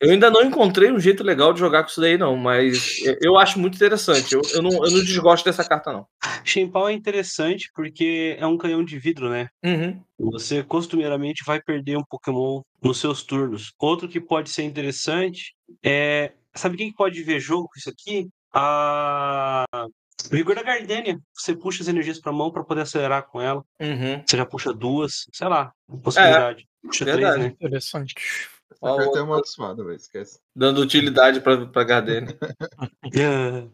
eu 0.00 0.10
ainda 0.10 0.30
não 0.30 0.42
encontrei 0.42 0.90
um 0.90 0.98
jeito 0.98 1.22
legal 1.22 1.52
de 1.52 1.60
jogar 1.60 1.84
com 1.84 1.88
isso 1.88 2.00
daí, 2.00 2.18
não, 2.18 2.36
mas 2.36 3.00
eu 3.22 3.38
acho 3.38 3.58
muito 3.60 3.76
interessante. 3.76 4.34
Eu, 4.34 4.42
eu, 4.52 4.60
não, 4.60 4.72
eu 4.84 4.90
não 4.90 5.04
desgosto 5.04 5.44
dessa 5.44 5.64
carta, 5.64 5.92
não. 5.92 6.06
Shenpao 6.44 6.88
é 6.88 6.92
interessante 6.92 7.70
porque 7.72 8.36
é 8.36 8.44
um 8.44 8.58
canhão 8.58 8.84
de 8.84 8.98
vidro, 8.98 9.30
né? 9.30 9.48
Uhum. 9.64 10.02
Você 10.32 10.62
costumeiramente 10.64 11.44
vai 11.46 11.62
perder 11.62 11.96
um 11.96 12.04
Pokémon 12.04 12.62
nos 12.82 12.98
seus 12.98 13.22
turnos. 13.22 13.72
Outro 13.78 14.08
que 14.08 14.20
pode 14.20 14.50
ser 14.50 14.64
interessante 14.64 15.54
é. 15.84 16.32
Sabe 16.54 16.76
quem 16.76 16.92
pode 16.92 17.22
ver 17.22 17.40
jogo 17.40 17.66
com 17.68 17.78
isso 17.78 17.88
aqui? 17.88 18.28
A 18.52 19.64
Vigor 20.30 20.54
da 20.54 20.62
Gardenia. 20.62 21.18
Você 21.34 21.56
puxa 21.56 21.82
as 21.82 21.88
energias 21.88 22.20
pra 22.20 22.32
mão 22.32 22.50
para 22.50 22.64
poder 22.64 22.82
acelerar 22.82 23.26
com 23.26 23.40
ela. 23.40 23.64
Uhum. 23.80 24.22
Você 24.26 24.36
já 24.36 24.46
puxa 24.46 24.72
duas, 24.72 25.26
sei 25.32 25.48
lá, 25.48 25.72
possibilidade. 26.02 26.62
É, 26.62 26.86
puxa 26.86 27.04
verdade. 27.04 27.34
três, 27.34 27.48
né? 27.48 27.56
Interessante. 27.60 28.14
A 28.82 28.96
carta 28.96 29.18
é 29.18 29.22
amaldiçoada, 29.22 29.84
velho, 29.84 29.96
esquece. 29.96 30.40
Dando 30.56 30.80
utilidade 30.80 31.40
pra, 31.40 31.66
pra 31.66 31.84
Gardenia. 31.84 32.36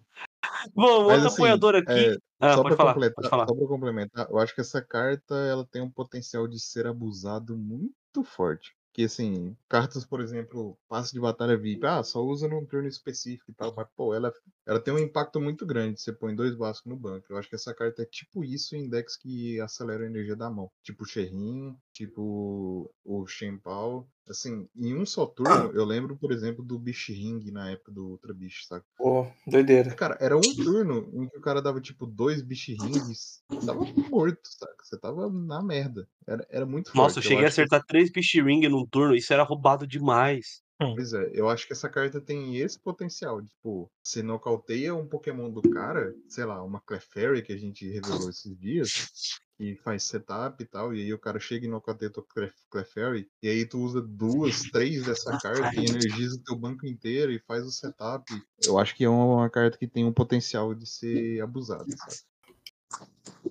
Bom, 0.75 1.07
Mas, 1.07 1.13
outro 1.13 1.27
assim, 1.27 1.35
apoiador 1.35 1.75
aqui. 1.77 1.91
É, 1.91 2.17
ah, 2.41 2.55
só 2.55 2.63
pode, 2.63 2.77
falar, 2.77 2.95
pode 2.95 3.29
falar. 3.29 3.49
Só 3.49 3.55
pra 3.55 3.67
complementar, 3.67 4.29
eu 4.31 4.39
acho 4.39 4.55
que 4.55 4.61
essa 4.61 4.83
carta 4.83 5.35
ela 5.35 5.67
tem 5.67 5.83
um 5.83 5.91
potencial 5.91 6.47
de 6.47 6.61
ser 6.61 6.87
abusado 6.87 7.57
muito 7.57 8.23
forte. 8.25 8.75
Que 8.99 9.05
assim, 9.05 9.57
cartas, 9.69 10.05
por 10.05 10.21
exemplo, 10.21 10.77
passe 10.89 11.13
de 11.13 11.21
batalha 11.21 11.57
VIP, 11.57 11.87
ah, 11.87 12.03
só 12.03 12.21
usa 12.21 12.49
num 12.49 12.67
turno 12.67 12.89
específico 12.89 13.49
e 13.49 13.55
tal, 13.55 13.73
mas 13.73 13.87
pô, 13.95 14.13
ela, 14.13 14.33
ela 14.67 14.81
tem 14.81 14.93
um 14.93 14.99
impacto 14.99 15.41
muito 15.41 15.65
grande. 15.65 16.01
Você 16.01 16.13
põe 16.13 16.35
dois 16.35 16.57
básicos 16.57 16.91
no 16.91 16.99
banco. 16.99 17.25
Eu 17.31 17.37
acho 17.37 17.49
que 17.49 17.55
essa 17.55 17.73
carta 17.73 18.03
é 18.03 18.07
tipo 18.07 18.43
isso 18.43 18.75
em 18.75 18.89
decks 18.89 19.17
que 19.17 19.61
acelera 19.61 20.03
a 20.03 20.09
energia 20.09 20.35
da 20.35 20.51
mão. 20.51 20.69
Tipo 20.83 21.05
Sherrin, 21.07 21.77
tipo 21.93 22.93
o 23.05 23.25
Shenpao. 23.25 24.11
Assim, 24.29 24.69
em 24.77 24.95
um 24.95 25.07
só 25.07 25.27
turno, 25.27 25.71
eu 25.73 25.85
lembro, 25.85 26.17
por 26.17 26.33
exemplo, 26.33 26.65
do 26.65 26.79
Bish 26.79 27.09
Ring 27.09 27.51
na 27.51 27.71
época 27.71 27.93
do 27.93 28.07
Ultra 28.09 28.35
Bicho, 28.35 28.65
sabe? 28.65 28.85
Pô, 28.97 29.27
doideira. 29.47 29.95
Cara, 29.95 30.17
era 30.21 30.37
um 30.37 30.41
turno 30.41 31.11
em 31.15 31.29
que 31.29 31.39
o 31.39 31.41
cara 31.41 31.63
dava 31.63 31.81
tipo 31.81 32.07
dois 32.07 32.43
Bish 32.43 32.69
Rings, 32.69 33.43
tava 33.65 33.85
morto, 34.11 34.41
sabe? 34.45 34.73
Você 34.83 34.99
tava 34.99 35.31
na 35.31 35.63
merda. 35.63 36.09
Era, 36.27 36.47
era 36.51 36.67
muito 36.67 36.89
Nossa, 36.95 37.15
forte. 37.15 37.27
eu 37.27 37.31
cheguei 37.31 37.45
a 37.45 37.49
acertar 37.49 37.81
que... 37.81 37.87
três 37.87 38.11
Bish 38.11 38.35
Ring 38.35 38.69
num 38.69 38.87
turno, 38.87 39.15
isso 39.15 39.33
era 39.33 39.43
roubado 39.43 39.87
demais. 39.87 40.63
Pois 40.79 41.13
é, 41.13 41.33
eu 41.35 41.49
acho 41.49 41.67
que 41.67 41.73
essa 41.73 41.89
carta 41.89 42.21
tem 42.21 42.57
esse 42.57 42.79
potencial. 42.79 43.43
Tipo, 43.43 43.91
você 44.01 44.23
nocauteia 44.23 44.95
um 44.95 45.09
Pokémon 45.09 45.51
do 45.51 45.61
cara, 45.63 46.15
sei 46.29 46.45
lá, 46.45 46.63
uma 46.63 46.81
Clefairy 46.81 47.43
que 47.43 47.53
a 47.53 47.57
gente 47.57 47.89
revelou 47.89 48.31
esses 48.31 48.57
dias, 48.57 49.41
e 49.59 49.75
faz 49.77 50.05
setup 50.05 50.63
e 50.63 50.67
tal, 50.67 50.95
e 50.95 51.03
aí 51.03 51.13
o 51.13 51.19
cara 51.19 51.41
chega 51.41 51.67
e 51.67 51.69
nocauteia 51.69 52.13
o 52.17 52.25
Clefairy, 52.71 53.29
e 53.43 53.49
aí 53.49 53.67
tu 53.67 53.81
usa 53.81 54.01
duas, 54.01 54.63
três 54.71 55.05
dessa 55.05 55.37
carta 55.39 55.75
e 55.75 55.85
energiza 55.85 56.37
o 56.37 56.43
teu 56.45 56.57
banco 56.57 56.87
inteiro 56.87 57.33
e 57.33 57.41
faz 57.41 57.65
o 57.65 57.71
setup. 57.71 58.25
Eu 58.65 58.79
acho 58.79 58.95
que 58.95 59.05
é 59.05 59.09
uma 59.09 59.51
carta 59.51 59.77
que 59.77 59.89
tem 59.89 60.05
um 60.05 60.13
potencial 60.13 60.75
de 60.75 60.89
ser 60.89 61.41
abusada, 61.41 61.87
sabe? 61.97 62.17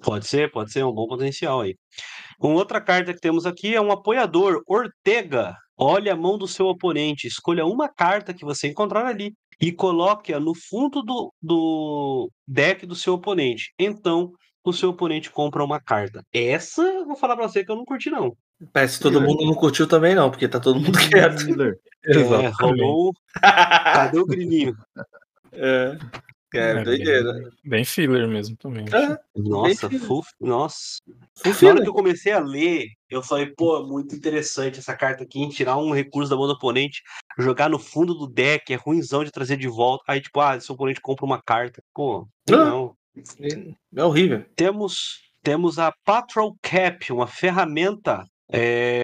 Pode 0.01 0.28
ser, 0.28 0.51
pode 0.51 0.72
ser 0.72 0.84
um 0.86 0.93
bom 0.93 1.08
potencial 1.08 1.62
aí. 1.62 1.76
Uma 2.39 2.55
outra 2.55 2.80
carta 2.80 3.14
que 3.14 3.20
temos 3.20 3.45
aqui 3.45 3.76
é 3.76 3.82
um 3.82 3.91
apoiador, 3.91 4.62
Ortega. 4.68 5.55
Olhe 5.76 6.10
a 6.10 6.16
mão 6.16 6.38
do 6.38 6.47
seu 6.47 6.68
oponente, 6.68 7.28
escolha 7.28 7.66
uma 7.66 7.88
carta 7.89 8.34
que 8.34 8.45
você 8.45 8.68
encontrar 8.68 9.05
ali 9.05 9.34
e 9.60 9.72
coloque-a 9.72 10.39
no 10.39 10.53
fundo 10.55 11.01
do, 11.01 11.34
do 11.41 12.32
deck 12.47 12.86
do 12.86 12.95
seu 12.95 13.14
oponente. 13.14 13.74
Então, 13.78 14.32
o 14.70 14.74
seu 14.74 14.89
oponente 14.89 15.30
compra 15.30 15.63
uma 15.63 15.80
carta. 15.80 16.24
Essa, 16.34 17.03
vou 17.05 17.15
falar 17.15 17.36
pra 17.36 17.47
você 17.47 17.63
que 17.63 17.72
eu 17.72 17.76
não 17.76 17.86
curti, 17.86 18.09
não. 18.09 18.36
Parece 18.74 18.97
que 18.97 19.03
todo 19.03 19.22
mundo 19.22 19.45
não 19.45 19.53
curtiu 19.53 19.88
também, 19.88 20.15
não, 20.15 20.30
porque 20.30 20.47
tá 20.47 20.59
todo 20.59 20.80
mundo 20.80 20.91
quieto. 21.09 21.45
É, 22.05 22.47
rolou. 22.59 23.13
Cadê 23.41 24.20
o 24.20 24.26
grilinho? 24.26 24.76
É. 25.51 25.97
É, 26.53 26.72
é 26.72 26.84
doideira. 26.84 27.34
Bem, 27.34 27.51
bem 27.65 27.86
filler 27.86 28.28
mesmo 28.28 28.55
também. 28.57 28.86
É, 28.86 29.18
nossa, 29.36 29.89
full, 29.89 30.24
nossa. 30.39 30.99
Full 31.36 31.53
Na 31.61 31.70
hora 31.70 31.82
que 31.82 31.89
eu 31.89 31.93
comecei 31.93 32.32
a 32.32 32.39
ler, 32.39 32.88
eu 33.09 33.22
falei, 33.22 33.47
pô, 33.47 33.86
muito 33.86 34.15
interessante 34.15 34.80
essa 34.80 34.95
carta 34.95 35.24
aqui, 35.24 35.39
em 35.39 35.49
tirar 35.49 35.78
um 35.78 35.91
recurso 35.91 36.30
da 36.30 36.38
mão 36.38 36.47
do 36.47 36.53
oponente, 36.53 37.01
jogar 37.38 37.70
no 37.70 37.78
fundo 37.78 38.13
do 38.13 38.28
deck, 38.28 38.72
é 38.74 38.78
ruimzão 38.78 39.24
de 39.24 39.32
trazer 39.32 39.57
de 39.57 39.68
volta. 39.68 40.05
Aí, 40.07 40.22
tipo, 40.22 40.39
ah, 40.39 40.59
seu 40.59 40.74
oponente 40.74 41.01
compra 41.01 41.26
uma 41.26 41.41
carta. 41.41 41.84
Pô, 41.93 42.28
não. 42.49 42.95
É 43.95 44.03
horrível. 44.03 44.45
Temos, 44.55 45.20
temos 45.41 45.80
a 45.80 45.91
Patrol 46.03 46.55
Cap, 46.61 47.11
uma 47.11 47.28
ferramenta 47.28 48.24
é, 48.51 49.01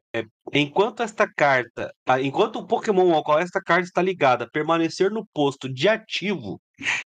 enquanto 0.53 1.03
esta 1.03 1.27
carta, 1.27 1.93
enquanto 2.21 2.57
o 2.57 2.67
Pokémon 2.67 3.13
ao 3.13 3.23
qual 3.23 3.39
esta 3.39 3.61
carta 3.61 3.83
está 3.83 4.01
ligada 4.01 4.49
permanecer 4.49 5.11
no 5.11 5.25
posto 5.33 5.67
de 5.67 5.89
ativo, 5.89 6.61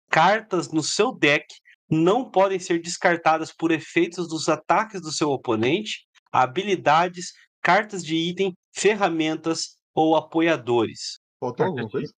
cartas 0.09 0.71
no 0.71 0.83
seu 0.83 1.11
deck 1.11 1.45
não 1.89 2.29
podem 2.29 2.59
ser 2.59 2.81
descartadas 2.81 3.51
por 3.51 3.71
efeitos 3.71 4.27
dos 4.27 4.49
ataques 4.49 5.01
do 5.01 5.11
seu 5.11 5.29
oponente, 5.29 6.05
habilidades, 6.31 7.31
cartas 7.61 8.03
de 8.03 8.15
item, 8.15 8.53
ferramentas 8.75 9.77
ou 9.95 10.15
apoiadores. 10.15 11.19
Faltou 11.39 11.65
alguma 11.65 11.89
coisa? 11.89 12.13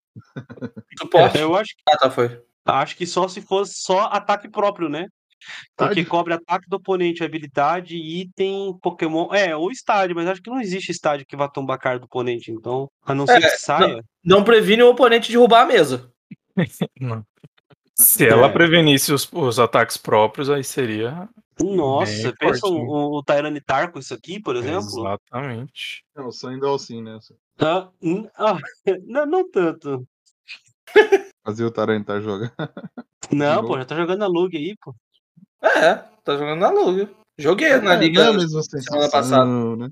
Eu 1.38 1.54
acho, 1.54 1.74
Ah, 1.88 1.96
tá, 1.96 2.10
foi. 2.10 2.42
Acho 2.74 2.96
que 2.96 3.06
só 3.06 3.26
se 3.28 3.40
fosse 3.40 3.74
só 3.76 4.06
ataque 4.12 4.48
próprio, 4.48 4.88
né? 4.88 5.06
Porque 5.76 6.00
Estádio? 6.00 6.06
cobre 6.08 6.34
ataque 6.34 6.68
do 6.68 6.76
oponente, 6.76 7.22
habilidade, 7.22 7.96
item, 7.96 8.76
Pokémon. 8.82 9.32
É, 9.32 9.54
ou 9.54 9.70
estádio, 9.70 10.16
mas 10.16 10.26
acho 10.26 10.42
que 10.42 10.50
não 10.50 10.60
existe 10.60 10.90
estádio 10.90 11.24
que 11.26 11.36
vá 11.36 11.48
tombar 11.48 11.78
cara 11.78 11.98
do 11.98 12.06
oponente. 12.06 12.50
Então, 12.50 12.90
a 13.04 13.14
não 13.14 13.24
ser 13.26 13.42
É, 13.42 13.50
que 13.50 13.58
saia. 13.58 14.04
Não 14.24 14.42
previne 14.42 14.82
o 14.82 14.90
oponente 14.90 15.30
de 15.30 15.36
roubar 15.36 15.62
a 15.62 15.66
mesa. 15.66 16.10
Não. 17.00 17.24
Se 17.94 18.26
ela 18.28 18.46
É. 18.48 18.52
prevenisse 18.52 19.12
os, 19.12 19.28
os 19.32 19.58
ataques 19.58 19.96
próprios, 19.96 20.50
aí 20.50 20.62
seria. 20.62 21.28
Nossa, 21.60 22.22
Bem 22.24 22.34
pensa 22.38 22.60
forte, 22.60 22.74
o, 22.74 22.78
né? 22.78 22.86
o 22.90 23.22
Tyranitar 23.24 23.90
com 23.90 23.98
isso 23.98 24.14
aqui, 24.14 24.40
por 24.40 24.54
exemplo. 24.56 24.86
Exatamente. 24.86 26.04
Não, 26.14 26.30
só 26.30 26.48
ainda 26.48 26.72
assim, 26.72 27.02
né? 27.02 27.18
Ah, 27.58 27.88
ah, 28.36 28.58
não, 29.06 29.26
não 29.26 29.50
tanto. 29.50 30.06
Fazer 31.48 31.64
o 31.64 31.70
Tarantar 31.70 32.20
jogar. 32.20 32.52
Não, 33.32 33.64
pô, 33.64 33.78
já 33.78 33.84
tá 33.86 33.96
jogando 33.96 34.22
a 34.22 34.26
Lug 34.26 34.54
aí, 34.54 34.76
pô. 34.84 34.94
É, 35.62 35.94
tá 36.22 36.36
jogando 36.36 36.60
na 36.60 36.70
Liga. 36.70 37.10
Joguei 37.38 37.74
na 37.78 37.94
É, 37.94 37.96
Liga. 37.96 38.20
não 38.24 38.26
é 38.32 38.34
a 38.34 38.38
mesma 38.38 38.62
sensação, 38.62 39.10
passada. 39.10 39.46
né? 39.46 39.90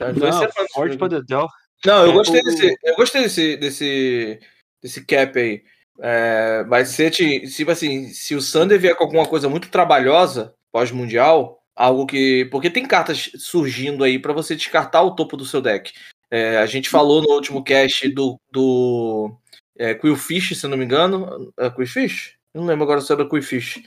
Não, 0.00 0.32
semanas 0.32 0.52
que 0.54 0.72
forte 0.72 0.92
eu 0.94 0.98
pra 0.98 1.06
joguei. 1.06 1.20
Dedel. 1.20 1.46
Não, 1.86 2.04
eu 2.04 2.10
É, 2.10 2.14
gostei 2.14 2.42
desse. 2.42 2.76
Eu 2.82 2.96
gostei 2.96 3.22
desse, 3.22 3.56
desse, 3.58 4.40
desse 4.82 5.04
cap 5.06 5.38
aí. 5.38 5.62
É, 6.00 6.64
vai 6.64 6.84
ser 6.84 7.10
ti- 7.12 7.42
tipo 7.48 7.70
assim, 7.70 8.08
se 8.08 8.34
o 8.34 8.40
Sander 8.40 8.80
vier 8.80 8.96
com 8.96 9.04
alguma 9.04 9.26
coisa 9.26 9.48
muito 9.48 9.68
trabalhosa 9.68 10.52
pós-mundial, 10.72 11.62
algo 11.76 12.06
que. 12.06 12.46
Porque 12.50 12.70
tem 12.70 12.86
cartas 12.86 13.30
surgindo 13.38 14.02
aí 14.02 14.18
pra 14.18 14.32
você 14.32 14.56
descartar 14.56 15.02
o 15.02 15.14
topo 15.14 15.36
do 15.36 15.44
seu 15.44 15.60
deck. 15.60 15.92
É, 16.28 16.58
a 16.58 16.66
gente 16.66 16.88
falou 16.88 17.22
no 17.22 17.34
último 17.34 17.62
cast 17.62 18.08
do, 18.08 18.40
do 18.50 19.36
é, 19.82 19.94
Quillfish, 19.94 20.54
se 20.54 20.68
não 20.68 20.76
me 20.76 20.84
engano. 20.84 21.52
É 21.58 21.68
Quillfish? 21.68 22.36
Não 22.54 22.64
lembro 22.64 22.84
agora 22.84 23.00
se 23.00 23.12
era 23.12 23.28
Quillfish. 23.28 23.82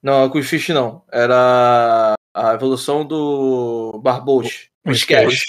Não, 0.00 0.24
a 0.24 0.30
Quillfish 0.30 0.68
não. 0.68 1.02
Era 1.12 2.14
a 2.32 2.54
evolução 2.54 3.04
do 3.04 4.00
Barbosh. 4.00 4.68
O 4.86 4.94
Scash. 4.94 5.46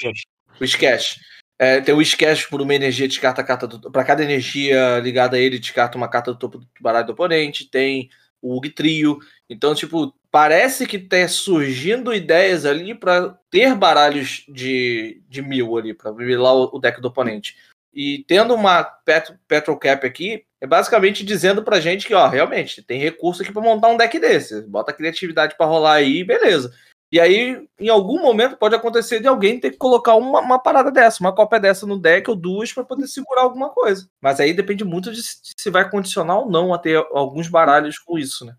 O 0.59 0.65
Scash. 0.65 1.19
É, 1.59 1.79
tem 1.79 1.93
o 1.93 2.03
Scash 2.03 2.47
por 2.47 2.61
uma 2.61 2.73
energia, 2.73 3.07
descarta 3.07 3.41
a 3.41 3.43
carta 3.43 3.67
do. 3.67 3.91
Pra 3.91 4.03
cada 4.03 4.23
energia 4.23 4.97
ligada 4.97 5.37
a 5.37 5.39
ele, 5.39 5.59
descarta 5.59 5.97
uma 5.97 6.07
carta 6.07 6.31
do 6.31 6.39
topo 6.39 6.57
do 6.57 6.67
baralho 6.79 7.05
do 7.05 7.13
oponente. 7.13 7.69
Tem 7.69 8.09
o 8.41 8.57
Ug 8.57 8.71
Trio. 8.71 9.19
Então, 9.47 9.75
tipo, 9.75 10.15
parece 10.31 10.87
que 10.87 10.97
tá 10.97 11.27
surgindo 11.27 12.11
ideias 12.11 12.65
ali 12.65 12.95
pra 12.95 13.37
ter 13.51 13.75
baralhos 13.75 14.43
de, 14.49 15.21
de 15.29 15.43
mil 15.43 15.77
ali, 15.77 15.93
pra 15.93 16.11
milar 16.11 16.55
o, 16.55 16.71
o 16.73 16.79
deck 16.79 16.99
do 16.99 17.09
oponente. 17.09 17.55
E 17.93 18.23
tendo 18.27 18.53
uma 18.53 18.83
Pet, 18.83 19.33
Petrol 19.47 19.77
Cap 19.77 20.05
aqui, 20.05 20.45
é 20.61 20.67
basicamente 20.67 21.25
dizendo 21.25 21.63
pra 21.63 21.79
gente 21.79 22.07
que, 22.07 22.13
ó, 22.13 22.27
realmente, 22.27 22.81
tem 22.81 22.99
recurso 22.99 23.41
aqui 23.41 23.51
pra 23.51 23.61
montar 23.61 23.89
um 23.89 23.97
deck 23.97 24.17
desse. 24.19 24.61
Bota 24.61 24.91
a 24.91 24.93
criatividade 24.93 25.55
pra 25.57 25.65
rolar 25.65 25.93
aí, 25.93 26.23
beleza. 26.23 26.71
E 27.11 27.19
aí, 27.19 27.67
em 27.77 27.89
algum 27.89 28.21
momento, 28.21 28.55
pode 28.55 28.73
acontecer 28.73 29.19
de 29.19 29.27
alguém 29.27 29.59
ter 29.59 29.71
que 29.71 29.77
colocar 29.77 30.15
uma, 30.15 30.39
uma 30.39 30.57
parada 30.57 30.89
dessa, 30.89 31.19
uma 31.19 31.35
cópia 31.35 31.59
dessa 31.59 31.85
no 31.85 31.99
deck 31.99 32.29
ou 32.29 32.37
duas 32.37 32.71
pra 32.71 32.85
poder 32.85 33.05
segurar 33.07 33.41
alguma 33.41 33.69
coisa. 33.69 34.07
Mas 34.21 34.39
aí 34.39 34.53
depende 34.53 34.85
muito 34.85 35.11
de 35.11 35.21
se, 35.21 35.43
de 35.43 35.53
se 35.57 35.69
vai 35.69 35.89
condicionar 35.89 36.39
ou 36.39 36.49
não 36.49 36.73
a 36.73 36.77
ter 36.77 36.95
alguns 37.11 37.49
baralhos 37.49 37.99
com 37.99 38.17
isso, 38.17 38.45
né? 38.45 38.55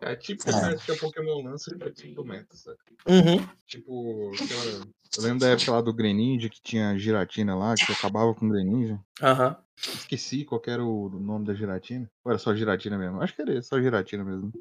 É 0.00 0.14
tipo 0.14 0.42
o 0.48 0.78
que 0.78 0.92
a 0.92 0.96
Pokémon 0.96 1.42
lança 1.42 1.74
pra 1.76 1.90
tipo 1.90 2.24
meta, 2.24 2.56
sabe? 2.56 2.78
Uhum. 3.06 3.44
Tipo, 3.66 4.30
aquela... 4.34 4.64
eu 5.16 5.22
lembro 5.22 5.40
da 5.40 5.48
época 5.48 5.72
lá 5.72 5.80
do 5.80 5.92
Greninja, 5.92 6.48
que 6.48 6.60
tinha 6.62 6.96
giratina 6.98 7.54
lá, 7.56 7.74
que 7.74 7.92
acabava 7.92 8.34
com 8.34 8.48
Greninja. 8.48 8.98
Aham. 9.22 9.56
Esqueci 9.76 10.44
qual 10.44 10.60
era 10.66 10.84
o 10.84 11.08
nome 11.08 11.46
da 11.46 11.54
giratina. 11.54 12.08
Ou 12.24 12.32
era 12.32 12.38
só 12.38 12.54
giratina 12.54 12.98
mesmo? 12.98 13.20
Acho 13.20 13.34
que 13.34 13.42
era 13.42 13.62
só 13.62 13.80
giratina 13.80 14.24
mesmo. 14.24 14.52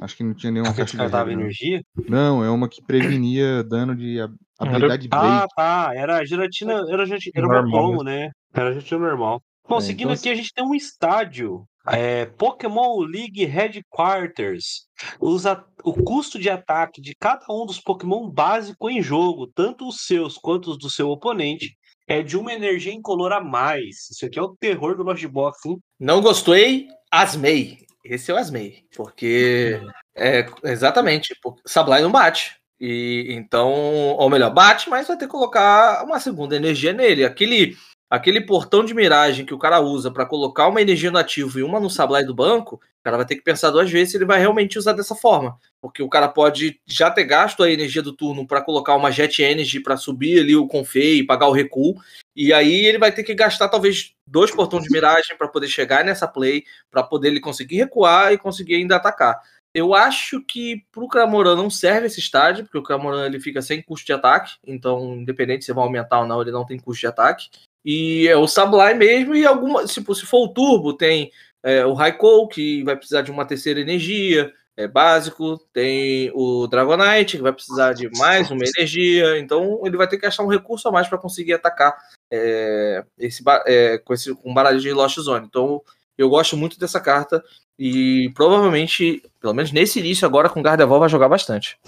Acho 0.00 0.16
que 0.16 0.24
não 0.24 0.34
tinha 0.34 0.50
nenhuma 0.52 0.74
caixa 0.74 0.96
de 0.96 1.12
não. 1.12 1.30
energia. 1.30 1.82
Não, 2.08 2.44
é 2.44 2.50
uma 2.50 2.68
que 2.68 2.82
prevenia 2.82 3.62
dano 3.62 3.94
de 3.94 4.18
hab- 4.20 4.36
habilidade 4.58 5.08
break. 5.08 5.24
Ah, 5.24 5.46
tá. 5.54 5.92
Era 5.94 6.18
a 6.18 6.24
giratina, 6.24 6.72
era, 6.88 7.02
a 7.02 7.06
giratina- 7.06 7.32
era 7.34 7.46
uma 7.46 7.54
Normal 7.62 7.70
promo, 7.70 8.02
né? 8.02 8.30
Era 8.52 8.70
a 8.70 8.72
giratina 8.72 9.00
normal. 9.00 9.42
Bom, 9.68 9.78
É, 9.78 9.80
seguindo 9.80 10.12
então 10.12 10.14
aqui, 10.14 10.28
a 10.28 10.34
gente 10.34 10.52
tem 10.52 10.64
um 10.64 10.74
estádio. 10.74 11.66
É, 11.88 12.26
Pokémon 12.26 12.98
League 13.00 13.44
Headquarters. 13.44 14.86
Usa 15.20 15.64
o 15.84 15.92
custo 15.92 16.38
de 16.38 16.50
ataque 16.50 17.00
de 17.00 17.14
cada 17.14 17.46
um 17.50 17.64
dos 17.64 17.80
Pokémon 17.80 18.28
básico 18.28 18.90
em 18.90 19.00
jogo, 19.00 19.46
tanto 19.54 19.86
os 19.86 20.04
seus 20.04 20.36
quanto 20.36 20.70
os 20.70 20.78
do 20.78 20.90
seu 20.90 21.08
oponente, 21.10 21.76
é 22.08 22.22
de 22.22 22.36
uma 22.36 22.52
energia 22.52 22.92
incolor 22.92 23.32
a 23.32 23.40
mais. 23.40 24.10
Isso 24.10 24.26
aqui 24.26 24.38
é 24.38 24.42
o 24.42 24.56
terror 24.58 24.96
do 24.96 25.02
Lost 25.02 25.24
Box, 25.26 25.64
hein? 25.66 25.78
Não 25.98 26.20
gostei, 26.20 26.88
asmei. 27.10 27.78
Esse 28.04 28.30
eu 28.30 28.36
asmei. 28.36 28.84
Porque. 28.94 29.80
É, 30.18 30.46
exatamente. 30.64 31.36
porque 31.42 31.60
Sablai 31.66 32.00
não 32.00 32.10
bate. 32.10 32.56
E 32.80 33.26
então, 33.28 33.70
ou 33.70 34.30
melhor, 34.30 34.48
bate, 34.50 34.88
mas 34.88 35.06
vai 35.06 35.14
ter 35.14 35.26
que 35.26 35.30
colocar 35.30 36.02
uma 36.04 36.18
segunda 36.18 36.56
energia 36.56 36.90
nele. 36.94 37.22
Aquele, 37.22 37.76
aquele 38.10 38.40
portão 38.40 38.84
de 38.84 38.94
miragem 38.94 39.44
que 39.44 39.54
o 39.54 39.58
cara 39.58 39.80
usa 39.80 40.10
para 40.10 40.26
colocar 40.26 40.68
uma 40.68 40.80
energia 40.80 41.10
no 41.10 41.18
ativo 41.18 41.58
e 41.58 41.62
uma 41.62 41.80
no 41.80 41.90
Sablai 41.90 42.24
do 42.24 42.34
banco, 42.34 42.76
o 42.76 43.04
cara 43.04 43.16
vai 43.16 43.26
ter 43.26 43.36
que 43.36 43.42
pensar 43.42 43.70
duas 43.70 43.90
vezes 43.90 44.12
se 44.12 44.16
ele 44.16 44.24
vai 44.24 44.38
realmente 44.38 44.78
usar 44.78 44.92
dessa 44.92 45.14
forma. 45.14 45.58
Porque 45.80 46.02
o 46.02 46.08
cara 46.08 46.28
pode 46.28 46.80
já 46.86 47.10
ter 47.10 47.24
gasto 47.24 47.62
a 47.62 47.70
energia 47.70 48.02
do 48.02 48.12
turno 48.12 48.46
para 48.46 48.62
colocar 48.62 48.94
uma 48.94 49.10
Jet 49.10 49.42
Energy 49.42 49.80
para 49.80 49.96
subir 49.96 50.40
ali 50.40 50.56
o 50.56 50.66
Confei 50.66 51.18
e 51.18 51.26
pagar 51.26 51.48
o 51.48 51.52
recuo. 51.52 51.94
E 52.34 52.52
aí 52.52 52.84
ele 52.86 52.98
vai 52.98 53.12
ter 53.12 53.22
que 53.22 53.34
gastar 53.34 53.68
talvez 53.68 54.12
dois 54.26 54.50
portões 54.50 54.84
de 54.84 54.90
miragem 54.90 55.36
para 55.36 55.48
poder 55.48 55.68
chegar 55.68 56.04
nessa 56.04 56.28
play, 56.28 56.64
para 56.90 57.02
poder 57.02 57.28
ele 57.28 57.40
conseguir 57.40 57.76
recuar 57.76 58.32
e 58.32 58.38
conseguir 58.38 58.74
ainda 58.74 58.96
atacar. 58.96 59.40
Eu 59.76 59.94
acho 59.94 60.42
que 60.42 60.86
pro 60.90 61.06
Cramoran 61.06 61.54
não 61.54 61.68
serve 61.68 62.06
esse 62.06 62.18
estádio, 62.18 62.64
porque 62.64 62.78
o 62.78 62.82
Cramoran 62.82 63.26
ele 63.26 63.38
fica 63.38 63.60
sem 63.60 63.82
custo 63.82 64.06
de 64.06 64.12
ataque, 64.14 64.54
então 64.66 65.16
independente 65.16 65.66
se 65.66 65.72
vai 65.74 65.84
aumentar 65.84 66.20
ou 66.20 66.26
não, 66.26 66.40
ele 66.40 66.50
não 66.50 66.64
tem 66.64 66.78
custo 66.78 67.00
de 67.00 67.06
ataque. 67.06 67.50
E 67.86 68.26
é 68.26 68.36
o 68.36 68.48
Sablai 68.48 68.94
mesmo, 68.94 69.36
e 69.36 69.46
alguma, 69.46 69.84
tipo, 69.84 70.12
se 70.12 70.26
for 70.26 70.46
o 70.46 70.48
Turbo, 70.48 70.92
tem 70.92 71.30
é, 71.62 71.86
o 71.86 71.92
Raikou, 71.92 72.48
que 72.48 72.82
vai 72.82 72.96
precisar 72.96 73.22
de 73.22 73.30
uma 73.30 73.46
terceira 73.46 73.80
energia, 73.80 74.52
é 74.76 74.88
básico, 74.88 75.56
tem 75.72 76.32
o 76.34 76.66
Dragonite, 76.66 77.36
que 77.36 77.44
vai 77.44 77.52
precisar 77.52 77.92
de 77.92 78.10
mais 78.18 78.50
uma 78.50 78.64
energia, 78.76 79.38
então 79.38 79.82
ele 79.84 79.96
vai 79.96 80.08
ter 80.08 80.16
que 80.16 80.22
gastar 80.22 80.42
um 80.42 80.48
recurso 80.48 80.88
a 80.88 80.92
mais 80.92 81.06
para 81.06 81.16
conseguir 81.16 81.52
atacar 81.52 81.96
é, 82.28 83.04
esse, 83.16 83.40
é, 83.66 83.98
com, 83.98 84.12
esse, 84.12 84.34
com 84.34 84.52
baralho 84.52 84.80
de 84.80 84.92
Lost 84.92 85.20
Zone. 85.20 85.46
Então 85.46 85.80
eu 86.18 86.28
gosto 86.28 86.56
muito 86.56 86.76
dessa 86.78 87.00
carta 87.00 87.42
e 87.78 88.32
provavelmente, 88.34 89.22
pelo 89.40 89.54
menos 89.54 89.70
nesse 89.70 90.00
início 90.00 90.26
agora, 90.26 90.50
com 90.50 90.60
Gardevoir 90.60 91.00
vai 91.00 91.08
jogar 91.08 91.28
bastante. 91.28 91.78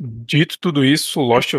Dito 0.00 0.58
tudo 0.58 0.82
isso, 0.82 1.20
Lost. 1.20 1.52
É 1.54 1.58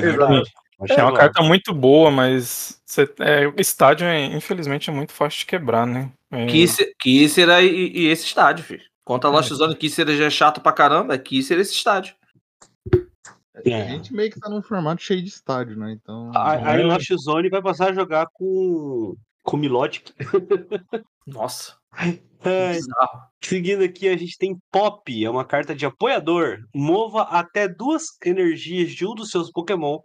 verdade. 0.00 0.52
É 0.88 1.02
uma 1.02 1.14
carta 1.14 1.42
muito 1.42 1.72
boa, 1.74 2.10
mas 2.10 2.80
você- 2.84 3.12
é, 3.20 3.46
o 3.46 3.54
estádio, 3.58 4.06
é, 4.06 4.24
infelizmente, 4.26 4.90
é 4.90 4.92
muito 4.92 5.12
fácil 5.12 5.40
de 5.40 5.46
quebrar, 5.46 5.86
né? 5.86 6.10
É, 6.30 6.46
Kisser 6.46 7.48
e, 7.62 8.02
e 8.02 8.06
esse 8.08 8.26
estádio, 8.26 8.64
filho. 8.64 8.82
Contra 9.04 9.28
a 9.28 9.32
Lost 9.32 9.52
Zone, 9.52 9.76
Kisser 9.76 10.06
já 10.16 10.24
é 10.24 10.30
chato 10.30 10.60
pra 10.60 10.72
caramba, 10.72 11.14
é 11.14 11.18
Kisser 11.18 11.58
esse 11.58 11.74
estádio. 11.74 12.14
A 13.54 13.68
É. 13.68 13.88
gente 13.88 14.12
meio 14.12 14.30
que 14.30 14.40
tá 14.40 14.48
num 14.48 14.62
formato 14.62 15.02
cheio 15.02 15.22
de 15.22 15.28
estádio, 15.28 15.76
né? 15.76 15.92
Então. 15.92 16.30
A- 16.34 16.72
Aí 16.72 16.80
É. 16.82 16.84
Lost 16.84 17.08
Zone 17.16 17.48
vai 17.48 17.62
passar 17.62 17.90
a 17.90 17.94
jogar 17.94 18.26
com, 18.32 19.14
com 19.42 19.56
Milotic. 19.56 20.10
Nossa, 21.26 21.74
É. 22.44 22.72
Seguindo 23.42 23.82
aqui, 23.84 24.08
a 24.08 24.16
gente 24.16 24.36
tem 24.36 24.56
Pop, 24.72 25.24
é 25.24 25.30
uma 25.30 25.44
carta 25.44 25.74
de 25.74 25.86
apoiador. 25.86 26.58
Mova 26.74 27.22
até 27.22 27.68
duas 27.68 28.04
energias 28.24 28.90
de 28.90 29.06
um 29.06 29.14
dos 29.14 29.30
seus 29.30 29.50
Pokémon 29.50 29.98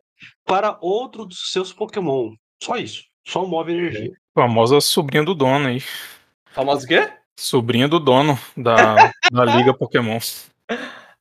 para 0.46 0.78
outro 0.82 1.26
dos 1.26 1.52
seus 1.52 1.74
Pokémon. 1.74 2.34
Só 2.62 2.78
isso. 2.78 3.04
Só 3.28 3.46
move 3.46 3.72
energia. 3.72 4.12
famosa 4.34 4.82
sobrinha 4.82 5.24
do 5.24 5.36
dono 5.36 5.68
aí. 5.68 5.82
Famoso 6.52 6.86
o 6.86 6.88
quê? 6.88 7.10
Sobrinha 7.38 7.88
do 7.88 8.00
dono 8.00 8.38
da, 8.58 8.96
da 9.32 9.46
Liga 9.46 9.74
Pokémon. 9.74 10.20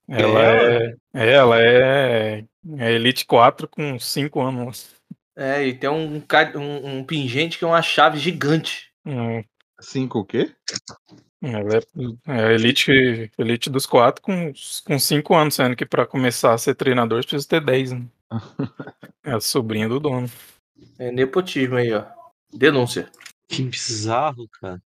Ela 0.09 0.43
é, 0.43 0.95
é, 1.15 1.33
ela 1.33 1.61
é, 1.61 2.45
é 2.79 2.93
Elite 2.93 3.27
4 3.27 3.69
com 3.69 3.99
5 3.99 4.41
anos. 4.41 4.95
É, 5.37 5.65
e 5.65 5.75
tem 5.75 5.89
um, 5.89 6.23
um, 6.57 6.99
um 6.99 7.05
pingente 7.05 7.59
que 7.59 7.65
é 7.65 7.69
uma 7.69 7.83
chave 7.83 8.19
gigante. 8.19 8.91
Hum, 9.05 9.45
Cinco 9.81 10.21
o 10.21 10.25
quê? 10.25 10.51
Ela 11.41 11.77
é, 11.77 11.81
é 12.27 12.45
a 12.47 12.53
elite, 12.53 13.31
elite 13.39 13.71
dos 13.71 13.87
4 13.87 14.21
com 14.21 14.53
5 14.99 15.35
anos, 15.35 15.55
sendo 15.55 15.77
que 15.77 15.87
para 15.87 16.07
começar 16.07 16.53
a 16.53 16.59
ser 16.59 16.75
treinador 16.75 17.23
você 17.23 17.29
precisa 17.29 17.49
ter 17.49 17.65
10. 17.65 17.93
Né? 17.93 18.07
É 19.25 19.33
a 19.33 19.41
sobrinha 19.41 19.89
do 19.89 20.01
dono. 20.01 20.29
É 20.99 21.11
nepotismo 21.11 21.77
aí, 21.77 21.93
ó. 21.93 22.05
Denúncia. 22.53 23.11
Que 23.49 23.63
bizarro, 23.63 24.49
cara. 24.61 24.81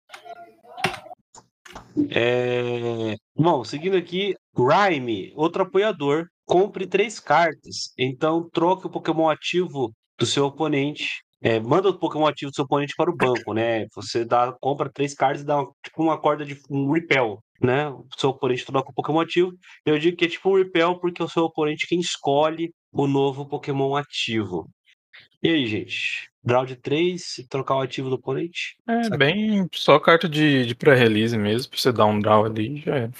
É... 2.10 3.14
Bom, 3.36 3.64
seguindo 3.64 3.96
aqui, 3.96 4.34
Grime, 4.54 5.32
outro 5.36 5.62
apoiador. 5.62 6.28
compre 6.46 6.86
três 6.86 7.20
cartas. 7.20 7.92
Então, 7.98 8.48
troque 8.50 8.86
o 8.86 8.90
Pokémon 8.90 9.28
ativo 9.28 9.92
do 10.18 10.26
seu 10.26 10.46
oponente. 10.46 11.22
É, 11.40 11.60
manda 11.60 11.88
o 11.88 11.98
Pokémon 11.98 12.26
ativo 12.26 12.50
do 12.50 12.54
seu 12.54 12.64
oponente 12.64 12.94
para 12.96 13.10
o 13.10 13.16
banco, 13.16 13.54
né? 13.54 13.86
Você 13.94 14.24
dá, 14.24 14.52
compra 14.60 14.90
três 14.90 15.14
cartas 15.14 15.42
e 15.42 15.46
dá 15.46 15.62
tipo 15.84 16.02
uma 16.02 16.18
corda 16.18 16.44
de 16.44 16.60
um 16.68 16.90
repel, 16.90 17.40
né? 17.60 17.88
O 17.88 18.06
seu 18.16 18.30
oponente 18.30 18.64
troca 18.64 18.90
o 18.90 18.94
Pokémon 18.94 19.20
ativo. 19.20 19.52
Eu 19.86 19.98
digo 19.98 20.16
que 20.16 20.24
é 20.24 20.28
tipo 20.28 20.50
um 20.50 20.56
repel 20.56 20.98
porque 20.98 21.22
o 21.22 21.28
seu 21.28 21.44
oponente 21.44 21.86
quem 21.86 22.00
escolhe 22.00 22.72
o 22.92 23.06
novo 23.06 23.46
Pokémon 23.46 23.96
ativo. 23.96 24.68
E 25.42 25.48
aí, 25.48 25.66
gente? 25.66 26.28
Draw 26.42 26.64
de 26.66 26.76
3 26.76 27.44
trocar 27.48 27.76
o 27.76 27.80
ativo 27.80 28.08
do 28.08 28.16
oponente? 28.16 28.76
É 28.86 29.16
bem 29.16 29.68
só 29.72 29.98
carta 29.98 30.28
de, 30.28 30.66
de 30.66 30.74
pré-release 30.74 31.36
mesmo, 31.36 31.70
pra 31.70 31.78
você 31.78 31.92
dar 31.92 32.06
um 32.06 32.18
draw 32.18 32.44
ali 32.44 32.80
já 32.80 32.96
é. 32.96 33.10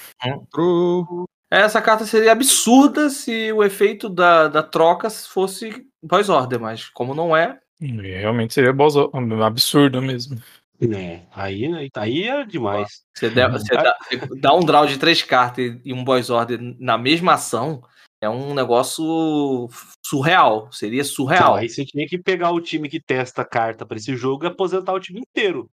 Pro... 0.51 1.25
Essa 1.51 1.81
carta 1.81 2.05
seria 2.05 2.31
absurda 2.31 3.09
se 3.09 3.51
o 3.51 3.63
efeito 3.63 4.09
da, 4.09 4.47
da 4.47 4.61
troca 4.63 5.09
fosse 5.09 5.87
voice 6.01 6.29
order, 6.29 6.59
mas 6.59 6.89
como 6.89 7.15
não 7.15 7.35
é. 7.35 7.59
Realmente 7.79 8.53
seria 8.53 8.73
bozo- 8.73 9.11
absurdo 9.43 10.01
mesmo. 10.01 10.37
Né, 10.81 11.25
aí, 11.33 11.89
aí 11.95 12.23
é 12.23 12.45
demais. 12.45 13.03
Você, 13.13 13.29
der- 13.29 13.51
você 13.51 13.75
dá, 13.75 13.95
dá 14.39 14.53
um 14.55 14.61
draw 14.61 14.85
de 14.85 14.97
três 14.97 15.21
cartas 15.21 15.65
e- 15.65 15.81
e 15.85 15.93
um 15.93 16.05
voice 16.05 16.31
order 16.31 16.59
na 16.79 16.97
mesma 16.97 17.33
ação, 17.33 17.83
é 18.21 18.29
um 18.29 18.53
negócio 18.53 19.67
surreal. 20.05 20.71
Seria 20.71 21.01
Então, 21.01 21.11
surreal. 21.13 21.55
aí 21.55 21.69
você 21.69 21.85
tinha 21.85 22.05
que 22.07 22.17
pegar 22.17 22.51
o 22.51 22.61
time 22.61 22.89
que 22.89 23.01
testa 23.01 23.41
a 23.41 23.45
carta 23.45 23.85
pra 23.85 23.97
esse 23.97 24.15
jogo 24.15 24.45
e 24.45 24.47
aposentar 24.47 24.93
o 24.93 24.99
time 24.99 25.21
inteiro. 25.21 25.69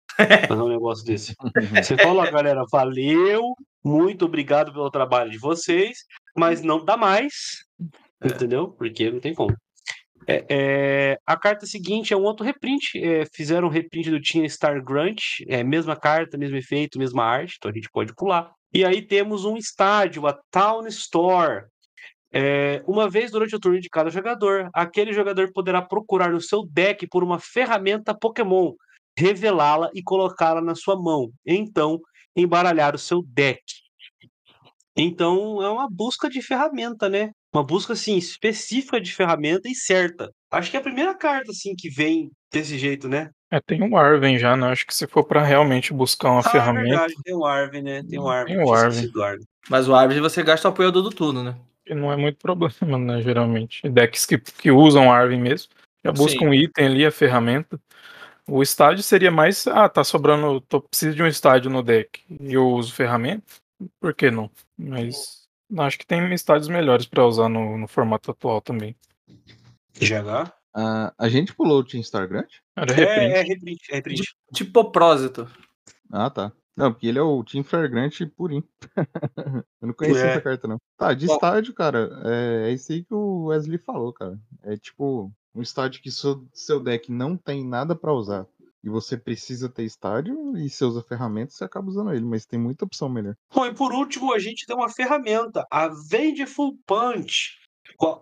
Fazer 0.48 0.62
um 0.62 0.68
negócio 0.68 1.04
desse. 1.04 1.34
Você 1.84 1.96
falou, 1.96 2.22
galera, 2.30 2.62
valeu, 2.70 3.42
muito 3.84 4.24
obrigado 4.24 4.72
pelo 4.72 4.90
trabalho 4.90 5.30
de 5.30 5.38
vocês, 5.38 5.98
mas 6.36 6.62
não 6.62 6.82
dá 6.84 6.96
mais, 6.96 7.32
É. 8.22 8.28
entendeu? 8.28 8.68
Porque 8.68 9.10
não 9.10 9.20
tem 9.20 9.34
como. 9.34 9.54
É, 10.28 10.44
é, 10.48 11.18
a 11.26 11.36
carta 11.36 11.66
seguinte 11.66 12.12
é 12.12 12.16
um 12.16 12.22
outro 12.24 12.44
reprint. 12.44 12.98
é, 12.98 13.24
fizeram 13.32 13.68
um 13.68 13.70
reprint 13.70 14.10
do 14.10 14.20
Team 14.20 14.48
Star 14.48 14.82
Grunt, 14.82 15.20
é, 15.48 15.62
mesma 15.62 15.94
carta, 15.94 16.36
mesmo 16.38 16.56
efeito, 16.56 16.98
mesma 16.98 17.22
arte, 17.24 17.56
então 17.58 17.70
a 17.70 17.74
gente 17.74 17.88
pode 17.92 18.12
pular. 18.14 18.50
E 18.72 18.84
aí 18.84 19.00
temos 19.02 19.44
um 19.44 19.56
estádio, 19.56 20.26
a 20.26 20.36
Town 20.50 20.86
Store. 20.88 21.66
É, 22.32 22.82
uma 22.86 23.08
vez 23.08 23.30
durante 23.30 23.54
o 23.54 23.60
turno 23.60 23.80
de 23.80 23.88
cada 23.88 24.10
jogador, 24.10 24.68
aquele 24.74 25.12
jogador 25.12 25.52
poderá 25.52 25.80
procurar 25.80 26.30
no 26.30 26.40
seu 26.40 26.66
deck 26.66 27.06
por 27.08 27.22
uma 27.22 27.38
ferramenta 27.38 28.14
Pokémon, 28.14 28.72
revelá-la 29.18 29.90
e 29.94 30.02
colocá-la 30.02 30.60
na 30.60 30.74
sua 30.74 31.00
mão. 31.00 31.30
Então, 31.46 32.00
embaralhar 32.36 32.94
o 32.94 32.98
seu 32.98 33.22
deck. 33.26 33.62
Então, 34.96 35.62
é 35.62 35.68
uma 35.68 35.88
busca 35.90 36.28
de 36.28 36.40
ferramenta, 36.40 37.08
né? 37.08 37.30
Uma 37.54 37.62
busca 37.62 37.92
assim 37.92 38.16
específica 38.16 39.00
de 39.00 39.14
ferramenta 39.14 39.68
e 39.68 39.74
certa. 39.74 40.30
Acho 40.50 40.70
que 40.70 40.76
é 40.76 40.80
a 40.80 40.82
primeira 40.82 41.14
carta 41.14 41.50
assim 41.50 41.74
que 41.76 41.90
vem 41.90 42.30
desse 42.50 42.78
jeito, 42.78 43.08
né? 43.08 43.30
É, 43.50 43.60
tem 43.60 43.82
um 43.82 43.96
Arven 43.96 44.38
já, 44.38 44.56
né? 44.56 44.68
Acho 44.68 44.86
que 44.86 44.94
se 44.94 45.06
for 45.06 45.24
pra 45.24 45.42
realmente 45.42 45.92
buscar 45.92 46.30
uma 46.30 46.40
ah, 46.40 46.50
ferramenta, 46.50 46.88
verdade, 46.88 47.14
tem 47.22 47.34
o 47.34 47.44
Arven, 47.44 47.82
né? 47.82 48.02
Tem 48.08 48.18
o 48.18 48.28
Arven. 48.28 48.54
Tem 48.54 48.64
o 48.64 48.66
tinha 48.66 48.76
Arven. 48.76 49.10
Arven. 49.22 49.46
Mas 49.68 49.88
o 49.88 49.94
árbitro 49.94 50.22
você 50.22 50.42
gasta 50.42 50.68
o 50.68 50.70
apoiador 50.70 51.02
do 51.02 51.10
turno, 51.10 51.42
né? 51.42 51.56
Que 51.86 51.94
não 51.94 52.12
é 52.12 52.16
muito 52.16 52.38
problema, 52.38 52.98
né? 52.98 53.22
Geralmente. 53.22 53.88
Decks 53.88 54.26
que, 54.26 54.38
que 54.38 54.70
usam 54.70 55.10
Arven 55.10 55.40
mesmo, 55.40 55.70
já 56.04 56.12
buscam 56.12 56.46
um 56.46 56.54
item 56.54 56.86
ali, 56.86 57.06
a 57.06 57.10
ferramenta. 57.10 57.80
O 58.48 58.62
estádio 58.62 59.02
seria 59.02 59.30
mais, 59.30 59.66
ah, 59.66 59.88
tá 59.88 60.04
sobrando, 60.04 60.60
tô, 60.60 60.80
preciso 60.80 61.16
de 61.16 61.22
um 61.22 61.26
estádio 61.26 61.70
no 61.70 61.82
deck 61.82 62.22
e 62.28 62.54
eu 62.54 62.68
uso 62.68 62.92
ferramenta, 62.92 63.44
por 64.00 64.14
que 64.14 64.30
não? 64.30 64.50
Mas 64.78 65.48
acho 65.78 65.98
que 65.98 66.06
tem 66.06 66.32
estádios 66.32 66.68
melhores 66.68 67.06
pra 67.06 67.26
usar 67.26 67.48
no, 67.48 67.76
no 67.76 67.88
formato 67.88 68.30
atual 68.30 68.60
também. 68.60 68.94
GH? 69.98 70.52
Ah, 70.72 71.12
a 71.18 71.28
gente 71.28 71.54
pulou 71.54 71.80
o 71.80 71.84
Team 71.84 72.02
Star 72.02 72.28
Grant? 72.28 72.52
Era 72.76 72.92
É, 72.92 72.94
reprint. 72.94 73.34
é 73.34 73.42
reprint, 73.42 73.80
é 73.90 73.94
reprint. 73.96 74.36
Tipo 74.52 74.92
prósito. 74.92 75.50
Ah, 76.12 76.30
tá. 76.30 76.52
Não, 76.76 76.92
porque 76.92 77.06
ele 77.06 77.18
é 77.18 77.22
o 77.22 77.42
Team 77.42 77.64
Fair 77.64 77.90
Grant 77.90 78.20
purinho. 78.36 78.62
Eu 79.80 79.88
não 79.88 79.94
conhecia 79.94 80.22
É. 80.24 80.30
essa 80.32 80.40
carta, 80.42 80.68
não. 80.68 80.78
Tá, 80.98 81.14
de 81.14 81.26
Bom. 81.26 81.34
estádio, 81.34 81.72
cara, 81.74 82.10
é, 82.24 82.70
é 82.70 82.72
isso 82.72 82.92
aí 82.92 83.02
que 83.04 83.14
o 83.14 83.46
Wesley 83.46 83.78
falou, 83.78 84.12
cara. 84.12 84.38
É 84.62 84.76
tipo 84.76 85.32
um 85.54 85.62
estádio 85.62 86.02
que 86.02 86.10
seu, 86.10 86.46
seu 86.52 86.78
deck 86.78 87.10
não 87.10 87.36
tem 87.36 87.66
nada 87.66 87.96
pra 87.96 88.12
usar. 88.12 88.46
E 88.84 88.88
você 88.88 89.16
precisa 89.16 89.68
ter 89.68 89.82
estádio 89.84 90.56
e 90.56 90.68
você 90.70 90.84
usa 90.84 91.02
ferramentas, 91.02 91.56
você 91.56 91.64
acaba 91.64 91.88
usando 91.88 92.12
ele, 92.12 92.24
mas 92.24 92.46
tem 92.46 92.58
muita 92.58 92.84
opção 92.84 93.08
melhor. 93.08 93.34
Bom, 93.52 93.66
e 93.66 93.74
por 93.74 93.92
último, 93.92 94.32
a 94.32 94.38
gente 94.38 94.64
tem 94.64 94.76
uma 94.76 94.88
ferramenta, 94.88 95.66
a 95.72 95.88
Vengeful 96.08 96.78
Punch. 96.86 97.56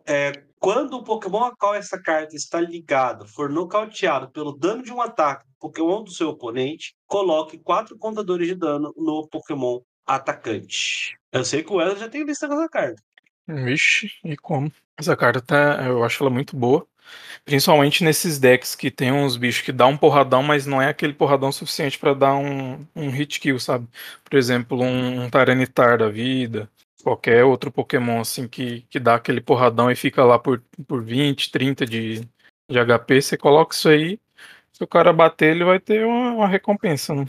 É, 0.07 0.33
quando 0.59 0.95
o 0.95 1.05
Pokémon 1.05 1.45
a 1.45 1.57
qual 1.57 1.75
essa 1.75 2.01
carta 2.01 2.35
está 2.35 2.61
ligado 2.61 3.29
for 3.29 3.51
nocauteado 3.51 4.31
pelo 4.31 4.57
dano 4.57 4.83
de 4.83 4.93
um 4.93 5.01
ataque 5.01 5.45
do 5.47 5.55
Pokémon 5.61 6.03
do 6.03 6.11
seu 6.11 6.31
oponente, 6.31 6.95
coloque 7.07 7.59
quatro 7.59 7.99
contadores 7.99 8.49
de 8.49 8.55
dano 8.55 8.95
no 8.97 9.29
Pokémon 9.29 9.81
atacante. 10.07 11.17
Eu 11.33 11.45
sei 11.45 11.63
que 11.63 11.73
o 11.73 11.77
Wesley 11.77 12.01
já 12.01 12.09
tem 12.09 12.25
lista 12.25 12.49
com 12.49 12.55
essa 12.55 12.69
carta. 12.69 13.03
Vixe, 13.47 14.11
e 14.25 14.37
como? 14.37 14.73
Essa 14.97 15.17
carta 15.17 15.41
tá, 15.41 15.85
eu 15.85 16.03
acho 16.03 16.23
ela 16.23 16.31
muito 16.31 16.57
boa. 16.57 16.87
Principalmente 17.45 18.03
nesses 18.03 18.39
decks 18.39 18.75
que 18.75 18.91
tem 18.91 19.13
uns 19.13 19.37
bichos 19.37 19.63
que 19.63 19.73
dá 19.73 19.87
um 19.87 19.97
porradão, 19.97 20.43
mas 20.43 20.65
não 20.65 20.81
é 20.81 20.89
aquele 20.89 21.13
porradão 21.13 21.53
suficiente 21.53 21.99
pra 21.99 22.15
dar 22.15 22.35
um, 22.37 22.87
um 22.97 23.11
hit 23.11 23.39
kill, 23.39 23.61
sabe? 23.61 23.87
Por 24.25 24.39
exemplo, 24.39 24.81
um, 24.81 25.25
um 25.25 25.31
Tyranitar 25.31 25.99
da 25.99 26.09
vida, 26.09 26.71
qualquer 27.05 27.45
outro 27.45 27.71
Pokémon 27.71 28.21
assim 28.21 28.49
que, 28.49 28.81
que 28.91 28.99
dá 28.99 29.15
aquele 29.15 29.41
porradão 29.41 29.91
e 29.91 29.95
fica 29.95 30.25
lá 30.25 30.39
por, 30.39 30.61
por 30.89 31.03
20, 31.05 31.53
30 31.53 31.87
de, 31.87 32.21
de 32.69 32.79
HP, 32.99 33.21
você 33.23 33.37
coloca 33.37 33.75
isso 33.77 33.89
aí, 33.89 34.19
se 34.73 34.83
o 34.83 34.87
cara 34.89 35.13
bater, 35.13 35.55
ele 35.55 35.65
vai 35.65 35.79
ter 35.79 36.05
uma, 36.05 36.33
uma 36.33 36.49
recompensa, 36.49 37.15
né? 37.15 37.27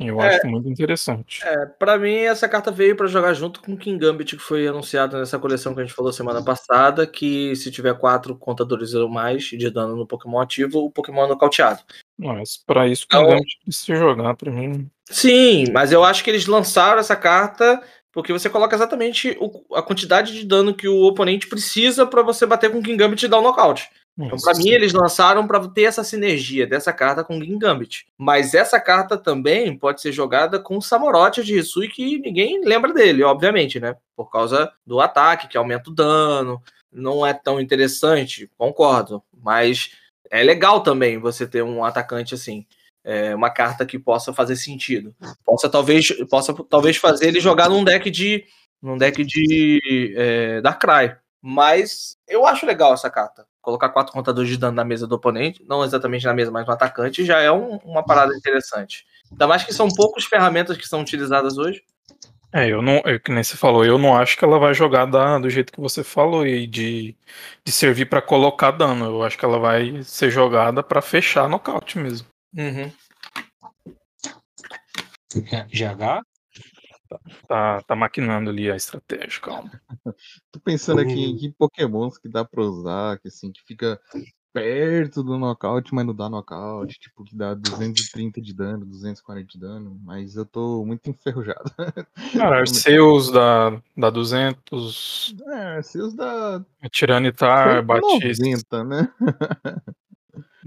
E 0.00 0.06
Eu 0.06 0.20
É. 0.22 0.36
acho 0.36 0.46
muito 0.46 0.68
interessante. 0.68 1.40
É, 1.44 1.66
pra 1.66 1.98
mim, 1.98 2.14
essa 2.14 2.48
carta 2.48 2.70
veio 2.70 2.94
pra 2.96 3.08
jogar 3.08 3.32
junto 3.34 3.60
com 3.60 3.72
o 3.72 3.76
King 3.76 3.98
Gambit, 3.98 4.36
que 4.36 4.42
foi 4.42 4.66
anunciado 4.66 5.18
nessa 5.18 5.38
coleção 5.40 5.74
que 5.74 5.80
a 5.80 5.84
gente 5.84 5.94
falou 5.94 6.12
semana 6.12 6.42
passada, 6.42 7.04
que 7.04 7.54
se 7.56 7.68
tiver 7.70 7.94
quatro 7.98 8.36
contadores 8.36 8.94
ou 8.94 9.08
mais 9.08 9.42
de 9.44 9.68
dano 9.70 9.96
no 9.96 10.06
Pokémon 10.06 10.40
ativo, 10.40 10.84
o 10.84 10.90
Pokémon 10.90 11.24
é 11.24 11.28
nocauteado. 11.28 11.80
Mas 12.16 12.56
pra 12.64 12.86
isso 12.86 13.06
que 13.08 13.16
Então- 13.16 13.26
o 13.26 13.30
Gambit 13.30 13.58
precisa 13.64 13.98
jogar 13.98 14.34
pra 14.36 14.52
mim. 14.52 14.88
Sim, 15.10 15.64
mas 15.72 15.90
eu 15.90 16.04
acho 16.04 16.22
que 16.22 16.30
eles 16.30 16.46
lançaram 16.46 17.00
essa 17.00 17.16
carta 17.16 17.82
porque 18.12 18.32
você 18.32 18.48
coloca 18.50 18.74
exatamente 18.74 19.36
o- 19.40 19.74
a 19.74 19.82
quantidade 19.82 20.32
de 20.32 20.44
dano 20.46 20.74
que 20.74 20.88
o 20.88 21.02
oponente 21.04 21.46
precisa 21.48 22.06
pra 22.06 22.22
você 22.22 22.44
bater 22.46 22.70
com 22.70 22.78
o 22.78 22.82
King 22.82 22.96
Gambit 22.96 23.24
e 23.24 23.28
dar 23.28 23.38
o 23.38 23.42
nocaute. 23.42 23.88
Então, 24.26 24.36
pra 24.42 24.52
mim, 24.54 24.70
eles 24.70 24.92
lançaram 24.92 25.46
pra 25.46 25.60
ter 25.68 25.82
essa 25.84 26.02
sinergia 26.02 26.66
dessa 26.66 26.92
carta 26.92 27.22
com 27.22 27.38
o 27.38 27.40
King 27.40 27.56
Gambit. 27.58 28.06
Mas 28.18 28.52
essa 28.52 28.80
carta 28.80 29.16
também 29.16 29.78
pode 29.78 30.00
ser 30.00 30.10
jogada 30.10 30.58
com 30.58 30.76
o 30.76 30.82
Samorote 30.82 31.44
de 31.44 31.56
Hisui, 31.56 31.86
que 31.88 32.18
ninguém 32.18 32.60
lembra 32.64 32.92
dele, 32.92 33.22
obviamente, 33.22 33.78
né? 33.78 33.94
Por 34.16 34.28
causa 34.28 34.72
do 34.84 34.98
ataque, 35.00 35.46
que 35.46 35.56
aumenta 35.56 35.88
o 35.90 35.94
dano. 35.94 36.60
Não 36.90 37.24
é 37.24 37.32
tão 37.32 37.60
interessante, 37.60 38.50
concordo. 38.58 39.22
Mas 39.40 39.90
é 40.30 40.42
legal 40.42 40.80
também 40.82 41.18
você 41.18 41.46
ter 41.46 41.62
um 41.62 41.84
atacante 41.84 42.34
assim. 42.34 42.66
É 43.10 43.34
uma 43.34 43.48
carta 43.48 43.86
que 43.86 43.98
possa 43.98 44.34
fazer 44.34 44.54
sentido. 44.56 45.14
Possa 45.44 45.68
talvez, 45.68 46.10
possa 46.28 46.52
talvez 46.68 46.96
fazer 46.98 47.28
ele 47.28 47.40
jogar 47.40 47.68
num 47.70 47.82
deck 47.82 48.10
de. 48.10 48.44
num 48.82 48.98
deck 48.98 49.24
de 49.24 50.12
é, 50.16 50.60
Darkrai. 50.60 51.16
Mas 51.40 52.16
eu 52.28 52.44
acho 52.46 52.66
legal 52.66 52.92
essa 52.92 53.08
carta. 53.08 53.46
Colocar 53.62 53.88
quatro 53.90 54.12
contadores 54.12 54.50
de 54.50 54.58
dano 54.58 54.76
na 54.76 54.84
mesa 54.84 55.06
do 55.06 55.14
oponente, 55.14 55.64
não 55.66 55.82
exatamente 55.84 56.26
na 56.26 56.34
mesa, 56.34 56.50
mas 56.50 56.66
no 56.66 56.72
atacante, 56.72 57.24
já 57.24 57.40
é 57.40 57.50
um- 57.50 57.76
uma 57.84 58.04
parada 58.04 58.34
interessante. 58.36 59.06
Ainda 59.30 59.46
mais 59.46 59.62
que 59.64 59.72
são 59.72 59.88
poucas 59.88 60.24
ferramentas 60.24 60.76
que 60.76 60.86
são 60.86 61.00
utilizadas 61.00 61.56
hoje. 61.56 61.82
É, 62.52 62.66
eu 62.66 62.80
não, 62.82 62.96
é, 63.04 63.18
que 63.18 63.30
nem 63.30 63.42
você 63.44 63.56
falou, 63.56 63.84
eu 63.84 63.98
não 63.98 64.16
acho 64.16 64.36
que 64.36 64.44
ela 64.44 64.58
vai 64.58 64.72
jogar 64.74 65.04
da- 65.06 65.38
do 65.38 65.50
jeito 65.50 65.72
que 65.72 65.80
você 65.80 66.02
falou 66.02 66.46
e 66.46 66.66
de, 66.66 67.14
de 67.64 67.72
servir 67.72 68.06
pra 68.06 68.22
colocar 68.22 68.70
dano. 68.70 69.04
Eu 69.04 69.22
acho 69.22 69.36
que 69.38 69.44
ela 69.44 69.58
vai 69.58 70.02
ser 70.02 70.30
jogada 70.30 70.82
pra 70.82 71.00
fechar 71.02 71.48
nocaute 71.48 71.98
mesmo. 71.98 72.26
Uhum. 72.56 72.90
GH? 75.70 76.22
Tá, 77.46 77.82
tá 77.82 77.96
maquinando 77.96 78.50
ali 78.50 78.70
a 78.70 78.76
estratégia, 78.76 79.40
calma. 79.40 79.70
Tô 80.52 80.60
pensando 80.60 81.00
aqui 81.00 81.12
Uhum. 81.12 81.30
em 81.30 81.36
que 81.36 81.52
pokémons 81.52 82.18
que 82.18 82.28
dá 82.28 82.44
pra 82.44 82.62
usar, 82.62 83.18
que 83.18 83.28
assim, 83.28 83.50
que 83.52 83.62
fica 83.64 84.00
perto 84.52 85.22
do 85.22 85.38
nocaute, 85.38 85.94
mas 85.94 86.06
não 86.06 86.14
dá 86.14 86.28
nocaute, 86.28 86.98
tipo, 86.98 87.24
que 87.24 87.36
dá 87.36 87.54
230 87.54 88.40
de 88.40 88.54
dano, 88.54 88.84
240 88.86 89.46
de 89.48 89.58
dano, 89.58 89.98
mas 90.02 90.36
eu 90.36 90.44
tô 90.44 90.84
muito 90.84 91.08
enferrujado. 91.08 91.70
Cara, 92.34 92.60
Arceus 92.60 93.30
dá, 93.30 93.80
dá 93.96 94.10
200, 94.10 95.34
É, 95.48 95.82
seus 95.82 96.14
dá 96.14 96.64
Tiranitar 96.90 97.82
bate, 97.84 98.02
90, 98.02 98.84
né? 98.84 99.08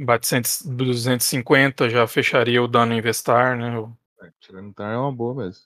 bate 0.03 0.27
100, 0.27 0.41
250, 0.75 1.89
já 1.89 2.05
fecharia 2.07 2.61
o 2.61 2.67
dano 2.67 2.93
em 2.93 3.01
Vestar, 3.01 3.57
né? 3.57 3.71
É, 4.21 4.29
Tiranitar 4.39 4.93
é 4.93 4.97
uma 4.97 5.11
boa 5.11 5.35
mesmo. 5.35 5.63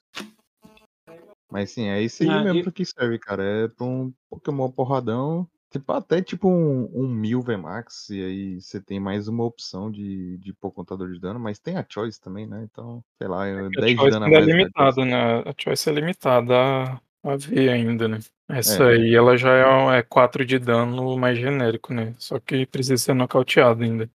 Mas 1.50 1.70
sim, 1.70 1.88
é 1.88 2.00
isso 2.02 2.22
aí 2.22 2.28
Ah, 2.28 2.42
mesmo 2.42 2.58
e- 2.60 2.62
pra 2.62 2.72
que 2.72 2.84
serve, 2.84 3.18
cara. 3.18 3.42
É 3.42 3.68
pra 3.68 3.84
um 3.86 4.12
Pokémon 4.28 4.70
porradão. 4.70 5.48
Tipo, 5.70 5.92
até 5.92 6.22
tipo 6.22 6.48
um, 6.48 6.88
um 6.94 7.08
mil 7.08 7.42
VMAX, 7.42 8.08
e 8.10 8.24
aí 8.24 8.60
você 8.60 8.80
tem 8.80 8.98
mais 9.00 9.28
uma 9.28 9.44
opção 9.44 9.90
de, 9.90 10.38
de 10.38 10.52
pôr 10.54 10.70
contador 10.70 11.10
de 11.12 11.20
dano, 11.20 11.38
mas 11.40 11.58
tem 11.58 11.76
a 11.76 11.84
Choice 11.86 12.20
também, 12.20 12.46
né? 12.46 12.66
Então, 12.70 13.02
sei 13.18 13.28
lá, 13.28 13.46
é 13.46 13.66
A 13.66 13.68
10 13.68 13.98
de 13.98 14.10
dano 14.10 14.24
a 14.24 14.28
é 14.28 14.30
mais. 14.30 14.42
a 14.44 14.46
limitada, 14.46 15.04
né? 15.04 15.38
A 15.40 15.54
choice 15.58 15.88
é 15.88 15.92
limitada 15.92 16.54
a, 17.28 17.32
a 17.34 17.36
ver 17.36 17.70
ainda, 17.70 18.08
né? 18.08 18.18
Essa 18.48 18.84
É. 18.84 18.88
aí, 18.94 19.14
ela 19.14 19.36
já 19.36 19.50
é, 19.94 19.98
é 19.98 20.02
4 20.02 20.44
de 20.44 20.58
dano 20.58 21.16
mais 21.16 21.38
genérico, 21.38 21.92
né? 21.92 22.14
Só 22.18 22.38
que 22.38 22.64
precisa 22.66 22.96
ser 22.96 23.14
nocauteado 23.14 23.82
ainda. 23.82 24.08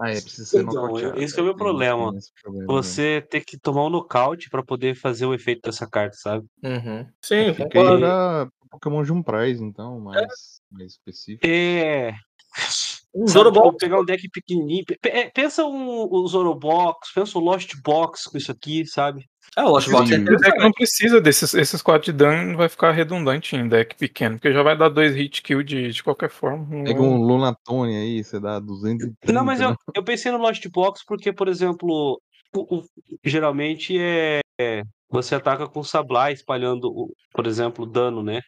Ah, 0.00 0.10
é, 0.10 0.20
precisa 0.20 0.44
ser 0.46 0.62
Então, 0.62 0.74
nocauteado. 0.74 1.20
esse 1.20 1.34
que 1.34 1.40
é 1.40 1.42
o 1.42 1.46
meu 1.46 1.56
problema. 1.56 2.12
esse 2.16 2.30
problema. 2.42 2.66
Você 2.66 3.20
ter 3.30 3.42
que 3.42 3.58
tomar 3.58 3.84
um 3.84 3.90
nocaute 3.90 4.50
pra 4.50 4.62
poder 4.62 4.94
fazer 4.94 5.26
o 5.26 5.34
efeito 5.34 5.62
dessa 5.62 5.86
carta, 5.86 6.16
sabe? 6.16 6.46
Uhum. 6.62 7.06
Sim, 7.22 7.52
Fica 7.54 7.64
aí 7.64 7.70
concordo. 7.70 8.00
pra 8.00 8.48
Pokémon 8.70 9.02
de 9.04 9.12
um 9.12 9.22
prize, 9.22 9.62
então, 9.62 10.00
mais, 10.00 10.60
mais 10.70 10.92
específico. 10.92 11.46
É. 11.46 12.12
Um 13.14 13.28
Zorobox. 13.28 13.76
pegar 13.78 14.00
um 14.00 14.04
deck 14.04 14.28
pequenininho. 14.28 14.84
pe- 14.84 14.98
pe- 15.00 15.30
Pensa 15.32 15.64
um, 15.64 16.08
o 16.10 16.26
Zorobox, 16.26 17.12
pensa 17.14 17.38
o 17.38 17.42
Lost 17.42 17.72
Box 17.84 18.24
com 18.28 18.36
isso 18.36 18.50
aqui, 18.50 18.84
sabe? 18.86 19.24
É, 19.56 19.62
o 19.62 19.68
Lost 19.68 19.88
Box 19.88 20.10
é. 20.10 20.14
O 20.16 20.18
deck 20.18 20.22
interessante. 20.34 20.62
não 20.62 20.72
precisa 20.72 21.20
desses 21.20 21.54
esses 21.54 21.80
4 21.80 22.10
de 22.10 22.18
dano, 22.18 22.56
vai 22.56 22.68
ficar 22.68 22.90
redundante 22.90 23.54
em 23.54 23.68
deck 23.68 23.94
pequeno, 23.96 24.34
porque 24.36 24.52
já 24.52 24.62
vai 24.64 24.76
dar 24.76 24.88
2 24.88 25.14
hit 25.14 25.42
kill 25.42 25.62
de, 25.62 25.92
de 25.92 26.02
qualquer 26.02 26.28
forma. 26.30 26.66
Pega 26.84 26.98
é- 26.98 27.02
um 27.02 27.16
Lunatone 27.22 27.94
aí, 27.96 28.24
você 28.24 28.40
dá 28.40 28.58
230. 28.58 29.32
Não, 29.32 29.44
mas 29.44 29.60
eu, 29.60 29.70
né? 29.70 29.76
eu 29.94 30.02
pensei 30.02 30.32
no 30.32 30.38
Lost 30.38 30.66
Box 30.72 31.02
porque, 31.06 31.32
por 31.32 31.46
exemplo, 31.46 32.20
o- 32.56 32.76
o- 32.78 32.84
geralmente 33.24 33.96
é, 33.98 34.40
é, 34.60 34.82
você 35.08 35.34
ataca 35.36 35.68
com 35.68 35.84
Sablai 35.84 36.32
espalhando, 36.32 36.88
o- 36.88 37.12
por 37.32 37.46
exemplo, 37.46 37.86
dano, 37.86 38.22
né? 38.24 38.40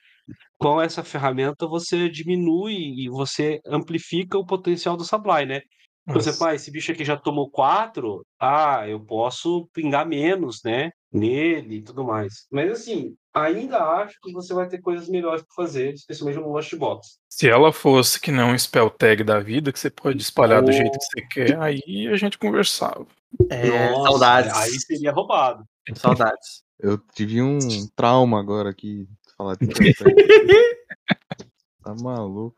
Com 0.59 0.81
essa 0.81 1.05
ferramenta 1.05 1.66
você 1.66 2.09
diminui 2.09 2.74
e 3.05 3.09
você 3.09 3.61
amplifica 3.66 4.39
o 4.39 4.47
potencial 4.47 4.97
do 4.97 5.05
Sablai, 5.05 5.44
né? 5.47 5.61
Por 6.07 6.15
Mas- 6.15 6.27
exemplo, 6.27 6.47
ah, 6.47 6.55
esse 6.55 6.70
bicho 6.70 6.93
aqui 6.93 7.05
já 7.05 7.16
tomou 7.16 7.51
4, 7.51 8.24
ah, 8.40 8.86
eu 8.89 9.01
posso 9.01 9.69
pingar 9.73 10.07
menos, 10.07 10.61
né? 10.65 10.90
Nele 11.12 11.77
e 11.77 11.82
tudo 11.82 12.05
mais. 12.05 12.47
Mas 12.51 12.70
assim, 12.70 13.15
ainda 13.35 13.78
acho 14.03 14.15
que 14.23 14.32
você 14.32 14.55
vai 14.55 14.69
ter 14.69 14.81
coisas 14.81 15.09
melhores 15.09 15.43
pra 15.43 15.65
fazer, 15.65 15.94
especialmente 15.94 16.39
no 16.39 16.53
Lost 16.53 16.73
Box. 16.77 17.19
Se 17.28 17.48
ela 17.48 17.73
fosse 17.73 18.20
que 18.20 18.31
não 18.31 18.51
um 18.51 18.59
spell 18.59 18.89
tag 18.90 19.24
da 19.24 19.40
vida, 19.40 19.73
que 19.73 19.81
você 19.81 19.90
pode 19.90 20.23
espalhar 20.23 20.62
do 20.62 20.69
Oh. 20.69 20.73
jeito 20.73 20.97
que 20.97 21.05
você 21.05 21.23
quer, 21.28 21.61
aí 21.61 22.09
a 22.12 22.16
gente 22.16 22.39
conversava. 22.39 23.07
É, 23.51 23.90
Nossa, 23.90 24.11
saudades. 24.11 24.53
Aí 24.57 24.70
seria 24.81 25.11
roubado. 25.12 25.65
Saudades. 25.94 26.62
Eu 26.78 26.98
tive 27.15 27.43
um 27.43 27.59
trauma 27.97 28.39
agora 28.39 28.70
aqui, 28.70 29.09
falar 29.36 29.56
de. 29.56 29.66
Tá 31.82 31.94
maluco. 32.02 32.56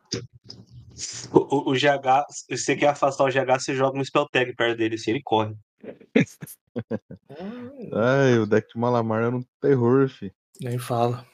O, 1.30 1.38
o, 1.38 1.70
o 1.70 1.74
GH, 1.74 2.24
se 2.30 2.56
você 2.56 2.74
quer 2.74 2.88
afastar 2.88 3.24
o 3.24 3.28
GH, 3.28 3.60
você 3.60 3.74
joga 3.74 3.98
um 3.98 4.04
spell 4.04 4.26
tag 4.26 4.56
perto 4.56 4.78
dele, 4.78 4.94
assim, 4.94 5.10
ele 5.10 5.22
corre. 5.22 5.54
Ai, 7.92 8.38
o 8.38 8.46
deck 8.46 8.72
de 8.72 8.80
Malamar 8.80 9.24
era 9.24 9.36
um 9.36 9.44
terror, 9.60 10.08
fi. 10.08 10.32
Nem 10.62 10.78
fala. 10.78 11.26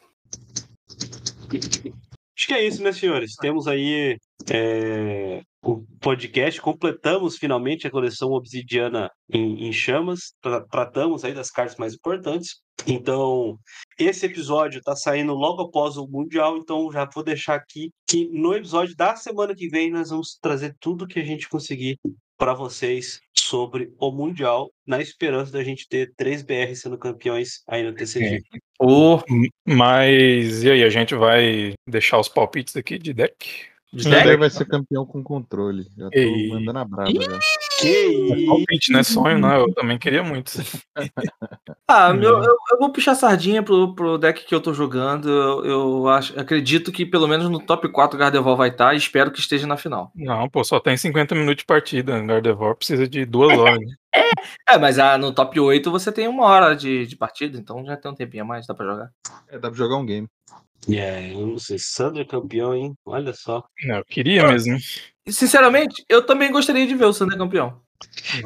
Acho 2.37 2.47
que 2.49 2.55
é 2.55 2.67
isso, 2.67 2.83
meus 2.83 2.97
senhores. 2.97 3.37
Temos 3.37 3.69
aí 3.69 4.19
é, 4.51 5.43
o 5.63 5.83
podcast. 6.01 6.61
Completamos 6.61 7.37
finalmente 7.37 7.87
a 7.87 7.91
coleção 7.91 8.31
Obsidiana 8.33 9.11
em, 9.33 9.67
em 9.67 9.73
chamas. 9.73 10.35
Tra- 10.41 10.65
Tratamos 10.67 11.25
aí 11.25 11.33
das 11.33 11.51
cartas 11.51 11.77
mais 11.77 11.95
importantes. 11.95 12.63
Então, 12.87 13.57
esse 13.99 14.27
episódio 14.27 14.79
está 14.79 14.95
saindo 14.97 15.33
logo 15.33 15.63
após 15.63 15.97
o 15.97 16.07
Mundial. 16.07 16.57
Então, 16.57 16.91
já 16.93 17.09
vou 17.13 17.25
deixar 17.25 17.55
aqui 17.55 17.91
que 18.09 18.29
no 18.29 18.55
episódio 18.55 18.95
da 18.97 19.17
semana 19.17 19.55
que 19.55 19.69
vem 19.69 19.91
nós 19.91 20.11
vamos 20.11 20.37
trazer 20.41 20.75
tudo 20.81 21.07
que 21.07 21.21
a 21.21 21.25
gente 21.25 21.49
conseguir 21.49 21.99
para 22.37 22.53
vocês 22.53 23.21
sobre 23.33 23.93
o 23.99 24.11
Mundial, 24.11 24.71
na 24.87 25.01
esperança 25.01 25.53
da 25.53 25.63
gente 25.63 25.87
ter 25.89 26.13
três 26.17 26.43
BR 26.43 26.75
sendo 26.75 26.99
campeões 26.99 27.63
aí 27.69 27.83
no 27.83 27.95
TCG. 27.95 28.43
O 28.81 29.21
Mas 29.67 30.65
e 30.65 30.71
aí, 30.71 30.83
a 30.83 30.91
gente 30.91 31.15
vai 31.15 31.75
deixar 31.89 32.19
os 32.19 32.29
palpites 32.29 32.75
aqui 32.77 32.99
de 32.99 33.13
deck? 33.13 33.74
De 33.95 34.07
O 34.07 34.11
deck. 34.11 34.25
Deck 34.25 34.39
vai 34.39 34.51
ser 34.51 34.65
campeão 34.67 35.07
com 35.07 35.23
controle. 35.23 35.87
Já 35.97 36.11
tô 36.11 36.19
Ei. 36.19 36.49
mandando 36.49 36.79
a 36.79 36.85
braba 36.85 37.11
já. 37.13 37.39
Que 37.81 37.89
isso! 37.89 38.47
Palpite, 38.47 38.93
não 38.93 39.01
é 39.01 39.03
sonho, 39.03 39.39
não. 39.39 39.55
Eu 39.55 39.75
também 39.75 39.99
queria 39.99 40.23
muito. 40.23 40.53
Ah, 41.87 42.15
meu, 42.15 42.43
eu, 42.43 42.57
eu 42.71 42.79
vou 42.79 42.91
puxar 42.91 43.15
sardinha 43.15 43.63
pro, 43.63 43.95
pro 43.95 44.17
deck 44.17 44.47
que 44.47 44.55
eu 44.55 44.61
tô 44.61 44.73
jogando. 44.73 45.29
Eu, 45.29 45.65
eu 45.65 46.09
acho, 46.09 46.39
acredito 46.41 46.91
que 46.91 47.05
pelo 47.05 47.29
menos 47.29 47.49
no 47.51 47.61
top 47.61 47.87
4 47.89 48.17
o 48.17 48.19
Gardevoir 48.19 48.57
vai 48.57 48.71
estar 48.71 48.95
e 48.95 48.97
espero 48.97 49.31
que 49.31 49.39
esteja 49.39 49.67
na 49.67 49.77
final. 49.77 50.11
Não, 50.15 50.49
pô, 50.49 50.65
só 50.65 50.81
tem 50.81 50.97
50 50.97 51.35
minutos 51.35 51.59
de 51.59 51.67
partida. 51.67 52.19
Gardevoir 52.23 52.75
precisa 52.75 53.07
de 53.07 53.27
duas 53.27 53.57
horas. 53.59 53.79
né? 53.79 53.95
É, 54.69 54.79
mas 54.79 54.99
ah, 54.99 55.19
no 55.19 55.33
top 55.33 55.59
8 55.59 55.91
você 55.91 56.11
tem 56.11 56.29
uma 56.29 56.45
hora 56.47 56.75
de, 56.75 57.07
de 57.07 57.17
partida, 57.17 57.59
então 57.59 57.85
já 57.85 57.97
tem 57.97 58.11
um 58.11 58.15
tempinho 58.15 58.45
a 58.45 58.47
mais, 58.47 58.67
dá 58.67 58.75
pra 58.75 58.87
jogar. 58.87 59.11
É, 59.49 59.59
dá 59.59 59.69
pra 59.69 59.77
jogar 59.77 59.97
um 59.97 60.07
game. 60.07 60.29
É, 60.91 61.33
eu 61.33 61.47
não 61.47 61.59
sei, 61.59 61.79
Sandro 61.79 62.23
é 62.23 62.25
campeão, 62.25 62.75
hein? 62.75 62.95
Olha 63.07 63.33
só. 63.33 63.65
Não, 63.85 63.97
eu 63.97 64.05
queria 64.05 64.47
mesmo. 64.49 64.77
Sinceramente, 65.29 66.05
eu 66.09 66.25
também 66.25 66.53
gostaria 66.53 66.87
de 66.87 66.95
ver 66.95 67.07
o 67.07 67.13
Sander 67.13 67.39
campeão. 67.39 67.81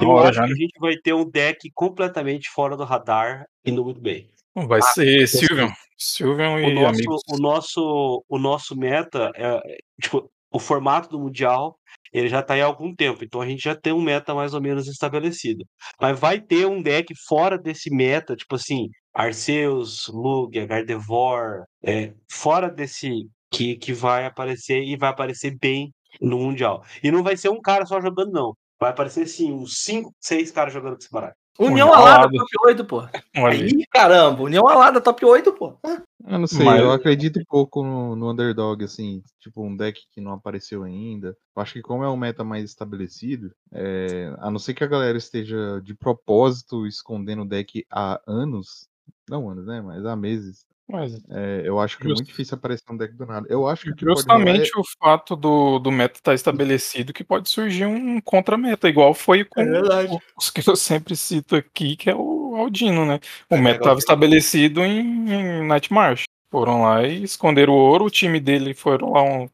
Eu 0.00 0.18
acho 0.18 0.34
já, 0.34 0.42
que 0.42 0.48
né? 0.48 0.54
a 0.54 0.58
gente 0.58 0.78
vai 0.78 0.96
ter 0.96 1.12
um 1.12 1.28
deck 1.28 1.70
completamente 1.74 2.48
fora 2.50 2.76
do 2.76 2.84
radar, 2.84 3.46
indo 3.64 3.84
muito 3.84 4.00
bem. 4.00 4.28
Vai 4.54 4.80
ser 4.82 5.26
Sylveon. 5.26 5.70
Sylveon 5.96 6.54
O 6.54 6.60
e 6.60 6.74
nosso, 6.74 6.86
amigos. 6.86 7.22
o 7.28 7.38
nosso, 7.38 8.24
o 8.28 8.38
nosso 8.38 8.76
meta, 8.76 9.30
é, 9.34 9.56
é, 9.56 9.78
tipo, 10.00 10.30
o 10.50 10.58
formato 10.58 11.08
do 11.08 11.18
Mundial, 11.18 11.76
ele 12.12 12.28
já 12.28 12.42
tá 12.42 12.54
aí 12.54 12.62
há 12.62 12.66
algum 12.66 12.94
tempo, 12.94 13.24
então 13.24 13.40
a 13.40 13.46
gente 13.46 13.62
já 13.62 13.74
tem 13.74 13.92
um 13.92 14.00
meta 14.00 14.34
mais 14.34 14.54
ou 14.54 14.60
menos 14.60 14.86
estabelecido. 14.86 15.64
Mas 16.00 16.18
vai 16.18 16.40
ter 16.40 16.66
um 16.66 16.80
deck 16.80 17.12
fora 17.26 17.58
desse 17.58 17.90
meta, 17.90 18.36
tipo 18.36 18.54
assim, 18.54 18.88
Arceus, 19.18 20.06
Lugia, 20.06 20.64
Gardevoir, 20.64 21.64
é, 21.82 22.12
fora 22.30 22.70
desse 22.70 23.28
que, 23.50 23.74
que 23.74 23.92
vai 23.92 24.24
aparecer 24.24 24.80
e 24.84 24.96
vai 24.96 25.10
aparecer 25.10 25.58
bem 25.58 25.92
no 26.20 26.38
Mundial. 26.38 26.84
E 27.02 27.10
não 27.10 27.24
vai 27.24 27.36
ser 27.36 27.48
um 27.48 27.60
cara 27.60 27.84
só 27.84 28.00
jogando, 28.00 28.30
não. 28.30 28.56
Vai 28.80 28.90
aparecer, 28.90 29.24
assim, 29.24 29.52
uns 29.52 29.82
5, 29.82 30.12
6 30.20 30.52
caras 30.52 30.72
jogando 30.72 30.92
com 30.92 31.00
esse 31.00 31.10
baralho. 31.10 31.34
União 31.58 31.92
Alada 31.92 32.18
Alada. 32.18 32.38
top 32.38 32.50
8, 32.66 32.84
pô. 32.84 33.08
Aí. 33.34 33.84
Caramba, 33.90 34.44
União 34.44 34.68
Alada 34.68 35.00
top 35.00 35.24
8, 35.24 35.52
pô. 35.52 35.76
Eu 36.24 36.38
não 36.38 36.46
sei, 36.46 36.64
Mas- 36.64 36.80
eu 36.80 36.92
acredito 36.92 37.40
pouco 37.48 37.82
no, 37.82 38.14
no 38.14 38.30
underdog, 38.30 38.84
assim, 38.84 39.22
tipo 39.40 39.64
um 39.64 39.76
deck 39.76 40.00
que 40.12 40.20
não 40.20 40.32
apareceu 40.32 40.84
ainda. 40.84 41.36
Eu 41.56 41.62
acho 41.62 41.72
que 41.72 41.82
como 41.82 42.04
é 42.04 42.08
um 42.08 42.16
meta 42.16 42.44
mais 42.44 42.64
estabelecido, 42.64 43.50
é, 43.72 44.32
a 44.38 44.48
não 44.50 44.60
ser 44.60 44.74
que 44.74 44.84
a 44.84 44.88
galera 44.88 45.18
esteja 45.18 45.80
de 45.82 45.94
propósito 45.94 46.86
escondendo 46.86 47.42
o 47.42 47.48
deck 47.48 47.84
há 47.90 48.20
anos, 48.24 48.87
não 49.28 49.48
anos, 49.48 49.66
né, 49.66 49.80
mas 49.80 50.04
há 50.04 50.16
meses, 50.16 50.66
Mas 50.88 51.20
é, 51.28 51.62
eu 51.64 51.78
acho 51.78 51.98
que 51.98 52.04
é 52.04 52.08
muito 52.08 52.24
difícil 52.24 52.56
aparecer 52.56 52.84
um 52.90 52.96
deck 52.96 53.14
do 53.14 53.26
nada. 53.26 53.46
Eu 53.50 53.66
acho 53.68 53.84
que 53.84 53.90
pode 53.90 54.04
justamente 54.04 54.70
rolar 54.74 54.80
o 54.80 54.84
fato 54.98 55.36
do, 55.36 55.78
do 55.78 55.90
meta 55.90 56.18
estar 56.18 56.34
estabelecido 56.34 57.12
que 57.12 57.22
pode 57.22 57.48
surgir 57.48 57.86
um 57.86 58.20
contra-meta, 58.20 58.88
igual 58.88 59.12
foi 59.12 59.44
com 59.44 59.64
verdade. 59.64 60.18
os 60.36 60.50
que 60.50 60.68
eu 60.68 60.76
sempre 60.76 61.14
cito 61.14 61.56
aqui, 61.56 61.96
que 61.96 62.08
é 62.08 62.14
o 62.14 62.56
Aldino, 62.56 63.04
né? 63.04 63.20
O 63.50 63.56
É, 63.56 63.60
meta 63.60 63.78
estava 63.78 63.98
estabelecido 63.98 64.80
em, 64.82 65.30
em 65.30 65.66
Night 65.66 65.92
March. 65.92 66.24
Foram 66.50 66.82
lá 66.82 67.06
e 67.06 67.22
esconderam 67.22 67.74
o 67.74 67.76
ouro, 67.76 68.06
o 68.06 68.10
time 68.10 68.40
dele 68.40 68.72
foram 68.72 69.12
lá 69.12 69.22
um- 69.22 69.48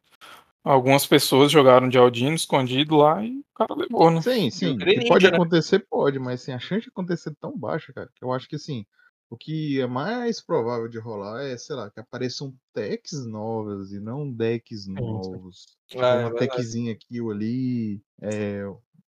Algumas 0.65 1.07
pessoas 1.07 1.53
jogaram 1.53 1.91
de 1.91 1.99
Aldino 1.99 2.35
escondido 2.35 2.97
lá 2.97 3.23
e 3.23 3.39
o 3.39 3.45
cara 3.55 3.75
levou, 3.75 4.11
né? 4.11 4.19
é... 4.19 4.23
Sim, 4.23 4.51
sim, 4.51 4.79
pode 5.07 5.29
né? 5.29 5.35
acontecer, 5.35 5.81
pode, 5.91 6.19
mas 6.19 6.41
assim, 6.41 6.53
a 6.53 6.59
chance 6.59 6.85
de 6.85 6.89
acontecer 6.89 7.31
é 7.31 7.35
tão 7.39 7.57
baixa, 7.57 7.93
cara, 7.93 8.09
que 8.15 8.25
eu 8.25 8.33
acho 8.33 8.49
que 8.49 8.57
assim, 8.57 8.87
o 9.35 9.37
que 9.37 9.81
é 9.81 9.87
mais 9.87 10.41
provável 10.41 10.89
de 10.89 10.99
rolar 10.99 11.43
é, 11.45 11.57
sei 11.59 11.77
lá, 11.77 11.91
que 11.91 12.01
apareçam 12.01 12.57
techs 12.73 13.27
novas 13.27 13.93
e 13.93 14.01
não 14.01 14.31
decks 14.31 14.87
novos. 14.87 15.67
Tipo, 15.87 16.03
É, 16.05 16.15
é 16.15 16.17
uma 16.17 16.31
verdade. 16.31 16.51
techzinha 16.57 16.93
aqui 16.93 17.21
ou 17.21 17.31
ali, 17.31 18.03
é, 18.21 18.63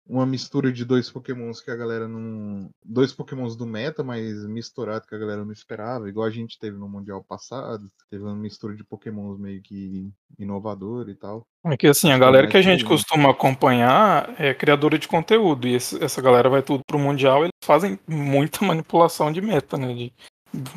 uma 0.08 0.26
mistura 0.26 0.72
de 0.72 0.84
dois 0.84 1.10
pokémons 1.10 1.62
que 1.62 1.72
a 1.72 1.76
galera 1.76 2.08
não... 2.08 2.70
Dois 2.84 3.14
pokémons 3.14 3.56
do 3.56 3.66
meta, 3.66 4.04
mas 4.04 4.46
misturado 4.46 5.08
que 5.08 5.16
a 5.16 5.18
galera 5.18 5.46
não 5.46 5.52
esperava, 5.54 6.10
igual 6.10 6.28
a 6.28 6.32
gente 6.32 6.60
teve 6.60 6.78
no 6.78 6.90
Mundial 6.90 7.24
passado, 7.24 7.90
teve 8.10 8.24
uma 8.24 8.36
mistura 8.36 8.76
de 8.76 8.84
pokémons 8.84 9.40
meio 9.40 9.62
que 9.62 10.10
inovador 10.38 11.10
e 11.10 11.16
tal. 11.16 11.46
É 11.66 11.78
que 11.78 11.88
assim, 11.88 12.12
a 12.12 12.16
é 12.16 12.20
galera 12.20 12.44
mais 12.44 12.52
que 12.52 12.58
a 12.58 12.62
gente 12.62 12.84
costuma 12.84 13.32
acompanhar 13.32 14.36
é 14.38 14.54
criadora 14.54 15.00
de 15.00 15.08
conteúdo, 15.08 15.68
e 15.68 15.76
esse- 15.76 16.04
essa 16.04 16.22
galera 16.22 16.50
vai 16.50 16.62
tudo 16.62 16.82
pro 16.86 17.00
Mundial, 17.00 17.44
eles 17.44 17.52
fazem 17.64 17.98
muita 18.08 18.60
manipulação 18.66 19.32
de 19.32 19.42
meta, 19.42 19.78
né? 19.78 19.94
De 19.94 20.14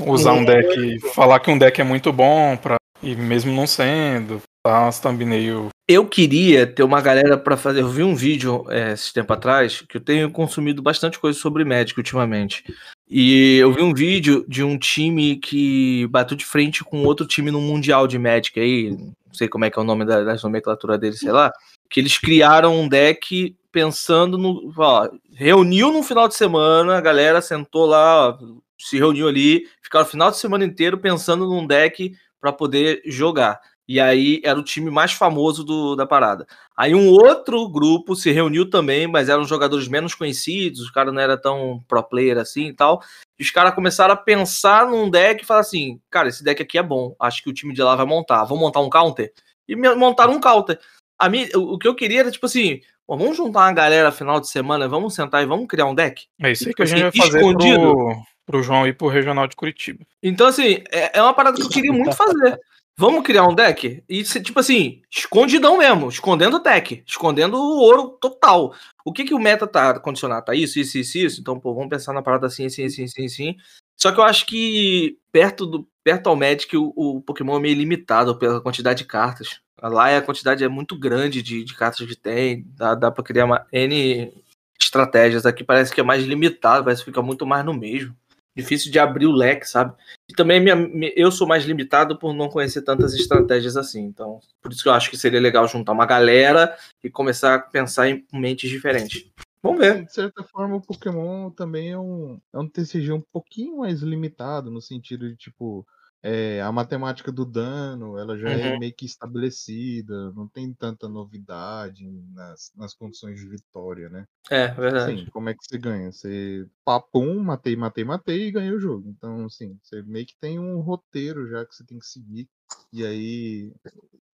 usar 0.06 0.32
um 0.32 0.44
deck, 0.44 1.00
falar 1.14 1.40
que 1.40 1.50
um 1.50 1.58
deck 1.58 1.80
é 1.80 1.84
muito 1.84 2.12
bom, 2.12 2.56
pra, 2.56 2.76
e 3.02 3.14
mesmo 3.16 3.52
não 3.52 3.66
sendo, 3.66 4.40
tá 4.66 4.82
umas 4.82 4.98
thumbnail. 4.98 5.68
Eu 5.88 6.06
queria 6.06 6.66
ter 6.66 6.82
uma 6.82 7.00
galera 7.00 7.38
pra 7.38 7.56
fazer. 7.56 7.80
Eu 7.80 7.88
vi 7.88 8.02
um 8.02 8.14
vídeo 8.14 8.64
é, 8.68 8.92
esse 8.92 9.12
tempo 9.12 9.32
atrás 9.32 9.82
que 9.82 9.96
eu 9.96 10.00
tenho 10.00 10.30
consumido 10.30 10.82
bastante 10.82 11.18
coisa 11.18 11.38
sobre 11.38 11.64
Magic 11.64 11.98
ultimamente. 11.98 12.64
E 13.08 13.56
eu 13.58 13.72
vi 13.72 13.82
um 13.82 13.94
vídeo 13.94 14.44
de 14.48 14.64
um 14.64 14.76
time 14.76 15.36
que 15.36 16.06
bateu 16.08 16.36
de 16.36 16.44
frente 16.44 16.82
com 16.82 17.04
outro 17.04 17.24
time 17.24 17.52
no 17.52 17.60
Mundial 17.60 18.08
de 18.08 18.18
Magic 18.18 18.58
aí, 18.58 18.90
não 18.90 19.14
sei 19.32 19.46
como 19.46 19.64
é 19.64 19.70
que 19.70 19.78
é 19.78 19.82
o 19.82 19.84
nome 19.84 20.04
da, 20.04 20.24
da 20.24 20.34
nomenclatura 20.42 20.98
dele, 20.98 21.16
sei 21.16 21.30
lá, 21.30 21.52
que 21.88 22.00
eles 22.00 22.18
criaram 22.18 22.74
um 22.74 22.88
deck 22.88 23.56
pensando 23.70 24.36
no. 24.36 24.72
Ó, 24.76 25.08
reuniu 25.32 25.92
no 25.92 26.02
final 26.02 26.26
de 26.26 26.34
semana, 26.34 26.96
a 26.96 27.00
galera 27.00 27.40
sentou 27.40 27.86
lá, 27.86 28.30
ó, 28.30 28.38
se 28.76 28.98
reuniu 28.98 29.28
ali, 29.28 29.68
ficaram 29.80 30.04
o 30.04 30.08
final 30.08 30.30
de 30.32 30.38
semana 30.38 30.64
inteiro 30.64 30.98
pensando 30.98 31.46
num 31.46 31.64
deck 31.64 32.12
para 32.40 32.52
poder 32.52 33.02
jogar. 33.06 33.60
E 33.88 34.00
aí 34.00 34.40
era 34.44 34.58
o 34.58 34.64
time 34.64 34.90
mais 34.90 35.12
famoso 35.12 35.62
do, 35.62 35.94
da 35.94 36.04
parada. 36.04 36.46
Aí 36.76 36.94
um 36.94 37.08
outro 37.08 37.68
grupo 37.68 38.16
se 38.16 38.32
reuniu 38.32 38.68
também, 38.68 39.06
mas 39.06 39.28
eram 39.28 39.44
jogadores 39.44 39.86
menos 39.86 40.14
conhecidos, 40.14 40.80
os 40.80 40.90
caras 40.90 41.14
não 41.14 41.20
era 41.20 41.36
tão 41.36 41.82
pro 41.86 42.02
player 42.02 42.36
assim 42.38 42.66
e 42.66 42.72
tal. 42.72 43.00
E 43.38 43.42
os 43.44 43.50
caras 43.50 43.74
começaram 43.74 44.12
a 44.12 44.16
pensar 44.16 44.86
num 44.86 45.08
deck 45.08 45.42
e 45.42 45.46
falar 45.46 45.60
assim: 45.60 46.00
cara, 46.10 46.28
esse 46.28 46.42
deck 46.42 46.60
aqui 46.60 46.78
é 46.78 46.82
bom, 46.82 47.14
acho 47.20 47.42
que 47.42 47.50
o 47.50 47.54
time 47.54 47.72
de 47.72 47.82
lá 47.82 47.94
vai 47.94 48.06
montar. 48.06 48.44
Vamos 48.44 48.60
montar 48.60 48.80
um 48.80 48.90
counter? 48.90 49.32
E 49.68 49.76
montaram 49.76 50.34
um 50.34 50.40
counter. 50.40 50.78
A 51.18 51.28
mim, 51.28 51.46
o 51.54 51.78
que 51.78 51.86
eu 51.86 51.94
queria 51.94 52.20
era 52.20 52.30
tipo 52.30 52.46
assim: 52.46 52.80
vamos 53.06 53.36
juntar 53.36 53.60
uma 53.60 53.72
galera 53.72 54.10
final 54.10 54.40
de 54.40 54.48
semana, 54.48 54.88
vamos 54.88 55.14
sentar 55.14 55.42
e 55.42 55.46
vamos 55.46 55.68
criar 55.68 55.86
um 55.86 55.94
deck? 55.94 56.26
É 56.42 56.50
isso 56.50 56.64
aí 56.64 56.72
E, 56.72 56.74
que 56.74 56.82
a 56.82 56.86
tipo 56.86 56.98
gente 56.98 57.08
assim, 57.08 57.18
vai 57.18 57.26
fazer 57.26 57.38
escondido. 57.38 57.80
pro, 57.80 58.22
pro 58.44 58.62
João 58.62 58.86
ir 58.86 58.94
pro 58.94 59.08
Regional 59.08 59.46
de 59.46 59.54
Curitiba. 59.54 60.04
Então, 60.22 60.48
assim, 60.48 60.82
é, 60.90 61.18
é 61.18 61.22
uma 61.22 61.34
parada 61.34 61.56
que 61.56 61.62
eu 61.62 61.68
queria 61.68 61.92
muito 61.92 62.16
fazer. 62.16 62.58
Vamos 62.98 63.24
criar 63.24 63.46
um 63.46 63.54
deck? 63.54 64.02
E, 64.08 64.22
tipo 64.22 64.58
assim, 64.58 65.02
escondidão 65.10 65.76
mesmo, 65.76 66.08
escondendo 66.08 66.56
o 66.56 66.62
deck, 66.62 67.04
escondendo 67.06 67.54
o 67.58 67.78
ouro 67.78 68.16
total. 68.18 68.74
O 69.04 69.12
que 69.12 69.24
que 69.24 69.34
o 69.34 69.38
meta 69.38 69.66
tá 69.66 70.00
condicionado? 70.00 70.46
Tá 70.46 70.54
isso, 70.54 70.78
isso, 70.78 70.96
isso, 70.96 71.18
isso? 71.18 71.40
Então, 71.40 71.60
pô, 71.60 71.74
vamos 71.74 71.90
pensar 71.90 72.14
na 72.14 72.22
parada 72.22 72.46
assim, 72.46 72.64
assim, 72.64 72.86
assim, 72.86 73.04
assim, 73.04 73.26
assim. 73.26 73.56
Só 73.98 74.10
que 74.12 74.18
eu 74.18 74.24
acho 74.24 74.46
que 74.46 75.18
perto 75.30 75.66
do 75.66 75.86
perto 76.02 76.28
ao 76.28 76.36
Magic, 76.36 76.74
o, 76.74 76.92
o 76.96 77.20
Pokémon 77.20 77.56
é 77.58 77.60
meio 77.60 77.76
limitado 77.76 78.38
pela 78.38 78.62
quantidade 78.62 79.02
de 79.02 79.04
cartas. 79.04 79.60
Lá 79.82 80.16
a 80.16 80.22
quantidade 80.22 80.64
é 80.64 80.68
muito 80.68 80.98
grande 80.98 81.42
de, 81.42 81.64
de 81.64 81.74
cartas 81.74 82.06
que 82.06 82.16
tem, 82.16 82.64
dá, 82.76 82.94
dá 82.94 83.10
pra 83.10 83.24
criar 83.24 83.44
uma 83.44 83.66
N 83.72 84.32
estratégias. 84.80 85.44
Aqui 85.44 85.62
parece 85.62 85.92
que 85.92 86.00
é 86.00 86.04
mais 86.04 86.24
limitado, 86.24 86.84
parece 86.84 87.02
que 87.02 87.10
fica 87.10 87.20
muito 87.20 87.44
mais 87.44 87.64
no 87.64 87.74
mesmo. 87.74 88.16
Difícil 88.56 88.90
de 88.90 88.98
abrir 88.98 89.26
o 89.26 89.32
leque, 89.32 89.68
sabe? 89.68 89.94
E 90.28 90.34
também 90.34 90.60
minha- 90.60 90.74
mi- 90.74 91.12
eu 91.16 91.30
sou 91.30 91.46
mais 91.46 91.64
limitado 91.64 92.18
por 92.18 92.32
não 92.34 92.48
conhecer 92.48 92.82
tantas 92.82 93.14
estratégias 93.14 93.76
assim. 93.76 94.00
Então, 94.02 94.40
por 94.60 94.72
isso 94.72 94.82
que 94.82 94.88
eu 94.88 94.92
acho 94.92 95.08
que 95.10 95.16
seria 95.16 95.40
legal 95.40 95.68
juntar 95.68 95.92
uma 95.92 96.06
galera 96.06 96.76
e 97.02 97.08
começar 97.08 97.54
a 97.54 97.58
pensar 97.60 98.08
em 98.08 98.26
mentes 98.32 98.68
diferentes. 98.68 99.30
Vamos 99.62 99.80
ver. 99.80 100.04
De 100.04 100.12
certa 100.12 100.42
forma, 100.44 100.76
o 100.76 100.80
Pokémon 100.80 101.50
também 101.50 101.90
é 101.90 101.98
um, 101.98 102.40
é 102.52 102.58
um 102.58 102.68
TCG 102.68 103.12
um 103.12 103.20
pouquinho 103.32 103.78
mais 103.78 104.00
limitado, 104.00 104.70
no 104.70 104.80
sentido 104.80 105.28
de, 105.28 105.36
tipo, 105.36 105.86
é, 106.26 106.60
a 106.60 106.72
matemática 106.72 107.30
do 107.30 107.44
dano, 107.44 108.18
ela 108.18 108.36
já 108.36 108.50
é 108.50 108.72
Uhum. 108.72 108.80
meio 108.80 108.94
que 108.94 109.06
estabelecida, 109.06 110.32
não 110.32 110.48
tem 110.48 110.74
tanta 110.74 111.08
novidade 111.08 112.04
nas, 112.32 112.72
nas 112.74 112.94
condições 112.94 113.38
de 113.38 113.48
vitória, 113.48 114.08
né? 114.08 114.26
É, 114.50 114.68
verdade. 114.68 115.20
Sim, 115.20 115.30
como 115.30 115.48
é 115.48 115.54
que 115.54 115.64
você 115.64 115.78
ganha? 115.78 116.10
Você 116.10 116.66
papum, 116.84 117.42
matei, 117.44 117.76
matei, 117.76 118.04
matei 118.04 118.48
e 118.48 118.50
ganhei 118.52 118.72
o 118.72 118.80
jogo. 118.80 119.08
Então, 119.08 119.44
assim, 119.46 119.78
você 119.82 120.02
meio 120.02 120.26
que 120.26 120.36
tem 120.40 120.58
um 120.58 120.80
roteiro 120.80 121.48
já 121.48 121.64
que 121.64 121.74
você 121.74 121.84
tem 121.84 121.98
que 121.98 122.06
seguir. 122.06 122.48
E 122.92 123.06
aí, 123.06 123.72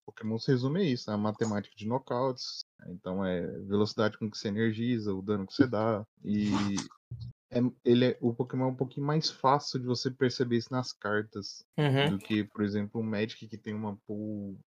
Pokémon 0.07 0.39
se 0.39 0.51
resume 0.51 0.81
a 0.81 0.85
isso, 0.85 1.11
a 1.11 1.17
matemática 1.19 1.75
de 1.77 1.87
knockouts. 1.87 2.65
Então 2.89 3.25
é 3.25 3.47
velocidade 3.67 4.17
com 4.19 4.31
que 4.31 4.39
você 4.39 4.49
energiza, 4.49 5.15
o 5.15 5.23
dano 5.23 5.47
que 5.47 5.53
você 5.55 5.67
dá. 5.67 6.07
E 6.25 6.51
é- 7.53 7.73
ele 7.85 8.05
é, 8.07 8.19
o 8.21 8.35
Pokémon 8.35 8.65
é 8.65 8.69
um 8.69 8.75
pouquinho 8.75 9.07
mais 9.07 9.31
fácil 9.31 9.79
de 9.79 9.87
você 9.87 10.11
perceber 10.11 10.57
isso 10.57 10.73
nas 10.73 10.93
cartas 10.93 11.65
Uhum. 11.79 12.11
do 12.11 12.19
que, 12.19 12.45
por 12.45 12.65
exemplo, 12.65 13.01
o 13.01 13.05
Magic 13.05 13.47
que 13.47 13.59
tem 13.59 13.75
uma 13.75 13.97
pool. 14.07 14.59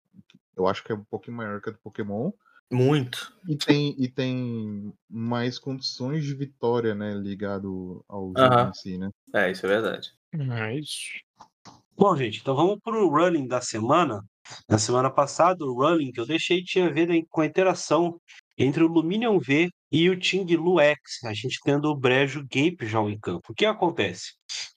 Eu 0.56 0.66
acho 0.68 0.84
que 0.84 0.92
é 0.92 0.94
um 0.94 1.04
pouquinho 1.04 1.36
maior 1.36 1.60
que 1.60 1.70
a 1.70 1.72
do 1.72 1.78
Pokémon. 1.78 2.30
Muito. 2.72 3.32
E 3.48 3.56
tem, 3.56 3.94
e 3.98 4.08
tem 4.08 4.92
mais 5.08 5.58
condições 5.58 6.24
de 6.24 6.34
vitória, 6.34 6.94
né? 6.94 7.14
Ligado 7.14 8.04
ao 8.08 8.32
jogo 8.36 8.54
Aham. 8.54 8.70
em 8.70 8.74
si, 8.74 8.98
né? 8.98 9.10
É, 9.34 9.50
isso 9.50 9.66
é 9.66 9.68
verdade. 9.68 10.12
É 10.32 10.78
isso. 10.78 11.20
Bom, 11.96 12.16
gente, 12.16 12.40
então 12.40 12.54
vamos 12.56 12.78
pro 12.82 13.08
running 13.08 13.46
da 13.46 13.60
semana. 13.60 14.22
Na 14.68 14.78
semana 14.78 15.10
passada, 15.10 15.64
o 15.64 15.74
running 15.74 16.12
que 16.12 16.20
eu 16.20 16.26
deixei 16.26 16.62
tinha 16.62 16.86
a 16.86 16.90
ver 16.92 17.10
aí 17.10 17.24
com 17.28 17.40
a 17.40 17.46
interação 17.46 18.20
entre 18.58 18.82
o 18.82 18.88
Luminion 18.88 19.38
V 19.38 19.70
e 19.94 20.10
o 20.10 20.18
Ting 20.18 20.44
Lu 20.56 20.80
X, 20.80 21.22
a 21.24 21.32
gente 21.32 21.60
tendo 21.62 21.88
o 21.88 21.94
Brejo 21.94 22.40
Gape 22.42 22.84
já 22.84 23.00
em 23.02 23.16
campo. 23.16 23.52
O 23.52 23.54
que 23.54 23.64
acontece? 23.64 24.32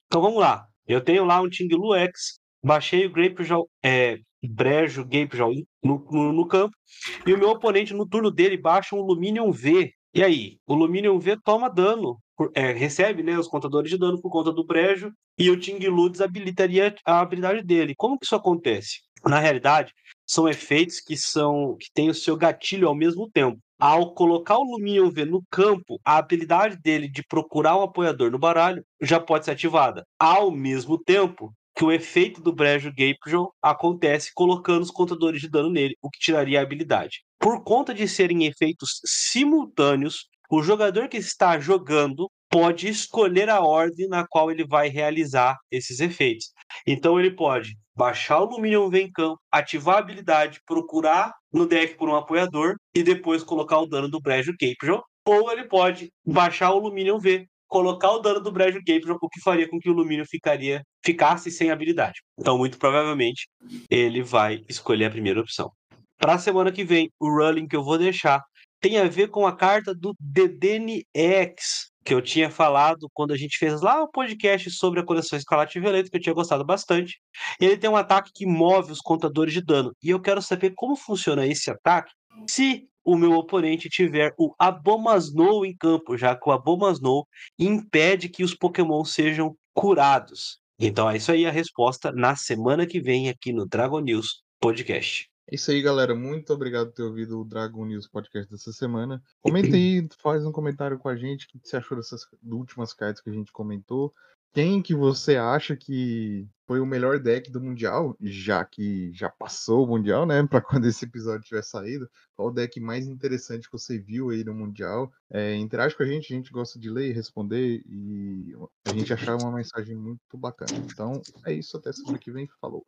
Então 0.05 0.21
vamos 0.21 0.39
lá. 0.39 0.63
Eu 0.85 1.01
tenho 1.01 1.25
lá 1.25 1.41
um 1.41 1.49
Ting 1.49 1.69
Lu 1.73 1.95
X, 1.95 2.39
baixei 2.63 3.07
o 3.07 3.11
Grape 3.11 3.43
já, 3.43 3.57
é, 3.83 4.19
Brejo 4.47 5.03
Gape 5.03 5.35
já 5.35 5.47
no, 5.83 6.05
no, 6.11 6.31
no 6.31 6.47
campo, 6.47 6.77
e 7.25 7.33
o 7.33 7.37
meu 7.37 7.49
oponente 7.49 7.95
no 7.95 8.07
turno 8.07 8.29
dele 8.29 8.57
baixa 8.57 8.95
um 8.95 9.01
Luminion 9.01 9.51
V. 9.51 9.91
E 10.13 10.23
aí? 10.23 10.59
O 10.67 10.75
Luminion 10.75 11.17
V 11.17 11.35
toma 11.43 11.67
dano, 11.67 12.19
é, 12.53 12.71
recebe 12.73 13.23
né, 13.23 13.39
os 13.39 13.47
contadores 13.47 13.89
de 13.89 13.97
dano 13.97 14.21
por 14.21 14.29
conta 14.29 14.53
do 14.53 14.63
Brejo, 14.63 15.11
e 15.35 15.49
o 15.49 15.59
Ting 15.59 15.79
Lu 15.87 16.09
desabilitaria 16.09 16.93
a 17.03 17.21
habilidade 17.21 17.63
dele. 17.63 17.95
Como 17.97 18.19
que 18.19 18.25
isso 18.25 18.35
acontece? 18.35 18.99
Na 19.25 19.39
realidade, 19.39 19.91
são 20.27 20.47
efeitos 20.47 20.99
que 20.99 21.17
são 21.17 21.75
que 21.79 21.87
têm 21.91 22.07
o 22.07 22.13
seu 22.13 22.37
gatilho 22.37 22.87
ao 22.87 22.93
mesmo 22.93 23.27
tempo. 23.31 23.59
Ao 23.79 24.11
colocar 24.15 24.57
o 24.57 24.63
Luminion 24.63 25.11
V 25.11 25.25
no 25.25 25.43
campo, 25.51 25.99
a 26.03 26.17
habilidade 26.17 26.77
dele 26.81 27.07
de 27.07 27.21
procurar 27.23 27.77
um 27.77 27.83
apoiador 27.83 28.31
no 28.31 28.39
baralho 28.39 28.83
já 28.99 29.19
pode 29.19 29.45
ser 29.45 29.51
ativada. 29.51 30.03
Ao 30.19 30.49
mesmo 30.49 30.97
tempo 30.97 31.53
que 31.75 31.85
o 31.85 31.91
efeito 31.91 32.41
do 32.41 32.51
Brejo 32.51 32.89
Gapejo 32.89 33.51
acontece 33.61 34.31
colocando 34.33 34.81
os 34.81 34.89
contadores 34.89 35.39
de 35.39 35.47
dano 35.47 35.69
nele, 35.69 35.95
o 36.01 36.09
que 36.09 36.17
tiraria 36.17 36.59
a 36.59 36.63
habilidade. 36.63 37.21
Por 37.39 37.63
conta 37.63 37.93
de 37.93 38.07
serem 38.07 38.47
efeitos 38.47 38.99
simultâneos, 39.05 40.25
o 40.49 40.63
jogador 40.63 41.07
que 41.07 41.17
está 41.17 41.59
jogando 41.59 42.31
pode 42.49 42.87
escolher 42.87 43.49
a 43.49 43.61
ordem 43.61 44.07
na 44.07 44.25
qual 44.27 44.51
ele 44.51 44.65
vai 44.65 44.89
realizar 44.89 45.57
esses 45.71 45.99
efeitos. 45.99 46.51
Então 46.85 47.19
ele 47.19 47.31
pode 47.31 47.77
baixar 47.95 48.39
o 48.39 48.45
Luminion 48.45 48.89
V 48.89 49.01
em 49.01 49.11
campo, 49.11 49.39
ativar 49.51 49.95
a 49.95 49.99
habilidade, 49.99 50.61
procurar 50.65 51.33
no 51.51 51.65
deck 51.65 51.95
por 51.95 52.09
um 52.09 52.15
apoiador 52.15 52.75
e 52.95 53.01
depois 53.03 53.43
colocar 53.43 53.79
o 53.79 53.87
dano 53.87 54.07
do 54.07 54.21
Brejo 54.21 54.51
Gapejo. 54.51 55.01
Ou 55.25 55.51
ele 55.51 55.65
pode 55.65 56.09
baixar 56.25 56.71
o 56.71 56.79
Luminion 56.79 57.19
V, 57.19 57.45
colocar 57.67 58.11
o 58.11 58.19
dano 58.19 58.39
do 58.39 58.51
Brejo 58.51 58.79
Gapejo, 58.85 59.17
o 59.21 59.29
que 59.29 59.41
faria 59.41 59.67
com 59.67 59.79
que 59.79 59.89
o 59.89 59.93
Luminion 59.93 60.25
ficaria, 60.25 60.83
ficasse 61.03 61.51
sem 61.51 61.69
habilidade. 61.69 62.21
Então, 62.39 62.57
muito 62.57 62.77
provavelmente, 62.77 63.47
ele 63.89 64.21
vai 64.21 64.63
escolher 64.69 65.05
a 65.05 65.11
primeira 65.11 65.41
opção. 65.41 65.71
Para 66.17 66.35
a 66.35 66.39
semana 66.39 66.71
que 66.71 66.83
vem, 66.83 67.09
o 67.19 67.29
rolling 67.29 67.67
que 67.67 67.75
eu 67.75 67.83
vou 67.83 67.97
deixar 67.97 68.41
tem 68.79 68.97
a 68.97 69.07
ver 69.07 69.29
com 69.29 69.45
a 69.45 69.55
carta 69.55 69.93
do 69.93 70.15
DDNX, 70.19 71.91
que 72.07 72.13
eu 72.13 72.21
tinha 72.21 72.49
falado 72.49 73.09
quando 73.13 73.33
a 73.33 73.37
gente 73.37 73.57
fez 73.57 73.81
lá 73.81 74.01
o 74.01 74.07
podcast 74.07 74.71
sobre 74.71 75.01
a 75.01 75.03
coleção 75.03 75.37
Escarlate 75.37 75.77
Violeta, 75.77 76.09
que 76.09 76.15
eu 76.15 76.21
tinha 76.21 76.33
gostado 76.33 76.63
bastante. 76.63 77.19
Ele 77.59 77.75
tem 77.75 77.89
um 77.89 77.97
ataque 77.97 78.31
que 78.33 78.45
move 78.45 78.93
os 78.93 79.01
contadores 79.01 79.53
de 79.53 79.61
dano. 79.61 79.91
E 80.01 80.09
eu 80.09 80.21
quero 80.21 80.41
saber 80.41 80.71
como 80.73 80.95
funciona 80.95 81.45
esse 81.45 81.69
ataque 81.69 82.13
se 82.47 82.87
o 83.03 83.17
meu 83.17 83.33
oponente 83.33 83.89
tiver 83.89 84.33
o 84.37 84.53
Abomasnow 84.57 85.65
em 85.65 85.75
campo, 85.75 86.17
já 86.17 86.33
que 86.33 86.47
o 86.47 86.53
Abomasnow 86.53 87.27
impede 87.59 88.29
que 88.29 88.41
os 88.41 88.55
Pokémon 88.55 89.03
sejam 89.03 89.53
curados. 89.73 90.59
Então 90.79 91.09
é 91.09 91.17
isso 91.17 91.33
aí 91.33 91.45
a 91.45 91.51
resposta 91.51 92.13
na 92.13 92.37
semana 92.37 92.87
que 92.87 93.01
vem 93.01 93.27
aqui 93.27 93.51
no 93.51 93.67
Dragon 93.67 93.99
News 93.99 94.43
Podcast. 94.61 95.27
É 95.49 95.55
isso 95.55 95.71
aí, 95.71 95.81
galera. 95.81 96.13
Muito 96.13 96.53
obrigado 96.53 96.87
por 96.87 96.93
ter 96.93 97.03
ouvido 97.03 97.39
o 97.39 97.45
Dragon 97.45 97.85
News 97.85 98.05
Podcast 98.05 98.51
dessa 98.51 98.73
semana. 98.73 99.23
Comenta 99.41 99.75
aí, 99.75 100.05
faz 100.19 100.45
um 100.45 100.51
comentário 100.51 100.99
com 100.99 101.07
a 101.07 101.15
gente. 101.15 101.45
O 101.45 101.47
que 101.47 101.59
você 101.63 101.77
achou 101.77 101.95
dessas 101.95 102.27
últimas 102.43 102.93
cartas 102.93 103.21
que 103.21 103.29
a 103.29 103.33
gente 103.33 103.51
comentou? 103.53 104.13
Quem 104.53 104.81
que 104.81 104.93
você 104.93 105.37
acha 105.37 105.75
que 105.77 106.45
foi 106.65 106.81
o 106.81 106.85
melhor 106.85 107.17
deck 107.19 107.49
do 107.49 107.61
Mundial? 107.61 108.17
Já 108.19 108.65
que 108.65 109.09
já 109.13 109.29
passou 109.29 109.85
o 109.85 109.87
Mundial, 109.87 110.25
né? 110.25 110.45
Para 110.51 110.59
quando 110.59 110.85
esse 110.85 111.05
episódio 111.05 111.47
tiver 111.47 111.63
saído. 111.63 112.09
Qual 112.35 112.49
o 112.49 112.51
deck 112.51 112.77
mais 112.81 113.07
interessante 113.07 113.69
que 113.69 113.77
você 113.77 113.97
viu 113.97 114.31
aí 114.31 114.43
no 114.43 114.53
Mundial? 114.53 115.09
É, 115.29 115.55
interage 115.55 115.95
com 115.95 116.03
a 116.03 116.07
gente, 116.07 116.33
a 116.33 116.35
gente 116.35 116.51
gosta 116.51 116.77
de 116.77 116.89
ler 116.89 117.09
e 117.09 117.13
responder. 117.13 117.83
E 117.85 118.53
a 118.85 118.93
gente 118.93 119.13
achar 119.13 119.41
uma 119.41 119.51
mensagem 119.51 119.95
muito 119.95 120.35
bacana. 120.35 120.73
Então 120.91 121.21
é 121.45 121.53
isso, 121.53 121.77
até 121.77 121.93
semana 121.93 122.17
que 122.17 122.31
vem. 122.31 122.49
Falou. 122.59 122.85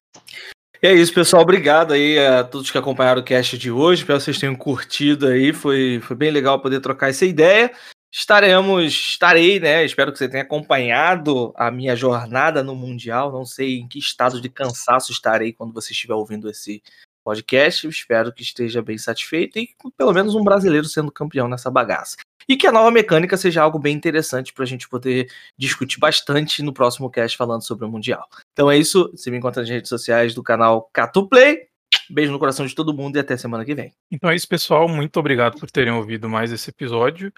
E 0.82 0.88
é 0.88 0.94
isso, 0.94 1.14
pessoal. 1.14 1.44
Obrigado 1.44 1.94
aí 1.94 2.18
a 2.18 2.42
todos 2.42 2.72
que 2.72 2.78
acompanharam 2.78 3.22
o 3.22 3.24
cast 3.24 3.58
de 3.58 3.70
hoje. 3.70 4.02
Espero 4.02 4.18
que 4.18 4.24
vocês 4.24 4.40
tenham 4.40 4.56
curtido 4.56 5.28
aí. 5.28 5.52
Foi, 5.52 6.00
foi 6.02 6.16
bem 6.16 6.32
legal 6.32 6.62
poder 6.62 6.80
trocar 6.80 7.10
essa 7.10 7.26
ideia. 7.26 7.70
Estaremos, 8.10 8.86
estarei, 8.86 9.60
né? 9.60 9.84
Espero 9.84 10.12
que 10.14 10.18
você 10.18 10.30
tenha 10.30 10.44
acompanhado 10.44 11.54
a 11.58 11.70
minha 11.70 11.98
jornada 11.98 12.64
no 12.64 12.76
Mundial. 12.76 13.30
Não 13.30 13.46
sei 13.46 13.80
em 13.80 13.90
que 13.90 14.00
estado 14.00 14.40
de 14.40 14.48
cansaço 14.48 15.12
estarei 15.12 15.52
quando 15.52 15.74
você 15.74 15.92
estiver 15.92 16.14
ouvindo 16.14 16.50
esse 16.50 16.82
podcast. 17.26 17.86
Espero 17.86 18.34
que 18.34 18.42
esteja 18.42 18.82
bem 18.82 18.98
satisfeito 18.98 19.60
e 19.60 19.70
pelo 19.98 20.14
menos 20.14 20.34
um 20.34 20.46
brasileiro 20.46 20.88
sendo 20.88 21.12
campeão 21.12 21.50
nessa 21.50 21.70
bagaça. 21.70 22.16
E 22.50 22.58
que 22.58 22.66
a 22.66 22.72
nova 22.72 22.90
mecânica 22.90 23.38
seja 23.38 23.62
algo 23.62 23.78
bem 23.78 23.96
interessante 23.96 24.52
para 24.52 24.64
a 24.64 24.68
gente 24.68 24.90
poder 24.90 25.30
discutir 25.56 26.00
bastante 26.00 26.64
no 26.64 26.74
próximo 26.74 27.08
cast 27.08 27.38
falando 27.38 27.62
sobre 27.62 27.86
o 27.86 27.90
Mundial. 27.90 28.28
Então 28.52 28.72
é 28.72 28.76
isso. 28.76 29.12
Você 29.12 29.30
me 29.30 29.38
encontra 29.38 29.62
nas 29.62 29.70
redes 29.70 29.88
sociais 29.88 30.34
do 30.34 30.42
canal 30.42 30.90
Catuplay. 30.92 31.70
Beijo 32.10 32.32
no 32.32 32.40
coração 32.40 32.66
de 32.66 32.74
todo 32.74 32.94
mundo 32.94 33.18
e 33.18 33.20
até 33.20 33.38
semana 33.38 33.64
que 33.64 33.76
vem. 33.76 33.94
Então 34.12 34.32
é 34.32 34.36
isso, 34.36 34.48
pessoal. 34.48 34.88
Muito 34.88 35.20
obrigado 35.20 35.60
por 35.60 35.70
terem 35.70 35.94
ouvido 35.94 36.28
mais 36.28 36.52
esse 36.52 36.72
episódio. 36.72 37.32